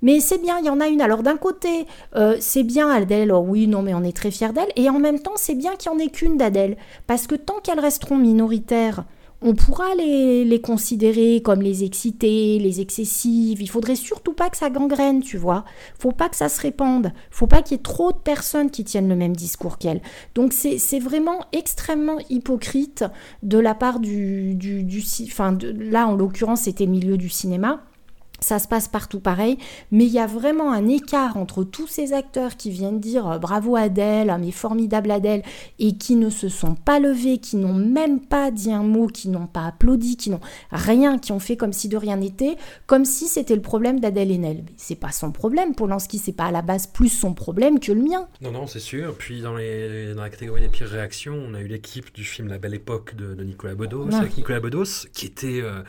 Mais 0.03 0.21
c'est 0.21 0.39
bien, 0.39 0.59
il 0.59 0.67
y 0.67 0.71
en 0.71 0.81
a 0.81 0.89
une. 0.89 1.01
Alors 1.01 1.23
d'un 1.23 1.39
côté, 1.39 1.87
euh, 2.15 2.37
c'est 2.39 2.63
bien 2.63 2.91
Adèle, 2.91 3.33
oh 3.33 3.45
oui, 3.47 3.67
non, 3.67 3.83
mais 3.83 3.95
on 3.95 4.05
est 4.05 4.17
très 4.17 4.31
fiers 4.31 4.53
d'elle. 4.53 4.71
Et 4.77 4.91
en 4.91 4.99
même 4.99 5.21
temps, 5.21 5.37
c'est 5.37 5.55
bien 5.55 5.75
qu'il 5.75 5.91
n'y 5.91 5.97
en 5.97 6.01
ait 6.01 6.11
qu'une 6.11 6.37
d'Adèle. 6.37 6.77
Parce 7.07 7.27
que 7.27 7.35
tant 7.35 7.61
qu'elles 7.63 7.81
resteront 7.81 8.19
minoritaires, 8.19 9.05
on 9.47 9.55
pourra 9.55 9.95
les, 9.95 10.45
les, 10.45 10.61
considérer 10.61 11.41
comme 11.41 11.63
les 11.63 11.85
excitées, 11.85 12.59
les 12.59 12.81
excessives. 12.81 13.63
Il 13.63 13.71
faudrait 13.71 13.95
surtout 13.95 14.33
pas 14.33 14.51
que 14.51 14.57
ça 14.57 14.71
gangrène, 14.71 15.23
tu 15.23 15.39
vois. 15.39 15.65
Faut 15.99 16.11
pas 16.11 16.29
que 16.29 16.35
ça 16.35 16.49
se 16.49 16.61
répande. 16.61 17.13
Faut 17.31 17.47
pas 17.47 17.63
qu'il 17.63 17.77
y 17.77 17.81
ait 17.81 17.83
trop 17.83 18.11
de 18.11 18.19
personnes 18.19 18.71
qui 18.71 18.83
tiennent 18.83 19.09
le 19.09 19.15
même 19.15 19.37
discours 19.37 19.79
qu'elle. 19.79 20.03
Donc 20.35 20.53
c'est 20.53 20.99
vraiment 20.99 21.47
extrêmement 21.53 22.19
hypocrite 22.29 23.05
de 23.45 23.59
la 23.59 23.75
part 23.77 24.01
du... 24.01 24.57
du, 24.57 24.83
du 24.83 25.03
enfin, 25.23 25.53
de, 25.53 25.71
là, 25.71 26.09
en 26.09 26.17
l'occurrence, 26.17 26.63
c'était 26.63 26.87
le 26.87 26.91
milieu 26.91 27.17
du 27.17 27.29
cinéma 27.29 27.86
ça 28.41 28.59
se 28.59 28.69
passe 28.69 28.89
partout 28.89 29.21
pareil, 29.21 29.59
mais 29.91 30.05
il 30.05 30.13
y 30.13 30.19
a 30.19 30.27
vraiment 30.27 30.73
un 30.73 30.89
écart 30.89 31.37
entre 31.37 31.65
tous 31.65 31.87
ces 31.87 32.13
acteurs 32.13 32.57
qui 32.57 32.71
viennent 32.71 33.01
dire 33.01 33.27
euh, 33.29 33.39
bravo 33.39 33.77
Adèle, 33.77 34.35
mais 34.41 34.51
formidable 34.51 35.11
Adèle, 35.11 35.43
et 35.79 35.97
qui 35.97 36.17
ne 36.17 36.31
se 36.31 36.49
sont 36.49 36.75
pas 36.75 36.99
levés, 36.99 37.39
qui 37.39 37.57
n'ont 37.57 37.75
même 37.75 38.21
pas 38.21 38.51
dit 38.51 38.73
un 38.73 38.83
mot, 38.83 39.07
qui 39.07 39.29
n'ont 39.29 39.47
pas 39.47 39.67
applaudi, 39.67 40.17
qui 40.17 40.31
n'ont 40.31 40.41
rien, 40.71 41.19
qui 41.19 41.33
ont 41.33 41.39
fait 41.39 41.57
comme 41.57 41.73
si 41.73 41.89
de 41.89 41.97
rien 41.97 42.17
n'était, 42.17 42.57
comme 42.87 43.05
si 43.05 43.27
c'était 43.27 43.57
le 43.57 43.63
problème 43.63 44.01
d'Adèle 44.01 44.31
Haenel. 44.31 44.63
Mais 44.67 44.75
c'est 44.77 44.97
pas 44.97 45.13
son 45.13 45.33
problème, 45.33 45.75
Polanski, 45.75 46.19
c'est 46.19 46.33
pas 46.33 46.47
à 46.47 46.51
la 46.51 46.63
base 46.63 46.87
plus 46.87 47.09
son 47.09 47.35
problème 47.35 47.81
que 47.81 47.93
le 47.93 48.03
mien. 48.03 48.29
Non, 48.41 48.53
non, 48.53 48.67
c'est 48.67 48.81
sûr. 48.81 49.15
Puis 49.17 49.41
dans, 49.41 49.55
les, 49.55 50.15
dans 50.15 50.23
la 50.23 50.31
catégorie 50.31 50.61
des 50.61 50.69
pires 50.69 50.89
réactions, 50.89 51.35
on 51.35 51.55
a 51.55 51.61
eu 51.61 51.67
l'équipe 51.67 52.15
du 52.15 52.25
film 52.25 52.49
La 52.49 52.59
Belle 52.59 52.75
Époque 52.75 53.17
de, 53.17 53.35
de 53.35 53.45
Nicolas 53.45 53.75
Bedos, 53.75 54.15
avec 54.15 54.37
Nicolas 54.37 54.61
Bedos, 54.61 55.07
qui 55.13 55.27
était 55.27 55.61
euh, 55.63 55.83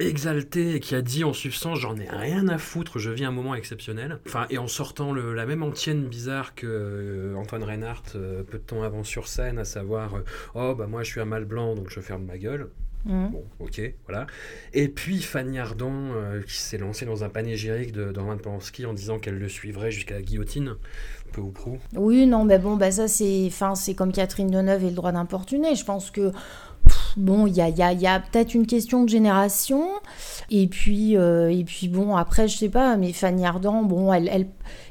exalté 0.00 0.74
et 0.74 0.80
qui 0.80 0.94
a 0.94 1.02
dit 1.02 1.24
en 1.24 1.32
substance 1.32 1.78
j'en 1.78 1.96
ai 1.96 2.08
rien 2.08 2.48
à 2.48 2.58
foutre, 2.58 2.98
je 2.98 3.10
vis 3.10 3.24
un 3.24 3.30
moment 3.30 3.54
exceptionnel. 3.54 4.18
Enfin, 4.26 4.46
et 4.50 4.58
en 4.58 4.66
sortant 4.66 5.12
le, 5.12 5.34
la 5.34 5.46
même 5.46 5.62
antienne 5.62 6.04
bizarre 6.06 6.54
que 6.54 6.66
euh, 6.66 7.36
Antoine 7.36 7.62
Reinhardt 7.62 8.16
euh, 8.16 8.42
peu 8.42 8.58
de 8.58 8.62
temps 8.62 8.82
avant 8.82 9.04
sur 9.04 9.28
scène, 9.28 9.58
à 9.58 9.64
savoir 9.64 10.16
euh, 10.16 10.24
oh 10.54 10.74
bah 10.74 10.86
moi 10.86 11.02
je 11.02 11.10
suis 11.10 11.20
un 11.20 11.24
mal 11.26 11.44
blanc 11.44 11.74
donc 11.74 11.90
je 11.90 12.00
ferme 12.00 12.24
ma 12.24 12.38
gueule. 12.38 12.70
Mmh. 13.06 13.28
Bon, 13.32 13.44
ok, 13.60 13.82
voilà. 14.06 14.26
Et 14.72 14.88
puis 14.88 15.20
Fanny 15.20 15.58
Ardant 15.58 16.12
qui 16.46 16.56
s'est 16.56 16.78
lancée 16.78 17.04
dans 17.04 17.22
un 17.22 17.28
panégyrique 17.28 17.92
de, 17.92 18.12
de 18.12 18.18
Roman 18.18 18.38
Polanski 18.38 18.86
en 18.86 18.94
disant 18.94 19.18
qu'elle 19.18 19.38
le 19.38 19.48
suivrait 19.50 19.90
jusqu'à 19.90 20.14
la 20.14 20.22
guillotine. 20.22 20.76
Peu 21.34 21.42
ou 21.42 21.50
prou. 21.50 21.78
Oui, 21.94 22.26
non, 22.26 22.44
mais 22.44 22.58
bon, 22.58 22.76
bah 22.76 22.90
ça 22.90 23.06
c'est, 23.08 23.44
enfin, 23.46 23.74
c'est 23.74 23.94
comme 23.94 24.12
Catherine 24.12 24.50
Deneuve 24.50 24.84
et 24.84 24.88
le 24.88 24.94
droit 24.94 25.12
d'importuner. 25.12 25.74
Je 25.74 25.84
pense 25.84 26.10
que 26.10 26.32
bon, 27.16 27.46
il 27.46 27.54
y 27.54 27.60
a, 27.60 27.68
y 27.68 27.82
a, 27.82 27.92
y 27.92 28.06
a 28.06 28.20
peut-être 28.20 28.54
une 28.54 28.66
question 28.66 29.04
de 29.04 29.08
génération. 29.08 29.84
Et 30.50 30.66
puis, 30.66 31.16
euh, 31.16 31.50
et 31.50 31.64
puis 31.64 31.88
bon, 31.88 32.16
après, 32.16 32.48
je 32.48 32.56
sais 32.56 32.68
pas, 32.68 32.96
mais 32.96 33.12
Fanny 33.12 33.46
Ardant, 33.46 33.82
bon, 33.82 34.12
elle, 34.12 34.28
elle, 34.28 34.46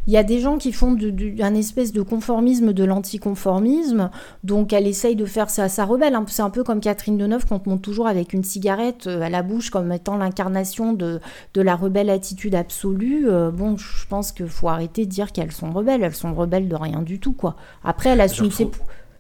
il 0.08 0.14
y 0.14 0.18
a 0.18 0.24
des 0.24 0.40
gens 0.40 0.58
qui 0.58 0.72
font 0.72 0.94
de, 0.94 1.10
de, 1.10 1.42
un 1.42 1.54
espèce 1.54 1.94
de 1.94 2.02
conformisme 2.02 2.74
de 2.74 2.84
l'anticonformisme, 2.84 4.10
donc 4.44 4.74
elle 4.74 4.88
essaye 4.88 5.16
de 5.16 5.26
faire 5.26 5.50
ça, 5.50 5.70
ça 5.70 5.86
rebelle. 5.86 6.18
C'est 6.28 6.42
un 6.42 6.50
peu 6.50 6.64
comme 6.64 6.80
Catherine 6.80 7.18
Deneuve 7.18 7.46
quand 7.48 7.62
on 7.68 7.72
monte 7.72 7.82
toujours 7.82 8.08
avec 8.08 8.34
une 8.34 8.44
cigarette 8.44 9.08
euh, 9.08 9.22
à 9.22 9.30
la 9.30 9.44
bouche 9.44 9.70
comme 9.70 9.92
étant 9.92 10.18
l'incarnation 10.18 10.94
de, 10.94 11.20
de 11.54 11.62
la 11.62 11.76
rebelle 11.76 12.10
attitude 12.10 12.56
absolue. 12.56 13.30
Euh, 13.30 13.52
bon, 13.52 13.78
je 13.78 14.08
pense 14.08 14.32
qu'il 14.32 14.48
faut 14.48 14.70
arrêter 14.70 15.06
de 15.06 15.12
dire 15.12 15.32
qu'elles 15.32 15.52
sont 15.52 15.72
rebelles. 15.72 16.04
Elles 16.04 16.16
sont 16.16 16.34
rebelles 16.34 16.68
de 16.68 16.76
rien 16.76 17.02
du 17.02 17.20
tout, 17.20 17.34
quoi. 17.34 17.56
Après, 17.84 18.10
elle 18.10 18.22
assume 18.22 18.52
ses 18.52 18.70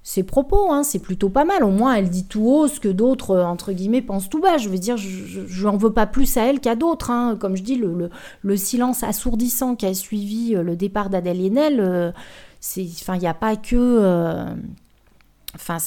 ses 0.05 0.23
propos, 0.23 0.69
hein, 0.69 0.83
c'est 0.83 0.99
plutôt 0.99 1.29
pas 1.29 1.45
mal. 1.45 1.63
Au 1.63 1.71
moins, 1.71 1.95
elle 1.95 2.09
dit 2.09 2.25
tout 2.25 2.45
haut 2.45 2.67
ce 2.67 2.81
que 2.81 2.89
d'autres, 2.89 3.31
euh, 3.31 3.45
entre 3.45 3.71
guillemets, 3.71 4.01
pensent 4.01 4.29
tout 4.29 4.41
bas. 4.41 4.57
Je 4.57 4.67
veux 4.67 4.77
dire, 4.77 4.97
je 4.97 5.63
n'en 5.65 5.77
veux 5.77 5.93
pas 5.93 6.05
plus 6.05 6.35
à 6.35 6.43
elle 6.43 6.59
qu'à 6.59 6.75
d'autres. 6.75 7.09
Hein. 7.09 7.37
Comme 7.39 7.55
je 7.55 7.63
dis, 7.63 7.75
le, 7.75 7.93
le, 7.93 8.09
le, 8.41 8.57
silence 8.57 9.01
assourdissant 9.03 9.75
qui 9.75 9.85
a 9.85 9.93
suivi 9.93 10.55
euh, 10.55 10.61
le 10.61 10.75
départ 10.75 11.09
d'Adèle 11.09 11.39
Haenel, 11.39 11.79
euh, 11.79 12.11
il 12.75 12.91
n'y 13.19 13.27
a 13.27 13.33
pas 13.33 13.55
que... 13.55 14.45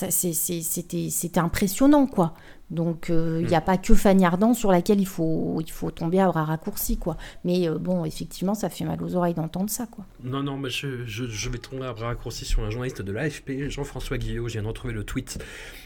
C'était 0.08 1.40
impressionnant, 1.40 2.06
quoi. 2.06 2.34
Donc, 2.70 3.06
il 3.08 3.14
euh, 3.14 3.42
n'y 3.42 3.54
a 3.54 3.60
mm. 3.60 3.64
pas 3.64 3.76
que 3.78 3.94
Fanny 3.94 4.24
Ardant 4.24 4.52
sur 4.52 4.72
laquelle 4.72 5.00
il 5.00 5.06
faut, 5.06 5.60
il 5.60 5.70
faut 5.70 5.92
tomber 5.92 6.18
à 6.18 6.26
bras 6.26 6.44
raccourcis, 6.44 6.96
quoi. 6.96 7.16
Mais 7.44 7.68
euh, 7.68 7.78
bon, 7.78 8.04
effectivement, 8.04 8.54
ça 8.54 8.68
fait 8.68 8.84
mal 8.84 9.00
aux 9.02 9.14
oreilles 9.14 9.34
d'entendre 9.34 9.70
ça, 9.70 9.86
quoi. 9.86 10.04
Non, 10.24 10.42
non, 10.42 10.56
mais 10.56 10.68
je, 10.68 11.04
je, 11.06 11.26
je, 11.26 11.48
vais 11.48 11.58
tomber 11.58 11.86
à 11.86 11.92
bras 11.92 12.08
raccourcis 12.08 12.44
sur 12.44 12.64
un 12.64 12.70
journaliste 12.70 13.02
de 13.02 13.12
l'AFP, 13.12 13.68
Jean-François 13.68 14.18
Guillot. 14.18 14.48
Je 14.48 14.54
viens 14.54 14.62
de 14.62 14.66
retrouver 14.66 14.94
le 14.94 15.04
tweet 15.04 15.38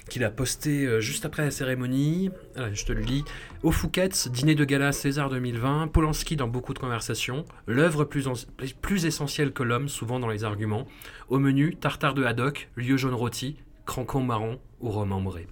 qu'il 0.09 0.25
a 0.25 0.31
posté 0.31 0.87
euh, 0.87 1.01
juste 1.01 1.27
après 1.27 1.45
la 1.45 1.51
cérémonie. 1.51 2.31
Allez, 2.57 2.75
je 2.75 2.87
te 2.87 2.93
le 2.93 3.03
lis. 3.03 3.25
Au 3.63 3.73
Fouquet's, 3.73 4.29
dîner 4.29 4.55
de 4.55 4.65
gala 4.65 4.93
César 4.93 5.29
2020, 5.29 5.89
Polanski 5.89 6.37
dans 6.37 6.49
beaucoup 6.49 6.73
de 6.73 6.79
conversations, 6.79 7.45
l'œuvre 7.67 8.05
plus, 8.05 8.27
plus 8.81 9.05
essentielle 9.05 9.53
que 9.53 9.63
l'homme, 9.63 9.89
souvent 9.89 10.19
dans 10.19 10.29
les 10.29 10.45
arguments. 10.45 10.87
Au 11.29 11.39
menu, 11.39 11.77
tartare 11.77 12.15
de 12.15 12.25
haddock, 12.25 12.71
lieu 12.75 12.97
jaune 12.97 13.15
rôti, 13.15 13.57
crancon 13.85 14.23
marron 14.23 14.59
ou 14.81 14.89
roman 14.89 15.21
moré. 15.21 15.47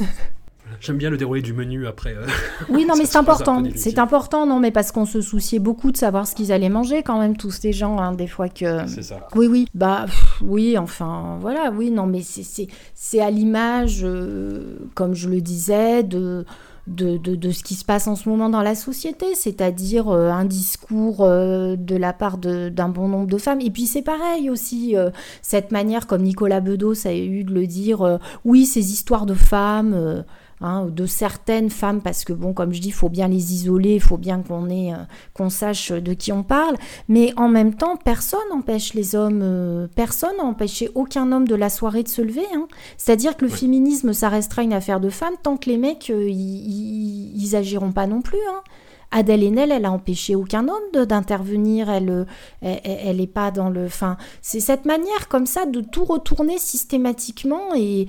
J'aime 0.80 0.96
bien 0.96 1.10
le 1.10 1.16
déroulé 1.16 1.42
du 1.42 1.52
menu 1.52 1.86
après. 1.86 2.14
Euh, 2.14 2.26
oui, 2.68 2.84
non, 2.86 2.94
mais 2.96 3.06
c'est 3.06 3.18
important. 3.18 3.62
C'est 3.74 3.98
important, 3.98 4.46
non, 4.46 4.60
mais 4.60 4.70
parce 4.70 4.92
qu'on 4.92 5.06
se 5.06 5.20
souciait 5.20 5.58
beaucoup 5.58 5.92
de 5.92 5.96
savoir 5.96 6.26
ce 6.26 6.34
qu'ils 6.34 6.52
allaient 6.52 6.68
manger 6.68 7.02
quand 7.02 7.18
même, 7.18 7.36
tous 7.36 7.50
ces 7.50 7.72
gens, 7.72 7.98
hein, 7.98 8.12
des 8.12 8.26
fois 8.26 8.48
que. 8.48 8.86
C'est 8.86 9.02
ça. 9.02 9.28
Oui, 9.34 9.46
oui. 9.46 9.66
Bah, 9.74 10.06
oui, 10.42 10.76
enfin, 10.78 11.38
voilà, 11.40 11.70
oui, 11.70 11.90
non, 11.90 12.06
mais 12.06 12.22
c'est 12.22 13.20
à 13.20 13.30
l'image, 13.30 14.00
euh, 14.02 14.76
comme 14.94 15.14
je 15.14 15.28
le 15.28 15.40
disais, 15.40 16.02
de. 16.02 16.44
De, 16.86 17.16
de, 17.16 17.34
de, 17.34 17.50
ce 17.50 17.62
qui 17.62 17.76
se 17.76 17.84
passe 17.84 18.08
en 18.08 18.14
ce 18.14 18.28
moment 18.28 18.50
dans 18.50 18.60
la 18.60 18.74
société, 18.74 19.34
c'est-à-dire 19.34 20.10
euh, 20.10 20.28
un 20.28 20.44
discours 20.44 21.22
euh, 21.22 21.76
de 21.76 21.96
la 21.96 22.12
part 22.12 22.36
d'un 22.36 22.90
bon 22.90 23.08
nombre 23.08 23.26
de 23.26 23.38
femmes. 23.38 23.62
Et 23.62 23.70
puis 23.70 23.86
c'est 23.86 24.02
pareil 24.02 24.50
aussi, 24.50 24.94
euh, 24.94 25.08
cette 25.40 25.72
manière, 25.72 26.06
comme 26.06 26.20
Nicolas 26.20 26.60
Bedos 26.60 27.06
a 27.06 27.14
eu 27.14 27.42
de 27.42 27.54
le 27.54 27.66
dire, 27.66 28.18
oui, 28.44 28.66
ces 28.66 28.92
histoires 28.92 29.24
de 29.24 29.32
femmes 29.32 30.24
hein, 30.60 30.86
de 30.86 31.06
certaines 31.06 31.70
femmes, 31.70 32.00
parce 32.00 32.24
que 32.24 32.32
bon, 32.32 32.52
comme 32.52 32.72
je 32.72 32.80
dis, 32.80 32.88
il 32.88 32.94
faut 32.94 33.08
bien 33.08 33.28
les 33.28 33.52
isoler, 33.52 33.94
il 33.94 34.00
faut 34.00 34.16
bien 34.16 34.42
qu'on 34.42 34.68
ait, 34.70 34.92
euh, 34.92 34.98
qu'on 35.32 35.50
sache 35.50 35.92
de 35.92 36.14
qui 36.14 36.32
on 36.32 36.42
parle, 36.42 36.76
mais 37.08 37.32
en 37.36 37.48
même 37.48 37.74
temps, 37.74 37.96
personne 37.96 38.40
n'empêche 38.50 38.94
les 38.94 39.14
hommes, 39.14 39.40
euh, 39.42 39.86
personne 39.94 40.36
n'a 40.38 40.44
empêché 40.44 40.90
aucun 40.94 41.32
homme 41.32 41.48
de 41.48 41.54
la 41.54 41.70
soirée 41.70 42.02
de 42.02 42.08
se 42.08 42.22
lever. 42.22 42.46
Hein. 42.54 42.66
C'est-à-dire 42.96 43.36
que 43.36 43.44
le 43.44 43.50
féminisme, 43.50 44.12
ça 44.12 44.28
restera 44.28 44.62
une 44.62 44.72
affaire 44.72 45.00
de 45.00 45.10
femmes 45.10 45.34
tant 45.42 45.56
que 45.56 45.70
les 45.70 45.78
mecs, 45.78 46.10
euh, 46.10 46.28
ils 46.28 47.56
agiront 47.56 47.92
pas 47.92 48.06
non 48.06 48.22
plus. 48.22 48.38
Hein. 48.50 48.62
Adèle 49.10 49.44
Haenel, 49.44 49.70
elle 49.70 49.84
a 49.84 49.92
empêché 49.92 50.34
aucun 50.34 50.66
homme 50.66 51.06
d'intervenir, 51.06 51.88
elle, 51.88 52.26
elle, 52.62 52.80
elle 52.84 53.20
est 53.20 53.28
pas 53.28 53.52
dans 53.52 53.70
le. 53.70 53.84
Enfin, 53.86 54.16
c'est 54.42 54.58
cette 54.58 54.86
manière 54.86 55.28
comme 55.28 55.46
ça 55.46 55.66
de 55.66 55.80
tout 55.80 56.04
retourner 56.04 56.58
systématiquement 56.58 57.76
et, 57.76 58.08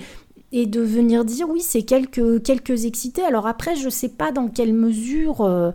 et 0.55 0.65
de 0.67 0.79
venir 0.79 1.25
dire 1.25 1.49
oui, 1.49 1.59
c'est 1.59 1.81
quelques, 1.83 2.41
quelques 2.41 2.85
excités. 2.85 3.21
Alors 3.21 3.45
après, 3.45 3.75
je 3.75 3.85
ne 3.85 3.89
sais 3.89 4.07
pas 4.07 4.31
dans 4.31 4.47
quelle 4.47 4.71
mesure, 4.71 5.41
euh, 5.41 5.71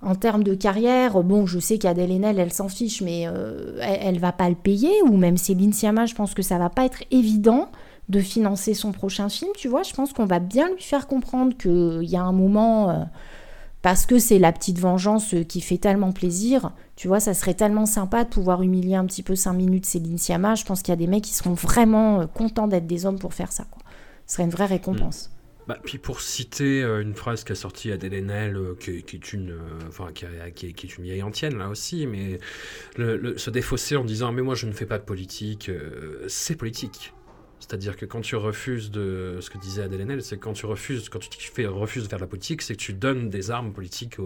en 0.00 0.14
termes 0.14 0.42
de 0.42 0.54
carrière, 0.54 1.22
bon, 1.22 1.44
je 1.44 1.58
sais 1.58 1.76
qu'Adèle 1.76 2.10
Haenel, 2.10 2.38
elle 2.38 2.52
s'en 2.52 2.70
fiche, 2.70 3.02
mais 3.02 3.24
euh, 3.26 3.78
elle, 3.82 4.14
ne 4.14 4.20
va 4.20 4.32
pas 4.32 4.48
le 4.48 4.54
payer, 4.54 5.02
ou 5.04 5.18
même 5.18 5.36
Céline 5.36 5.74
Sciamma, 5.74 6.06
je 6.06 6.14
pense 6.14 6.32
que 6.32 6.40
ça 6.40 6.56
va 6.56 6.70
pas 6.70 6.86
être 6.86 7.04
évident 7.10 7.68
de 8.08 8.18
financer 8.18 8.72
son 8.72 8.92
prochain 8.92 9.28
film, 9.28 9.50
tu 9.58 9.68
vois. 9.68 9.82
Je 9.82 9.92
pense 9.92 10.14
qu'on 10.14 10.24
va 10.24 10.38
bien 10.38 10.70
lui 10.70 10.82
faire 10.82 11.06
comprendre 11.06 11.54
qu'il 11.56 12.08
y 12.08 12.16
a 12.16 12.22
un 12.22 12.32
moment... 12.32 12.90
Euh, 12.90 13.04
parce 13.82 14.06
que 14.06 14.18
c'est 14.18 14.38
la 14.38 14.50
petite 14.50 14.78
vengeance 14.78 15.34
qui 15.46 15.60
fait 15.60 15.76
tellement 15.76 16.12
plaisir. 16.12 16.72
Tu 16.96 17.06
vois, 17.06 17.20
ça 17.20 17.34
serait 17.34 17.52
tellement 17.52 17.84
sympa 17.84 18.24
de 18.24 18.30
pouvoir 18.30 18.62
humilier 18.62 18.94
un 18.94 19.04
petit 19.04 19.22
peu 19.22 19.36
5 19.36 19.52
minutes 19.52 19.84
Céline 19.84 20.16
Sciamma. 20.16 20.54
Je 20.54 20.64
pense 20.64 20.80
qu'il 20.80 20.92
y 20.92 20.94
a 20.94 20.96
des 20.96 21.06
mecs 21.06 21.24
qui 21.24 21.34
seront 21.34 21.52
vraiment 21.52 22.26
contents 22.26 22.66
d'être 22.66 22.86
des 22.86 23.04
hommes 23.04 23.18
pour 23.18 23.34
faire 23.34 23.52
ça. 23.52 23.64
Quoi 23.70 23.83
ce 24.34 24.38
serait 24.38 24.46
une 24.46 24.50
vraie 24.50 24.66
récompense. 24.66 25.28
Mmh. 25.28 25.68
Bah, 25.68 25.78
puis 25.82 25.98
pour 25.98 26.20
citer 26.20 26.82
euh, 26.82 27.00
une 27.00 27.14
phrase 27.14 27.44
qu'a 27.44 27.54
sortie 27.54 27.92
Adèle 27.92 28.14
Haenel, 28.14 28.56
euh, 28.56 28.74
qui, 28.74 28.90
est 28.90 29.32
une, 29.32 29.52
euh, 29.52 29.88
enfin, 29.88 30.08
qui, 30.12 30.26
qui, 30.56 30.74
qui, 30.74 30.86
est 30.86 30.98
une 30.98 31.04
vieille 31.04 31.22
antienne 31.22 31.56
là 31.56 31.68
aussi, 31.68 32.08
mais 32.08 32.40
se 32.98 33.50
défausser 33.50 33.96
en 33.96 34.04
disant 34.04 34.32
mais 34.32 34.42
moi 34.42 34.56
je 34.56 34.66
ne 34.66 34.72
fais 34.72 34.86
pas 34.86 34.98
de 34.98 35.04
politique, 35.04 35.68
euh, 35.68 36.24
c'est 36.26 36.56
politique. 36.56 37.13
C'est-à-dire 37.66 37.96
que 37.96 38.04
quand 38.04 38.20
tu 38.20 38.36
refuses 38.36 38.90
de. 38.90 39.38
Ce 39.40 39.48
que 39.48 39.56
disait 39.56 39.82
Adèle 39.82 40.22
c'est 40.22 40.36
quand 40.36 40.52
tu 40.52 40.66
refuses, 40.66 41.08
quand 41.08 41.18
tu 41.18 41.50
fais, 41.50 41.64
de 41.64 42.08
faire 42.08 42.18
la 42.18 42.26
politique, 42.26 42.60
c'est 42.60 42.74
que 42.74 42.80
tu 42.80 42.92
donnes 42.92 43.30
des 43.30 43.50
armes 43.50 43.72
politiques 43.72 44.16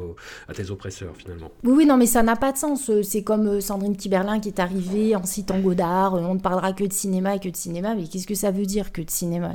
à 0.48 0.54
tes 0.54 0.70
oppresseurs, 0.70 1.14
finalement. 1.16 1.52
Oui, 1.62 1.72
oui, 1.76 1.86
non, 1.86 1.96
mais 1.96 2.06
ça 2.06 2.24
n'a 2.24 2.34
pas 2.34 2.50
de 2.50 2.58
sens. 2.58 2.90
C'est 3.02 3.22
comme 3.22 3.60
Sandrine 3.60 3.96
Kiberlin 3.96 4.40
qui 4.40 4.48
est 4.48 4.58
arrivée 4.58 5.14
en 5.14 5.22
citant 5.22 5.60
Godard. 5.60 6.14
On 6.14 6.34
ne 6.34 6.40
parlera 6.40 6.72
que 6.72 6.84
de 6.84 6.92
cinéma 6.92 7.36
et 7.36 7.40
que 7.40 7.48
de 7.48 7.56
cinéma. 7.56 7.94
Mais 7.94 8.08
qu'est-ce 8.08 8.26
que 8.26 8.34
ça 8.34 8.50
veut 8.50 8.66
dire 8.66 8.90
que 8.90 9.02
de 9.02 9.10
cinéma 9.10 9.52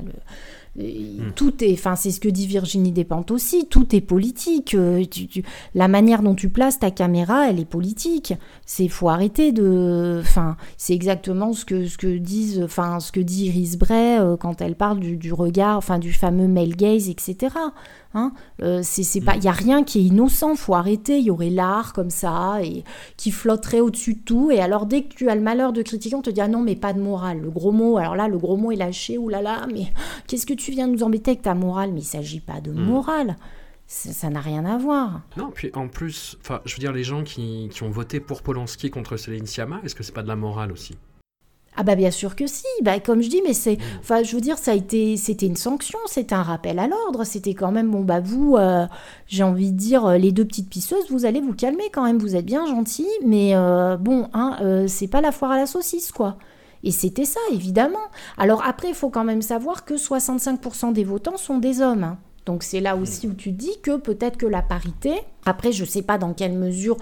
Hmm. 0.76 1.30
Tout 1.36 1.64
est, 1.64 1.74
enfin 1.74 1.96
c'est 1.96 2.10
ce 2.10 2.20
que 2.20 2.28
dit 2.28 2.48
Virginie 2.48 2.92
Despentes 2.92 3.30
aussi, 3.30 3.68
tout 3.68 3.96
est 3.96 4.02
politique. 4.02 4.74
Euh, 4.74 5.06
tu, 5.06 5.28
tu, 5.28 5.44
la 5.76 5.88
manière 5.88 6.24
dont 6.24 6.34
tu 6.34 6.50
places 6.50 6.80
ta 6.80 6.90
caméra, 6.90 7.48
elle 7.48 7.60
est 7.60 7.66
politique. 7.66 8.34
C'est 8.66 8.88
faut 8.88 9.10
arrêter 9.10 9.52
de, 9.52 10.18
enfin 10.20 10.58
c'est 10.78 10.94
exactement 10.94 11.54
ce 11.54 11.64
que 11.66 11.86
ce 11.86 12.00
que 12.00 12.18
disent, 12.18 12.64
enfin 12.64 13.00
ce 13.00 13.12
que 13.12 13.20
dit 13.20 13.46
Iris 13.46 13.78
Bray 13.78 14.18
euh, 14.20 14.36
quand 14.36 14.62
elle 14.62 14.76
parle 14.76 15.00
du, 15.00 15.32
regard, 15.32 15.78
enfin 15.78 16.00
du 16.00 16.12
fameux 16.12 16.48
male 16.48 16.76
gaze, 16.76 17.08
etc. 17.08 17.56
Hein 18.14 18.34
euh, 18.62 18.82
c'est 18.84 19.22
pas, 19.22 19.36
il 19.36 19.44
y 19.44 19.48
a 19.48 19.54
rien 19.54 19.84
qui 19.84 20.00
est 20.00 20.04
innocent, 20.04 20.56
faut 20.56 20.76
arrêter. 20.76 21.18
Il 21.20 21.26
y 21.26 21.32
aurait 21.32 21.50
l'art 21.50 21.94
comme 21.94 22.10
ça 22.10 22.64
et 22.64 22.84
qui 23.18 23.32
flotterait 23.32 23.80
au-dessus 23.80 24.16
de 24.16 24.20
tout. 24.20 24.52
Et 24.52 24.60
alors 24.60 24.86
dès 24.86 25.04
que 25.04 25.14
tu 25.14 25.30
as 25.30 25.36
le 25.36 25.42
malheur 25.42 25.74
de 25.74 25.82
critiquer, 25.82 26.16
on 26.16 26.22
te 26.22 26.30
dit 26.30 26.42
ah 26.42 26.48
non 26.48 26.62
mais 26.62 26.76
pas 26.76 26.94
de 26.94 27.02
morale. 27.02 27.42
Le 27.42 27.50
gros 27.50 27.72
mot, 27.72 27.98
alors 27.98 28.16
là 28.16 28.28
le 28.28 28.38
gros 28.38 28.58
mot 28.58 28.72
est 28.72 28.76
lâché. 28.76 29.18
Ou 29.18 29.30
là 29.30 29.42
là, 29.42 29.68
mais 29.74 29.88
qu'est-ce 30.28 30.46
que 30.46 30.54
tu 30.54 30.72
viens 30.72 30.88
de 30.88 30.94
nous 30.94 31.04
embêter 31.04 31.32
avec 31.32 31.42
ta 31.44 31.56
morale? 31.56 31.92
Mais 31.94 32.02
il 32.02 32.06
s'agit 32.06 32.40
pas 32.40 32.62
de 32.62 32.72
hmm. 32.72 32.84
morale 32.84 33.36
ça 33.86 34.30
n'a 34.30 34.42
rien 34.42 34.66
à 34.66 34.78
voir. 34.78 35.22
Non, 35.38 35.52
puis 35.52 35.70
en 35.76 35.88
plus, 35.88 36.38
je 36.66 36.74
veux 36.74 36.80
dire, 36.80 36.94
les 36.94 37.04
gens 37.04 37.24
qui, 37.24 37.70
qui 37.72 37.84
ont 37.84 37.90
voté 37.90 38.20
pour 38.20 38.42
Polanski 38.42 38.90
contre 38.90 39.18
Céline 39.18 39.46
Sciamma, 39.46 39.82
est-ce 39.84 39.94
que 39.94 40.04
c'est 40.04 40.14
pas 40.14 40.24
de 40.24 40.28
la 40.28 40.36
morale 40.36 40.72
aussi? 40.72 40.96
Ah 41.76 41.84
bah 41.84 41.96
bien 41.96 42.12
sûr 42.12 42.36
que 42.36 42.48
si, 42.48 42.66
bah 42.84 43.00
comme 43.00 43.22
je 43.22 43.30
dis, 43.30 43.42
mais 43.46 43.54
c'est, 43.54 43.78
mm. 43.78 44.00
enfin 44.00 44.24
je 44.24 44.36
veux 44.36 44.42
dire, 44.42 44.58
ça 44.58 44.72
a 44.72 44.76
été, 44.76 45.18
c'était 45.18 45.48
une 45.48 45.56
sanction, 45.56 46.00
c'était 46.06 46.36
un 46.36 46.44
rappel 46.44 46.80
à 46.80 46.88
l'ordre, 46.88 47.24
c'était 47.24 47.54
quand 47.54 47.72
même 47.72 47.90
bon 47.92 48.02
bah 48.02 48.20
vous, 48.20 48.56
euh, 48.58 48.86
j'ai 49.28 49.44
envie 49.44 49.72
de 49.72 49.78
dire 49.78 50.10
les 50.12 50.32
deux 50.32 50.46
petites 50.46 50.70
pisseuses, 50.70 51.10
vous 51.10 51.26
allez 51.26 51.42
vous 51.42 51.54
calmer 51.54 51.90
quand 51.92 52.04
même, 52.04 52.18
vous 52.18 52.36
êtes 52.36 52.46
bien 52.46 52.66
gentils, 52.66 53.08
mais 53.26 53.56
euh, 53.56 53.98
bon, 53.98 54.30
hein, 54.34 54.58
euh, 54.62 54.88
c'est 54.88 55.08
pas 55.08 55.22
la 55.22 55.32
foire 55.32 55.52
à 55.52 55.58
la 55.58 55.66
saucisse 55.66 56.12
quoi. 56.12 56.38
Et 56.84 56.92
c'était 56.92 57.26
ça 57.26 57.40
évidemment. 57.52 58.12
Alors 58.38 58.64
après, 58.68 58.90
il 58.90 58.94
faut 58.94 59.10
quand 59.10 59.24
même 59.24 59.42
savoir 59.42 59.86
que 59.86 59.94
65% 59.94 60.92
des 60.92 61.06
votants 61.06 61.38
sont 61.38 61.58
des 61.58 61.82
hommes. 61.82 62.04
Hein. 62.04 62.18
Donc 62.46 62.64
c'est 62.64 62.82
là 62.82 62.98
aussi 62.98 63.28
où 63.28 63.34
tu 63.34 63.52
dis 63.52 63.80
que 63.82 63.98
peut-être 63.98 64.38
que 64.38 64.46
la 64.46 64.62
parité, 64.62 65.14
après 65.46 65.72
je 65.72 65.84
ne 65.84 65.88
sais 65.88 66.02
pas 66.02 66.18
dans 66.18 66.34
quelle 66.34 66.54
mesure, 66.54 66.98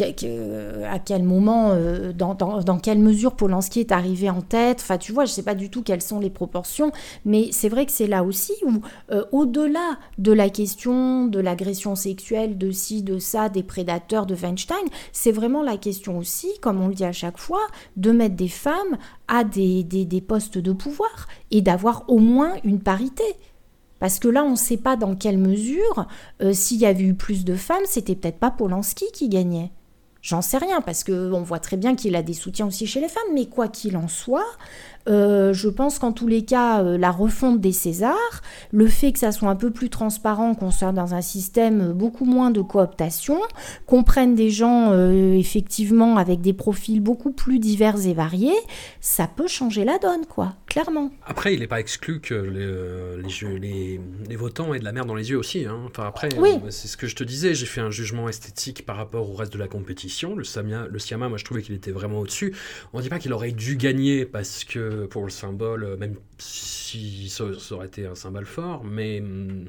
à 0.00 0.98
quel 0.98 1.22
moment, 1.22 1.70
euh, 1.72 2.12
dans, 2.12 2.34
dans, 2.34 2.78
quelle 2.78 2.98
mesure 2.98 3.34
Polanski 3.34 3.80
est 3.80 3.92
arrivé 3.92 4.30
en 4.30 4.40
tête, 4.40 4.78
enfin 4.80 4.98
tu 4.98 5.12
vois, 5.12 5.24
je 5.24 5.30
ne 5.30 5.34
sais 5.34 5.42
pas 5.42 5.54
du 5.54 5.70
tout 5.70 5.82
quelles 5.82 6.02
sont 6.02 6.18
les 6.18 6.30
proportions, 6.30 6.92
mais 7.24 7.48
c'est 7.52 7.68
vrai 7.68 7.84
que 7.86 7.92
c'est 7.92 8.06
là 8.06 8.24
aussi 8.24 8.52
où, 8.64 8.80
euh, 9.10 9.24
au-delà 9.32 9.98
de 10.18 10.32
la 10.32 10.48
question 10.48 11.26
de 11.26 11.40
l'agression 11.40 11.94
sexuelle, 11.94 12.56
de 12.56 12.70
ci, 12.70 13.02
de 13.02 13.18
ça, 13.18 13.48
des 13.48 13.62
prédateurs 13.62 14.26
de 14.26 14.34
Weinstein, 14.34 14.84
c'est 15.12 15.32
vraiment 15.32 15.62
la 15.62 15.76
question 15.76 16.18
aussi, 16.18 16.48
comme 16.60 16.80
on 16.80 16.88
le 16.88 16.94
dit 16.94 17.04
à 17.04 17.12
chaque 17.12 17.38
fois, 17.38 17.66
de 17.96 18.12
mettre 18.12 18.36
des 18.36 18.48
femmes 18.48 18.96
à 19.28 19.44
des, 19.44 19.84
des, 19.84 20.04
des 20.04 20.20
postes 20.20 20.58
de 20.58 20.72
pouvoir 20.72 21.28
et 21.50 21.60
d'avoir 21.60 22.04
au 22.08 22.18
moins 22.18 22.54
une 22.64 22.80
parité. 22.80 23.24
Parce 24.02 24.18
que 24.18 24.26
là, 24.26 24.42
on 24.42 24.50
ne 24.50 24.56
sait 24.56 24.78
pas 24.78 24.96
dans 24.96 25.14
quelle 25.14 25.38
mesure, 25.38 26.08
euh, 26.42 26.52
s'il 26.52 26.78
y 26.78 26.86
avait 26.86 27.04
eu 27.04 27.14
plus 27.14 27.44
de 27.44 27.54
femmes, 27.54 27.84
c'était 27.84 28.16
peut-être 28.16 28.40
pas 28.40 28.50
Polanski 28.50 29.04
qui 29.12 29.28
gagnait. 29.28 29.70
J'en 30.22 30.40
sais 30.40 30.58
rien, 30.58 30.80
parce 30.80 31.02
qu'on 31.02 31.42
voit 31.42 31.58
très 31.58 31.76
bien 31.76 31.96
qu'il 31.96 32.14
a 32.14 32.22
des 32.22 32.32
soutiens 32.32 32.66
aussi 32.68 32.86
chez 32.86 33.00
les 33.00 33.08
femmes, 33.08 33.22
mais 33.34 33.46
quoi 33.46 33.66
qu'il 33.66 33.96
en 33.96 34.06
soit, 34.06 34.46
euh, 35.08 35.52
je 35.52 35.68
pense 35.68 35.98
qu'en 35.98 36.12
tous 36.12 36.28
les 36.28 36.44
cas, 36.44 36.82
euh, 36.82 36.96
la 36.96 37.10
refonte 37.10 37.60
des 37.60 37.72
Césars, 37.72 38.42
le 38.70 38.86
fait 38.86 39.12
que 39.12 39.18
ça 39.18 39.32
soit 39.32 39.48
un 39.48 39.56
peu 39.56 39.70
plus 39.70 39.90
transparent, 39.90 40.54
qu'on 40.54 40.70
soit 40.70 40.92
dans 40.92 41.14
un 41.14 41.22
système 41.22 41.92
beaucoup 41.92 42.24
moins 42.24 42.50
de 42.50 42.60
cooptation, 42.60 43.40
qu'on 43.86 44.04
prenne 44.04 44.34
des 44.34 44.50
gens 44.50 44.92
euh, 44.92 45.34
effectivement 45.34 46.18
avec 46.18 46.40
des 46.40 46.52
profils 46.52 47.00
beaucoup 47.00 47.32
plus 47.32 47.58
divers 47.58 48.06
et 48.06 48.14
variés, 48.14 48.54
ça 49.00 49.26
peut 49.26 49.48
changer 49.48 49.84
la 49.84 49.98
donne, 49.98 50.26
quoi, 50.26 50.54
clairement. 50.66 51.10
Après, 51.26 51.54
il 51.54 51.60
n'est 51.60 51.66
pas 51.66 51.80
exclu 51.80 52.20
que 52.20 52.34
les, 52.34 53.58
les, 53.58 54.00
les, 54.28 54.36
votants 54.36 54.72
aient 54.72 54.78
de 54.78 54.84
la 54.84 54.92
merde 54.92 55.08
dans 55.08 55.14
les 55.14 55.30
yeux 55.30 55.38
aussi. 55.38 55.66
Hein. 55.66 55.80
Enfin, 55.86 56.04
après, 56.06 56.28
c'est 56.70 56.88
ce 56.88 56.96
que 56.96 57.06
je 57.06 57.16
te 57.16 57.24
disais, 57.24 57.54
j'ai 57.54 57.66
fait 57.66 57.80
un 57.80 57.90
jugement 57.90 58.28
esthétique 58.28 58.86
par 58.86 58.96
rapport 58.96 59.28
au 59.28 59.34
reste 59.34 59.52
de 59.52 59.58
la 59.58 59.68
compétition. 59.68 60.11
Le, 60.36 60.44
Samia, 60.44 60.86
le 60.88 60.98
Siama, 60.98 61.28
moi 61.28 61.38
je 61.38 61.44
trouvais 61.44 61.62
qu'il 61.62 61.74
était 61.74 61.90
vraiment 61.90 62.20
au-dessus. 62.20 62.54
On 62.92 62.98
ne 62.98 63.02
dit 63.02 63.08
pas 63.08 63.18
qu'il 63.18 63.32
aurait 63.32 63.52
dû 63.52 63.76
gagner 63.76 64.24
parce 64.24 64.64
que 64.64 65.06
pour 65.06 65.24
le 65.24 65.30
symbole, 65.30 65.84
euh, 65.84 65.96
même 65.96 66.14
si 66.38 67.28
ça, 67.28 67.44
aurait 67.70 67.86
été 67.86 68.06
un 68.06 68.14
symbole 68.14 68.46
fort, 68.46 68.84
mais, 68.84 69.22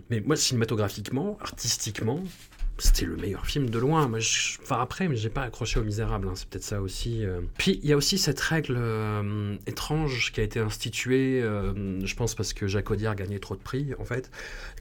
mais 0.09 0.21
moi, 0.21 0.35
cinématographiquement, 0.35 1.37
artistiquement, 1.41 2.23
c'était 2.77 3.05
le 3.05 3.15
meilleur 3.15 3.45
film 3.45 3.69
de 3.69 3.79
loin. 3.79 4.07
Moi, 4.07 4.19
je... 4.19 4.57
Enfin, 4.61 4.79
après, 4.81 5.07
mais 5.07 5.15
j'ai 5.15 5.29
pas 5.29 5.43
accroché 5.43 5.79
au 5.79 5.83
Misérable, 5.83 6.27
hein, 6.27 6.33
c'est 6.35 6.49
peut-être 6.49 6.63
ça 6.63 6.81
aussi. 6.81 7.25
Euh. 7.25 7.41
Puis, 7.57 7.79
il 7.83 7.89
y 7.89 7.93
a 7.93 7.97
aussi 7.97 8.17
cette 8.17 8.39
règle 8.39 8.75
euh, 8.77 9.55
étrange 9.67 10.31
qui 10.33 10.41
a 10.41 10.43
été 10.43 10.59
instituée, 10.59 11.41
je 11.41 12.15
pense 12.15 12.35
parce 12.35 12.53
que 12.53 12.67
Jacques 12.67 12.91
Audiard 12.91 13.15
gagnait 13.15 13.39
trop 13.39 13.55
de 13.55 13.61
prix, 13.61 13.93
en 13.99 14.05
fait, 14.05 14.31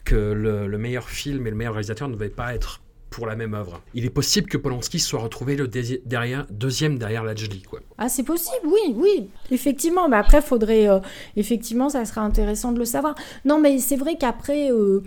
que 0.04 0.32
le 0.32 0.78
meilleur 0.78 1.08
film 1.08 1.46
et 1.46 1.50
le 1.50 1.56
meilleur 1.56 1.74
réalisateur 1.74 2.08
ne 2.08 2.14
devaient 2.14 2.28
pas 2.28 2.54
être 2.54 2.80
pour 3.12 3.26
la 3.26 3.36
même 3.36 3.54
œuvre. 3.54 3.80
Il 3.94 4.04
est 4.04 4.10
possible 4.10 4.48
que 4.48 4.56
Polanski 4.56 4.98
soit 4.98 5.20
retrouvé 5.20 5.54
le 5.54 5.68
derrière, 5.68 6.46
deuxième 6.50 6.98
derrière 6.98 7.22
Lajli, 7.22 7.62
quoi. 7.62 7.80
Ah, 7.98 8.08
c'est 8.08 8.24
possible, 8.24 8.66
oui, 8.66 8.94
oui, 8.96 9.28
effectivement. 9.52 10.08
Mais 10.08 10.16
après, 10.16 10.42
faudrait, 10.42 10.88
euh, 10.88 10.98
effectivement, 11.36 11.88
ça 11.88 12.04
sera 12.04 12.22
intéressant 12.22 12.72
de 12.72 12.80
le 12.80 12.84
savoir. 12.84 13.14
Non, 13.44 13.60
mais 13.60 13.78
c'est 13.78 13.96
vrai 13.96 14.16
qu'après, 14.16 14.72
euh, 14.72 15.04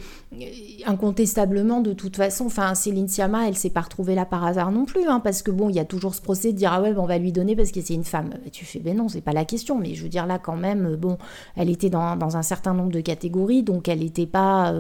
incontestablement, 0.86 1.82
de 1.82 1.92
toute 1.92 2.16
façon, 2.16 2.46
enfin, 2.46 2.74
Céline 2.74 3.10
Sciamma, 3.10 3.50
elle 3.50 3.58
s'est 3.58 3.70
pas 3.70 3.82
retrouvée 3.82 4.16
là 4.16 4.26
par 4.26 4.46
hasard 4.46 4.72
non 4.72 4.86
plus, 4.86 5.06
hein, 5.08 5.20
parce 5.20 5.42
que 5.42 5.52
bon, 5.52 5.68
il 5.70 5.76
y 5.76 5.80
a 5.80 5.84
toujours 5.84 6.16
ce 6.16 6.22
procès 6.22 6.54
de 6.54 6.58
dire 6.58 6.72
ah 6.72 6.82
ouais, 6.82 6.94
on 6.96 7.06
va 7.06 7.18
lui 7.18 7.34
donner 7.34 7.56
parce 7.56 7.72
que 7.72 7.82
c'est 7.82 7.96
une 7.96 8.06
femme. 8.06 8.30
Tu 8.54 8.64
fais 8.64 8.80
ben 8.80 8.96
non, 8.96 9.10
c'est 9.10 9.22
pas 9.22 9.34
la 9.34 9.46
question. 9.46 9.78
Mais 9.78 9.96
je 9.96 10.04
veux 10.04 10.10
dire 10.10 10.26
là, 10.26 10.40
quand 10.40 10.56
même, 10.56 10.94
euh, 10.94 10.96
bon, 10.96 11.18
elle 11.58 11.70
était 11.70 11.90
dans, 11.90 12.16
dans 12.16 12.38
un 12.38 12.44
certain 12.44 12.74
nombre 12.74 12.92
de 12.92 13.02
catégories, 13.02 13.64
donc 13.64 13.90
elle 13.90 14.00
n'était 14.00 14.28
pas, 14.28 14.74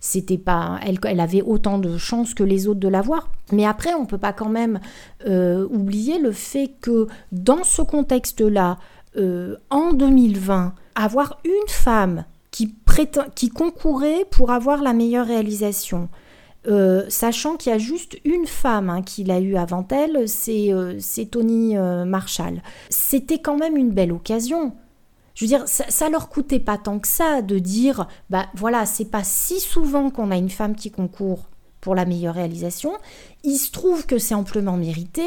c'était 0.00 0.38
pas, 0.38 0.78
elle, 0.86 0.98
elle 1.04 1.20
avait 1.20 1.42
autant 1.42 1.78
de 1.78 1.98
chances 1.98 2.32
que 2.32 2.42
les 2.42 2.59
autres 2.68 2.80
de 2.80 2.88
l'avoir. 2.88 3.30
Mais 3.52 3.66
après, 3.66 3.94
on 3.94 4.02
ne 4.02 4.06
peut 4.06 4.18
pas 4.18 4.32
quand 4.32 4.48
même 4.48 4.80
euh, 5.26 5.66
oublier 5.70 6.18
le 6.18 6.32
fait 6.32 6.72
que 6.80 7.08
dans 7.32 7.64
ce 7.64 7.82
contexte-là, 7.82 8.78
euh, 9.16 9.56
en 9.70 9.92
2020, 9.92 10.74
avoir 10.94 11.40
une 11.44 11.68
femme 11.68 12.24
qui, 12.50 12.68
prétend, 12.68 13.24
qui 13.34 13.48
concourait 13.48 14.24
pour 14.30 14.50
avoir 14.50 14.82
la 14.82 14.92
meilleure 14.92 15.26
réalisation, 15.26 16.08
euh, 16.68 17.04
sachant 17.08 17.56
qu'il 17.56 17.72
y 17.72 17.74
a 17.74 17.78
juste 17.78 18.18
une 18.24 18.46
femme 18.46 18.90
hein, 18.90 19.02
qui 19.02 19.24
l'a 19.24 19.40
eu 19.40 19.56
avant 19.56 19.86
elle, 19.90 20.28
c'est 20.28 21.26
Tony 21.30 21.76
Marshall. 21.76 22.62
C'était 22.90 23.38
quand 23.38 23.56
même 23.56 23.76
une 23.76 23.90
belle 23.90 24.12
occasion. 24.12 24.74
Je 25.34 25.44
veux 25.44 25.48
dire, 25.48 25.66
ça, 25.66 25.84
ça, 25.88 26.10
leur 26.10 26.28
coûtait 26.28 26.60
pas 26.60 26.76
tant 26.76 26.98
que 26.98 27.08
ça 27.08 27.40
de 27.40 27.58
dire, 27.58 28.06
bah 28.28 28.46
voilà, 28.54 28.84
c'est 28.84 29.06
pas 29.06 29.24
si 29.24 29.58
souvent 29.58 30.10
qu'on 30.10 30.30
a 30.30 30.36
une 30.36 30.50
femme 30.50 30.74
qui 30.74 30.90
concourt 30.90 31.49
pour 31.80 31.94
la 31.94 32.04
meilleure 32.04 32.34
réalisation. 32.34 32.92
Il 33.44 33.56
se 33.56 33.70
trouve 33.70 34.06
que 34.06 34.18
c'est 34.18 34.34
amplement 34.34 34.76
mérité. 34.76 35.24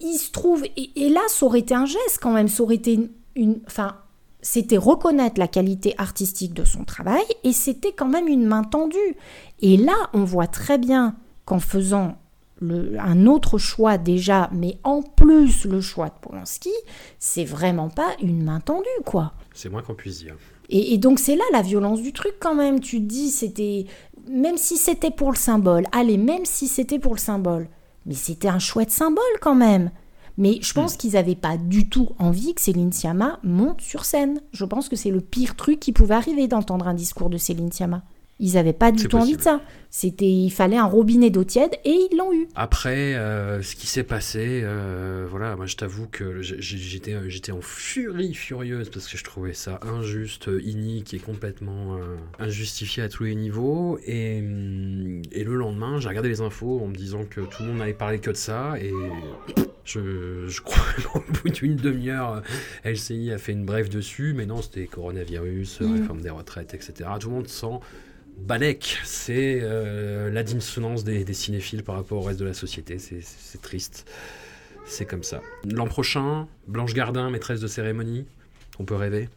Il 0.00 0.16
se 0.16 0.30
trouve, 0.30 0.64
et, 0.76 1.08
là, 1.08 1.20
ça 1.28 1.46
aurait 1.46 1.60
été 1.60 1.74
un 1.74 1.86
geste 1.86 2.18
quand 2.20 2.32
même, 2.32 2.48
ça 2.48 2.62
aurait 2.62 2.74
été 2.74 3.08
une, 3.36 3.60
enfin, 3.66 3.96
c'était 4.42 4.76
reconnaître 4.76 5.38
la 5.38 5.48
qualité 5.48 5.94
artistique 5.96 6.52
de 6.52 6.64
son 6.64 6.84
travail 6.84 7.24
et 7.44 7.52
c'était 7.52 7.92
quand 7.92 8.08
même 8.08 8.28
une 8.28 8.44
main 8.44 8.62
tendue. 8.62 9.16
Et 9.60 9.76
là, 9.76 9.94
on 10.12 10.24
voit 10.24 10.46
très 10.46 10.78
bien 10.78 11.16
qu'en 11.46 11.60
faisant 11.60 12.18
le, 12.60 12.98
un 13.00 13.26
autre 13.26 13.56
choix 13.58 13.96
déjà, 13.96 14.50
mais 14.52 14.78
en 14.84 15.00
plus 15.02 15.64
le 15.64 15.80
choix 15.80 16.08
de 16.08 16.14
Polanski, 16.20 16.72
c'est 17.18 17.44
vraiment 17.44 17.88
pas 17.88 18.14
une 18.22 18.44
main 18.44 18.60
tendue, 18.60 18.84
quoi. 19.04 19.32
C'est 19.54 19.70
moins 19.70 19.82
qu'on 19.82 19.94
puisse 19.94 20.18
dire. 20.18 20.36
Et, 20.68 20.94
et, 20.94 20.98
donc 20.98 21.18
c'est 21.18 21.36
là 21.36 21.44
la 21.52 21.62
violence 21.62 22.00
du 22.02 22.12
truc 22.12 22.34
quand 22.40 22.54
même. 22.54 22.80
Tu 22.80 22.98
te 22.98 23.06
dis, 23.06 23.30
c'était 23.30 23.86
même 24.28 24.56
si 24.56 24.76
c'était 24.76 25.10
pour 25.10 25.30
le 25.30 25.36
symbole, 25.36 25.86
allez, 25.92 26.18
même 26.18 26.44
si 26.44 26.68
c'était 26.68 26.98
pour 26.98 27.14
le 27.14 27.20
symbole, 27.20 27.68
mais 28.06 28.14
c'était 28.14 28.48
un 28.48 28.58
chouette 28.58 28.90
symbole 28.90 29.22
quand 29.40 29.54
même. 29.54 29.90
Mais 30.36 30.58
je 30.62 30.72
pense 30.74 30.94
hmm. 30.94 30.98
qu'ils 30.98 31.12
n'avaient 31.12 31.34
pas 31.36 31.56
du 31.56 31.88
tout 31.88 32.08
envie 32.18 32.54
que 32.54 32.60
Céline 32.60 32.92
Sciamma 32.92 33.38
monte 33.42 33.80
sur 33.80 34.04
scène. 34.04 34.40
Je 34.52 34.64
pense 34.64 34.88
que 34.88 34.96
c'est 34.96 35.10
le 35.10 35.20
pire 35.20 35.54
truc 35.54 35.78
qui 35.78 35.92
pouvait 35.92 36.14
arriver 36.16 36.48
d'entendre 36.48 36.88
un 36.88 36.94
discours 36.94 37.30
de 37.30 37.38
Céline 37.38 37.70
Sciamma. 37.70 38.02
Ils 38.40 38.54
n'avaient 38.54 38.72
pas 38.72 38.90
du 38.90 39.06
tout 39.06 39.16
envie 39.16 39.36
de 39.36 39.42
ça. 39.42 39.60
C'était, 39.90 40.28
il 40.28 40.50
fallait 40.50 40.76
un 40.76 40.86
robinet 40.86 41.30
d'eau 41.30 41.44
tiède 41.44 41.70
et 41.84 41.90
ils 41.90 42.16
l'ont 42.16 42.32
eu. 42.32 42.48
Après, 42.56 43.14
euh, 43.14 43.62
ce 43.62 43.76
qui 43.76 43.86
s'est 43.86 44.02
passé, 44.02 44.62
euh, 44.64 45.24
voilà, 45.30 45.54
moi 45.54 45.66
je 45.66 45.76
t'avoue 45.76 46.08
que 46.08 46.42
j'étais, 46.42 47.16
j'étais 47.30 47.52
en 47.52 47.60
furie 47.60 48.34
furieuse 48.34 48.90
parce 48.90 49.06
que 49.06 49.16
je 49.16 49.22
trouvais 49.22 49.52
ça 49.52 49.78
injuste, 49.82 50.50
inique 50.64 51.14
et 51.14 51.20
complètement 51.20 51.94
euh, 51.94 52.16
injustifié 52.40 53.04
à 53.04 53.08
tous 53.08 53.22
les 53.22 53.36
niveaux. 53.36 54.00
Et, 54.04 54.38
et 54.38 55.44
le 55.44 55.54
lendemain, 55.54 56.00
j'ai 56.00 56.08
regardé 56.08 56.28
les 56.28 56.40
infos 56.40 56.80
en 56.82 56.88
me 56.88 56.94
disant 56.94 57.24
que 57.24 57.40
tout 57.40 57.62
le 57.62 57.68
monde 57.68 57.78
n'avait 57.78 57.94
parlé 57.94 58.18
que 58.18 58.32
de 58.32 58.36
ça 58.36 58.74
et 58.80 58.92
je, 59.84 60.48
je 60.48 60.60
crois 60.60 60.82
qu'au 61.12 61.20
bout 61.20 61.50
d'une 61.50 61.76
demi-heure, 61.76 62.42
LCI 62.84 63.30
a 63.30 63.38
fait 63.38 63.52
une 63.52 63.64
brève 63.64 63.88
dessus, 63.88 64.34
mais 64.34 64.46
non, 64.46 64.60
c'était 64.60 64.86
coronavirus, 64.86 65.82
mm. 65.82 66.00
réforme 66.00 66.20
des 66.20 66.30
retraites, 66.30 66.74
etc. 66.74 67.10
Tout 67.20 67.28
le 67.28 67.34
monde 67.36 67.48
sent 67.48 67.78
Balek, 68.38 68.98
c'est 69.04 69.60
euh, 69.62 70.30
la 70.30 70.42
dissonance 70.42 71.04
des, 71.04 71.32
cinéphiles 71.32 71.82
par 71.82 71.94
rapport 71.94 72.18
au 72.18 72.22
reste 72.22 72.40
de 72.40 72.44
la 72.44 72.54
société. 72.54 72.98
C'est 72.98 73.62
triste. 73.62 74.06
C'est 74.86 75.06
comme 75.06 75.22
ça. 75.22 75.40
L'an 75.64 75.86
prochain, 75.86 76.46
Blanche 76.66 76.94
Gardin, 76.94 77.30
maîtresse 77.30 77.60
de 77.60 77.66
cérémonie, 77.66 78.26
on 78.78 78.84
peut 78.84 78.96
rêver 78.96 79.28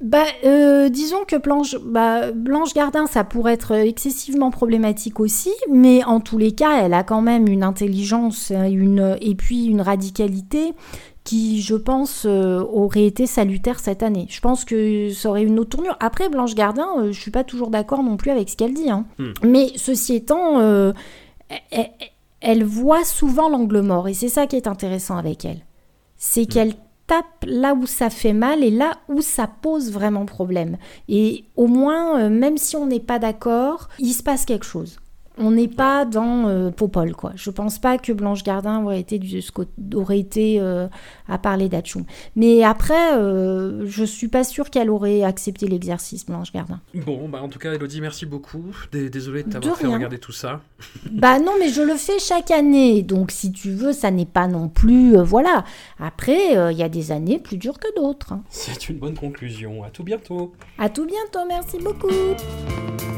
bah, 0.00 0.24
euh, 0.44 0.88
disons 0.88 1.24
que 1.24 1.36
Blanche, 1.36 1.76
bah, 1.80 2.32
Blanche 2.32 2.74
Gardin, 2.74 3.06
ça 3.06 3.22
pourrait 3.22 3.54
être 3.54 3.72
excessivement 3.72 4.50
problématique 4.50 5.20
aussi, 5.20 5.52
mais 5.70 6.02
en 6.04 6.20
tous 6.20 6.36
les 6.36 6.52
cas, 6.52 6.84
elle 6.84 6.94
a 6.94 7.04
quand 7.04 7.22
même 7.22 7.46
une 7.46 7.62
intelligence 7.62 8.50
une, 8.50 9.16
et 9.20 9.36
puis 9.36 9.66
une 9.66 9.80
radicalité 9.80 10.74
qui, 11.24 11.62
je 11.62 11.74
pense, 11.74 12.24
euh, 12.26 12.60
aurait 12.60 13.06
été 13.06 13.26
salutaire 13.26 13.80
cette 13.80 14.02
année. 14.02 14.26
Je 14.28 14.40
pense 14.40 14.64
que 14.64 15.10
ça 15.10 15.30
aurait 15.30 15.42
une 15.42 15.58
autre 15.58 15.70
tournure. 15.70 15.96
Après, 16.00 16.28
Blanche 16.28 16.54
Gardin, 16.54 16.86
euh, 16.98 17.12
je 17.12 17.20
suis 17.20 17.30
pas 17.30 17.44
toujours 17.44 17.70
d'accord 17.70 18.02
non 18.02 18.16
plus 18.18 18.30
avec 18.30 18.50
ce 18.50 18.56
qu'elle 18.56 18.74
dit. 18.74 18.90
hein. 18.90 19.06
Hmm. 19.18 19.32
Mais 19.42 19.72
ceci 19.76 20.14
étant, 20.14 20.60
euh, 20.60 20.92
elle, 21.70 21.88
elle 22.40 22.64
voit 22.64 23.04
souvent 23.04 23.48
l'angle 23.48 23.80
mort. 23.80 24.06
Et 24.06 24.14
c'est 24.14 24.28
ça 24.28 24.46
qui 24.46 24.56
est 24.56 24.66
intéressant 24.66 25.16
avec 25.16 25.46
elle. 25.46 25.64
C'est 26.18 26.44
qu'elle 26.44 26.74
tape 27.06 27.44
là 27.46 27.74
où 27.74 27.86
ça 27.86 28.10
fait 28.10 28.32
mal 28.32 28.62
et 28.62 28.70
là 28.70 28.98
où 29.08 29.20
ça 29.20 29.46
pose 29.46 29.90
vraiment 29.92 30.26
problème. 30.26 30.76
Et 31.08 31.44
au 31.56 31.66
moins, 31.66 32.20
euh, 32.20 32.30
même 32.30 32.58
si 32.58 32.76
on 32.76 32.86
n'est 32.86 33.00
pas 33.00 33.18
d'accord, 33.18 33.88
il 33.98 34.12
se 34.12 34.22
passe 34.22 34.44
quelque 34.44 34.66
chose. 34.66 34.98
On 35.36 35.50
n'est 35.50 35.66
pas 35.68 36.04
dans 36.04 36.46
euh, 36.46 36.70
Popol, 36.70 37.12
quoi. 37.14 37.32
Je 37.34 37.50
pense 37.50 37.80
pas 37.80 37.98
que 37.98 38.12
Blanche 38.12 38.44
Gardin 38.44 38.84
aurait 38.84 39.00
été, 39.00 39.18
du, 39.18 39.40
aurait 39.94 40.20
été 40.20 40.60
euh, 40.60 40.86
à 41.28 41.38
parler 41.38 41.68
d'Atchoum. 41.68 42.04
Mais 42.36 42.62
après, 42.62 43.14
euh, 43.16 43.84
je 43.86 44.04
suis 44.04 44.28
pas 44.28 44.44
sûre 44.44 44.70
qu'elle 44.70 44.90
aurait 44.90 45.22
accepté 45.24 45.66
l'exercice, 45.66 46.24
Blanche 46.24 46.52
Gardin. 46.52 46.80
Bon, 46.94 47.28
bah 47.28 47.40
en 47.42 47.48
tout 47.48 47.58
cas, 47.58 47.72
Elodie, 47.72 48.00
merci 48.00 48.26
beaucoup. 48.26 48.64
Dé- 48.92 49.10
Désolé 49.10 49.42
de 49.42 49.50
t'avoir 49.50 49.76
fait 49.76 49.86
regarder 49.88 50.18
tout 50.18 50.30
ça. 50.30 50.60
bah 51.12 51.40
non, 51.40 51.52
mais 51.58 51.68
je 51.68 51.82
le 51.82 51.94
fais 51.94 52.20
chaque 52.20 52.52
année. 52.52 53.02
Donc 53.02 53.32
si 53.32 53.50
tu 53.50 53.70
veux, 53.72 53.92
ça 53.92 54.12
n'est 54.12 54.26
pas 54.26 54.46
non 54.46 54.68
plus... 54.68 55.16
euh, 55.16 55.22
voilà. 55.24 55.64
Après, 55.98 56.52
il 56.72 56.78
y 56.78 56.82
a 56.84 56.88
des 56.88 57.10
années 57.10 57.40
plus 57.40 57.56
dures 57.56 57.80
que 57.80 57.92
d'autres. 57.96 58.34
hein. 58.34 58.42
C'est 58.50 58.88
une 58.88 58.98
bonne 58.98 59.14
conclusion. 59.16 59.82
À 59.82 59.90
tout 59.90 60.04
bientôt. 60.04 60.52
À 60.78 60.88
tout 60.88 61.06
bientôt, 61.06 61.40
merci 61.48 61.78
beaucoup. 61.78 63.13